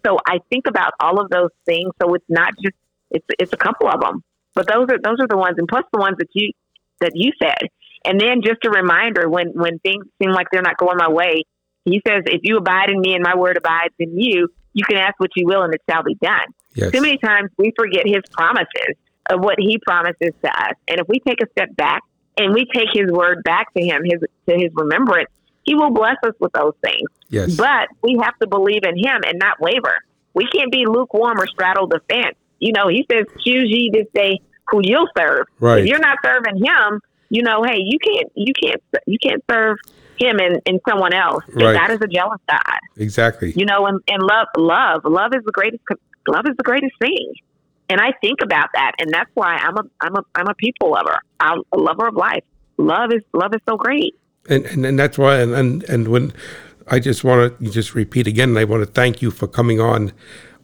so 0.06 0.18
i 0.28 0.40
think 0.50 0.68
about 0.68 0.94
all 1.00 1.20
of 1.20 1.30
those 1.30 1.50
things 1.66 1.92
so 2.02 2.14
it's 2.14 2.26
not 2.30 2.54
just 2.64 2.76
it's 3.10 3.26
it's 3.40 3.54
a 3.54 3.58
couple 3.58 3.88
of 3.88 4.00
them 4.02 4.24
but 4.56 4.68
those 4.68 4.88
are 4.90 4.98
those 5.04 5.18
are 5.20 5.28
the 5.28 5.38
ones 5.38 5.56
and 5.58 5.68
plus 5.68 5.84
the 5.94 6.00
ones 6.00 6.16
that 6.18 6.28
you 6.34 6.52
that 7.00 7.12
you 7.16 7.32
said 7.42 7.68
and 8.06 8.20
then 8.20 8.42
just 8.44 8.64
a 8.66 8.70
reminder 8.70 9.30
when 9.30 9.48
when 9.54 9.80
things 9.80 10.06
seem 10.22 10.32
like 10.32 10.48
they're 10.52 10.62
not 10.62 10.78
going 10.78 10.98
my 10.98 11.10
way 11.10 11.44
he 11.86 12.02
says 12.08 12.24
if 12.26 12.42
you 12.44 12.58
abide 12.58 12.90
in 12.90 13.00
me 13.00 13.14
and 13.14 13.24
my 13.24 13.36
word 13.36 13.58
abides 13.58 13.94
in 14.00 14.18
you 14.18 14.48
you 14.74 14.86
can 14.86 14.98
ask 14.98 15.20
what 15.20 15.32
you 15.36 15.46
will 15.46 15.64
and 15.64 15.74
it 15.74 15.82
shall 15.90 16.04
be 16.04 16.16
done 16.22 16.48
Yes. 16.74 16.92
too 16.92 17.02
many 17.02 17.18
times 17.18 17.50
we 17.58 17.74
forget 17.78 18.04
his 18.06 18.22
promises 18.32 18.96
of 19.30 19.40
what 19.40 19.56
he 19.60 19.78
promises 19.86 20.32
to 20.44 20.50
us. 20.50 20.74
And 20.88 21.00
if 21.00 21.08
we 21.08 21.20
take 21.20 21.42
a 21.42 21.50
step 21.52 21.76
back 21.76 22.02
and 22.38 22.54
we 22.54 22.66
take 22.74 22.90
his 22.94 23.12
word 23.12 23.44
back 23.44 23.74
to 23.74 23.84
him, 23.84 24.02
his 24.04 24.20
to 24.50 24.56
his 24.58 24.72
remembrance, 24.74 25.30
he 25.64 25.76
will 25.76 25.92
bless 25.92 26.18
us 26.24 26.34
with 26.40 26.52
those 26.54 26.74
things. 26.84 27.10
Yes. 27.30 27.56
But 27.56 27.90
we 28.04 28.20
have 28.24 28.38
to 28.40 28.48
believe 28.48 28.84
in 28.84 28.98
him 28.98 29.22
and 29.26 29.40
not 29.40 29.60
waver. 29.60 30.04
We 30.34 30.48
can't 30.48 30.72
be 30.72 30.86
lukewarm 30.86 31.40
or 31.40 31.48
straddle 31.48 31.88
the 31.88 32.02
fence. 32.10 32.36
You 32.60 32.74
know, 32.74 32.88
he 32.88 33.06
says, 33.12 33.26
choose 33.44 33.66
ye 33.70 33.90
this 33.92 34.08
day 34.14 34.40
who 34.70 34.82
you'll 34.84 35.10
serve. 35.18 35.48
Right. 35.60 35.82
If 35.82 35.88
you're 35.88 36.00
not 36.00 36.18
serving 36.24 36.58
him, 36.58 37.02
you 37.30 37.44
know, 37.44 37.64
hey, 37.64 37.78
you 37.84 37.98
can't 38.00 38.32
you 38.36 38.54
can't 38.54 38.82
you 39.06 39.18
can't 39.22 39.44
serve 39.50 39.78
him 40.18 40.40
and, 40.40 40.62
and 40.66 40.80
someone 40.88 41.14
else. 41.14 41.44
Right. 41.54 41.76
God 41.76 41.92
is 41.92 42.00
a 42.02 42.08
jealous 42.08 42.40
God 42.50 42.80
exactly. 42.98 43.54
you 43.56 43.66
know, 43.66 43.88
and, 43.88 44.00
and 44.08 44.22
love, 44.22 44.48
love, 44.56 45.02
love 45.06 45.32
is 45.34 45.44
the 45.46 45.52
greatest, 45.52 45.82
love 46.28 46.46
is 46.48 46.56
the 46.58 46.64
greatest 46.64 46.94
thing. 47.00 47.34
And 47.90 48.00
I 48.00 48.14
think 48.22 48.40
about 48.42 48.70
that, 48.74 48.94
and 49.00 49.12
that's 49.12 49.30
why 49.34 49.56
I'm 49.56 49.76
a, 49.76 49.84
I'm 50.00 50.16
a, 50.16 50.24
I'm 50.36 50.48
a 50.48 50.54
people 50.54 50.92
lover. 50.92 51.20
I'm 51.42 51.62
a 51.74 51.78
lover 51.78 52.08
of 52.08 52.16
life. 52.16 52.44
Love 52.78 53.12
is, 53.12 53.22
love 53.34 53.54
is 53.54 53.60
so 53.68 53.76
great. 53.76 54.16
And 54.50 54.66
and, 54.66 54.86
and 54.86 55.00
that's 55.00 55.18
why 55.18 55.40
and, 55.40 55.54
and 55.54 55.84
and 55.84 56.08
when 56.08 56.34
I 56.88 57.00
just 57.00 57.24
want 57.24 57.60
to 57.60 57.70
just 57.70 57.96
repeat 57.96 58.28
again, 58.28 58.58
I 58.58 58.64
want 58.64 58.84
to 58.86 58.92
thank 58.92 59.22
you 59.22 59.32
for 59.32 59.48
coming 59.48 59.80
on 59.80 60.12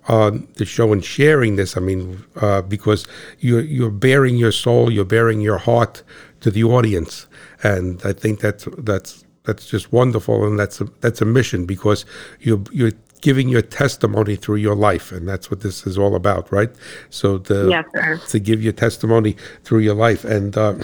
on 0.07 0.47
the 0.55 0.65
show 0.65 0.93
and 0.93 1.03
sharing 1.03 1.57
this. 1.57 1.77
I 1.77 1.79
mean, 1.81 2.23
uh, 2.37 2.61
because 2.61 3.07
you're 3.39 3.61
you're 3.61 3.91
baring 3.91 4.37
your 4.37 4.51
soul, 4.51 4.91
you're 4.91 5.05
baring 5.05 5.41
your 5.41 5.57
heart 5.57 6.03
to 6.41 6.51
the 6.51 6.63
audience, 6.63 7.27
and 7.63 8.01
I 8.03 8.13
think 8.13 8.39
that's 8.39 8.67
that's 8.77 9.25
that's 9.43 9.65
just 9.65 9.93
wonderful, 9.93 10.45
and 10.45 10.59
that's 10.59 10.81
a 10.81 10.85
that's 11.01 11.21
a 11.21 11.25
mission 11.25 11.65
because 11.65 12.05
you're 12.39 12.63
you're 12.71 12.93
giving 13.21 13.49
your 13.49 13.61
testimony 13.61 14.35
through 14.35 14.57
your 14.57 14.75
life, 14.75 15.11
and 15.11 15.27
that's 15.27 15.49
what 15.49 15.61
this 15.61 15.87
is 15.87 15.97
all 15.97 16.15
about, 16.15 16.51
right? 16.51 16.69
So 17.09 17.37
the 17.37 17.69
Yes, 17.93 18.31
to 18.31 18.39
give 18.39 18.61
your 18.63 18.73
testimony 18.73 19.35
through 19.63 19.79
your 19.79 19.95
life. 19.95 20.23
And 20.23 20.57
uh, 20.57 20.75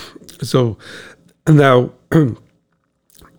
so 0.41 0.77
now, 1.47 1.91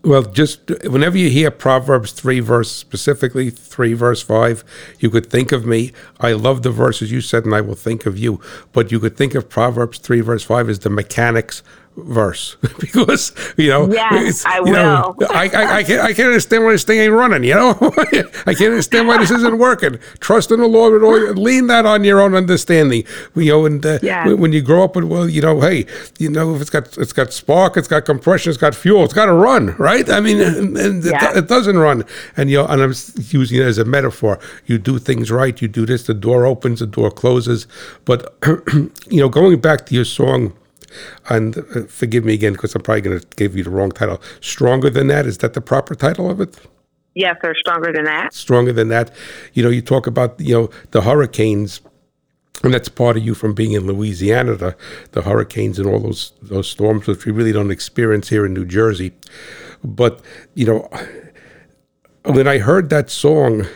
well, 0.04 0.22
just 0.22 0.70
whenever 0.84 1.16
you 1.16 1.30
hear 1.30 1.50
Proverbs 1.50 2.12
3, 2.12 2.40
verse 2.40 2.70
specifically 2.70 3.50
3, 3.50 3.94
verse 3.94 4.22
5, 4.22 4.62
you 4.98 5.08
could 5.10 5.26
think 5.26 5.50
of 5.50 5.64
me. 5.66 5.92
I 6.20 6.32
love 6.32 6.62
the 6.62 6.70
verses 6.70 7.10
you 7.10 7.20
said, 7.20 7.44
and 7.44 7.54
I 7.54 7.62
will 7.62 7.74
think 7.74 8.04
of 8.04 8.18
you. 8.18 8.40
But 8.72 8.92
you 8.92 9.00
could 9.00 9.16
think 9.16 9.34
of 9.34 9.48
Proverbs 9.48 9.98
3, 9.98 10.20
verse 10.20 10.44
5 10.44 10.68
as 10.68 10.80
the 10.80 10.90
mechanics 10.90 11.62
verse. 11.96 12.56
Because 12.78 13.32
you 13.56 13.68
know 13.68 13.90
Yes, 13.92 14.44
I 14.44 14.58
you 14.58 14.72
know. 14.72 15.16
I, 15.30 15.48
I, 15.48 15.76
I, 15.78 15.84
can't, 15.84 16.00
I 16.00 16.12
can't 16.12 16.28
understand 16.28 16.64
why 16.64 16.72
this 16.72 16.84
thing 16.84 16.98
ain't 16.98 17.12
running 17.12 17.44
you 17.44 17.54
know? 17.54 17.70
I 18.46 18.54
can't 18.54 18.70
understand 18.72 19.08
why 19.08 19.18
this 19.18 19.30
isn't 19.30 19.58
working. 19.58 19.98
Trust 20.20 20.50
in 20.50 20.60
the 20.60 20.66
Lord 20.66 20.92
with 20.92 21.02
all 21.02 21.18
your, 21.18 21.34
lean 21.34 21.68
that 21.68 21.86
on 21.86 22.04
your 22.04 22.20
own 22.20 22.34
understanding. 22.34 23.04
You 23.34 23.52
know 23.52 23.66
and 23.66 23.84
uh, 23.84 23.98
Yeah. 24.02 24.32
when, 24.32 24.52
you 24.52 24.60
grow 24.62 24.84
up 24.84 24.96
with 24.96 25.04
well 25.04 25.28
you 25.28 25.40
know 25.40 25.60
hey 25.60 25.86
you 26.18 26.28
know 26.28 26.54
if 26.54 26.60
it's 26.60 26.70
got 26.70 26.96
it's 26.98 27.12
got 27.12 27.32
spark 27.32 27.76
it's 27.76 27.88
got 27.88 28.04
compression 28.04 28.50
it's 28.50 28.58
got 28.60 28.74
fuel 28.74 29.04
it's 29.04 29.14
got 29.14 29.26
to 29.26 29.32
run 29.32 29.74
right? 29.76 30.08
I 30.10 30.20
mean 30.20 30.40
and, 30.40 30.76
and 30.76 31.04
it, 31.04 31.14
it 31.36 31.48
doesn't 31.48 31.78
run. 31.78 32.04
And 32.36 32.50
you 32.50 32.58
know 32.58 32.66
and 32.66 32.82
I'm 32.82 32.94
using 33.16 33.58
it 33.58 33.64
as 33.64 33.78
a 33.78 33.84
metaphor. 33.84 34.38
You 34.66 34.78
do 34.78 34.98
things 34.98 35.30
right 35.30 35.60
you 35.60 35.68
do 35.68 35.86
this 35.86 36.04
the 36.04 36.14
door 36.14 36.44
opens 36.46 36.80
the 36.80 36.86
door 36.86 37.10
closes. 37.10 37.66
But 38.04 38.36
you 38.76 39.20
know 39.20 39.28
going 39.28 39.60
back 39.60 39.86
to 39.86 39.94
your 39.94 40.04
song 40.04 40.52
and 41.28 41.58
uh, 41.58 41.84
forgive 41.88 42.24
me 42.24 42.34
again 42.34 42.52
because 42.52 42.74
I'm 42.74 42.82
probably 42.82 43.02
going 43.02 43.20
to 43.20 43.26
give 43.36 43.56
you 43.56 43.64
the 43.64 43.70
wrong 43.70 43.90
title. 43.90 44.20
Stronger 44.40 44.90
than 44.90 45.08
that 45.08 45.26
is 45.26 45.38
that 45.38 45.54
the 45.54 45.60
proper 45.60 45.94
title 45.94 46.30
of 46.30 46.40
it? 46.40 46.56
Yes, 47.14 47.36
they're 47.42 47.54
stronger 47.54 47.92
than 47.92 48.04
that. 48.04 48.34
Stronger 48.34 48.72
than 48.72 48.88
that. 48.88 49.12
You 49.52 49.62
know, 49.62 49.70
you 49.70 49.82
talk 49.82 50.06
about 50.06 50.40
you 50.40 50.54
know 50.54 50.70
the 50.90 51.02
hurricanes, 51.02 51.80
and 52.62 52.74
that's 52.74 52.88
part 52.88 53.16
of 53.16 53.24
you 53.24 53.34
from 53.34 53.54
being 53.54 53.72
in 53.72 53.86
Louisiana. 53.86 54.56
The, 54.56 54.76
the 55.12 55.22
hurricanes 55.22 55.78
and 55.78 55.88
all 55.88 56.00
those 56.00 56.32
those 56.42 56.68
storms, 56.68 57.06
which 57.06 57.24
we 57.24 57.32
really 57.32 57.52
don't 57.52 57.70
experience 57.70 58.28
here 58.28 58.44
in 58.44 58.52
New 58.52 58.64
Jersey. 58.64 59.12
But 59.84 60.20
you 60.54 60.66
know, 60.66 60.88
when 62.24 62.48
I 62.48 62.58
heard 62.58 62.90
that 62.90 63.10
song, 63.10 63.66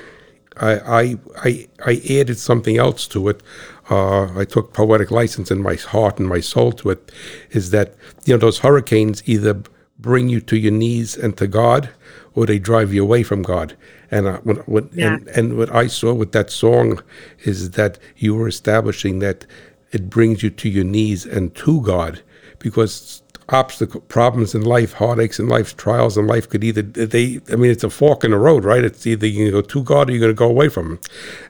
I, 0.60 1.16
I, 1.44 1.68
I 1.86 2.02
added 2.10 2.38
something 2.38 2.78
else 2.78 3.06
to 3.08 3.28
it. 3.28 3.42
Uh, 3.90 4.38
I 4.38 4.44
took 4.44 4.72
poetic 4.72 5.10
license 5.10 5.50
in 5.50 5.62
my 5.62 5.74
heart 5.74 6.18
and 6.18 6.28
my 6.28 6.40
soul 6.40 6.72
to 6.72 6.90
it. 6.90 7.12
Is 7.50 7.70
that 7.70 7.94
you 8.24 8.34
know 8.34 8.38
those 8.38 8.58
hurricanes 8.58 9.22
either 9.26 9.62
bring 9.98 10.28
you 10.28 10.40
to 10.40 10.56
your 10.56 10.72
knees 10.72 11.16
and 11.16 11.36
to 11.36 11.46
God, 11.46 11.90
or 12.34 12.46
they 12.46 12.58
drive 12.58 12.92
you 12.92 13.02
away 13.02 13.22
from 13.22 13.42
God. 13.42 13.76
And 14.10 14.26
uh, 14.26 14.38
when, 14.38 14.56
when, 14.58 14.90
yeah. 14.92 15.14
and, 15.14 15.28
and 15.28 15.58
what 15.58 15.74
I 15.74 15.86
saw 15.86 16.14
with 16.14 16.32
that 16.32 16.50
song 16.50 17.02
is 17.40 17.72
that 17.72 17.98
you 18.16 18.34
were 18.34 18.48
establishing 18.48 19.18
that 19.18 19.44
it 19.90 20.08
brings 20.08 20.42
you 20.42 20.50
to 20.50 20.68
your 20.68 20.84
knees 20.84 21.26
and 21.26 21.54
to 21.56 21.80
God, 21.82 22.22
because 22.58 23.22
obstacle 23.50 24.02
problems 24.02 24.54
in 24.54 24.62
life, 24.62 24.92
heartaches 24.92 25.38
in 25.38 25.48
life, 25.48 25.76
trials 25.76 26.18
in 26.18 26.26
life 26.26 26.48
could 26.48 26.62
either 26.62 26.82
they. 26.82 27.40
I 27.50 27.56
mean, 27.56 27.70
it's 27.70 27.84
a 27.84 27.90
fork 27.90 28.24
in 28.24 28.32
the 28.32 28.38
road, 28.38 28.64
right? 28.64 28.84
It's 28.84 29.06
either 29.06 29.26
you 29.26 29.50
go 29.50 29.62
to 29.62 29.82
God 29.82 30.08
or 30.08 30.12
you're 30.12 30.20
going 30.20 30.30
to 30.30 30.34
go 30.34 30.48
away 30.48 30.68
from 30.68 30.92
Him, 30.92 31.00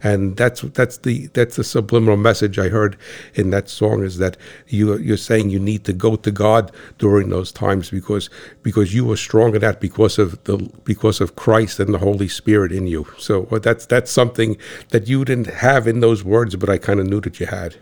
and 0.03 0.37
that's 0.37 0.61
that's 0.61 0.99
the 0.99 1.27
that's 1.29 1.57
the 1.57 1.65
subliminal 1.65 2.17
message 2.17 2.59
I 2.59 2.69
heard 2.69 2.97
in 3.35 3.51
that 3.51 3.69
song 3.69 4.05
is 4.05 4.19
that 4.19 4.37
you 4.69 4.97
you're 4.99 5.17
saying 5.17 5.51
you 5.51 5.59
need 5.59 5.85
to 5.85 5.93
go 5.93 6.17
to 6.17 6.31
God 6.31 6.71
during 6.99 7.31
those 7.31 7.51
times 7.51 7.91
because 7.91 8.31
because 8.63 8.95
you 8.95 9.05
were 9.05 9.17
strong 9.17 9.55
in 9.55 9.61
that 9.63 9.81
because 9.81 10.19
of 10.19 10.43
the 10.45 10.59
because 10.85 11.21
of 11.21 11.37
Christ 11.37 11.81
and 11.81 11.93
the 11.93 11.99
Holy 11.99 12.29
Spirit 12.29 12.71
in 12.73 12.87
you. 12.87 13.07
So 13.19 13.43
that's 13.63 13.87
that's 13.87 14.11
something 14.11 14.57
that 14.91 15.09
you 15.09 15.25
didn't 15.25 15.49
have 15.49 15.89
in 15.89 16.01
those 16.01 16.23
words, 16.23 16.55
but 16.57 16.69
I 16.69 16.79
kind 16.79 17.01
of 17.01 17.07
knew 17.07 17.21
that 17.23 17.41
you 17.41 17.47
had. 17.47 17.77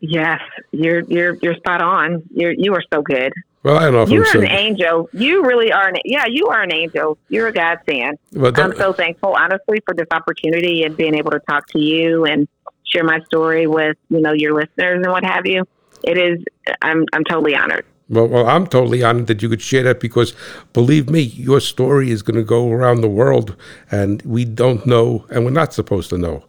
Yes, 0.00 0.40
you're 0.72 1.00
you're 1.00 1.34
you're 1.36 1.54
spot 1.54 1.82
on. 1.82 2.22
You're 2.34 2.52
you 2.52 2.74
are 2.74 2.82
so 2.92 3.02
good. 3.02 3.32
Well, 3.62 3.78
I 3.78 3.82
don't 3.82 3.94
know 3.94 4.02
if 4.02 4.10
you're 4.10 4.26
I'm 4.28 4.42
an 4.42 4.50
angel. 4.50 5.08
You 5.12 5.44
really 5.44 5.72
are 5.72 5.88
an 5.88 5.96
yeah. 6.04 6.26
You 6.28 6.48
are 6.48 6.62
an 6.62 6.72
angel. 6.72 7.18
You're 7.28 7.48
a 7.48 7.52
godsend. 7.52 7.86
fan. 7.86 8.18
Well, 8.32 8.52
I'm 8.54 8.76
so 8.76 8.92
thankful, 8.92 9.34
honestly, 9.36 9.80
for 9.84 9.94
this 9.94 10.06
opportunity 10.10 10.84
and 10.84 10.96
being 10.96 11.14
able 11.14 11.32
to 11.32 11.40
talk 11.40 11.66
to 11.68 11.78
you 11.78 12.26
and 12.26 12.46
share 12.84 13.04
my 13.04 13.20
story 13.20 13.66
with 13.66 13.96
you 14.08 14.20
know 14.20 14.32
your 14.32 14.54
listeners 14.54 15.02
and 15.02 15.10
what 15.10 15.24
have 15.24 15.46
you. 15.46 15.64
It 16.04 16.18
is. 16.18 16.44
I'm 16.82 17.06
I'm 17.12 17.24
totally 17.24 17.56
honored. 17.56 17.86
Well, 18.08 18.28
well, 18.28 18.46
I'm 18.46 18.68
totally 18.68 19.02
honored 19.02 19.26
that 19.26 19.42
you 19.42 19.48
could 19.48 19.62
share 19.62 19.82
that 19.82 19.98
because, 19.98 20.32
believe 20.72 21.10
me, 21.10 21.22
your 21.22 21.58
story 21.58 22.12
is 22.12 22.22
going 22.22 22.36
to 22.36 22.44
go 22.44 22.70
around 22.70 23.00
the 23.00 23.08
world, 23.08 23.56
and 23.90 24.22
we 24.22 24.44
don't 24.44 24.86
know, 24.86 25.26
and 25.28 25.44
we're 25.44 25.50
not 25.50 25.74
supposed 25.74 26.10
to 26.10 26.18
know 26.18 26.44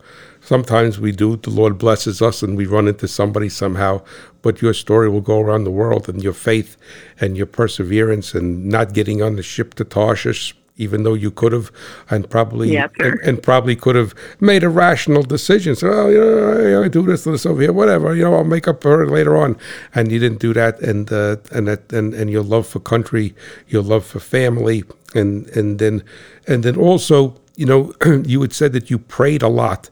Sometimes 0.48 0.98
we 0.98 1.12
do. 1.12 1.36
The 1.36 1.50
Lord 1.50 1.78
blesses 1.78 2.22
us 2.22 2.42
and 2.42 2.56
we 2.56 2.66
run 2.66 2.88
into 2.88 3.06
somebody 3.06 3.50
somehow. 3.50 4.02
But 4.42 4.62
your 4.62 4.74
story 4.74 5.10
will 5.10 5.20
go 5.20 5.42
around 5.42 5.66
the 5.66 5.72
world 5.72 6.08
and 6.08 6.24
your 6.24 6.32
faith 6.32 6.78
and 7.20 7.36
your 7.36 7.48
perseverance 7.48 8.34
and 8.34 8.66
not 8.66 8.94
getting 8.94 9.22
on 9.22 9.36
the 9.36 9.44
ship 9.44 9.74
to 9.74 9.84
Tarshish, 9.84 10.56
even 10.78 11.04
though 11.04 11.16
you 11.16 11.32
could 11.32 11.52
have 11.52 11.70
and 12.10 12.30
probably 12.30 12.78
and, 12.78 13.20
and, 13.26 13.44
probably 13.44 13.76
could 13.76 13.98
have 13.98 14.16
made 14.40 14.64
a 14.64 14.70
rational 14.70 15.22
decision. 15.22 15.76
So, 15.76 15.90
oh, 15.92 16.08
you 16.08 16.18
know, 16.18 16.82
I 16.82 16.88
do 16.88 17.02
this, 17.02 17.26
this 17.26 17.46
over 17.46 17.60
here, 17.60 17.74
whatever. 17.74 18.16
You 18.16 18.24
know, 18.24 18.36
I'll 18.36 18.46
make 18.46 18.70
up 18.70 18.82
for 18.82 19.04
it 19.04 19.10
later 19.10 19.36
on. 19.36 19.58
And 19.94 20.14
you 20.14 20.18
didn't 20.18 20.40
do 20.40 20.54
that, 20.54 20.80
and 20.80 21.12
uh, 21.12 21.36
and 21.52 21.68
that 21.68 21.92
and, 21.92 22.14
and 22.14 22.32
your 22.32 22.44
love 22.44 22.68
for 22.68 22.80
country, 22.80 23.36
your 23.68 23.84
love 23.84 24.06
for 24.06 24.22
family, 24.22 24.86
and 25.14 25.46
and 25.50 25.78
then 25.78 26.06
and 26.48 26.64
then 26.64 26.78
also, 26.78 27.36
you 27.58 27.66
know, 27.66 27.94
you 28.26 28.42
had 28.42 28.54
said 28.54 28.72
that 28.72 28.90
you 28.90 28.98
prayed 28.98 29.42
a 29.42 29.50
lot 29.50 29.90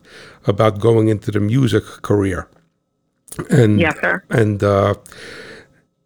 about 0.48 0.80
going 0.80 1.08
into 1.08 1.32
the 1.32 1.40
music 1.40 1.84
career. 2.02 2.48
And. 3.50 3.80
And 4.30 4.64
uh, 4.64 4.96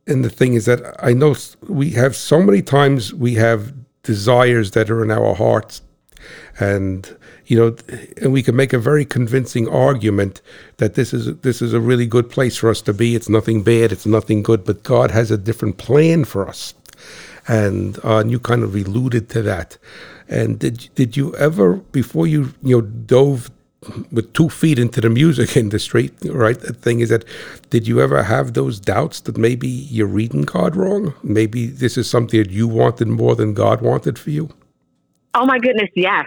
and 0.10 0.26
the 0.26 0.30
thing 0.30 0.56
is 0.56 0.66
that 0.66 0.96
I 1.00 1.14
know 1.14 1.36
we 1.68 1.92
have 1.92 2.16
so 2.16 2.42
many 2.42 2.62
times 2.62 3.14
we 3.14 3.36
have 3.36 3.74
desires 4.02 4.72
that 4.72 4.90
are 4.90 5.04
in 5.04 5.12
our 5.12 5.36
hearts, 5.36 5.84
and 6.60 7.16
you 7.46 7.58
know, 7.58 7.76
and 8.18 8.34
we 8.34 8.42
can 8.42 8.56
make 8.56 8.74
a 8.74 8.80
very 8.80 9.06
convincing 9.06 9.68
argument 9.68 10.42
that 10.78 10.96
this 10.96 11.14
is 11.14 11.38
this 11.38 11.62
is 11.62 11.74
a 11.74 11.80
really 11.80 12.08
good 12.08 12.30
place 12.30 12.58
for 12.58 12.70
us 12.70 12.82
to 12.82 12.94
be. 12.94 13.16
It's 13.16 13.30
nothing 13.30 13.62
bad. 13.62 13.92
It's 13.92 14.08
nothing 14.08 14.42
good. 14.42 14.66
But 14.66 14.84
God 14.84 15.12
has 15.12 15.30
a 15.30 15.38
different 15.38 15.78
plan 15.78 16.26
for 16.26 16.50
us, 16.50 16.74
and, 17.48 18.00
uh, 18.04 18.18
and 18.18 18.32
you 18.32 18.40
kind 18.40 18.64
of 18.64 18.74
alluded 18.76 19.30
to 19.30 19.44
that. 19.44 19.78
And 20.28 20.58
did 20.58 20.90
did 20.96 21.16
you 21.16 21.36
ever 21.36 21.76
before 21.76 22.26
you 22.26 22.54
you 22.64 22.78
know 22.78 22.82
dove 22.82 23.52
with 24.12 24.34
two 24.34 24.50
feet 24.50 24.78
into 24.78 25.02
the 25.02 25.10
music 25.10 25.56
industry, 25.64 26.12
right? 26.26 26.60
The 26.60 26.74
thing 26.74 27.00
is 27.00 27.10
that, 27.10 27.26
did 27.70 27.88
you 27.88 28.02
ever 28.02 28.24
have 28.24 28.54
those 28.54 28.80
doubts 28.80 29.22
that 29.22 29.38
maybe 29.38 29.68
you're 29.68 30.08
reading 30.08 30.42
God 30.42 30.76
wrong? 30.76 31.14
Maybe 31.24 31.68
this 31.68 31.98
is 31.98 32.10
something 32.10 32.42
that 32.42 32.52
you 32.52 32.68
wanted 32.68 33.08
more 33.08 33.36
than 33.36 33.54
God 33.54 33.82
wanted 33.82 34.20
for 34.20 34.32
you? 34.32 34.50
Oh 35.34 35.46
my 35.46 35.60
goodness, 35.60 35.90
yes. 35.96 36.26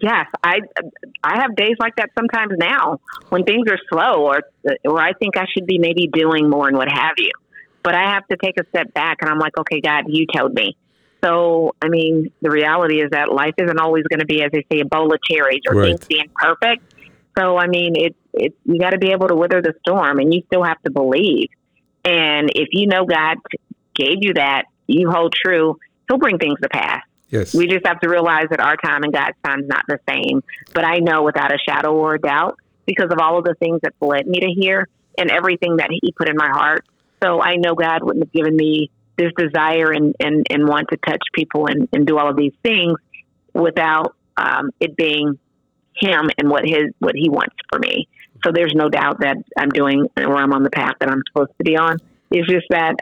Yes, 0.00 0.26
I 0.44 0.60
I 1.24 1.40
have 1.40 1.56
days 1.56 1.74
like 1.80 1.96
that 1.96 2.10
sometimes 2.16 2.52
now 2.56 3.00
when 3.30 3.42
things 3.42 3.66
are 3.68 3.78
slow 3.90 4.24
or 4.24 4.40
or 4.84 5.00
I 5.00 5.14
think 5.14 5.36
I 5.36 5.46
should 5.52 5.66
be 5.66 5.78
maybe 5.78 6.06
doing 6.06 6.48
more 6.48 6.68
and 6.68 6.76
what 6.76 6.88
have 6.88 7.14
you. 7.18 7.32
But 7.82 7.96
I 7.96 8.12
have 8.12 8.24
to 8.28 8.36
take 8.36 8.54
a 8.60 8.64
step 8.68 8.94
back 8.94 9.16
and 9.20 9.28
I'm 9.28 9.40
like, 9.40 9.58
okay, 9.58 9.80
God, 9.80 10.04
you 10.06 10.26
told 10.32 10.54
me. 10.54 10.76
So, 11.24 11.74
I 11.82 11.88
mean, 11.88 12.32
the 12.40 12.50
reality 12.50 13.00
is 13.00 13.10
that 13.10 13.32
life 13.32 13.54
isn't 13.58 13.78
always 13.78 14.04
going 14.04 14.20
to 14.20 14.26
be, 14.26 14.42
as 14.42 14.50
they 14.52 14.64
say, 14.72 14.80
a 14.80 14.84
bowl 14.84 15.12
of 15.12 15.20
cherries 15.28 15.60
or 15.68 15.76
right. 15.76 15.88
things 15.88 16.06
being 16.06 16.30
perfect. 16.34 16.89
So, 17.40 17.56
I 17.56 17.68
mean, 17.68 17.94
it, 17.96 18.16
it, 18.34 18.54
you 18.64 18.78
got 18.78 18.90
to 18.90 18.98
be 18.98 19.12
able 19.12 19.28
to 19.28 19.34
weather 19.34 19.62
the 19.62 19.72
storm 19.80 20.18
and 20.18 20.32
you 20.32 20.42
still 20.46 20.62
have 20.62 20.80
to 20.82 20.90
believe. 20.90 21.48
And 22.04 22.50
if 22.54 22.68
you 22.72 22.86
know 22.86 23.04
God 23.06 23.38
gave 23.94 24.18
you 24.20 24.34
that, 24.34 24.64
you 24.86 25.10
hold 25.10 25.34
true, 25.34 25.78
He'll 26.08 26.18
bring 26.18 26.38
things 26.38 26.58
to 26.62 26.68
pass. 26.68 27.02
Yes. 27.28 27.54
We 27.54 27.66
just 27.66 27.86
have 27.86 28.00
to 28.00 28.08
realize 28.08 28.46
that 28.50 28.60
our 28.60 28.76
time 28.76 29.04
and 29.04 29.12
God's 29.12 29.36
time 29.44 29.60
is 29.60 29.68
not 29.68 29.84
the 29.86 29.98
same. 30.08 30.42
But 30.74 30.84
I 30.84 30.98
know 30.98 31.22
without 31.22 31.52
a 31.52 31.58
shadow 31.58 31.94
or 31.94 32.14
a 32.14 32.20
doubt, 32.20 32.58
because 32.84 33.10
of 33.10 33.18
all 33.20 33.38
of 33.38 33.44
the 33.44 33.54
things 33.54 33.80
that 33.82 33.94
led 34.00 34.26
me 34.26 34.40
to 34.40 34.48
here 34.48 34.88
and 35.16 35.30
everything 35.30 35.76
that 35.76 35.88
He 35.90 36.12
put 36.12 36.28
in 36.28 36.36
my 36.36 36.48
heart. 36.48 36.84
So 37.22 37.40
I 37.40 37.56
know 37.56 37.74
God 37.74 38.02
wouldn't 38.02 38.24
have 38.24 38.32
given 38.32 38.56
me 38.56 38.90
this 39.16 39.32
desire 39.36 39.92
and, 39.92 40.14
and, 40.18 40.46
and 40.50 40.66
want 40.66 40.88
to 40.88 40.96
touch 40.96 41.22
people 41.32 41.66
and, 41.66 41.88
and 41.92 42.06
do 42.06 42.18
all 42.18 42.28
of 42.28 42.36
these 42.36 42.54
things 42.62 42.98
without 43.54 44.16
um, 44.36 44.70
it 44.80 44.96
being 44.96 45.38
him 46.00 46.30
and 46.38 46.50
what 46.50 46.64
his 46.64 46.92
what 46.98 47.14
he 47.14 47.28
wants 47.28 47.56
for 47.70 47.78
me. 47.78 48.08
So 48.44 48.52
there's 48.52 48.72
no 48.74 48.88
doubt 48.88 49.20
that 49.20 49.36
I'm 49.58 49.68
doing 49.70 50.08
or 50.16 50.36
I'm 50.36 50.52
on 50.52 50.62
the 50.62 50.70
path 50.70 50.94
that 51.00 51.10
I'm 51.10 51.22
supposed 51.28 51.52
to 51.58 51.64
be 51.64 51.76
on. 51.76 51.98
It's 52.30 52.48
just 52.48 52.66
that 52.70 52.96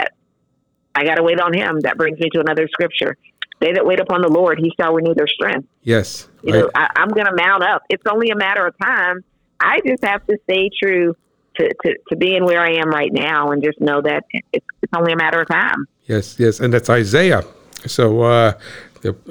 I 0.94 1.04
got 1.04 1.16
to 1.16 1.22
wait 1.22 1.40
on 1.40 1.54
him. 1.54 1.80
That 1.80 1.96
brings 1.96 2.18
me 2.18 2.28
to 2.30 2.40
another 2.40 2.66
scripture. 2.68 3.16
They 3.60 3.72
that 3.72 3.84
wait 3.84 4.00
upon 4.00 4.22
the 4.22 4.28
Lord, 4.28 4.58
he 4.58 4.72
shall 4.80 4.94
renew 4.94 5.14
their 5.14 5.26
strength. 5.26 5.68
Yes. 5.82 6.28
You 6.42 6.52
know, 6.52 6.70
I, 6.74 6.90
I'm 6.96 7.08
going 7.08 7.26
to 7.26 7.34
mount 7.34 7.62
up. 7.62 7.82
It's 7.90 8.04
only 8.08 8.30
a 8.30 8.36
matter 8.36 8.66
of 8.66 8.74
time. 8.78 9.24
I 9.60 9.80
just 9.84 10.04
have 10.04 10.24
to 10.26 10.38
stay 10.44 10.70
true 10.80 11.16
to, 11.56 11.68
to, 11.84 11.94
to 12.08 12.16
being 12.16 12.44
where 12.44 12.60
I 12.60 12.74
am 12.74 12.90
right 12.90 13.12
now 13.12 13.50
and 13.50 13.62
just 13.62 13.80
know 13.80 14.00
that 14.02 14.24
it's, 14.52 14.66
it's 14.82 14.92
only 14.96 15.12
a 15.12 15.16
matter 15.16 15.40
of 15.40 15.48
time. 15.48 15.86
Yes, 16.06 16.38
yes. 16.38 16.60
And 16.60 16.72
that's 16.72 16.88
Isaiah. 16.88 17.44
So 17.86 18.22
uh, 18.22 18.52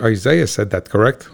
Isaiah 0.01 0.47
said 0.47 0.69
that, 0.71 0.89
correct? 0.89 1.29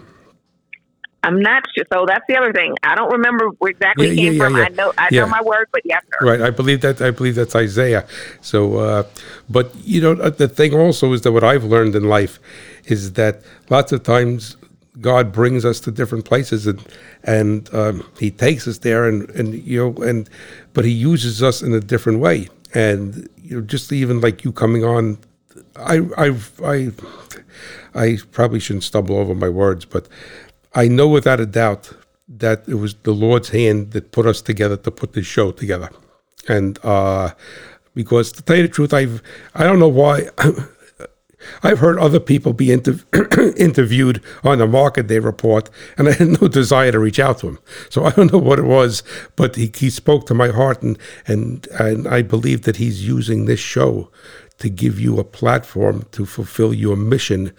I'm 1.24 1.40
not 1.40 1.64
sure. 1.74 1.84
So 1.92 2.04
that's 2.06 2.24
the 2.28 2.36
other 2.36 2.52
thing. 2.52 2.76
I 2.82 2.94
don't 2.94 3.10
remember 3.10 3.48
where 3.58 3.70
exactly 3.70 4.10
yeah, 4.10 4.14
came 4.14 4.32
yeah, 4.34 4.44
from. 4.44 4.56
Yeah, 4.56 4.64
I 4.64 4.68
know 4.68 4.92
I 4.98 5.08
know 5.10 5.26
my 5.26 5.42
word, 5.42 5.68
but 5.72 5.82
yes, 5.84 6.02
sir. 6.10 6.26
Right. 6.26 6.40
I 6.42 6.50
believe 6.50 6.80
that. 6.82 7.00
I 7.00 7.10
believe 7.10 7.34
that's 7.34 7.56
Isaiah. 7.56 8.06
So, 8.40 8.78
uh, 8.78 9.02
but 9.48 9.74
you 9.76 10.00
know, 10.00 10.12
uh, 10.12 10.30
the 10.30 10.48
thing 10.48 10.74
also 10.74 11.12
is 11.12 11.22
that 11.22 11.32
what 11.32 11.44
I've 11.44 11.64
learned 11.64 11.94
in 11.96 12.04
life 12.04 12.38
is 12.84 13.14
that 13.14 13.42
lots 13.70 13.90
of 13.92 14.02
times 14.02 14.56
God 15.00 15.32
brings 15.32 15.64
us 15.64 15.80
to 15.80 15.90
different 15.90 16.24
places 16.24 16.66
and 16.66 16.84
and 17.24 17.72
um, 17.74 18.06
He 18.20 18.30
takes 18.30 18.68
us 18.68 18.78
there 18.78 19.08
and 19.08 19.28
and 19.30 19.54
you 19.54 19.78
know 19.78 20.02
and 20.04 20.28
but 20.74 20.84
He 20.84 20.92
uses 20.92 21.42
us 21.42 21.62
in 21.62 21.72
a 21.72 21.80
different 21.80 22.20
way 22.20 22.48
and 22.74 23.28
you 23.42 23.56
know 23.56 23.62
just 23.62 23.92
even 23.92 24.20
like 24.20 24.44
you 24.44 24.52
coming 24.52 24.84
on, 24.84 25.18
I 25.76 26.00
I 26.18 26.36
I 26.64 26.90
I 27.94 28.18
probably 28.32 28.60
shouldn't 28.60 28.84
stumble 28.84 29.16
over 29.16 29.34
my 29.34 29.48
words, 29.48 29.84
but 29.84 30.08
I 30.74 30.88
know 30.88 31.08
without 31.08 31.40
a 31.40 31.46
doubt 31.46 31.92
that 32.28 32.64
it 32.66 32.74
was 32.74 32.94
the 33.02 33.12
Lord's 33.12 33.50
hand 33.50 33.92
that 33.92 34.12
put 34.12 34.26
us 34.26 34.42
together 34.42 34.76
to 34.78 34.90
put 34.90 35.12
this 35.12 35.26
show 35.26 35.52
together, 35.52 35.90
and 36.48 36.78
uh, 36.84 37.32
because 37.94 38.32
to 38.32 38.42
tell 38.42 38.56
you 38.56 38.62
the 38.62 38.68
truth, 38.68 38.92
I've 38.92 39.22
I 39.54 39.64
don't 39.64 39.78
know 39.78 39.88
why. 39.88 40.28
I've 41.62 41.78
heard 41.78 41.98
other 41.98 42.20
people 42.20 42.54
be 42.54 42.72
inter- 42.72 42.98
interviewed 43.58 44.22
on 44.44 44.58
the 44.58 44.66
market 44.66 45.08
day 45.08 45.18
report, 45.18 45.68
and 45.98 46.08
I 46.08 46.12
had 46.12 46.40
no 46.40 46.48
desire 46.48 46.90
to 46.92 46.98
reach 46.98 47.18
out 47.18 47.38
to 47.40 47.48
him. 47.48 47.58
So 47.90 48.04
I 48.04 48.10
don't 48.10 48.32
know 48.32 48.38
what 48.38 48.58
it 48.58 48.64
was, 48.64 49.02
but 49.36 49.56
he, 49.56 49.70
he 49.74 49.90
spoke 49.90 50.26
to 50.26 50.34
my 50.34 50.48
heart, 50.48 50.82
and, 50.82 50.98
and 51.26 51.66
and 51.78 52.08
I 52.08 52.22
believe 52.22 52.62
that 52.62 52.76
he's 52.76 53.06
using 53.06 53.44
this 53.44 53.60
show 53.60 54.10
to 54.58 54.70
give 54.70 54.98
you 55.00 55.18
a 55.18 55.24
platform 55.24 56.06
to 56.12 56.24
fulfill 56.24 56.72
your 56.72 56.96
mission, 56.96 57.52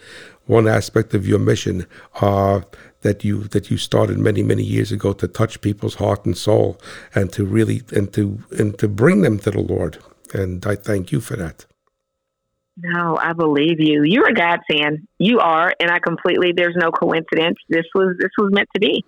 one 0.46 0.66
aspect 0.66 1.14
of 1.14 1.26
your 1.26 1.38
mission. 1.38 1.86
Uh, 2.20 2.62
that 3.06 3.24
you 3.24 3.44
that 3.44 3.70
you 3.70 3.76
started 3.76 4.18
many 4.18 4.42
many 4.42 4.62
years 4.62 4.92
ago 4.92 5.12
to 5.14 5.28
touch 5.28 5.60
people's 5.60 5.96
heart 5.96 6.26
and 6.26 6.36
soul 6.36 6.78
and 7.14 7.32
to 7.32 7.44
really 7.44 7.82
and 7.94 8.12
to 8.12 8.42
and 8.58 8.78
to 8.78 8.88
bring 8.88 9.22
them 9.22 9.38
to 9.38 9.50
the 9.50 9.60
Lord. 9.60 9.98
And 10.34 10.66
I 10.66 10.74
thank 10.74 11.12
you 11.12 11.20
for 11.20 11.36
that. 11.36 11.66
No, 12.78 13.16
I 13.16 13.32
believe 13.32 13.80
you. 13.80 14.02
You're 14.02 14.28
a 14.28 14.34
God 14.34 14.60
fan. 14.70 15.08
You 15.18 15.38
are, 15.38 15.72
and 15.80 15.90
I 15.90 15.98
completely. 15.98 16.52
There's 16.54 16.76
no 16.76 16.90
coincidence. 16.90 17.56
This 17.68 17.86
was 17.94 18.16
this 18.18 18.30
was 18.36 18.52
meant 18.52 18.68
to 18.74 18.80
be. 18.80 19.04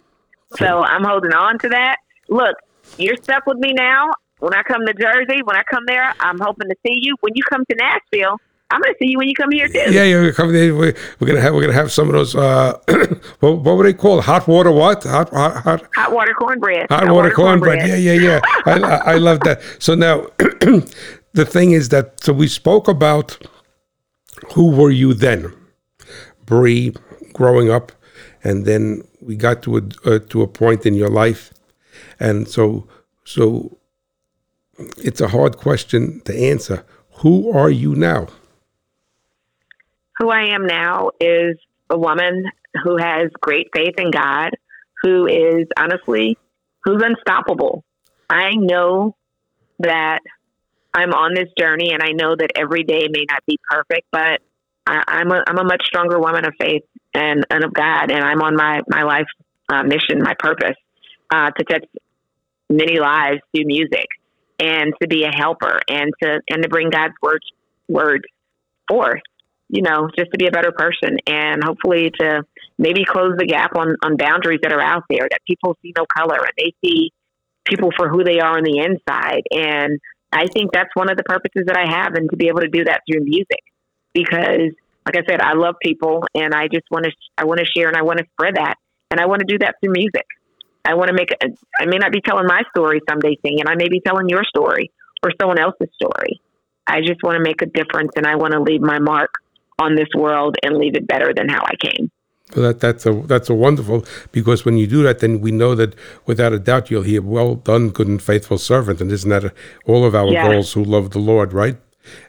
So 0.56 0.82
I'm 0.82 1.04
holding 1.04 1.34
on 1.34 1.58
to 1.58 1.68
that. 1.68 1.96
Look, 2.30 2.56
you're 2.96 3.16
stuck 3.16 3.46
with 3.46 3.58
me 3.58 3.74
now. 3.74 4.10
When 4.38 4.54
I 4.54 4.62
come 4.62 4.86
to 4.86 4.94
Jersey, 4.94 5.42
when 5.44 5.56
I 5.56 5.62
come 5.70 5.84
there, 5.86 6.14
I'm 6.20 6.38
hoping 6.38 6.68
to 6.68 6.76
see 6.86 6.98
you. 7.02 7.16
When 7.20 7.32
you 7.34 7.42
come 7.50 7.64
to 7.68 7.76
Nashville, 7.76 8.38
I'm 8.70 8.82
going 8.82 8.92
to 8.92 8.98
see 8.98 9.10
you 9.10 9.18
when 9.18 9.28
you 9.28 9.34
come 9.34 9.50
here 9.50 9.66
too. 9.66 9.78
Yeah, 9.78 10.04
yeah, 10.04 10.16
we're 10.16 10.32
coming. 10.32 10.54
We're, 10.76 10.94
we're 11.18 11.26
gonna 11.26 11.40
have 11.40 11.54
we're 11.54 11.62
gonna 11.62 11.72
have 11.72 11.90
some 11.90 12.08
of 12.08 12.12
those. 12.12 12.36
Uh, 12.36 12.78
what, 13.40 13.60
what 13.60 13.76
were 13.78 13.84
they 13.84 13.94
called? 13.94 14.24
Hot 14.24 14.46
water 14.46 14.70
what? 14.70 15.04
Hot 15.04 15.30
hot 15.30 15.62
hot. 15.62 15.88
Hot 15.94 16.12
water 16.12 16.34
cornbread. 16.34 16.90
Hot, 16.90 17.00
hot 17.00 17.00
water, 17.00 17.14
water 17.14 17.34
cornbread. 17.34 17.78
cornbread. 17.78 18.02
Yeah, 18.02 18.12
yeah, 18.12 18.20
yeah. 18.20 18.40
I, 18.66 18.80
I, 18.80 19.12
I 19.12 19.14
love 19.14 19.40
that. 19.40 19.62
So 19.78 19.94
now, 19.94 20.26
the 21.32 21.46
thing 21.46 21.72
is 21.72 21.88
that 21.88 22.22
so 22.22 22.34
we 22.34 22.46
spoke 22.46 22.88
about 22.88 23.38
who 24.52 24.70
were 24.70 24.90
you 24.90 25.14
then, 25.14 25.50
Brei, 26.44 26.94
growing 27.32 27.70
up, 27.70 27.90
and 28.44 28.66
then 28.66 29.02
we 29.22 29.36
got 29.36 29.62
to 29.62 29.78
a 29.78 29.82
uh, 30.04 30.18
to 30.28 30.42
a 30.42 30.46
point 30.46 30.84
in 30.84 30.92
your 30.92 31.08
life, 31.08 31.54
and 32.20 32.46
so 32.46 32.86
so 33.24 33.78
it's 34.98 35.22
a 35.22 35.28
hard 35.28 35.56
question 35.56 36.20
to 36.26 36.36
answer. 36.38 36.84
Who 37.22 37.50
are 37.50 37.70
you 37.70 37.94
now? 37.94 38.28
Who 40.18 40.30
I 40.30 40.54
am 40.54 40.66
now 40.66 41.10
is 41.20 41.56
a 41.90 41.98
woman 41.98 42.44
who 42.82 42.96
has 42.96 43.30
great 43.40 43.68
faith 43.74 43.94
in 43.98 44.10
God, 44.10 44.50
who 45.02 45.26
is 45.26 45.66
honestly, 45.76 46.36
who's 46.84 47.02
unstoppable. 47.02 47.84
I 48.28 48.50
know 48.54 49.14
that 49.78 50.20
I'm 50.92 51.12
on 51.12 51.34
this 51.34 51.48
journey 51.56 51.92
and 51.92 52.02
I 52.02 52.10
know 52.12 52.34
that 52.36 52.50
every 52.56 52.82
day 52.82 53.06
may 53.10 53.24
not 53.28 53.44
be 53.46 53.58
perfect, 53.70 54.06
but 54.10 54.40
I, 54.86 55.20
am 55.20 55.30
a, 55.30 55.42
I'm 55.46 55.58
a 55.58 55.64
much 55.64 55.82
stronger 55.86 56.18
woman 56.18 56.44
of 56.44 56.54
faith 56.58 56.82
and, 57.14 57.44
and 57.50 57.64
of 57.64 57.72
God. 57.72 58.10
And 58.10 58.24
I'm 58.24 58.42
on 58.42 58.56
my, 58.56 58.80
my 58.88 59.04
life 59.04 59.26
uh, 59.68 59.84
mission, 59.84 60.20
my 60.20 60.34
purpose 60.38 60.76
uh, 61.30 61.50
to 61.50 61.64
touch 61.64 61.84
many 62.68 62.98
lives 62.98 63.40
through 63.54 63.66
music 63.66 64.06
and 64.58 64.92
to 65.00 65.06
be 65.06 65.24
a 65.24 65.30
helper 65.30 65.80
and 65.88 66.10
to, 66.22 66.40
and 66.50 66.62
to 66.62 66.68
bring 66.68 66.90
God's 66.90 67.14
word, 67.22 67.42
word 67.88 68.26
forth 68.88 69.20
you 69.68 69.82
know, 69.82 70.08
just 70.16 70.30
to 70.32 70.38
be 70.38 70.46
a 70.46 70.50
better 70.50 70.72
person 70.72 71.18
and 71.26 71.62
hopefully 71.62 72.10
to 72.20 72.42
maybe 72.78 73.04
close 73.04 73.34
the 73.36 73.46
gap 73.46 73.76
on, 73.76 73.96
on 74.02 74.16
boundaries 74.16 74.60
that 74.62 74.72
are 74.72 74.80
out 74.80 75.04
there 75.10 75.28
that 75.30 75.40
people 75.46 75.76
see 75.82 75.92
no 75.96 76.06
color 76.16 76.38
and 76.38 76.52
they 76.56 76.72
see 76.84 77.12
people 77.64 77.90
for 77.96 78.08
who 78.08 78.24
they 78.24 78.40
are 78.40 78.56
on 78.56 78.64
the 78.64 78.78
inside. 78.78 79.42
And 79.50 80.00
I 80.32 80.46
think 80.46 80.72
that's 80.72 80.90
one 80.94 81.10
of 81.10 81.16
the 81.16 81.24
purposes 81.24 81.64
that 81.66 81.76
I 81.76 81.90
have 81.90 82.14
and 82.14 82.30
to 82.30 82.36
be 82.36 82.48
able 82.48 82.60
to 82.60 82.68
do 82.68 82.84
that 82.84 83.02
through 83.08 83.24
music 83.24 83.60
because 84.14 84.72
like 85.06 85.16
I 85.16 85.30
said, 85.30 85.40
I 85.40 85.54
love 85.54 85.76
people 85.82 86.24
and 86.34 86.54
I 86.54 86.68
just 86.68 86.84
want 86.90 87.06
to, 87.06 87.12
I 87.36 87.44
want 87.44 87.60
to 87.60 87.66
share 87.66 87.88
and 87.88 87.96
I 87.96 88.02
want 88.02 88.18
to 88.18 88.26
spread 88.32 88.56
that. 88.56 88.74
And 89.10 89.20
I 89.20 89.26
want 89.26 89.40
to 89.40 89.46
do 89.46 89.58
that 89.58 89.76
through 89.80 89.92
music. 89.92 90.26
I 90.84 90.94
want 90.94 91.08
to 91.08 91.14
make, 91.14 91.30
a, 91.30 91.46
I 91.80 91.86
may 91.86 91.96
not 91.96 92.12
be 92.12 92.20
telling 92.20 92.46
my 92.46 92.62
story 92.74 93.00
someday 93.08 93.36
singing. 93.42 93.64
I 93.66 93.74
may 93.74 93.88
be 93.88 94.00
telling 94.00 94.28
your 94.28 94.44
story 94.44 94.92
or 95.22 95.32
someone 95.40 95.58
else's 95.58 95.88
story. 95.94 96.40
I 96.86 97.00
just 97.00 97.22
want 97.22 97.36
to 97.36 97.42
make 97.42 97.62
a 97.62 97.66
difference 97.66 98.12
and 98.16 98.26
I 98.26 98.36
want 98.36 98.52
to 98.52 98.60
leave 98.60 98.82
my 98.82 98.98
mark 98.98 99.30
on 99.78 99.94
this 99.94 100.08
world 100.14 100.56
and 100.62 100.76
leave 100.76 100.94
it 100.94 101.06
better 101.06 101.32
than 101.34 101.48
how 101.48 101.62
I 101.64 101.74
came. 101.76 102.10
Well, 102.56 102.66
that 102.66 102.80
that's 102.80 103.04
a 103.04 103.12
that's 103.12 103.50
a 103.50 103.54
wonderful 103.54 104.06
because 104.32 104.64
when 104.64 104.78
you 104.78 104.86
do 104.86 105.02
that, 105.02 105.18
then 105.18 105.40
we 105.40 105.50
know 105.50 105.74
that 105.74 105.94
without 106.24 106.54
a 106.54 106.58
doubt 106.58 106.90
you'll 106.90 107.02
hear, 107.02 107.20
"Well 107.20 107.56
done, 107.56 107.90
good 107.90 108.08
and 108.08 108.22
faithful 108.22 108.56
servant." 108.56 109.02
And 109.02 109.12
isn't 109.12 109.28
that 109.28 109.44
a, 109.44 109.52
all 109.84 110.06
of 110.06 110.14
our 110.14 110.32
goals 110.32 110.72
who 110.72 110.82
love 110.82 111.10
the 111.10 111.18
Lord, 111.18 111.52
right? 111.52 111.76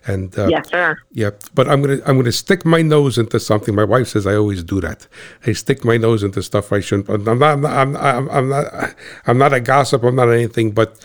And 0.05 0.37
uh, 0.37 0.47
yes, 0.49 0.69
sir. 0.69 0.97
Yeah, 1.11 1.31
but 1.53 1.69
I'm 1.69 1.81
gonna 1.81 2.01
I'm 2.05 2.17
gonna 2.17 2.33
stick 2.33 2.65
my 2.65 2.81
nose 2.81 3.17
into 3.17 3.39
something. 3.39 3.73
My 3.73 3.85
wife 3.85 4.09
says 4.09 4.27
I 4.27 4.35
always 4.35 4.61
do 4.61 4.81
that. 4.81 5.07
I 5.47 5.53
stick 5.53 5.85
my 5.85 5.95
nose 5.95 6.21
into 6.21 6.43
stuff 6.43 6.73
I 6.73 6.81
shouldn't. 6.81 7.09
I'm 7.09 7.23
not 7.23 7.41
I'm 7.41 7.61
not, 7.61 8.03
I'm, 8.03 8.29
I'm 8.29 8.49
not 8.49 8.95
I'm 9.25 9.37
not 9.37 9.53
a 9.53 9.61
gossip. 9.61 10.03
I'm 10.03 10.15
not 10.15 10.29
anything. 10.29 10.71
But 10.71 10.99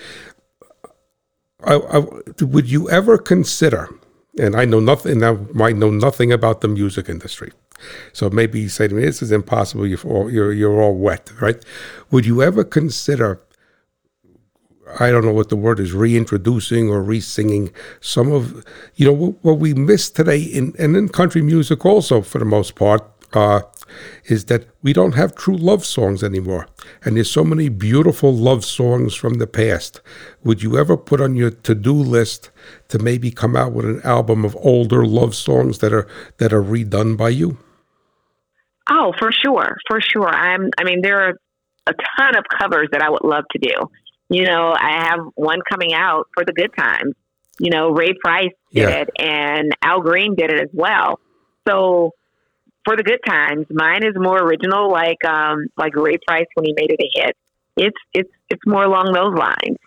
I, 1.65 1.75
I, 1.75 1.99
would 2.43 2.71
you 2.71 2.91
ever 2.91 3.17
consider? 3.17 3.89
And 4.39 4.57
I 4.57 4.65
know 4.65 4.81
nothing. 4.81 5.23
I 5.23 5.33
might 5.53 5.77
know 5.77 5.91
nothing 5.91 6.33
about 6.33 6.61
the 6.61 6.69
music 6.69 7.09
industry. 7.09 7.53
So 8.13 8.31
maybe 8.31 8.61
you 8.61 8.69
say 8.69 8.89
to 8.89 8.95
me, 8.95 9.03
"This 9.03 9.23
is 9.23 9.33
impossible. 9.33 9.87
You're 9.87 9.99
all, 10.05 10.31
you're, 10.31 10.53
you're 10.53 10.81
all 10.81 10.97
wet, 10.97 11.31
right?" 11.41 11.63
Would 12.11 12.27
you 12.27 12.43
ever 12.43 12.65
consider? 12.65 13.41
I 15.01 15.11
don't 15.11 15.25
know 15.25 15.33
what 15.33 15.49
the 15.49 15.57
word 15.57 15.81
is, 15.81 15.93
reintroducing 15.93 16.91
or 16.91 17.03
re-singing 17.03 17.73
some 18.01 18.31
of, 18.31 18.65
you 18.97 19.07
know, 19.07 19.37
what 19.41 19.59
we 19.59 19.73
miss 19.75 20.11
today 20.11 20.41
in 20.41 20.75
and 20.79 20.95
in 20.97 21.09
country 21.09 21.43
music 21.43 21.85
also 21.87 22.21
for 22.21 22.39
the 22.39 22.45
most 22.45 22.75
part. 22.75 23.03
Uh, 23.33 23.63
is 24.27 24.47
that 24.47 24.67
we 24.83 24.93
don't 24.93 25.15
have 25.15 25.35
true 25.35 25.57
love 25.57 25.85
songs 25.85 26.23
anymore. 26.23 26.67
And 27.05 27.17
there's 27.17 27.31
so 27.31 27.45
many 27.45 27.69
beautiful 27.69 28.33
love 28.33 28.65
songs 28.65 29.15
from 29.15 29.35
the 29.35 29.47
past. 29.47 30.01
Would 30.43 30.63
you 30.63 30.79
ever 30.79 30.97
put 30.97 31.21
on 31.21 31.37
your 31.37 31.51
to-do 31.51 31.95
list 31.95 32.51
to 32.89 32.99
maybe 32.99 33.31
come 33.31 33.57
out 33.57 33.73
with 33.73 33.87
an 33.87 34.01
album 34.05 34.45
of 34.45 34.57
older 34.57 35.07
love 35.07 35.35
songs 35.35 35.79
that 35.79 35.93
are 35.93 36.07
that 36.39 36.53
are 36.53 36.63
redone 36.63 37.17
by 37.17 37.31
you? 37.31 37.59
Oh, 38.89 39.13
for 39.19 39.31
sure, 39.33 39.77
for 39.89 40.01
sure. 40.01 40.29
I'm. 40.29 40.71
I 40.79 40.85
mean, 40.85 41.01
there 41.03 41.21
are 41.21 41.35
a 41.87 41.93
ton 42.19 42.37
of 42.37 42.45
covers 42.59 42.89
that 42.93 43.03
I 43.03 43.11
would 43.11 43.25
love 43.25 43.45
to 43.53 43.59
do. 43.59 43.75
You 44.29 44.45
know, 44.45 44.75
I 44.79 45.09
have 45.09 45.21
one 45.35 45.61
coming 45.71 45.93
out 45.93 46.29
for 46.35 46.45
the 46.45 46.53
good 46.53 46.71
times. 46.77 47.15
You 47.59 47.71
know, 47.71 47.91
Ray 47.91 48.15
Price 48.23 48.51
did 48.73 48.89
yeah. 48.89 48.89
it, 48.89 49.11
and 49.19 49.73
Al 49.83 50.01
Green 50.01 50.35
did 50.35 50.51
it 50.51 50.61
as 50.61 50.71
well. 50.73 51.21
So 51.69 52.13
for 52.85 52.97
the 52.97 53.03
good 53.03 53.21
times. 53.27 53.67
Mine 53.71 54.05
is 54.05 54.15
more 54.17 54.39
original, 54.39 54.91
like 54.91 55.25
um, 55.25 55.67
like 55.77 55.95
Ray 55.97 56.19
Price 56.27 56.47
when 56.55 56.67
he 56.67 56.75
made 56.77 56.91
it 56.91 57.01
a 57.01 57.11
hit. 57.21 57.37
It's 57.77 57.99
it's 58.13 58.31
it's 58.51 58.63
more 58.67 58.85
along 58.85 59.13
those 59.13 59.35
lines. 59.37 59.79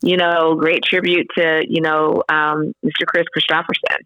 You 0.00 0.16
know, 0.16 0.54
great 0.54 0.84
tribute 0.84 1.26
to 1.36 1.62
you 1.68 1.80
know 1.80 2.22
um, 2.28 2.72
Mr. 2.84 3.06
Kris 3.06 3.24
Kristofferson. 3.36 3.98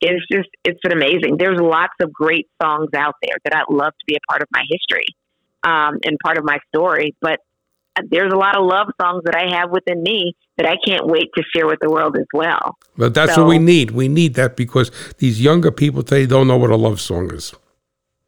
It's 0.00 0.24
just 0.30 0.48
it's 0.64 0.80
been 0.82 0.92
amazing. 0.92 1.36
There's 1.38 1.58
lots 1.60 1.94
of 2.00 2.12
great 2.12 2.48
songs 2.62 2.90
out 2.94 3.14
there 3.22 3.36
that 3.44 3.54
I'd 3.54 3.72
love 3.72 3.92
to 3.92 4.04
be 4.06 4.16
a 4.16 4.30
part 4.30 4.42
of 4.42 4.48
my 4.52 4.62
history 4.68 5.06
um, 5.64 5.98
and 6.04 6.18
part 6.22 6.38
of 6.38 6.44
my 6.44 6.58
story. 6.74 7.14
But 7.20 7.40
there's 8.10 8.32
a 8.32 8.36
lot 8.36 8.56
of 8.56 8.66
love 8.66 8.88
songs 9.00 9.22
that 9.24 9.34
I 9.34 9.56
have 9.58 9.70
within 9.70 10.02
me 10.02 10.34
that 10.58 10.66
I 10.66 10.76
can't 10.86 11.06
wait 11.06 11.30
to 11.34 11.42
share 11.54 11.66
with 11.66 11.78
the 11.80 11.90
world 11.90 12.16
as 12.18 12.26
well. 12.34 12.76
But 12.96 13.14
that's 13.14 13.34
so, 13.34 13.42
what 13.42 13.48
we 13.48 13.58
need. 13.58 13.92
We 13.92 14.08
need 14.08 14.34
that 14.34 14.54
because 14.56 14.90
these 15.18 15.40
younger 15.40 15.70
people 15.70 16.02
today 16.02 16.26
don't 16.26 16.46
know 16.46 16.58
what 16.58 16.70
a 16.70 16.76
love 16.76 17.00
song 17.00 17.32
is. 17.32 17.54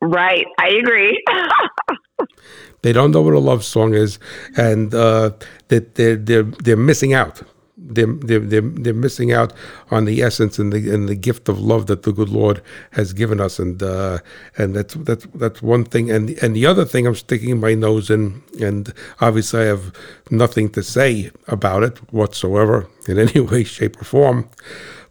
Right. 0.01 0.47
I 0.59 0.69
agree. 0.69 1.23
they 2.83 2.93
don't 2.93 3.11
know 3.11 3.23
what 3.23 3.35
a 3.35 3.39
love 3.39 3.65
song 3.65 3.95
is, 3.95 4.19
and 4.57 4.95
uh, 4.95 5.31
that 5.69 5.97
they're, 5.97 6.17
they're, 6.17 6.45
they're 6.45 6.77
missing 6.77 7.15
out. 7.15 7.43
They're, 7.77 8.07
they're, 8.07 8.41
they're, 8.41 8.61
they're 8.61 8.95
missing 8.95 9.33
out 9.33 9.53
on 9.91 10.05
the 10.05 10.21
essence 10.23 10.59
and 10.59 10.73
the 10.73 10.93
and 10.93 11.09
the 11.09 11.15
gift 11.15 11.49
of 11.49 11.61
love 11.61 11.87
that 11.87 12.03
the 12.03 12.13
good 12.13 12.29
Lord 12.29 12.61
has 12.93 13.13
given 13.13 13.41
us, 13.41 13.59
and 13.59 13.83
uh, 13.83 14.19
and 14.57 14.75
that's 14.75 14.95
that's 14.95 15.27
that's 15.35 15.63
one 15.63 15.85
thing. 15.85 16.11
And 16.11 16.31
and 16.43 16.55
the 16.55 16.67
other 16.67 16.85
thing, 16.85 17.07
I'm 17.07 17.15
sticking 17.15 17.59
my 17.61 17.75
nose 17.75 18.11
in, 18.11 18.43
and 18.61 18.93
obviously 19.21 19.61
I 19.63 19.65
have 19.65 19.93
nothing 20.31 20.71
to 20.71 20.83
say 20.83 21.31
about 21.47 21.83
it 21.83 21.99
whatsoever 22.13 22.89
in 23.07 23.19
any 23.27 23.41
way, 23.41 23.65
shape, 23.65 24.01
or 24.01 24.05
form. 24.05 24.51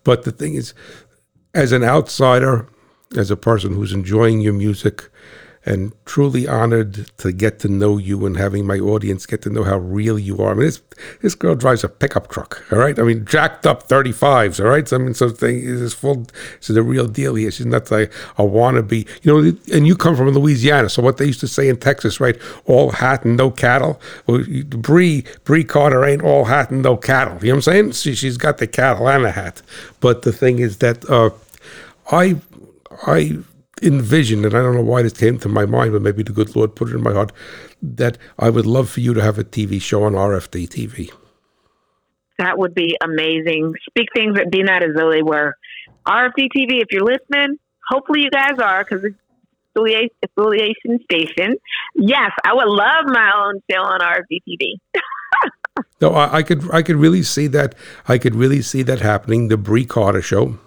But 0.04 0.24
the 0.24 0.32
thing 0.32 0.54
is, 0.56 0.74
as 1.54 1.72
an 1.72 1.84
outsider, 1.84 2.68
as 3.16 3.32
a 3.32 3.38
person 3.38 3.74
who's 3.74 3.94
enjoying 3.94 4.42
your 4.42 4.54
music 4.54 5.10
and 5.68 5.92
truly 6.06 6.48
honored 6.48 7.12
to 7.18 7.34
get 7.34 7.60
to 7.60 7.68
know 7.68 7.98
you 7.98 8.26
and 8.26 8.38
having 8.38 8.66
my 8.66 8.80
audience 8.80 9.26
get 9.26 9.42
to 9.42 9.50
know 9.50 9.64
how 9.64 9.78
real 9.78 10.18
you 10.18 10.42
are. 10.42 10.52
I 10.52 10.54
mean, 10.54 10.66
this 10.66 10.82
this 11.22 11.36
girl 11.36 11.56
drives 11.56 11.84
a 11.84 11.90
pickup 11.90 12.30
truck, 12.30 12.64
all 12.72 12.80
right? 12.80 12.98
I 12.98 13.04
mean, 13.04 13.26
jacked 13.26 13.68
up 13.68 13.90
35s, 13.90 14.64
all 14.64 14.70
right? 14.70 14.88
So, 14.88 14.96
I 14.96 15.00
mean, 15.00 15.14
so 15.14 15.30
thing 15.30 15.60
is 15.60 15.94
full, 15.94 16.26
this 16.60 16.70
is 16.70 16.76
the 16.76 16.82
real 16.82 17.06
deal 17.06 17.36
here. 17.36 17.52
She's 17.52 17.66
not 17.66 17.92
like 17.92 18.14
a 18.38 18.44
wannabe, 18.44 19.06
you 19.24 19.42
know, 19.42 19.58
and 19.74 19.86
you 19.86 19.98
come 19.98 20.16
from 20.16 20.30
Louisiana. 20.30 20.88
So 20.88 21.02
what 21.02 21.18
they 21.18 21.26
used 21.26 21.42
to 21.42 21.50
say 21.50 21.68
in 21.68 21.76
Texas, 21.78 22.22
right? 22.22 22.38
All 22.66 22.92
hat 22.92 23.26
and 23.26 23.36
no 23.36 23.52
cattle. 23.52 24.00
Well, 24.26 24.40
Brei, 24.40 25.24
Brei 25.44 25.68
Carter 25.68 26.06
ain't 26.06 26.24
all 26.24 26.46
hat 26.46 26.72
and 26.72 26.82
no 26.82 26.96
cattle. 26.96 27.38
You 27.42 27.50
know 27.50 27.56
what 27.56 27.68
I'm 27.68 27.74
saying? 27.74 27.92
She, 27.92 28.16
she's 28.16 28.38
got 28.38 28.60
the 28.60 28.68
cattle 28.68 29.10
and 29.10 29.26
a 29.26 29.32
hat. 29.32 29.62
But 30.00 30.22
the 30.22 30.32
thing 30.32 30.60
is 30.60 30.78
that, 30.78 31.08
uh, 31.10 31.32
I 32.10 32.40
I 33.06 33.40
envisioned, 33.82 34.46
and 34.46 34.56
I 34.56 34.62
don't 34.62 34.76
know 34.76 34.82
why 34.82 35.02
this 35.02 35.14
came 35.14 35.38
to 35.40 35.50
my 35.50 35.66
mind, 35.66 35.94
but 35.94 36.02
maybe 36.02 36.24
the 36.24 36.32
good 36.32 36.56
Lord 36.56 36.76
put 36.76 36.90
it 36.90 36.96
in 36.96 37.04
my 37.04 37.14
heart, 37.14 37.32
that 37.82 38.18
I 38.40 38.50
would 38.50 38.66
love 38.66 38.90
for 38.90 39.02
you 39.02 39.14
to 39.14 39.22
have 39.22 39.38
a 39.38 39.44
TV 39.44 39.82
show 39.82 40.04
on 40.04 40.14
RFD 40.14 40.68
TV. 40.68 41.12
That 42.40 42.58
would 42.58 42.74
be 42.74 42.98
amazing. 43.04 43.74
Speak 43.90 44.10
things 44.16 44.36
that 44.36 44.52
be 44.52 44.64
not 44.64 44.84
as 44.84 44.96
though 44.96 45.12
they 45.12 45.24
were. 45.24 45.56
RFD 46.08 46.50
TV, 46.56 46.82
if 46.82 46.88
you're 46.92 47.04
listening, 47.04 47.58
hopefully 47.88 48.22
you 48.22 48.30
guys 48.30 48.60
are 48.60 48.84
because 48.84 49.04
it's 49.04 49.16
affiliation, 49.76 50.16
affiliation 50.24 51.00
station. 51.04 51.56
Yes, 51.96 52.32
I 52.46 52.54
would 52.54 52.68
love 52.68 53.06
my 53.08 53.32
own 53.36 53.62
show 53.70 53.82
on 53.82 54.00
RFD 54.00 54.42
TV. 54.48 55.02
no, 56.02 56.12
I, 56.14 56.38
I, 56.38 56.44
could 56.44 56.72
I 56.72 56.82
could 56.82 56.98
really 56.98 57.24
see 57.24 57.48
that. 57.48 57.76
I 58.08 58.18
could 58.18 58.36
really 58.36 58.62
see 58.62 58.84
that 58.84 59.02
happening. 59.02 59.48
The 59.48 59.58
Brei 59.58 59.88
Carter 59.88 60.22
show 60.22 60.60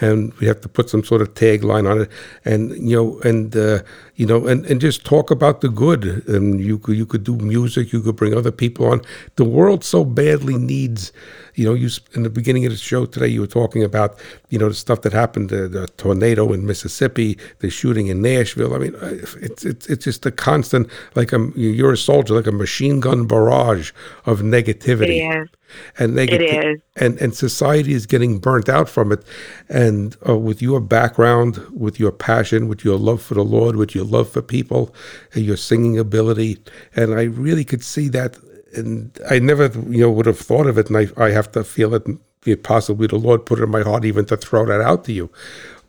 and 0.00 0.32
we 0.34 0.46
have 0.46 0.60
to 0.62 0.68
put 0.68 0.90
some 0.90 1.04
sort 1.04 1.22
of 1.22 1.34
tagline 1.34 1.90
on 1.90 2.02
it, 2.02 2.10
and 2.44 2.70
you 2.88 2.96
know, 2.96 3.20
and 3.20 3.56
uh, 3.56 3.80
you 4.16 4.26
know, 4.26 4.46
and, 4.46 4.64
and 4.66 4.80
just 4.80 5.04
talk 5.04 5.30
about 5.30 5.60
the 5.60 5.68
good. 5.68 6.26
And 6.28 6.60
you 6.60 6.78
could 6.78 6.96
you 6.96 7.06
could 7.06 7.24
do 7.24 7.36
music, 7.36 7.92
you 7.92 8.00
could 8.00 8.16
bring 8.16 8.36
other 8.36 8.52
people 8.52 8.86
on. 8.86 9.02
The 9.36 9.44
world 9.44 9.84
so 9.84 10.04
badly 10.04 10.56
needs, 10.56 11.12
you 11.54 11.64
know, 11.64 11.74
you 11.74 11.88
in 12.14 12.22
the 12.22 12.30
beginning 12.30 12.64
of 12.66 12.72
the 12.72 12.78
show 12.78 13.06
today, 13.06 13.28
you 13.28 13.40
were 13.40 13.46
talking 13.46 13.82
about, 13.82 14.18
you 14.50 14.58
know, 14.58 14.68
the 14.68 14.74
stuff 14.74 15.02
that 15.02 15.12
happened, 15.12 15.50
the, 15.50 15.68
the 15.68 15.88
tornado 15.96 16.52
in 16.52 16.66
Mississippi, 16.66 17.38
the 17.58 17.70
shooting 17.70 18.06
in 18.08 18.22
Nashville. 18.22 18.74
I 18.74 18.78
mean, 18.78 18.96
it's 19.02 19.64
it's 19.64 19.86
it's 19.88 20.04
just 20.04 20.26
a 20.26 20.30
constant, 20.30 20.88
like 21.14 21.32
a 21.32 21.50
you're 21.56 21.92
a 21.92 21.96
soldier, 21.96 22.34
like 22.34 22.46
a 22.46 22.52
machine 22.52 23.00
gun 23.00 23.26
barrage 23.26 23.92
of 24.26 24.40
negativity. 24.40 25.18
And 25.98 26.18
is. 26.18 26.80
and 26.96 27.20
and 27.20 27.34
society 27.34 27.94
is 27.94 28.06
getting 28.06 28.38
burnt 28.38 28.68
out 28.68 28.88
from 28.88 29.12
it. 29.12 29.24
And 29.68 29.93
uh, 30.28 30.36
with 30.36 30.60
your 30.62 30.80
background, 30.80 31.52
with 31.72 31.98
your 31.98 32.12
passion, 32.12 32.68
with 32.68 32.84
your 32.84 32.98
love 32.98 33.20
for 33.22 33.34
the 33.34 33.44
Lord, 33.44 33.76
with 33.76 33.94
your 33.94 34.04
love 34.04 34.28
for 34.28 34.42
people, 34.42 34.94
and 35.34 35.44
your 35.44 35.56
singing 35.56 35.98
ability, 35.98 36.58
and 36.96 37.14
I 37.14 37.24
really 37.24 37.64
could 37.64 37.82
see 37.82 38.08
that. 38.08 38.38
And 38.74 39.16
I 39.30 39.38
never, 39.38 39.66
you 39.88 40.00
know, 40.02 40.10
would 40.10 40.26
have 40.26 40.38
thought 40.38 40.66
of 40.66 40.78
it. 40.78 40.88
And 40.90 40.96
I, 40.98 41.06
I 41.26 41.30
have 41.30 41.52
to 41.52 41.62
feel 41.62 41.94
it. 41.94 42.04
Possibly 42.62 43.06
the 43.06 43.16
Lord 43.16 43.46
put 43.46 43.58
it 43.58 43.62
in 43.62 43.70
my 43.70 43.82
heart 43.82 44.04
even 44.04 44.26
to 44.26 44.36
throw 44.36 44.66
that 44.66 44.80
out 44.80 45.04
to 45.04 45.12
you. 45.12 45.30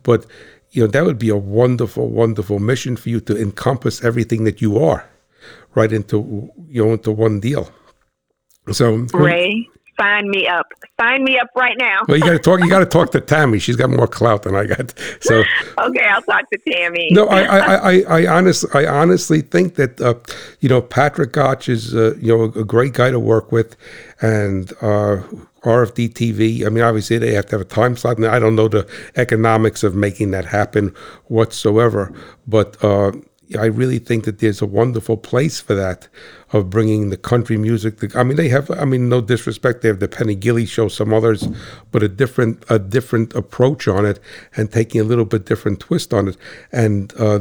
But 0.03 0.25
you 0.75 0.81
know, 0.83 0.87
that 0.87 1.05
would 1.05 1.17
be 1.17 1.29
a 1.29 1.37
wonderful, 1.37 2.09
wonderful 2.09 2.59
mission 2.59 2.95
for 2.97 3.09
you 3.09 3.19
to 3.21 3.41
encompass 3.41 4.03
everything 4.03 4.43
that 4.43 4.61
you 4.61 4.77
are, 4.77 5.09
right 5.73 5.91
into 5.91 6.51
you 6.67 6.85
know 6.85 6.93
into 6.93 7.11
one 7.11 7.39
deal. 7.39 7.71
So 8.71 9.07
Ray, 9.13 9.67
sign 9.99 10.29
me 10.29 10.47
up. 10.47 10.67
Sign 10.99 11.23
me 11.23 11.37
up 11.37 11.47
right 11.55 11.75
now. 11.77 12.01
Well, 12.07 12.17
you 12.17 12.23
got 12.23 12.31
to 12.31 12.39
talk. 12.39 12.59
You 12.59 12.69
got 12.69 12.79
to 12.79 12.85
talk 12.85 13.11
to 13.11 13.21
Tammy. 13.21 13.59
She's 13.59 13.75
got 13.75 13.89
more 13.89 14.07
clout 14.07 14.43
than 14.43 14.55
I 14.55 14.65
got. 14.65 14.93
So 15.21 15.43
okay, 15.77 16.05
I'll 16.05 16.21
talk 16.21 16.49
to 16.51 16.59
Tammy. 16.69 17.09
no, 17.11 17.27
I, 17.27 17.41
I, 17.41 17.75
I, 17.75 18.03
I 18.09 18.27
honestly, 18.27 18.69
I 18.73 18.91
honestly 18.91 19.41
think 19.41 19.75
that 19.75 19.99
uh, 20.01 20.15
you 20.59 20.69
know 20.69 20.81
Patrick 20.81 21.33
Gottsch 21.33 21.69
is 21.69 21.95
uh, 21.95 22.15
you 22.19 22.35
know 22.35 22.43
a 22.59 22.63
great 22.63 22.93
guy 22.93 23.11
to 23.11 23.19
work 23.19 23.51
with, 23.51 23.75
and 24.21 24.71
uh, 24.81 25.21
RFD 25.65 26.13
TV. 26.13 26.65
I 26.65 26.69
mean, 26.69 26.83
obviously 26.83 27.17
they 27.17 27.33
have 27.33 27.47
to 27.47 27.51
have 27.53 27.61
a 27.61 27.65
time 27.65 27.97
slot, 27.97 28.17
and 28.17 28.25
I 28.25 28.39
don't 28.39 28.55
know 28.55 28.67
the 28.67 28.87
economics 29.15 29.83
of 29.83 29.95
making 29.95 30.31
that 30.31 30.45
happen 30.45 30.93
whatsoever. 31.25 32.13
But 32.47 32.81
uh, 32.83 33.13
I 33.59 33.65
really 33.65 33.99
think 33.99 34.25
that 34.25 34.39
there's 34.39 34.61
a 34.61 34.65
wonderful 34.65 35.17
place 35.17 35.59
for 35.59 35.75
that 35.75 36.07
of 36.51 36.69
bringing 36.69 37.09
the 37.09 37.17
country 37.17 37.57
music. 37.57 38.15
I 38.15 38.23
mean, 38.23 38.37
they 38.37 38.49
have. 38.49 38.71
I 38.71 38.85
mean, 38.85 39.09
no 39.09 39.21
disrespect, 39.21 39.81
they 39.81 39.87
have 39.87 39.99
the 39.99 40.07
Penny 40.07 40.35
Gilley 40.35 40.65
show, 40.65 40.87
some 40.87 41.13
others, 41.13 41.47
but 41.91 42.01
a 42.01 42.07
different 42.07 42.63
a 42.69 42.79
different 42.79 43.33
approach 43.35 43.87
on 43.87 44.05
it, 44.05 44.19
and 44.55 44.71
taking 44.71 45.01
a 45.01 45.03
little 45.03 45.25
bit 45.25 45.45
different 45.45 45.79
twist 45.79 46.13
on 46.13 46.27
it, 46.29 46.37
and 46.71 47.13
uh, 47.19 47.39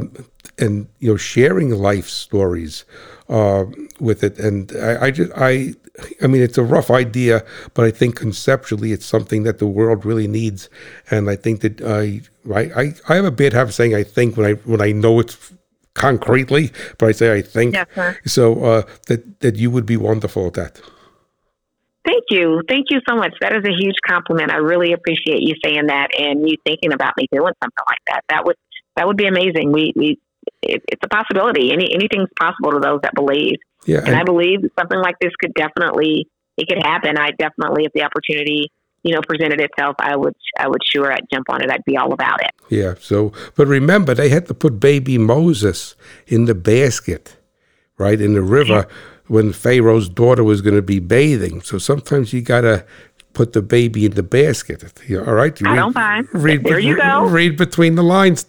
and 0.57 0.87
you 0.99 1.11
know, 1.11 1.17
sharing 1.17 1.71
life 1.71 2.07
stories 2.07 2.85
uh, 3.29 3.65
with 3.99 4.23
it. 4.23 4.37
And 4.39 4.71
I, 4.77 5.05
I 5.05 5.11
just 5.11 5.31
I. 5.35 5.73
I 6.21 6.27
mean, 6.27 6.41
it's 6.41 6.57
a 6.57 6.63
rough 6.63 6.91
idea, 6.91 7.45
but 7.73 7.85
I 7.85 7.91
think 7.91 8.17
conceptually 8.17 8.91
it's 8.91 9.05
something 9.05 9.43
that 9.43 9.59
the 9.59 9.65
world 9.65 10.05
really 10.05 10.27
needs. 10.27 10.69
And 11.09 11.29
I 11.29 11.37
think 11.37 11.61
that 11.61 11.81
I, 11.81 12.19
I, 12.53 12.93
I 13.07 13.15
have 13.15 13.23
a 13.23 13.29
habit 13.29 13.53
of 13.53 13.73
saying 13.73 13.95
I 13.95 14.03
think 14.03 14.35
when 14.35 14.45
I 14.45 14.53
when 14.65 14.81
I 14.81 14.91
know 14.91 15.21
it's 15.21 15.53
concretely, 15.95 16.71
but 16.99 17.09
I 17.09 17.11
say 17.11 17.33
I 17.33 17.41
think. 17.41 17.73
Yes, 17.73 17.87
sir. 17.95 18.17
So 18.25 18.63
uh, 18.63 18.83
that 19.07 19.39
that 19.39 19.55
you 19.55 19.71
would 19.71 19.87
be 19.87 19.97
wonderful 19.97 20.45
at 20.47 20.53
that. 20.53 20.81
Thank 22.05 22.25
you. 22.29 22.61
Thank 22.69 22.87
you 22.91 22.99
so 23.09 23.15
much. 23.15 23.33
That 23.41 23.53
is 23.55 23.63
a 23.65 23.73
huge 23.73 23.95
compliment. 24.05 24.51
I 24.51 24.57
really 24.57 24.93
appreciate 24.93 25.41
you 25.41 25.55
saying 25.63 25.87
that 25.87 26.09
and 26.17 26.47
you 26.47 26.55
thinking 26.63 26.93
about 26.93 27.13
me 27.17 27.27
doing 27.31 27.53
something 27.63 27.85
like 27.87 27.99
that. 28.07 28.21
That 28.29 28.45
would 28.45 28.55
that 28.95 29.07
would 29.07 29.17
be 29.17 29.25
amazing. 29.25 29.71
We 29.71 29.91
we 29.95 30.19
it, 30.61 30.83
it's 30.87 31.01
a 31.03 31.07
possibility. 31.07 31.71
Any 31.71 31.91
anything's 31.93 32.29
possible 32.39 32.71
to 32.71 32.79
those 32.79 32.99
that 33.01 33.15
believe. 33.15 33.57
Yeah, 33.85 34.01
And 34.05 34.15
I 34.15 34.23
believe 34.23 34.59
something 34.79 34.99
like 34.99 35.15
this 35.19 35.31
could 35.39 35.53
definitely 35.53 36.27
it 36.57 36.67
could 36.67 36.81
happen. 36.83 37.17
I 37.17 37.31
definitely 37.31 37.85
if 37.85 37.93
the 37.93 38.03
opportunity, 38.03 38.71
you 39.05 39.13
know, 39.13 39.21
presented 39.21 39.61
itself, 39.61 39.95
I 39.99 40.15
would 40.15 40.35
I 40.59 40.67
would 40.67 40.81
sure 40.83 41.13
I'd 41.13 41.29
jump 41.31 41.47
on 41.49 41.61
it. 41.63 41.69
I'd 41.69 41.85
be 41.85 41.95
all 41.95 42.11
about 42.11 42.41
it. 42.41 42.51
yeah. 42.69 42.95
So, 42.99 43.31
but 43.55 43.67
remember, 43.67 44.15
they 44.15 44.29
had 44.29 44.47
to 44.47 44.55
put 44.55 44.79
baby 44.79 45.17
Moses 45.19 45.95
in 46.25 46.45
the 46.45 46.55
basket, 46.55 47.37
right 47.99 48.19
in 48.19 48.33
the 48.33 48.41
river, 48.41 48.87
when 49.27 49.53
Pharaoh's 49.53 50.09
daughter 50.09 50.43
was 50.43 50.61
going 50.61 50.75
to 50.75 50.81
be 50.81 50.99
bathing. 50.99 51.61
So 51.61 51.77
sometimes 51.77 52.33
you 52.33 52.41
gotta 52.41 52.83
put 53.33 53.53
the 53.53 53.61
baby 53.61 54.05
in 54.05 54.13
the 54.13 54.23
basket. 54.23 54.81
You 55.07 55.19
know, 55.19 55.25
all 55.27 55.33
right, 55.33 55.55
I 55.67 55.75
don't 55.75 55.93
mind. 55.93 56.27
Read, 56.33 56.63
There 56.63 56.79
you 56.79 56.95
go. 56.97 57.25
Read 57.25 57.57
between 57.57 57.93
the 57.95 58.03
lines. 58.03 58.45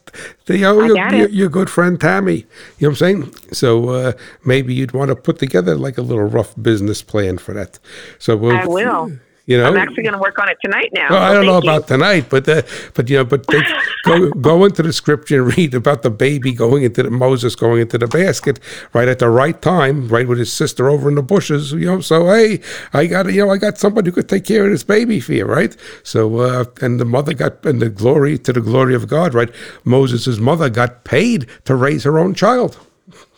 You 0.46 0.58
know, 0.58 0.80
I 0.80 0.86
your, 0.86 0.96
got 0.96 1.12
your, 1.12 1.26
it. 1.26 1.32
your 1.32 1.48
good 1.50 1.68
friend 1.68 2.00
Tammy. 2.00 2.32
You 2.34 2.42
know 2.42 2.46
what 2.78 2.88
I'm 2.88 2.94
saying? 2.94 3.34
So 3.52 3.90
uh, 3.90 4.12
maybe 4.44 4.72
you'd 4.72 4.92
want 4.92 5.10
to 5.10 5.16
put 5.16 5.38
together 5.38 5.74
like 5.74 5.98
a 5.98 6.02
little 6.02 6.24
rough 6.24 6.54
business 6.62 7.02
plan 7.02 7.36
for 7.36 7.52
that. 7.52 7.78
So 8.18 8.36
we'll, 8.36 8.56
I 8.56 8.64
will. 8.64 9.18
You 9.46 9.58
know, 9.58 9.66
I'm 9.66 9.76
actually 9.76 10.02
going 10.02 10.14
to 10.14 10.18
work 10.18 10.40
on 10.40 10.48
it 10.48 10.58
tonight 10.60 10.90
now. 10.92 11.08
well, 11.08 11.22
I 11.22 11.32
don't 11.32 11.46
know 11.46 11.60
you. 11.62 11.70
about 11.70 11.86
tonight, 11.86 12.26
but 12.28 12.48
uh, 12.48 12.62
but 12.94 13.08
you 13.08 13.18
know, 13.18 13.24
but 13.24 13.46
they, 13.46 13.62
go 14.04 14.30
go 14.40 14.64
into 14.64 14.82
the 14.82 14.92
scripture 14.92 15.44
and 15.44 15.56
read 15.56 15.72
about 15.72 16.02
the 16.02 16.10
baby 16.10 16.52
going 16.52 16.82
into 16.82 17.04
the 17.04 17.10
Moses 17.10 17.54
going 17.54 17.80
into 17.80 17.96
the 17.96 18.08
basket 18.08 18.58
right 18.92 19.06
at 19.06 19.20
the 19.20 19.30
right 19.30 19.62
time, 19.62 20.08
right 20.08 20.26
with 20.26 20.38
his 20.38 20.52
sister 20.52 20.88
over 20.88 21.08
in 21.08 21.14
the 21.14 21.22
bushes. 21.22 21.70
You 21.70 21.86
know, 21.86 22.00
so 22.00 22.26
hey, 22.26 22.60
I 22.92 23.06
got 23.06 23.32
you 23.32 23.46
know 23.46 23.52
I 23.52 23.58
got 23.58 23.78
somebody 23.78 24.10
who 24.10 24.14
could 24.14 24.28
take 24.28 24.44
care 24.44 24.64
of 24.64 24.72
this 24.72 24.82
baby 24.82 25.20
for 25.20 25.32
you, 25.32 25.44
right? 25.44 25.76
So 26.02 26.40
uh, 26.40 26.64
and 26.82 26.98
the 26.98 27.04
mother 27.04 27.32
got 27.32 27.64
and 27.64 27.80
the 27.80 27.88
glory 27.88 28.38
to 28.38 28.52
the 28.52 28.60
glory 28.60 28.96
of 28.96 29.06
God, 29.06 29.32
right? 29.32 29.50
Moses' 29.84 30.38
mother 30.38 30.68
got 30.68 31.04
paid 31.04 31.46
to 31.66 31.76
raise 31.76 32.02
her 32.02 32.18
own 32.18 32.34
child. 32.34 32.78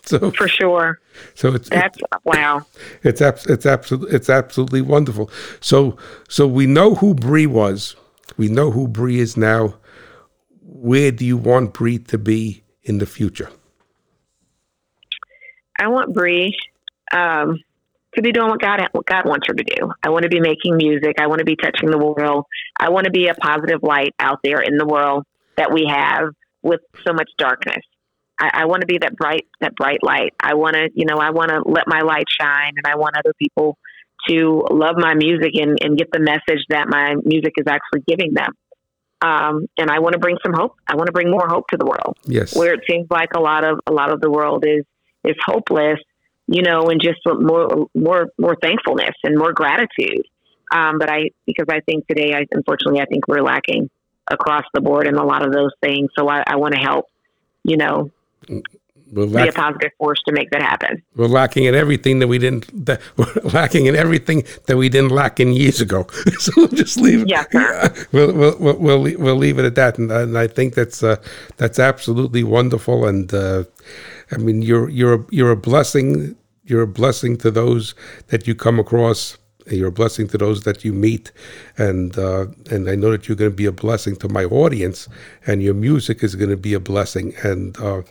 So 0.08 0.30
for 0.30 0.48
sure. 0.48 1.00
so 1.34 1.54
it's 1.54 1.68
That's 1.68 1.98
wow. 2.24 2.64
it's 3.02 3.20
abs- 3.20 3.46
it's 3.46 3.66
absolutely 3.66 4.16
it's 4.16 4.30
absolutely 4.30 4.80
wonderful. 4.80 5.30
So 5.60 5.98
so 6.28 6.46
we 6.46 6.66
know 6.66 6.94
who 6.94 7.14
Brei 7.14 7.46
was. 7.46 7.94
We 8.38 8.48
know 8.48 8.70
who 8.70 8.88
Brei 8.88 9.16
is 9.16 9.36
now. 9.36 9.74
Where 10.62 11.10
do 11.10 11.26
you 11.26 11.36
want 11.36 11.74
Brei 11.74 12.06
to 12.08 12.16
be 12.16 12.62
in 12.82 12.98
the 12.98 13.06
future? 13.06 13.50
I 15.78 15.88
want 15.88 16.14
Brei 16.14 16.52
um, 17.12 17.58
to 18.14 18.22
be 18.22 18.32
doing 18.32 18.48
what 18.48 18.60
God 18.60 18.80
what 18.92 19.06
God 19.06 19.26
wants 19.26 19.46
her 19.48 19.54
to 19.54 19.64
do. 19.64 19.92
I 20.02 20.10
want 20.10 20.22
to 20.22 20.28
be 20.28 20.40
making 20.40 20.76
music. 20.76 21.16
I 21.20 21.26
want 21.26 21.40
to 21.40 21.44
be 21.44 21.56
touching 21.56 21.90
the 21.90 21.98
world. 21.98 22.46
I 22.78 22.88
want 22.88 23.04
to 23.04 23.10
be 23.10 23.28
a 23.28 23.34
positive 23.34 23.82
light 23.82 24.14
out 24.18 24.38
there 24.42 24.60
in 24.60 24.76
the 24.78 24.86
world 24.86 25.24
that 25.56 25.72
we 25.72 25.86
have 25.86 26.30
with 26.62 26.80
so 27.06 27.12
much 27.12 27.30
darkness. 27.36 27.84
I, 28.38 28.50
I 28.62 28.64
want 28.66 28.82
to 28.82 28.86
be 28.86 28.98
that 28.98 29.16
bright 29.16 29.46
that 29.60 29.74
bright 29.74 30.02
light. 30.02 30.34
I 30.40 30.54
want 30.54 30.74
to 30.74 30.88
you 30.94 31.06
know 31.06 31.16
I 31.16 31.30
want 31.30 31.50
to 31.50 31.62
let 31.66 31.84
my 31.86 32.00
light 32.00 32.26
shine, 32.40 32.72
and 32.76 32.86
I 32.86 32.96
want 32.96 33.16
other 33.16 33.32
people 33.38 33.76
to 34.28 34.64
love 34.70 34.96
my 34.98 35.14
music 35.14 35.52
and, 35.54 35.78
and 35.80 35.96
get 35.96 36.10
the 36.12 36.20
message 36.20 36.64
that 36.68 36.88
my 36.88 37.14
music 37.24 37.54
is 37.56 37.66
actually 37.68 38.02
giving 38.06 38.34
them. 38.34 38.52
Um, 39.20 39.66
and 39.78 39.90
I 39.90 39.98
want 40.00 40.12
to 40.12 40.18
bring 40.18 40.36
some 40.44 40.52
hope. 40.52 40.76
I 40.86 40.94
want 40.96 41.06
to 41.06 41.12
bring 41.12 41.30
more 41.30 41.48
hope 41.48 41.66
to 41.68 41.76
the 41.76 41.86
world 41.86 42.16
Yes. 42.24 42.54
where 42.54 42.74
it 42.74 42.80
seems 42.88 43.06
like 43.10 43.30
a 43.34 43.40
lot 43.40 43.64
of 43.64 43.80
a 43.86 43.92
lot 43.92 44.12
of 44.12 44.20
the 44.20 44.30
world 44.30 44.64
is 44.66 44.84
is 45.24 45.34
hopeless, 45.44 45.98
you 46.46 46.62
know, 46.62 46.88
and 46.88 47.00
just 47.00 47.18
more 47.26 47.88
more 47.94 48.28
more 48.38 48.56
thankfulness 48.62 49.14
and 49.24 49.36
more 49.36 49.52
gratitude. 49.52 50.24
Um, 50.70 50.98
but 50.98 51.10
I 51.10 51.30
because 51.46 51.66
I 51.68 51.80
think 51.80 52.06
today, 52.06 52.34
I 52.34 52.46
unfortunately, 52.52 53.00
I 53.00 53.06
think 53.06 53.26
we're 53.26 53.42
lacking 53.42 53.90
across 54.30 54.64
the 54.74 54.80
board 54.80 55.06
in 55.08 55.16
a 55.16 55.24
lot 55.24 55.44
of 55.44 55.52
those 55.52 55.72
things. 55.82 56.10
So 56.16 56.28
I, 56.28 56.44
I 56.46 56.56
want 56.56 56.74
to 56.74 56.80
help, 56.80 57.06
you 57.64 57.76
know, 57.76 58.10
We're, 59.12 59.26
be 59.26 59.48
a 59.48 59.52
positive 59.52 59.92
force 59.96 60.22
to 60.24 60.32
make 60.32 60.50
that 60.50 60.60
happen. 60.60 61.02
we're 61.16 61.26
lacking 61.26 61.64
in 61.64 61.74
everything 61.74 62.18
that 62.18 62.28
we 62.28 62.38
didn't. 62.38 62.86
That, 62.86 63.00
we're 63.16 63.32
lacking 63.52 63.86
in 63.86 63.96
everything 63.96 64.44
that 64.66 64.76
we 64.76 64.88
didn't 64.88 65.10
lack 65.10 65.40
in 65.40 65.52
years 65.52 65.80
ago. 65.80 66.06
so 66.38 66.52
we'll 66.56 66.68
just 66.68 66.98
leave. 66.98 67.24
it. 67.26 68.08
We'll, 68.12 68.32
we'll, 68.32 68.56
we'll, 68.58 68.78
we'll, 68.78 69.18
we'll 69.18 69.36
leave 69.36 69.58
it 69.58 69.64
at 69.64 69.74
that, 69.76 69.98
and, 69.98 70.10
and 70.10 70.36
I 70.36 70.46
think 70.46 70.74
that's 70.74 71.02
uh, 71.02 71.16
that's 71.56 71.78
absolutely 71.78 72.42
wonderful. 72.42 73.06
And 73.06 73.32
uh, 73.32 73.64
I 74.30 74.36
mean, 74.36 74.62
you're 74.62 74.88
you're 74.88 75.14
a, 75.14 75.24
you're 75.30 75.50
a 75.50 75.56
blessing. 75.56 76.36
You're 76.64 76.82
a 76.82 76.86
blessing 76.86 77.36
to 77.38 77.50
those 77.50 77.94
that 78.28 78.46
you 78.46 78.54
come 78.54 78.78
across. 78.78 79.38
You're 79.70 79.88
a 79.88 79.92
blessing 79.92 80.28
to 80.28 80.38
those 80.38 80.64
that 80.64 80.84
you 80.84 80.92
meet, 80.92 81.32
and 81.76 82.16
uh, 82.18 82.46
and 82.70 82.88
I 82.88 82.94
know 82.94 83.10
that 83.10 83.28
you're 83.28 83.36
going 83.36 83.50
to 83.50 83.56
be 83.56 83.66
a 83.66 83.72
blessing 83.72 84.16
to 84.16 84.28
my 84.28 84.44
audience, 84.44 85.08
and 85.46 85.62
your 85.62 85.74
music 85.74 86.22
is 86.22 86.34
going 86.34 86.50
to 86.50 86.56
be 86.56 86.74
a 86.74 86.80
blessing. 86.80 87.34
And 87.42 87.78
uh, 87.78 88.02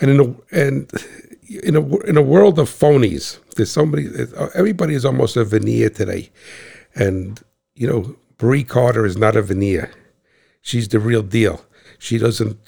and 0.00 0.10
in 0.10 0.20
a 0.20 0.56
and 0.56 0.90
in 1.62 1.76
a 1.76 1.96
in 2.00 2.16
a 2.16 2.22
world 2.22 2.58
of 2.58 2.68
phonies, 2.68 3.38
there's 3.56 3.70
somebody. 3.70 4.08
Everybody 4.54 4.94
is 4.94 5.04
almost 5.04 5.36
a 5.36 5.44
veneer 5.44 5.90
today, 5.90 6.30
and 6.94 7.42
you 7.74 7.86
know, 7.86 8.16
Brei 8.38 8.66
Carter 8.66 9.06
is 9.06 9.16
not 9.16 9.36
a 9.36 9.42
veneer. 9.42 9.90
She's 10.62 10.88
the 10.88 10.98
real 10.98 11.22
deal. 11.22 11.64
She 11.98 12.18
doesn't 12.18 12.58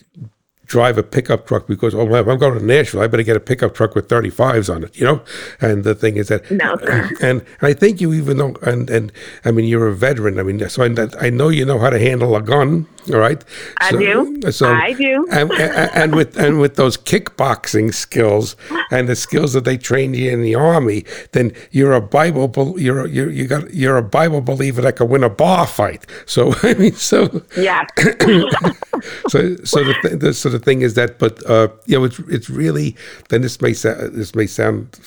drive 0.67 0.99
a 0.99 1.03
pickup 1.03 1.47
truck 1.47 1.67
because 1.67 1.95
oh 1.95 2.05
well, 2.05 2.21
if 2.21 2.29
I'm 2.29 2.39
going 2.39 2.59
to 2.59 2.65
Nashville, 2.65 3.01
I 3.01 3.07
better 3.07 3.23
get 3.23 3.37
a 3.37 3.41
pickup 3.41 3.75
truck 3.75 3.95
with 3.95 4.09
35s 4.09 4.75
on 4.75 4.85
it, 4.85 4.99
you 4.99 5.07
know. 5.07 5.23
And 5.61 5.85
the 5.85 5.95
thing 5.95 6.17
is 6.17 6.29
that, 6.29 6.51
No, 6.51 6.77
sir. 6.79 7.11
and 7.23 7.45
I 7.63 7.73
think 7.73 8.01
you 8.01 8.13
even 8.13 8.39
know, 8.39 8.57
and 8.63 8.91
and 8.91 9.13
I 9.45 9.53
mean 9.53 9.67
you're 9.67 9.87
a 9.87 9.95
veteran. 9.95 10.39
I 10.39 10.43
mean, 10.43 10.69
so 10.69 10.83
I, 10.85 11.27
I 11.27 11.31
know 11.31 11.49
you 11.49 11.65
know 11.65 11.79
how 11.79 11.91
to 11.91 11.99
handle 11.99 12.37
a 12.37 12.43
gun, 12.43 12.87
All 13.13 13.19
right. 13.19 13.43
I 13.81 13.91
so, 13.91 13.99
do. 13.99 14.53
So 14.53 14.73
I 14.73 14.93
do. 14.93 15.27
and, 15.31 15.53
and, 15.53 16.15
with 16.15 16.37
and 16.37 16.59
with 16.59 16.77
those 16.77 16.97
kickboxing 16.97 17.95
skills 17.95 18.57
and 18.91 19.09
the 19.09 19.17
skills 19.17 19.53
that 19.53 19.65
they 19.65 19.79
trained 19.79 20.17
you 20.17 20.31
in 20.31 20.43
the 20.43 20.55
army, 20.55 21.05
then 21.33 21.53
you're 21.71 21.93
a 21.93 22.01
Bible. 22.01 22.53
You're 22.79 23.07
you're 23.07 23.31
you 23.31 23.47
got 23.47 23.73
you're 23.73 23.97
a 23.97 24.03
Bible 24.03 24.41
believer 24.41 24.83
that 24.83 24.97
can 24.97 25.09
win 25.09 25.23
a 25.23 25.31
bar 25.31 25.67
fight. 25.67 26.07
So 26.27 26.55
I 26.63 26.75
mean, 26.75 26.95
so 26.95 27.43
yeah. 27.57 27.87
so 29.29 29.57
so 29.65 29.85
the, 29.85 30.17
the 30.21 30.35
so 30.35 30.49
the 30.49 30.56
thing 30.59 30.83
is 30.83 30.95
that, 30.95 31.19
but 31.19 31.45
uh, 31.49 31.69
you 31.87 31.99
know, 31.99 32.05
it's 32.05 32.19
it's 32.21 32.51
really. 32.51 32.97
Then 33.29 33.43
this 33.43 33.61
may 33.61 33.73
sound 33.73 34.15
this 34.15 34.35
may 34.35 34.47
sound 34.47 34.99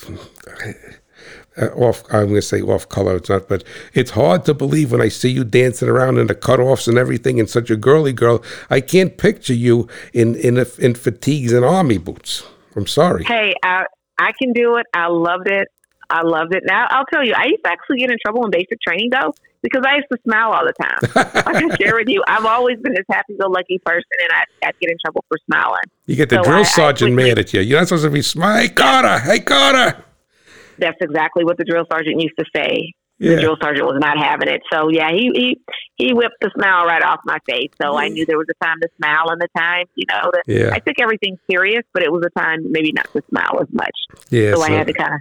uh, 1.60 1.66
off. 1.68 2.02
I'm 2.12 2.28
going 2.28 2.34
to 2.36 2.42
say 2.42 2.60
off 2.60 2.88
color. 2.88 3.16
It's 3.16 3.28
not, 3.28 3.48
but 3.48 3.64
it's 3.94 4.12
hard 4.12 4.44
to 4.46 4.54
believe 4.54 4.92
when 4.92 5.00
I 5.00 5.08
see 5.08 5.30
you 5.30 5.44
dancing 5.44 5.88
around 5.88 6.18
in 6.18 6.26
the 6.26 6.34
cutoffs 6.34 6.88
and 6.88 6.98
everything, 6.98 7.38
and 7.40 7.48
such 7.48 7.70
a 7.70 7.76
girly 7.76 8.12
girl. 8.12 8.42
I 8.70 8.80
can't 8.80 9.16
picture 9.16 9.54
you 9.54 9.88
in 10.12 10.34
in 10.36 10.58
a, 10.58 10.66
in 10.78 10.94
fatigues 10.94 11.52
and 11.52 11.64
army 11.64 11.98
boots. 11.98 12.44
I'm 12.76 12.86
sorry. 12.86 13.24
Hey, 13.24 13.54
I 13.62 13.84
I 14.18 14.32
can 14.38 14.52
do 14.52 14.76
it. 14.76 14.86
I 14.94 15.08
loved 15.08 15.48
it. 15.48 15.68
I 16.08 16.22
loved 16.22 16.54
it. 16.54 16.64
Now 16.66 16.86
I'll 16.90 17.06
tell 17.06 17.24
you, 17.24 17.34
I 17.36 17.46
used 17.46 17.64
to 17.64 17.70
actually 17.70 17.98
get 17.98 18.10
in 18.10 18.18
trouble 18.24 18.44
in 18.44 18.50
basic 18.50 18.80
training 18.80 19.10
though 19.12 19.32
because 19.62 19.82
I 19.86 19.96
used 19.96 20.08
to 20.12 20.18
smile 20.24 20.52
all 20.52 20.64
the 20.64 20.74
time. 20.80 20.98
I 21.46 21.58
can 21.58 21.76
share 21.76 21.96
with 21.96 22.08
you, 22.08 22.22
I've 22.26 22.46
always 22.46 22.78
been 22.78 22.92
this 22.92 23.04
happy-go-lucky 23.10 23.80
person, 23.84 24.04
and 24.22 24.32
I, 24.32 24.68
I'd 24.68 24.78
get 24.80 24.90
in 24.90 24.96
trouble 25.04 25.24
for 25.28 25.38
smiling. 25.46 25.82
You 26.06 26.16
get 26.16 26.28
the 26.28 26.36
so 26.36 26.42
drill 26.44 26.60
I, 26.60 26.62
sergeant 26.64 27.12
I 27.12 27.14
mad 27.14 27.38
at 27.38 27.52
you. 27.52 27.60
You're 27.60 27.78
not 27.78 27.88
supposed 27.88 28.04
to 28.04 28.10
be 28.10 28.22
smiling. 28.22 28.62
Hey 28.62 28.68
Carter, 28.68 29.18
hey 29.20 29.40
Carter 29.40 30.04
that's 30.80 30.98
exactly 31.00 31.44
what 31.44 31.58
the 31.58 31.64
drill 31.64 31.84
sergeant 31.90 32.20
used 32.20 32.34
to 32.38 32.44
say. 32.54 32.92
Yeah. 33.18 33.34
The 33.34 33.42
drill 33.42 33.56
sergeant 33.62 33.86
was 33.86 33.98
not 34.00 34.16
having 34.16 34.48
it. 34.48 34.62
So 34.72 34.88
yeah, 34.88 35.10
he 35.12 35.30
he 35.34 35.60
he 35.96 36.14
whipped 36.14 36.40
the 36.40 36.50
smile 36.56 36.86
right 36.86 37.02
off 37.04 37.20
my 37.26 37.36
face. 37.46 37.68
So 37.80 37.98
I 37.98 38.08
knew 38.08 38.24
there 38.24 38.38
was 38.38 38.46
a 38.50 38.64
time 38.64 38.78
to 38.80 38.88
smile 38.96 39.28
and 39.28 39.40
the 39.40 39.48
time, 39.54 39.84
you 39.94 40.06
know, 40.08 40.30
to, 40.30 40.40
yeah. 40.46 40.70
I 40.72 40.78
took 40.78 40.98
everything 40.98 41.36
serious, 41.50 41.82
but 41.92 42.02
it 42.02 42.10
was 42.10 42.24
a 42.24 42.40
time 42.40 42.72
maybe 42.72 42.92
not 42.92 43.12
to 43.12 43.22
smile 43.28 43.60
as 43.60 43.68
much. 43.72 43.92
Yeah, 44.30 44.54
so, 44.54 44.56
so 44.56 44.62
I 44.62 44.70
had 44.70 44.86
to 44.86 44.94
kind 44.94 45.12
of 45.12 45.20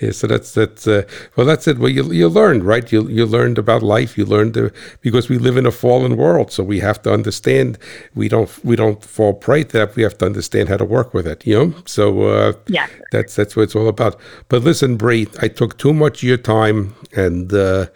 yeah, 0.00 0.10
so 0.10 0.26
that's 0.26 0.52
that's 0.52 0.86
uh, 0.86 1.02
well, 1.36 1.46
that's 1.46 1.66
it. 1.66 1.78
Well, 1.78 1.90
you 1.90 2.12
you 2.12 2.28
learned 2.28 2.64
right. 2.64 2.90
You 2.90 3.08
you 3.08 3.26
learned 3.26 3.58
about 3.58 3.82
life. 3.82 4.18
You 4.18 4.24
learned 4.24 4.54
to, 4.54 4.72
because 5.00 5.28
we 5.28 5.38
live 5.38 5.56
in 5.56 5.66
a 5.66 5.70
fallen 5.70 6.16
world, 6.16 6.52
so 6.52 6.62
we 6.62 6.80
have 6.80 7.02
to 7.02 7.12
understand. 7.12 7.78
We 8.14 8.28
don't 8.28 8.50
we 8.64 8.76
don't 8.76 9.02
fall 9.04 9.34
prey 9.34 9.64
to 9.64 9.78
that. 9.78 9.96
We 9.96 10.02
have 10.02 10.18
to 10.18 10.26
understand 10.26 10.68
how 10.68 10.76
to 10.76 10.84
work 10.84 11.14
with 11.14 11.26
it. 11.26 11.46
You 11.46 11.58
know. 11.58 11.74
So 11.86 12.22
uh, 12.22 12.52
yeah, 12.66 12.88
that's 13.10 13.34
that's 13.36 13.56
what 13.56 13.62
it's 13.62 13.76
all 13.76 13.88
about. 13.88 14.18
But 14.48 14.62
listen, 14.62 14.96
Brei, 14.96 15.26
I 15.42 15.48
took 15.48 15.78
too 15.78 15.92
much 15.92 16.22
of 16.22 16.28
your 16.28 16.38
time, 16.38 16.94
and 17.14 17.52
uh, 17.52 17.86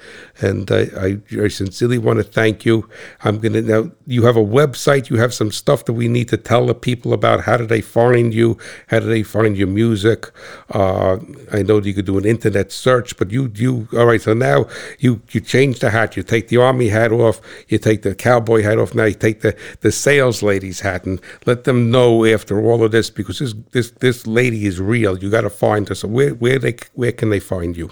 and 0.41 0.71
I, 0.71 0.89
I, 0.97 1.43
I 1.45 1.49
sincerely 1.49 1.99
want 1.99 2.19
to 2.19 2.23
thank 2.23 2.65
you. 2.65 2.89
I'm 3.25 3.39
gonna 3.39 3.63
now. 3.63 3.91
You 4.07 4.25
have 4.25 4.37
a 4.37 4.45
website. 4.45 5.11
You 5.11 5.17
have 5.17 5.33
some 5.33 5.51
stuff 5.51 5.85
that 5.87 5.95
we 5.95 6.09
need 6.09 6.29
to 6.29 6.37
tell 6.37 6.67
the 6.67 6.75
people 6.75 7.13
about. 7.13 7.43
How 7.43 7.57
do 7.57 7.67
they 7.67 7.81
find 7.81 8.35
you? 8.35 8.59
How 8.89 9.01
do 9.01 9.07
they 9.07 9.23
find 9.23 9.57
your 9.57 9.69
music? 9.69 10.27
Uh, 10.71 11.19
I 11.53 11.63
know 11.63 11.81
you 11.81 11.95
could 11.95 12.07
do 12.07 12.19
an 12.19 12.25
internet 12.25 12.73
search, 12.73 13.17
but 13.17 13.31
you 13.31 13.51
you 13.55 13.89
all 13.93 14.07
right. 14.07 14.21
So 14.21 14.35
now 14.35 14.67
you 14.99 15.23
you 15.31 15.41
change 15.41 15.81
the 15.81 15.91
hat. 15.91 16.17
You 16.17 16.23
take 16.23 16.49
the 16.49 16.59
army 16.59 16.89
hat 16.89 17.13
off. 17.13 17.41
You 17.69 17.79
take 17.79 18.03
the 18.03 18.15
cowboy 18.15 18.63
hat 18.63 18.79
off. 18.79 18.95
Now 18.95 19.05
you 19.05 19.15
take 19.15 19.41
the 19.41 19.57
the 19.81 19.93
sales 19.93 20.43
lady's 20.43 20.81
hat 20.81 21.05
and 21.05 21.21
let 21.47 21.65
them 21.65 21.91
know 21.91 22.25
after 22.25 22.61
all 22.61 22.85
of 22.85 22.93
this 22.93 23.11
because 23.11 23.39
this 23.39 23.55
this 23.73 23.91
this 23.93 24.27
lady 24.27 24.67
is 24.67 24.81
real. 24.81 25.19
You 25.19 25.31
got 25.31 25.43
to 25.43 25.51
find 25.51 25.89
her. 25.89 25.95
So 25.95 26.09
where 26.09 26.35
where 26.35 26.59
they 26.59 26.77
where 26.95 27.13
can 27.13 27.31
they 27.31 27.41
find 27.41 27.77
you? 27.77 27.91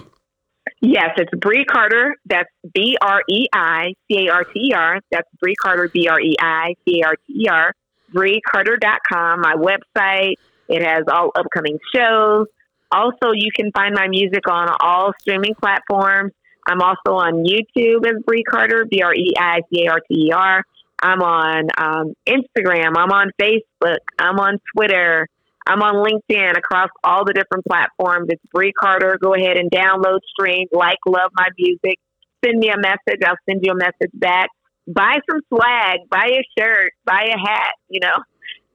Yes, 0.81 1.11
it's 1.17 1.31
Brei 1.31 1.65
Carter. 1.65 2.15
That's 2.25 2.49
B 2.73 2.97
R 3.01 3.21
E 3.29 3.47
I 3.53 3.93
C 4.09 4.27
A 4.27 4.33
R 4.33 4.43
T 4.43 4.69
E 4.69 4.73
R. 4.73 4.99
That's 5.11 5.27
Brei 5.43 5.53
Carter, 5.61 5.89
B 5.89 6.07
R 6.07 6.19
E 6.19 6.35
I 6.39 6.75
C 6.87 7.01
A 7.01 7.07
R 7.07 7.15
T 7.27 7.43
E 7.43 7.47
R. 7.47 7.73
BreiCarter.com, 8.13 9.41
my 9.41 9.55
website. 9.55 10.35
It 10.67 10.83
has 10.83 11.03
all 11.11 11.31
upcoming 11.35 11.77
shows. 11.93 12.47
Also, 12.91 13.31
you 13.33 13.49
can 13.53 13.71
find 13.71 13.93
my 13.93 14.07
music 14.07 14.47
on 14.47 14.69
all 14.79 15.11
streaming 15.19 15.53
platforms. 15.55 16.31
I'm 16.67 16.81
also 16.81 17.13
on 17.13 17.45
YouTube 17.45 18.07
as 18.07 18.23
Brei 18.23 18.43
Carter, 18.49 18.85
B 18.89 19.01
R 19.01 19.13
E 19.13 19.33
I 19.37 19.61
C 19.71 19.85
A 19.85 19.91
R 19.91 19.99
T 19.99 20.27
E 20.27 20.31
R. 20.31 20.63
I'm 21.01 21.21
on 21.21 21.67
um, 21.77 22.13
Instagram. 22.25 22.93
I'm 22.97 23.11
on 23.11 23.31
Facebook. 23.39 23.97
I'm 24.17 24.39
on 24.39 24.59
Twitter. 24.75 25.27
I'm 25.67 25.81
on 25.81 25.95
LinkedIn 25.95 26.57
across 26.57 26.89
all 27.03 27.25
the 27.25 27.33
different 27.33 27.65
platforms. 27.65 28.27
It's 28.29 28.43
Brei 28.55 28.71
Carter. 28.79 29.17
Go 29.21 29.33
ahead 29.33 29.57
and 29.57 29.71
download, 29.71 30.19
stream, 30.29 30.67
like, 30.71 30.99
love 31.07 31.31
my 31.35 31.47
music. 31.57 31.99
Send 32.43 32.59
me 32.59 32.69
a 32.69 32.77
message. 32.77 33.21
I'll 33.25 33.37
send 33.49 33.61
you 33.63 33.71
a 33.71 33.75
message 33.75 34.11
back. 34.13 34.49
Buy 34.87 35.17
some 35.29 35.41
swag. 35.49 36.01
Buy 36.09 36.29
a 36.33 36.43
shirt. 36.57 36.91
Buy 37.05 37.29
a 37.33 37.39
hat. 37.39 37.73
You 37.89 38.01
know, 38.01 38.15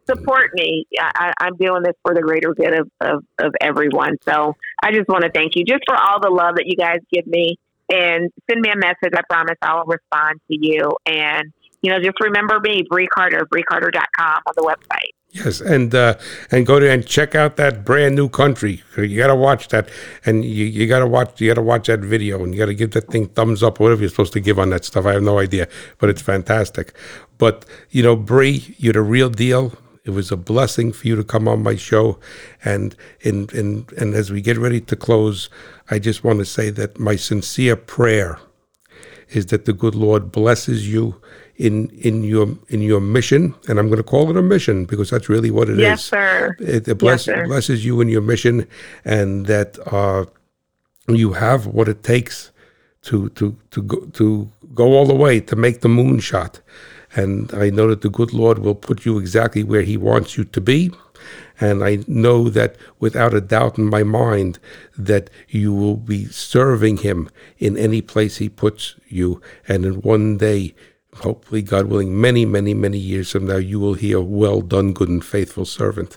support 0.08 0.50
me. 0.54 0.86
I, 0.98 1.32
am 1.40 1.56
doing 1.56 1.82
this 1.84 1.94
for 2.02 2.14
the 2.14 2.22
greater 2.22 2.52
good 2.54 2.80
of, 2.80 2.90
of, 3.00 3.24
of 3.38 3.54
everyone. 3.60 4.16
So 4.28 4.54
I 4.82 4.90
just 4.92 5.08
want 5.08 5.22
to 5.22 5.30
thank 5.30 5.52
you 5.54 5.64
just 5.64 5.82
for 5.86 5.96
all 5.96 6.20
the 6.20 6.30
love 6.30 6.56
that 6.56 6.66
you 6.66 6.76
guys 6.76 6.98
give 7.12 7.26
me. 7.26 7.56
And 7.92 8.30
send 8.48 8.60
me 8.60 8.70
a 8.70 8.76
message. 8.76 9.12
I 9.14 9.22
promise 9.28 9.56
I'll 9.62 9.84
respond 9.84 10.40
to 10.50 10.56
you. 10.58 10.90
And 11.06 11.52
you 11.82 11.90
know, 11.90 11.98
just 11.98 12.20
remember 12.20 12.60
me, 12.60 12.84
Brei 12.90 13.06
Carter, 13.08 13.46
BreiCarter.com 13.46 14.42
on 14.46 14.52
the 14.56 14.62
website. 14.62 15.19
Yes, 15.32 15.60
and 15.60 15.94
uh, 15.94 16.14
and 16.50 16.66
go 16.66 16.80
to 16.80 16.90
and 16.90 17.06
check 17.06 17.36
out 17.36 17.56
that 17.56 17.84
brand 17.84 18.16
new 18.16 18.28
country. 18.28 18.82
You 18.96 19.16
got 19.16 19.28
to 19.28 19.36
watch 19.36 19.68
that, 19.68 19.88
and 20.26 20.44
you, 20.44 20.64
you 20.64 20.88
got 20.88 20.98
to 20.98 21.06
watch 21.06 21.40
you 21.40 21.48
got 21.48 21.54
to 21.54 21.62
watch 21.62 21.86
that 21.86 22.00
video, 22.00 22.42
and 22.42 22.52
you 22.52 22.58
got 22.58 22.66
to 22.66 22.74
give 22.74 22.90
that 22.92 23.06
thing 23.08 23.28
thumbs 23.28 23.62
up, 23.62 23.78
whatever 23.78 24.00
you're 24.00 24.10
supposed 24.10 24.32
to 24.32 24.40
give 24.40 24.58
on 24.58 24.70
that 24.70 24.84
stuff. 24.84 25.06
I 25.06 25.12
have 25.12 25.22
no 25.22 25.38
idea, 25.38 25.68
but 25.98 26.10
it's 26.10 26.20
fantastic. 26.20 26.94
But 27.38 27.64
you 27.90 28.02
know, 28.02 28.16
Brei, 28.16 28.74
you're 28.76 28.92
the 28.92 29.02
real 29.02 29.30
deal. 29.30 29.72
It 30.04 30.10
was 30.10 30.32
a 30.32 30.36
blessing 30.36 30.92
for 30.92 31.06
you 31.06 31.14
to 31.14 31.22
come 31.22 31.46
on 31.46 31.62
my 31.62 31.76
show, 31.76 32.18
and 32.64 32.96
in 33.20 33.48
in 33.54 33.86
and 33.96 34.14
as 34.14 34.32
we 34.32 34.40
get 34.40 34.58
ready 34.58 34.80
to 34.80 34.96
close, 34.96 35.48
I 35.92 36.00
just 36.00 36.24
want 36.24 36.40
to 36.40 36.44
say 36.44 36.70
that 36.70 36.98
my 36.98 37.14
sincere 37.14 37.76
prayer 37.76 38.40
is 39.28 39.46
that 39.46 39.64
the 39.64 39.72
good 39.72 39.94
Lord 39.94 40.32
blesses 40.32 40.92
you 40.92 41.20
in 41.60 41.90
in 41.90 42.24
your 42.24 42.48
in 42.68 42.80
your 42.80 43.00
mission, 43.00 43.54
and 43.68 43.78
I'm 43.78 43.88
going 43.88 43.98
to 43.98 44.10
call 44.14 44.30
it 44.30 44.36
a 44.36 44.42
mission 44.42 44.86
because 44.86 45.10
that's 45.10 45.28
really 45.28 45.50
what 45.50 45.68
it 45.68 45.78
yes, 45.78 46.00
is. 46.00 46.04
Sir. 46.06 46.56
It, 46.58 46.88
it 46.88 46.98
bless, 46.98 47.26
yes, 47.26 47.36
sir. 47.36 47.46
blesses 47.46 47.84
you 47.84 48.00
in 48.00 48.08
your 48.08 48.22
mission, 48.22 48.66
and 49.04 49.44
that 49.46 49.78
uh, 49.92 50.24
you 51.06 51.34
have 51.34 51.66
what 51.66 51.86
it 51.86 52.02
takes 52.02 52.50
to 53.02 53.28
to 53.30 53.54
to 53.72 53.82
go 53.82 53.98
to 54.18 54.50
go 54.74 54.86
all 54.96 55.06
the 55.06 55.14
way 55.14 55.38
to 55.40 55.54
make 55.54 55.82
the 55.82 55.88
moonshot. 55.88 56.60
And 57.14 57.52
I 57.52 57.68
know 57.70 57.88
that 57.88 58.00
the 58.00 58.08
good 58.08 58.32
Lord 58.32 58.60
will 58.60 58.76
put 58.76 59.04
you 59.04 59.18
exactly 59.18 59.62
where 59.62 59.82
He 59.82 59.96
wants 59.98 60.38
you 60.38 60.44
to 60.44 60.60
be. 60.60 60.90
And 61.60 61.84
I 61.84 61.98
know 62.06 62.48
that 62.48 62.76
without 63.00 63.34
a 63.34 63.40
doubt 63.42 63.76
in 63.76 63.84
my 63.84 64.02
mind 64.02 64.58
that 64.96 65.28
you 65.48 65.74
will 65.74 65.98
be 65.98 66.24
serving 66.24 66.98
him 66.98 67.28
in 67.58 67.76
any 67.76 68.00
place 68.00 68.38
he 68.38 68.48
puts 68.48 68.94
you. 69.08 69.42
And 69.68 69.84
in 69.84 70.00
one 70.00 70.38
day 70.38 70.74
hopefully, 71.16 71.62
God 71.62 71.86
willing, 71.86 72.20
many, 72.20 72.44
many, 72.44 72.74
many 72.74 72.98
years 72.98 73.30
from 73.30 73.46
now, 73.46 73.56
you 73.56 73.80
will 73.80 73.94
hear, 73.94 74.20
"Well 74.20 74.60
done, 74.60 74.92
good 74.92 75.08
and 75.08 75.24
faithful 75.24 75.64
servant." 75.64 76.16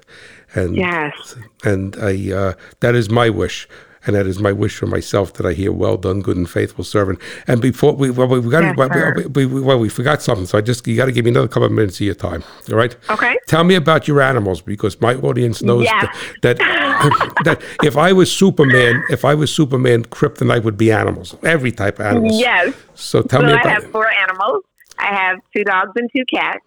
And 0.53 0.76
yes, 0.76 1.36
and 1.64 1.95
I 1.98 2.32
uh, 2.32 2.53
that 2.80 2.95
is 2.95 3.10
my 3.10 3.30
wish. 3.30 3.68
And 4.06 4.18
that 4.18 4.28
is 4.28 4.38
my 4.38 4.52
wish 4.52 4.76
for 4.76 4.86
myself 4.86 5.32
that 5.36 5.45
I 5.45 5.53
hear, 5.53 5.72
"Well 5.72 5.95
done, 5.95 6.22
good 6.22 6.36
and 6.36 6.49
faithful 6.49 6.84
servant." 6.84 7.20
And 7.48 7.61
before 7.61 7.94
we, 7.94 8.11
well, 8.11 8.28
we 8.28 8.41
got, 8.52 8.61
yes, 8.64 8.76
well, 8.76 9.14
we, 9.34 9.45
we, 9.45 9.61
well, 9.61 9.80
we 9.80 9.88
forgot 9.88 10.22
something, 10.22 10.45
so 10.45 10.57
I 10.57 10.61
just 10.61 10.86
you 10.86 10.98
got 10.98 11.06
to 11.06 11.14
give 11.14 11.24
me 11.24 11.32
another 11.32 11.48
couple 11.48 11.64
of 11.64 11.72
minutes 11.72 12.02
of 12.02 12.02
your 12.02 12.15
time. 12.15 12.44
All 12.70 12.76
right? 12.76 12.98
Okay. 13.10 13.38
Tell 13.48 13.64
me 13.64 13.76
about 13.76 14.06
your 14.06 14.22
animals 14.22 14.60
because 14.60 14.99
my 14.99 15.15
audience 15.15 15.61
knows 15.61 15.86
yes. 15.86 16.14
that 16.41 16.57
that, 16.57 17.36
that 17.45 17.61
if 17.82 17.95
I 17.95 18.11
was 18.11 18.30
Superman, 18.30 19.02
if 19.10 19.24
I 19.24 19.36
was 19.36 19.56
Superman, 19.56 20.03
kryptonite 20.03 20.64
would 20.64 20.78
be 20.78 20.91
animals, 20.91 21.38
every 21.41 21.72
type 21.72 21.99
of 21.99 22.07
animals. 22.07 22.38
Yes. 22.38 22.76
So 22.95 23.22
tell 23.22 23.40
so 23.40 23.48
me 23.48 23.53
about. 23.53 23.65
I 23.65 23.70
have 23.70 23.90
four 23.90 24.10
animals. 24.10 24.65
I 24.98 25.15
have 25.15 25.38
two 25.56 25.64
dogs 25.64 25.91
and 25.95 26.10
two 26.15 26.24
cats. 26.34 26.60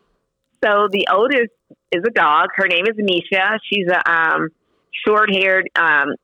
So 0.65 0.89
the 0.91 1.09
oldest 1.13 1.53
is 1.93 2.03
a 2.07 2.11
dog. 2.11 2.49
Her 2.55 2.67
name 2.67 2.85
is 2.87 2.97
Misha. 2.97 3.59
She's 3.71 3.87
a 3.89 4.11
um, 4.11 4.49
short-haired 5.07 5.69
um, 5.77 6.15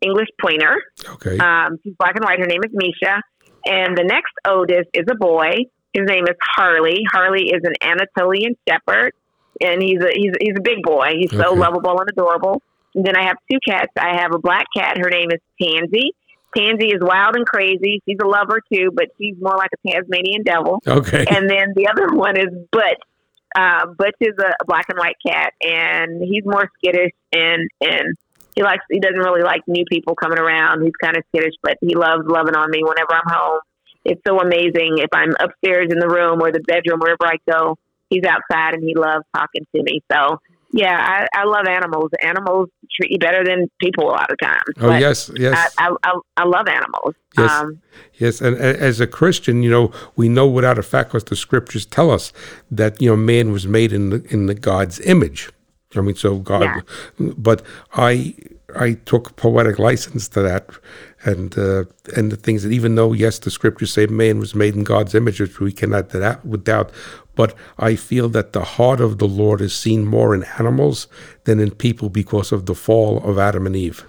English 0.00 0.28
pointer. 0.40 0.82
Okay. 1.04 1.38
Um, 1.38 1.78
she's 1.82 1.94
black 1.98 2.16
and 2.16 2.24
white. 2.24 2.38
Her 2.38 2.46
name 2.46 2.60
is 2.64 2.70
Misha. 2.72 3.22
And 3.66 3.96
the 3.96 4.04
next 4.04 4.32
oldest 4.46 4.88
is 4.94 5.04
a 5.10 5.14
boy. 5.14 5.56
His 5.92 6.04
name 6.06 6.24
is 6.24 6.36
Harley. 6.42 7.02
Harley 7.10 7.50
is 7.50 7.62
an 7.64 7.74
Anatolian 7.82 8.54
Shepherd, 8.68 9.12
and 9.60 9.82
he's 9.82 10.00
a 10.00 10.10
he's 10.14 10.32
he's 10.40 10.54
a 10.56 10.62
big 10.62 10.82
boy. 10.82 11.14
He's 11.18 11.30
so 11.30 11.54
lovable 11.54 11.98
and 11.98 12.08
adorable. 12.10 12.62
And 12.94 13.04
then 13.04 13.16
I 13.16 13.24
have 13.24 13.36
two 13.50 13.58
cats. 13.66 13.92
I 13.98 14.20
have 14.20 14.34
a 14.34 14.38
black 14.38 14.66
cat. 14.76 14.98
Her 14.98 15.10
name 15.10 15.28
is 15.32 15.40
Pansy, 15.60 16.12
Tansy 16.56 16.86
is 16.86 17.00
wild 17.00 17.36
and 17.36 17.46
crazy. 17.46 18.00
She's 18.06 18.18
a 18.22 18.26
lover 18.26 18.60
too, 18.72 18.90
but 18.94 19.06
she's 19.18 19.34
more 19.40 19.56
like 19.56 19.70
a 19.72 19.90
Tasmanian 19.90 20.42
devil. 20.44 20.80
Okay. 20.86 21.26
And 21.28 21.48
then 21.48 21.74
the 21.76 21.88
other 21.88 22.14
one 22.14 22.36
is 22.36 22.48
Butch. 22.72 23.02
Uh, 23.54 23.86
Butch 23.86 24.16
is 24.20 24.34
a 24.38 24.52
black 24.66 24.86
and 24.88 24.98
white 24.98 25.16
cat, 25.26 25.52
and 25.62 26.22
he's 26.22 26.44
more 26.44 26.70
skittish 26.78 27.12
and 27.32 27.68
and 27.80 28.14
he 28.54 28.62
likes 28.62 28.84
he 28.90 28.98
doesn't 28.98 29.18
really 29.18 29.42
like 29.42 29.62
new 29.66 29.84
people 29.90 30.14
coming 30.14 30.38
around. 30.38 30.82
He's 30.82 30.96
kind 31.00 31.16
of 31.16 31.22
skittish, 31.28 31.54
but 31.62 31.76
he 31.80 31.94
loves 31.94 32.24
loving 32.26 32.54
on 32.54 32.70
me 32.70 32.82
whenever 32.82 33.12
I'm 33.12 33.28
home. 33.28 33.60
It's 34.04 34.20
so 34.26 34.40
amazing 34.40 34.98
if 34.98 35.10
I'm 35.12 35.34
upstairs 35.38 35.88
in 35.90 35.98
the 35.98 36.08
room 36.08 36.40
or 36.42 36.50
the 36.50 36.60
bedroom, 36.60 37.00
wherever 37.00 37.26
I 37.26 37.36
go. 37.50 37.76
he's 38.10 38.24
outside 38.24 38.74
and 38.74 38.82
he 38.82 38.94
loves 38.94 39.24
talking 39.34 39.66
to 39.76 39.82
me. 39.82 40.02
So 40.10 40.40
yeah, 40.72 41.26
I, 41.34 41.40
I 41.40 41.44
love 41.44 41.66
animals. 41.66 42.10
Animals 42.22 42.68
treat 42.92 43.12
you 43.12 43.18
better 43.18 43.42
than 43.44 43.68
people 43.80 44.04
a 44.04 44.12
lot 44.12 44.30
of 44.30 44.36
times. 44.42 44.62
Oh 44.80 44.94
yes, 44.96 45.30
yes. 45.34 45.74
I, 45.78 45.94
I, 46.04 46.18
I 46.36 46.44
love 46.44 46.68
animals. 46.68 47.14
Yes, 47.36 47.50
um, 47.50 47.80
yes. 48.14 48.40
And, 48.40 48.56
and 48.56 48.76
as 48.76 49.00
a 49.00 49.06
Christian, 49.06 49.62
you 49.62 49.70
know, 49.70 49.92
we 50.16 50.28
know 50.28 50.46
without 50.46 50.78
a 50.78 50.82
fact 50.82 51.10
because 51.10 51.24
the 51.24 51.36
scriptures 51.36 51.86
tell 51.86 52.10
us 52.10 52.32
that 52.70 53.00
you 53.00 53.08
know 53.08 53.16
man 53.16 53.50
was 53.50 53.66
made 53.66 53.92
in 53.92 54.10
the 54.10 54.24
in 54.30 54.46
the 54.46 54.54
God's 54.54 55.00
image. 55.00 55.50
I 55.96 56.02
mean, 56.02 56.16
so 56.16 56.38
God, 56.38 56.62
yeah. 56.62 56.80
but 57.38 57.62
I 57.94 58.34
I 58.76 58.94
took 59.06 59.36
poetic 59.36 59.78
license 59.78 60.28
to 60.28 60.42
that, 60.42 60.68
and 61.24 61.56
uh, 61.56 61.84
and 62.14 62.30
the 62.30 62.36
things 62.36 62.62
that 62.62 62.72
even 62.72 62.94
though 62.94 63.14
yes, 63.14 63.38
the 63.38 63.50
scriptures 63.50 63.92
say 63.92 64.06
man 64.06 64.38
was 64.38 64.54
made 64.54 64.74
in 64.74 64.84
God's 64.84 65.14
image, 65.14 65.40
which 65.40 65.60
we 65.60 65.72
cannot 65.72 66.10
doubt, 66.64 66.92
but 67.38 67.54
I 67.78 67.94
feel 67.94 68.28
that 68.30 68.52
the 68.52 68.64
heart 68.64 69.00
of 69.00 69.18
the 69.18 69.28
Lord 69.28 69.60
is 69.60 69.72
seen 69.72 70.04
more 70.04 70.34
in 70.34 70.42
animals 70.58 71.06
than 71.44 71.60
in 71.60 71.70
people 71.70 72.08
because 72.10 72.50
of 72.50 72.66
the 72.66 72.74
fall 72.74 73.22
of 73.22 73.38
Adam 73.38 73.64
and 73.64 73.76
Eve. 73.76 74.04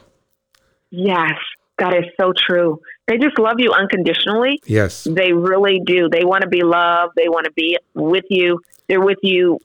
Yes, 0.90 1.38
that 1.78 1.94
is 1.94 2.06
so 2.20 2.34
true. 2.36 2.82
They 3.08 3.20
just 3.20 3.38
love 3.38 3.58
you 3.60 3.72
unconditionally. 3.72 4.60
Yes, 4.66 5.04
they 5.04 5.32
really 5.32 5.80
do. 5.86 6.10
They 6.10 6.26
want 6.26 6.42
to 6.42 6.50
be 6.50 6.64
loved. 6.64 7.14
They 7.16 7.30
want 7.30 7.46
to 7.46 7.52
be 7.52 7.78
with 7.94 8.26
you. 8.32 8.62
They're 8.88 9.06
with 9.12 9.20
you 9.22 9.60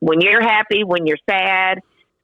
when 0.00 0.20
you're 0.20 0.42
happy, 0.42 0.84
when 0.84 1.06
you're 1.06 1.24
sad, 1.28 1.80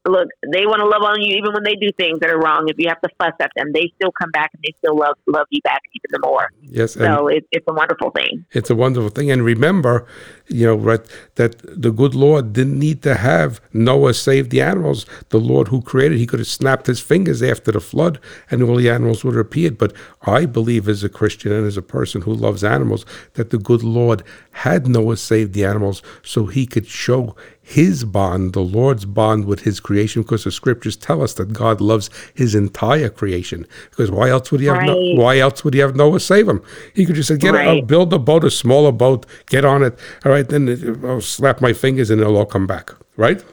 look, 0.07 0.29
they 0.53 0.67
want 0.67 0.81
to 0.81 0.87
love 0.87 1.03
on 1.03 1.21
you 1.21 1.37
even 1.37 1.53
when 1.53 1.63
they 1.63 1.75
do 1.75 1.91
things 1.97 2.21
that 2.21 2.31
are 2.31 2.39
wrong. 2.39 2.69
If 2.69 2.77
you 2.79 2.89
have 2.89 3.01
to 3.01 3.09
fuss 3.19 3.35
at 3.41 3.51
them, 3.57 3.73
they 3.73 3.93
still 3.97 4.13
come 4.13 4.31
back 4.31 4.51
and 4.55 4.63
they 4.63 4.75
still 4.79 4.97
love 4.97 5.17
love 5.27 5.47
you 5.51 5.61
back 5.63 5.83
even 5.95 6.21
more. 6.23 6.51
Yes, 6.63 6.95
so 6.95 7.29
it, 7.29 7.47
it's 7.51 7.65
a 7.69 7.73
wonderful 7.73 8.11
thing. 8.11 8.45
It's 8.53 8.71
a 8.71 8.75
wonderful 8.75 9.11
thing, 9.11 9.31
and 9.31 9.45
remember, 9.45 10.07
you 10.49 10.67
know, 10.67 10.75
right, 10.75 11.01
that 11.37 11.57
the 11.81 11.91
good 11.91 12.15
Lord 12.15 12.53
didn't 12.53 12.79
need 12.79 13.03
to 13.03 13.15
have 13.15 13.61
Noah 13.73 14.13
save 14.13 14.51
the 14.51 14.61
animals. 14.61 15.07
The 15.31 15.39
Lord 15.39 15.69
who 15.69 15.81
created, 15.81 16.19
he 16.19 16.27
could 16.27 16.41
have 16.41 16.49
snapped 16.49 16.87
his 16.87 17.01
fingers 17.01 17.43
after 17.43 17.73
the 17.73 17.81
flood, 17.81 18.21
and 18.51 18.63
all 18.63 18.77
the 18.77 18.91
animals 18.91 19.25
would 19.25 19.35
have 19.35 19.47
appeared. 19.47 19.79
But 19.79 19.95
I 20.23 20.45
believe, 20.47 20.89
as 20.89 21.03
a 21.03 21.09
Christian 21.09 21.53
and 21.53 21.67
as 21.67 21.77
a 21.77 21.83
person 21.83 22.23
who 22.23 22.35
loves 22.35 22.63
animals, 22.63 23.07
that 23.35 23.51
the 23.51 23.59
good 23.59 23.83
Lord 23.83 24.23
had 24.51 24.87
Noah 24.87 25.17
save 25.17 25.53
the 25.53 25.65
animals 25.65 26.03
so 26.23 26.47
he 26.47 26.67
could 26.67 26.87
show 26.87 27.35
his 27.67 28.05
bond, 28.05 28.53
the 28.53 28.61
Lord's 28.61 29.07
bond 29.07 29.47
with 29.47 29.61
his 29.61 29.81
creation, 29.81 30.21
because 30.21 30.45
the 30.45 30.53
scriptures 30.53 30.97
tell 30.97 31.23
us 31.23 31.33
that 31.35 31.55
God 31.55 31.81
loves 31.81 32.11
his 32.35 32.55
entire 32.55 33.09
creation. 33.09 33.67
Because 33.89 34.11
why 34.11 34.29
else 34.29 34.53
would 34.53 34.61
he 34.61 34.67
have 34.67 34.77
right. 34.77 34.87
no, 34.87 35.15
why 35.15 35.39
else 35.39 35.65
would 35.65 35.73
he 35.73 35.81
have 35.81 35.97
Noah 35.97 36.21
save 36.21 36.47
him? 36.47 36.63
He 36.93 37.07
could 37.07 37.15
just 37.15 37.29
say, 37.29 37.39
get 37.39 37.55
right. 37.55 37.85
build 37.87 38.13
a 38.13 38.19
boat, 38.19 38.45
a 38.45 38.51
smaller 38.51 38.93
boat, 38.93 39.25
get 39.47 39.65
on 39.65 39.83
it. 39.83 39.99
All 40.27 40.33
right, 40.35 40.49
then 40.49 41.01
I'll 41.05 41.21
slap 41.21 41.61
my 41.61 41.73
fingers 41.73 42.11
and 42.11 42.21
it'll 42.21 42.37
all 42.37 42.47
come 42.47 42.67
back. 42.67 42.91
Right? 43.17 43.45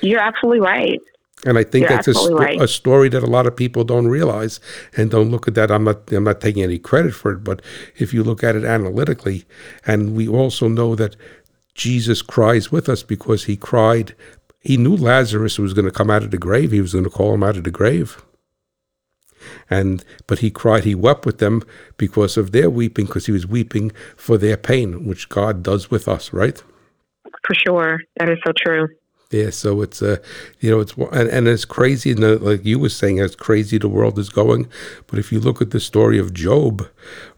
You're 0.00 0.20
absolutely 0.20 0.60
right. 0.60 1.00
And 1.44 1.58
I 1.58 1.64
think 1.64 1.88
You're 1.88 1.96
that's 1.96 2.08
a, 2.08 2.14
sto- 2.14 2.36
right. 2.36 2.60
a, 2.60 2.68
story 2.68 3.08
that 3.08 3.22
a 3.22 3.26
lot 3.26 3.46
of 3.46 3.56
people 3.56 3.82
don't 3.82 4.06
realize 4.06 4.60
and 4.96 5.10
don't 5.10 5.30
look 5.30 5.48
at 5.48 5.54
that. 5.54 5.72
I'm 5.72 5.84
not 5.84 6.12
I'm 6.12 6.24
not 6.24 6.40
taking 6.40 6.62
any 6.62 6.78
credit 6.78 7.14
for 7.14 7.32
it, 7.32 7.42
but 7.42 7.62
if 7.96 8.14
you 8.14 8.22
look 8.22 8.44
at 8.44 8.54
it 8.54 8.64
analytically, 8.64 9.44
and 9.84 10.14
we 10.14 10.28
also 10.28 10.68
know 10.68 10.94
that 10.94 11.16
Jesus 11.74 12.22
cries 12.22 12.70
with 12.70 12.88
us 12.88 13.02
because 13.02 13.44
he 13.44 13.56
cried. 13.56 14.14
He 14.60 14.76
knew 14.76 14.96
Lazarus 14.96 15.58
was 15.58 15.74
going 15.74 15.86
to 15.86 15.90
come 15.90 16.10
out 16.10 16.22
of 16.22 16.30
the 16.30 16.38
grave. 16.38 16.70
He 16.70 16.80
was 16.80 16.92
going 16.92 17.04
to 17.04 17.10
call 17.10 17.34
him 17.34 17.42
out 17.42 17.56
of 17.56 17.64
the 17.64 17.72
grave. 17.72 18.22
And 19.70 20.04
but 20.26 20.40
he 20.40 20.50
cried, 20.50 20.84
he 20.84 20.94
wept 20.94 21.26
with 21.26 21.38
them 21.38 21.62
because 21.96 22.36
of 22.36 22.52
their 22.52 22.70
weeping, 22.70 23.06
because 23.06 23.26
he 23.26 23.32
was 23.32 23.46
weeping 23.46 23.92
for 24.16 24.38
their 24.38 24.56
pain, 24.56 25.06
which 25.06 25.28
God 25.28 25.62
does 25.62 25.90
with 25.90 26.08
us, 26.08 26.32
right? 26.32 26.62
For 27.46 27.54
sure, 27.54 28.00
that 28.18 28.28
is 28.28 28.38
so 28.44 28.52
true. 28.56 28.88
Yeah, 29.32 29.48
so 29.48 29.80
it's 29.80 30.02
uh, 30.02 30.18
you 30.60 30.70
know, 30.70 30.80
it's 30.80 30.92
and, 30.92 31.28
and 31.28 31.48
it's 31.48 31.64
crazy, 31.64 32.10
and 32.10 32.20
like 32.42 32.66
you 32.66 32.78
were 32.78 32.90
saying, 32.90 33.18
as 33.18 33.34
crazy 33.34 33.78
the 33.78 33.88
world 33.88 34.18
is 34.18 34.28
going. 34.28 34.68
But 35.06 35.18
if 35.18 35.32
you 35.32 35.40
look 35.40 35.62
at 35.62 35.70
the 35.70 35.80
story 35.80 36.18
of 36.18 36.34
Job, 36.34 36.86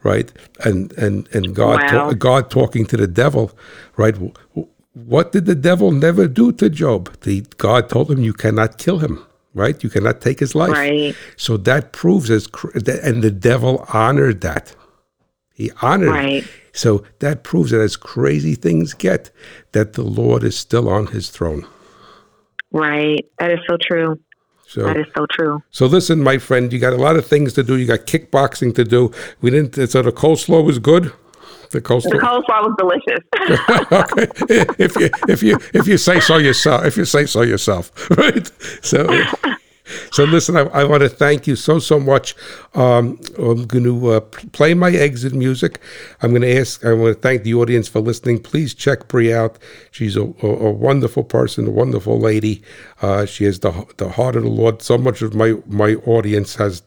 right, 0.02 0.32
and 0.64 0.90
and 0.94 1.28
and 1.32 1.54
God, 1.54 1.82
wow. 1.82 1.88
ta- 1.88 2.12
God 2.14 2.50
talking 2.50 2.84
to 2.86 2.96
the 2.96 3.06
devil, 3.06 3.52
right. 3.96 4.16
What 4.94 5.30
did 5.32 5.46
the 5.46 5.54
devil 5.54 5.92
never 5.92 6.26
do 6.26 6.50
to 6.52 6.68
Job? 6.68 7.20
The 7.20 7.42
God 7.58 7.88
told 7.88 8.10
him, 8.10 8.24
"You 8.24 8.32
cannot 8.32 8.76
kill 8.76 8.98
him." 8.98 9.24
Right, 9.54 9.80
you 9.84 9.88
cannot 9.88 10.20
take 10.20 10.40
his 10.40 10.56
life. 10.56 10.72
Right. 10.72 11.14
So 11.36 11.56
that 11.58 11.92
proves 11.92 12.28
as, 12.28 12.48
and 12.74 13.22
the 13.22 13.30
devil 13.30 13.86
honored 13.92 14.40
that. 14.40 14.74
He 15.54 15.70
honored. 15.80 16.10
Right. 16.10 16.42
It. 16.42 16.50
So 16.72 17.04
that 17.20 17.44
proves 17.44 17.70
that 17.70 17.80
as 17.80 17.96
crazy 17.96 18.56
things 18.56 18.92
get, 18.92 19.30
that 19.72 19.92
the 19.92 20.02
Lord 20.02 20.42
is 20.42 20.58
still 20.58 20.88
on 20.88 21.06
His 21.06 21.30
throne. 21.30 21.64
Right. 22.72 23.24
That 23.38 23.52
is 23.52 23.60
so 23.68 23.76
true. 23.80 24.18
So, 24.66 24.82
that 24.82 24.96
is 24.96 25.06
so 25.16 25.26
true. 25.30 25.62
So 25.70 25.86
listen, 25.86 26.20
my 26.20 26.38
friend, 26.38 26.72
you 26.72 26.80
got 26.80 26.92
a 26.92 26.96
lot 26.96 27.14
of 27.14 27.24
things 27.24 27.52
to 27.52 27.62
do. 27.62 27.76
You 27.76 27.86
got 27.86 28.00
kickboxing 28.00 28.74
to 28.74 28.84
do. 28.84 29.12
We 29.40 29.50
didn't. 29.50 29.88
So 29.88 30.02
the 30.02 30.10
coleslaw 30.10 30.64
was 30.64 30.80
good. 30.80 31.12
The 31.74 31.80
coleslaw. 31.80 32.10
The 32.10 32.18
coleslaw 32.18 32.60
was 32.62 32.74
delicious. 32.78 33.18
okay. 33.92 34.74
If 34.78 34.94
you 34.94 35.10
if 35.28 35.42
you 35.42 35.58
if 35.72 35.88
you 35.88 35.98
say 35.98 36.20
so 36.20 36.36
yourself, 36.36 36.84
if 36.84 36.96
you 36.96 37.04
say 37.04 37.26
so 37.26 37.42
yourself, 37.42 37.90
right? 38.16 38.48
So. 38.80 39.08
So 40.10 40.24
listen, 40.24 40.56
I, 40.56 40.60
I, 40.60 40.84
want 40.84 41.02
to 41.02 41.10
thank 41.10 41.46
you 41.46 41.56
so 41.56 41.78
so 41.78 42.00
much. 42.00 42.34
Um, 42.74 43.20
I'm 43.38 43.66
going 43.66 43.84
to 43.84 44.12
uh, 44.12 44.20
play 44.20 44.72
my 44.72 44.90
exit 44.90 45.34
music. 45.34 45.78
I'm 46.22 46.30
going 46.30 46.42
to 46.42 46.58
ask. 46.58 46.84
I 46.84 46.94
want 46.94 47.14
to 47.14 47.20
thank 47.20 47.42
the 47.42 47.54
audience 47.54 47.86
for 47.86 48.00
listening. 48.00 48.40
Please 48.40 48.72
check 48.72 49.08
Brei 49.08 49.34
out. 49.34 49.58
She's 49.90 50.16
a, 50.16 50.22
a, 50.42 50.46
a 50.46 50.72
wonderful 50.72 51.22
person, 51.22 51.66
a 51.66 51.70
wonderful 51.70 52.18
lady. 52.18 52.62
Uh, 53.02 53.26
she 53.26 53.44
has 53.44 53.60
the 53.60 53.86
the 53.98 54.08
heart 54.08 54.36
of 54.36 54.44
the 54.44 54.48
Lord. 54.48 54.80
So 54.80 54.96
much 54.96 55.20
of 55.20 55.34
my 55.34 55.56
my 55.66 55.96
audience 56.06 56.54
has 56.54 56.82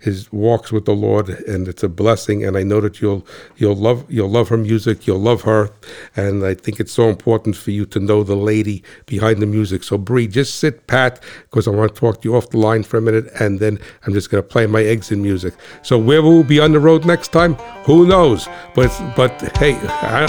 his 0.00 0.32
walks 0.32 0.72
with 0.72 0.86
the 0.86 0.94
Lord, 0.94 1.28
and 1.28 1.68
it's 1.68 1.84
a 1.84 1.88
blessing. 1.88 2.44
And 2.44 2.56
I 2.56 2.64
know 2.64 2.80
that 2.80 3.00
you'll 3.00 3.24
you'll 3.58 3.76
love 3.76 4.04
you'll 4.08 4.30
love 4.30 4.48
her 4.48 4.56
music. 4.56 5.06
You'll 5.06 5.20
love 5.20 5.42
her, 5.42 5.70
and 6.16 6.44
I 6.44 6.54
think 6.54 6.80
it's 6.80 6.92
so 6.92 7.08
important 7.08 7.54
for 7.54 7.70
you 7.70 7.86
to 7.86 8.00
know 8.00 8.24
the 8.24 8.36
lady 8.36 8.82
behind 9.06 9.40
the 9.40 9.46
music. 9.46 9.84
So 9.84 9.96
Brei, 9.98 10.28
just 10.28 10.56
sit 10.56 10.88
pat 10.88 11.22
because 11.42 11.68
I 11.68 11.70
want 11.70 11.94
to 11.94 12.00
talk 12.00 12.22
to 12.22 12.28
you 12.28 12.39
off 12.40 12.48
the 12.50 12.58
line 12.58 12.82
for 12.82 12.96
a 12.96 13.02
minute, 13.02 13.26
and 13.38 13.60
then 13.60 13.78
I'm 14.06 14.14
just 14.14 14.30
going 14.30 14.42
to 14.42 14.48
play 14.48 14.66
my 14.66 14.82
exit 14.82 15.18
music. 15.18 15.52
So 15.82 15.98
where 15.98 16.22
will 16.22 16.38
we 16.38 16.42
be 16.42 16.60
on 16.60 16.72
the 16.72 16.80
road 16.80 17.04
next 17.04 17.28
time? 17.28 17.54
Who 17.84 18.06
knows? 18.06 18.48
But 18.74 18.90
but 19.14 19.32
hey, 19.58 19.78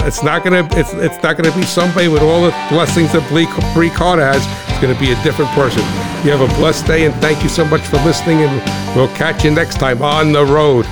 it's 0.06 0.22
not 0.22 0.44
gonna 0.44 0.68
it's 0.72 0.92
it's 0.92 1.22
not 1.22 1.36
gonna 1.36 1.54
be 1.54 1.62
somebody 1.62 2.08
with 2.08 2.22
all 2.22 2.42
the 2.42 2.50
blessings 2.68 3.12
that 3.12 3.22
Brei, 3.30 3.46
Brei 3.74 3.90
Carter 3.94 4.24
has. 4.24 4.44
It's 4.68 4.80
gonna 4.80 4.98
be 5.00 5.12
a 5.12 5.22
different 5.22 5.50
person. 5.52 5.82
You 6.24 6.30
have 6.36 6.42
a 6.42 6.52
blessed 6.58 6.86
day, 6.86 7.06
and 7.06 7.14
thank 7.16 7.42
you 7.42 7.48
so 7.48 7.64
much 7.64 7.82
for 7.82 7.96
listening. 7.98 8.38
And 8.40 8.96
we'll 8.96 9.14
catch 9.16 9.44
you 9.44 9.50
next 9.50 9.76
time 9.78 10.02
on 10.02 10.32
the 10.32 10.44
road. 10.44 10.86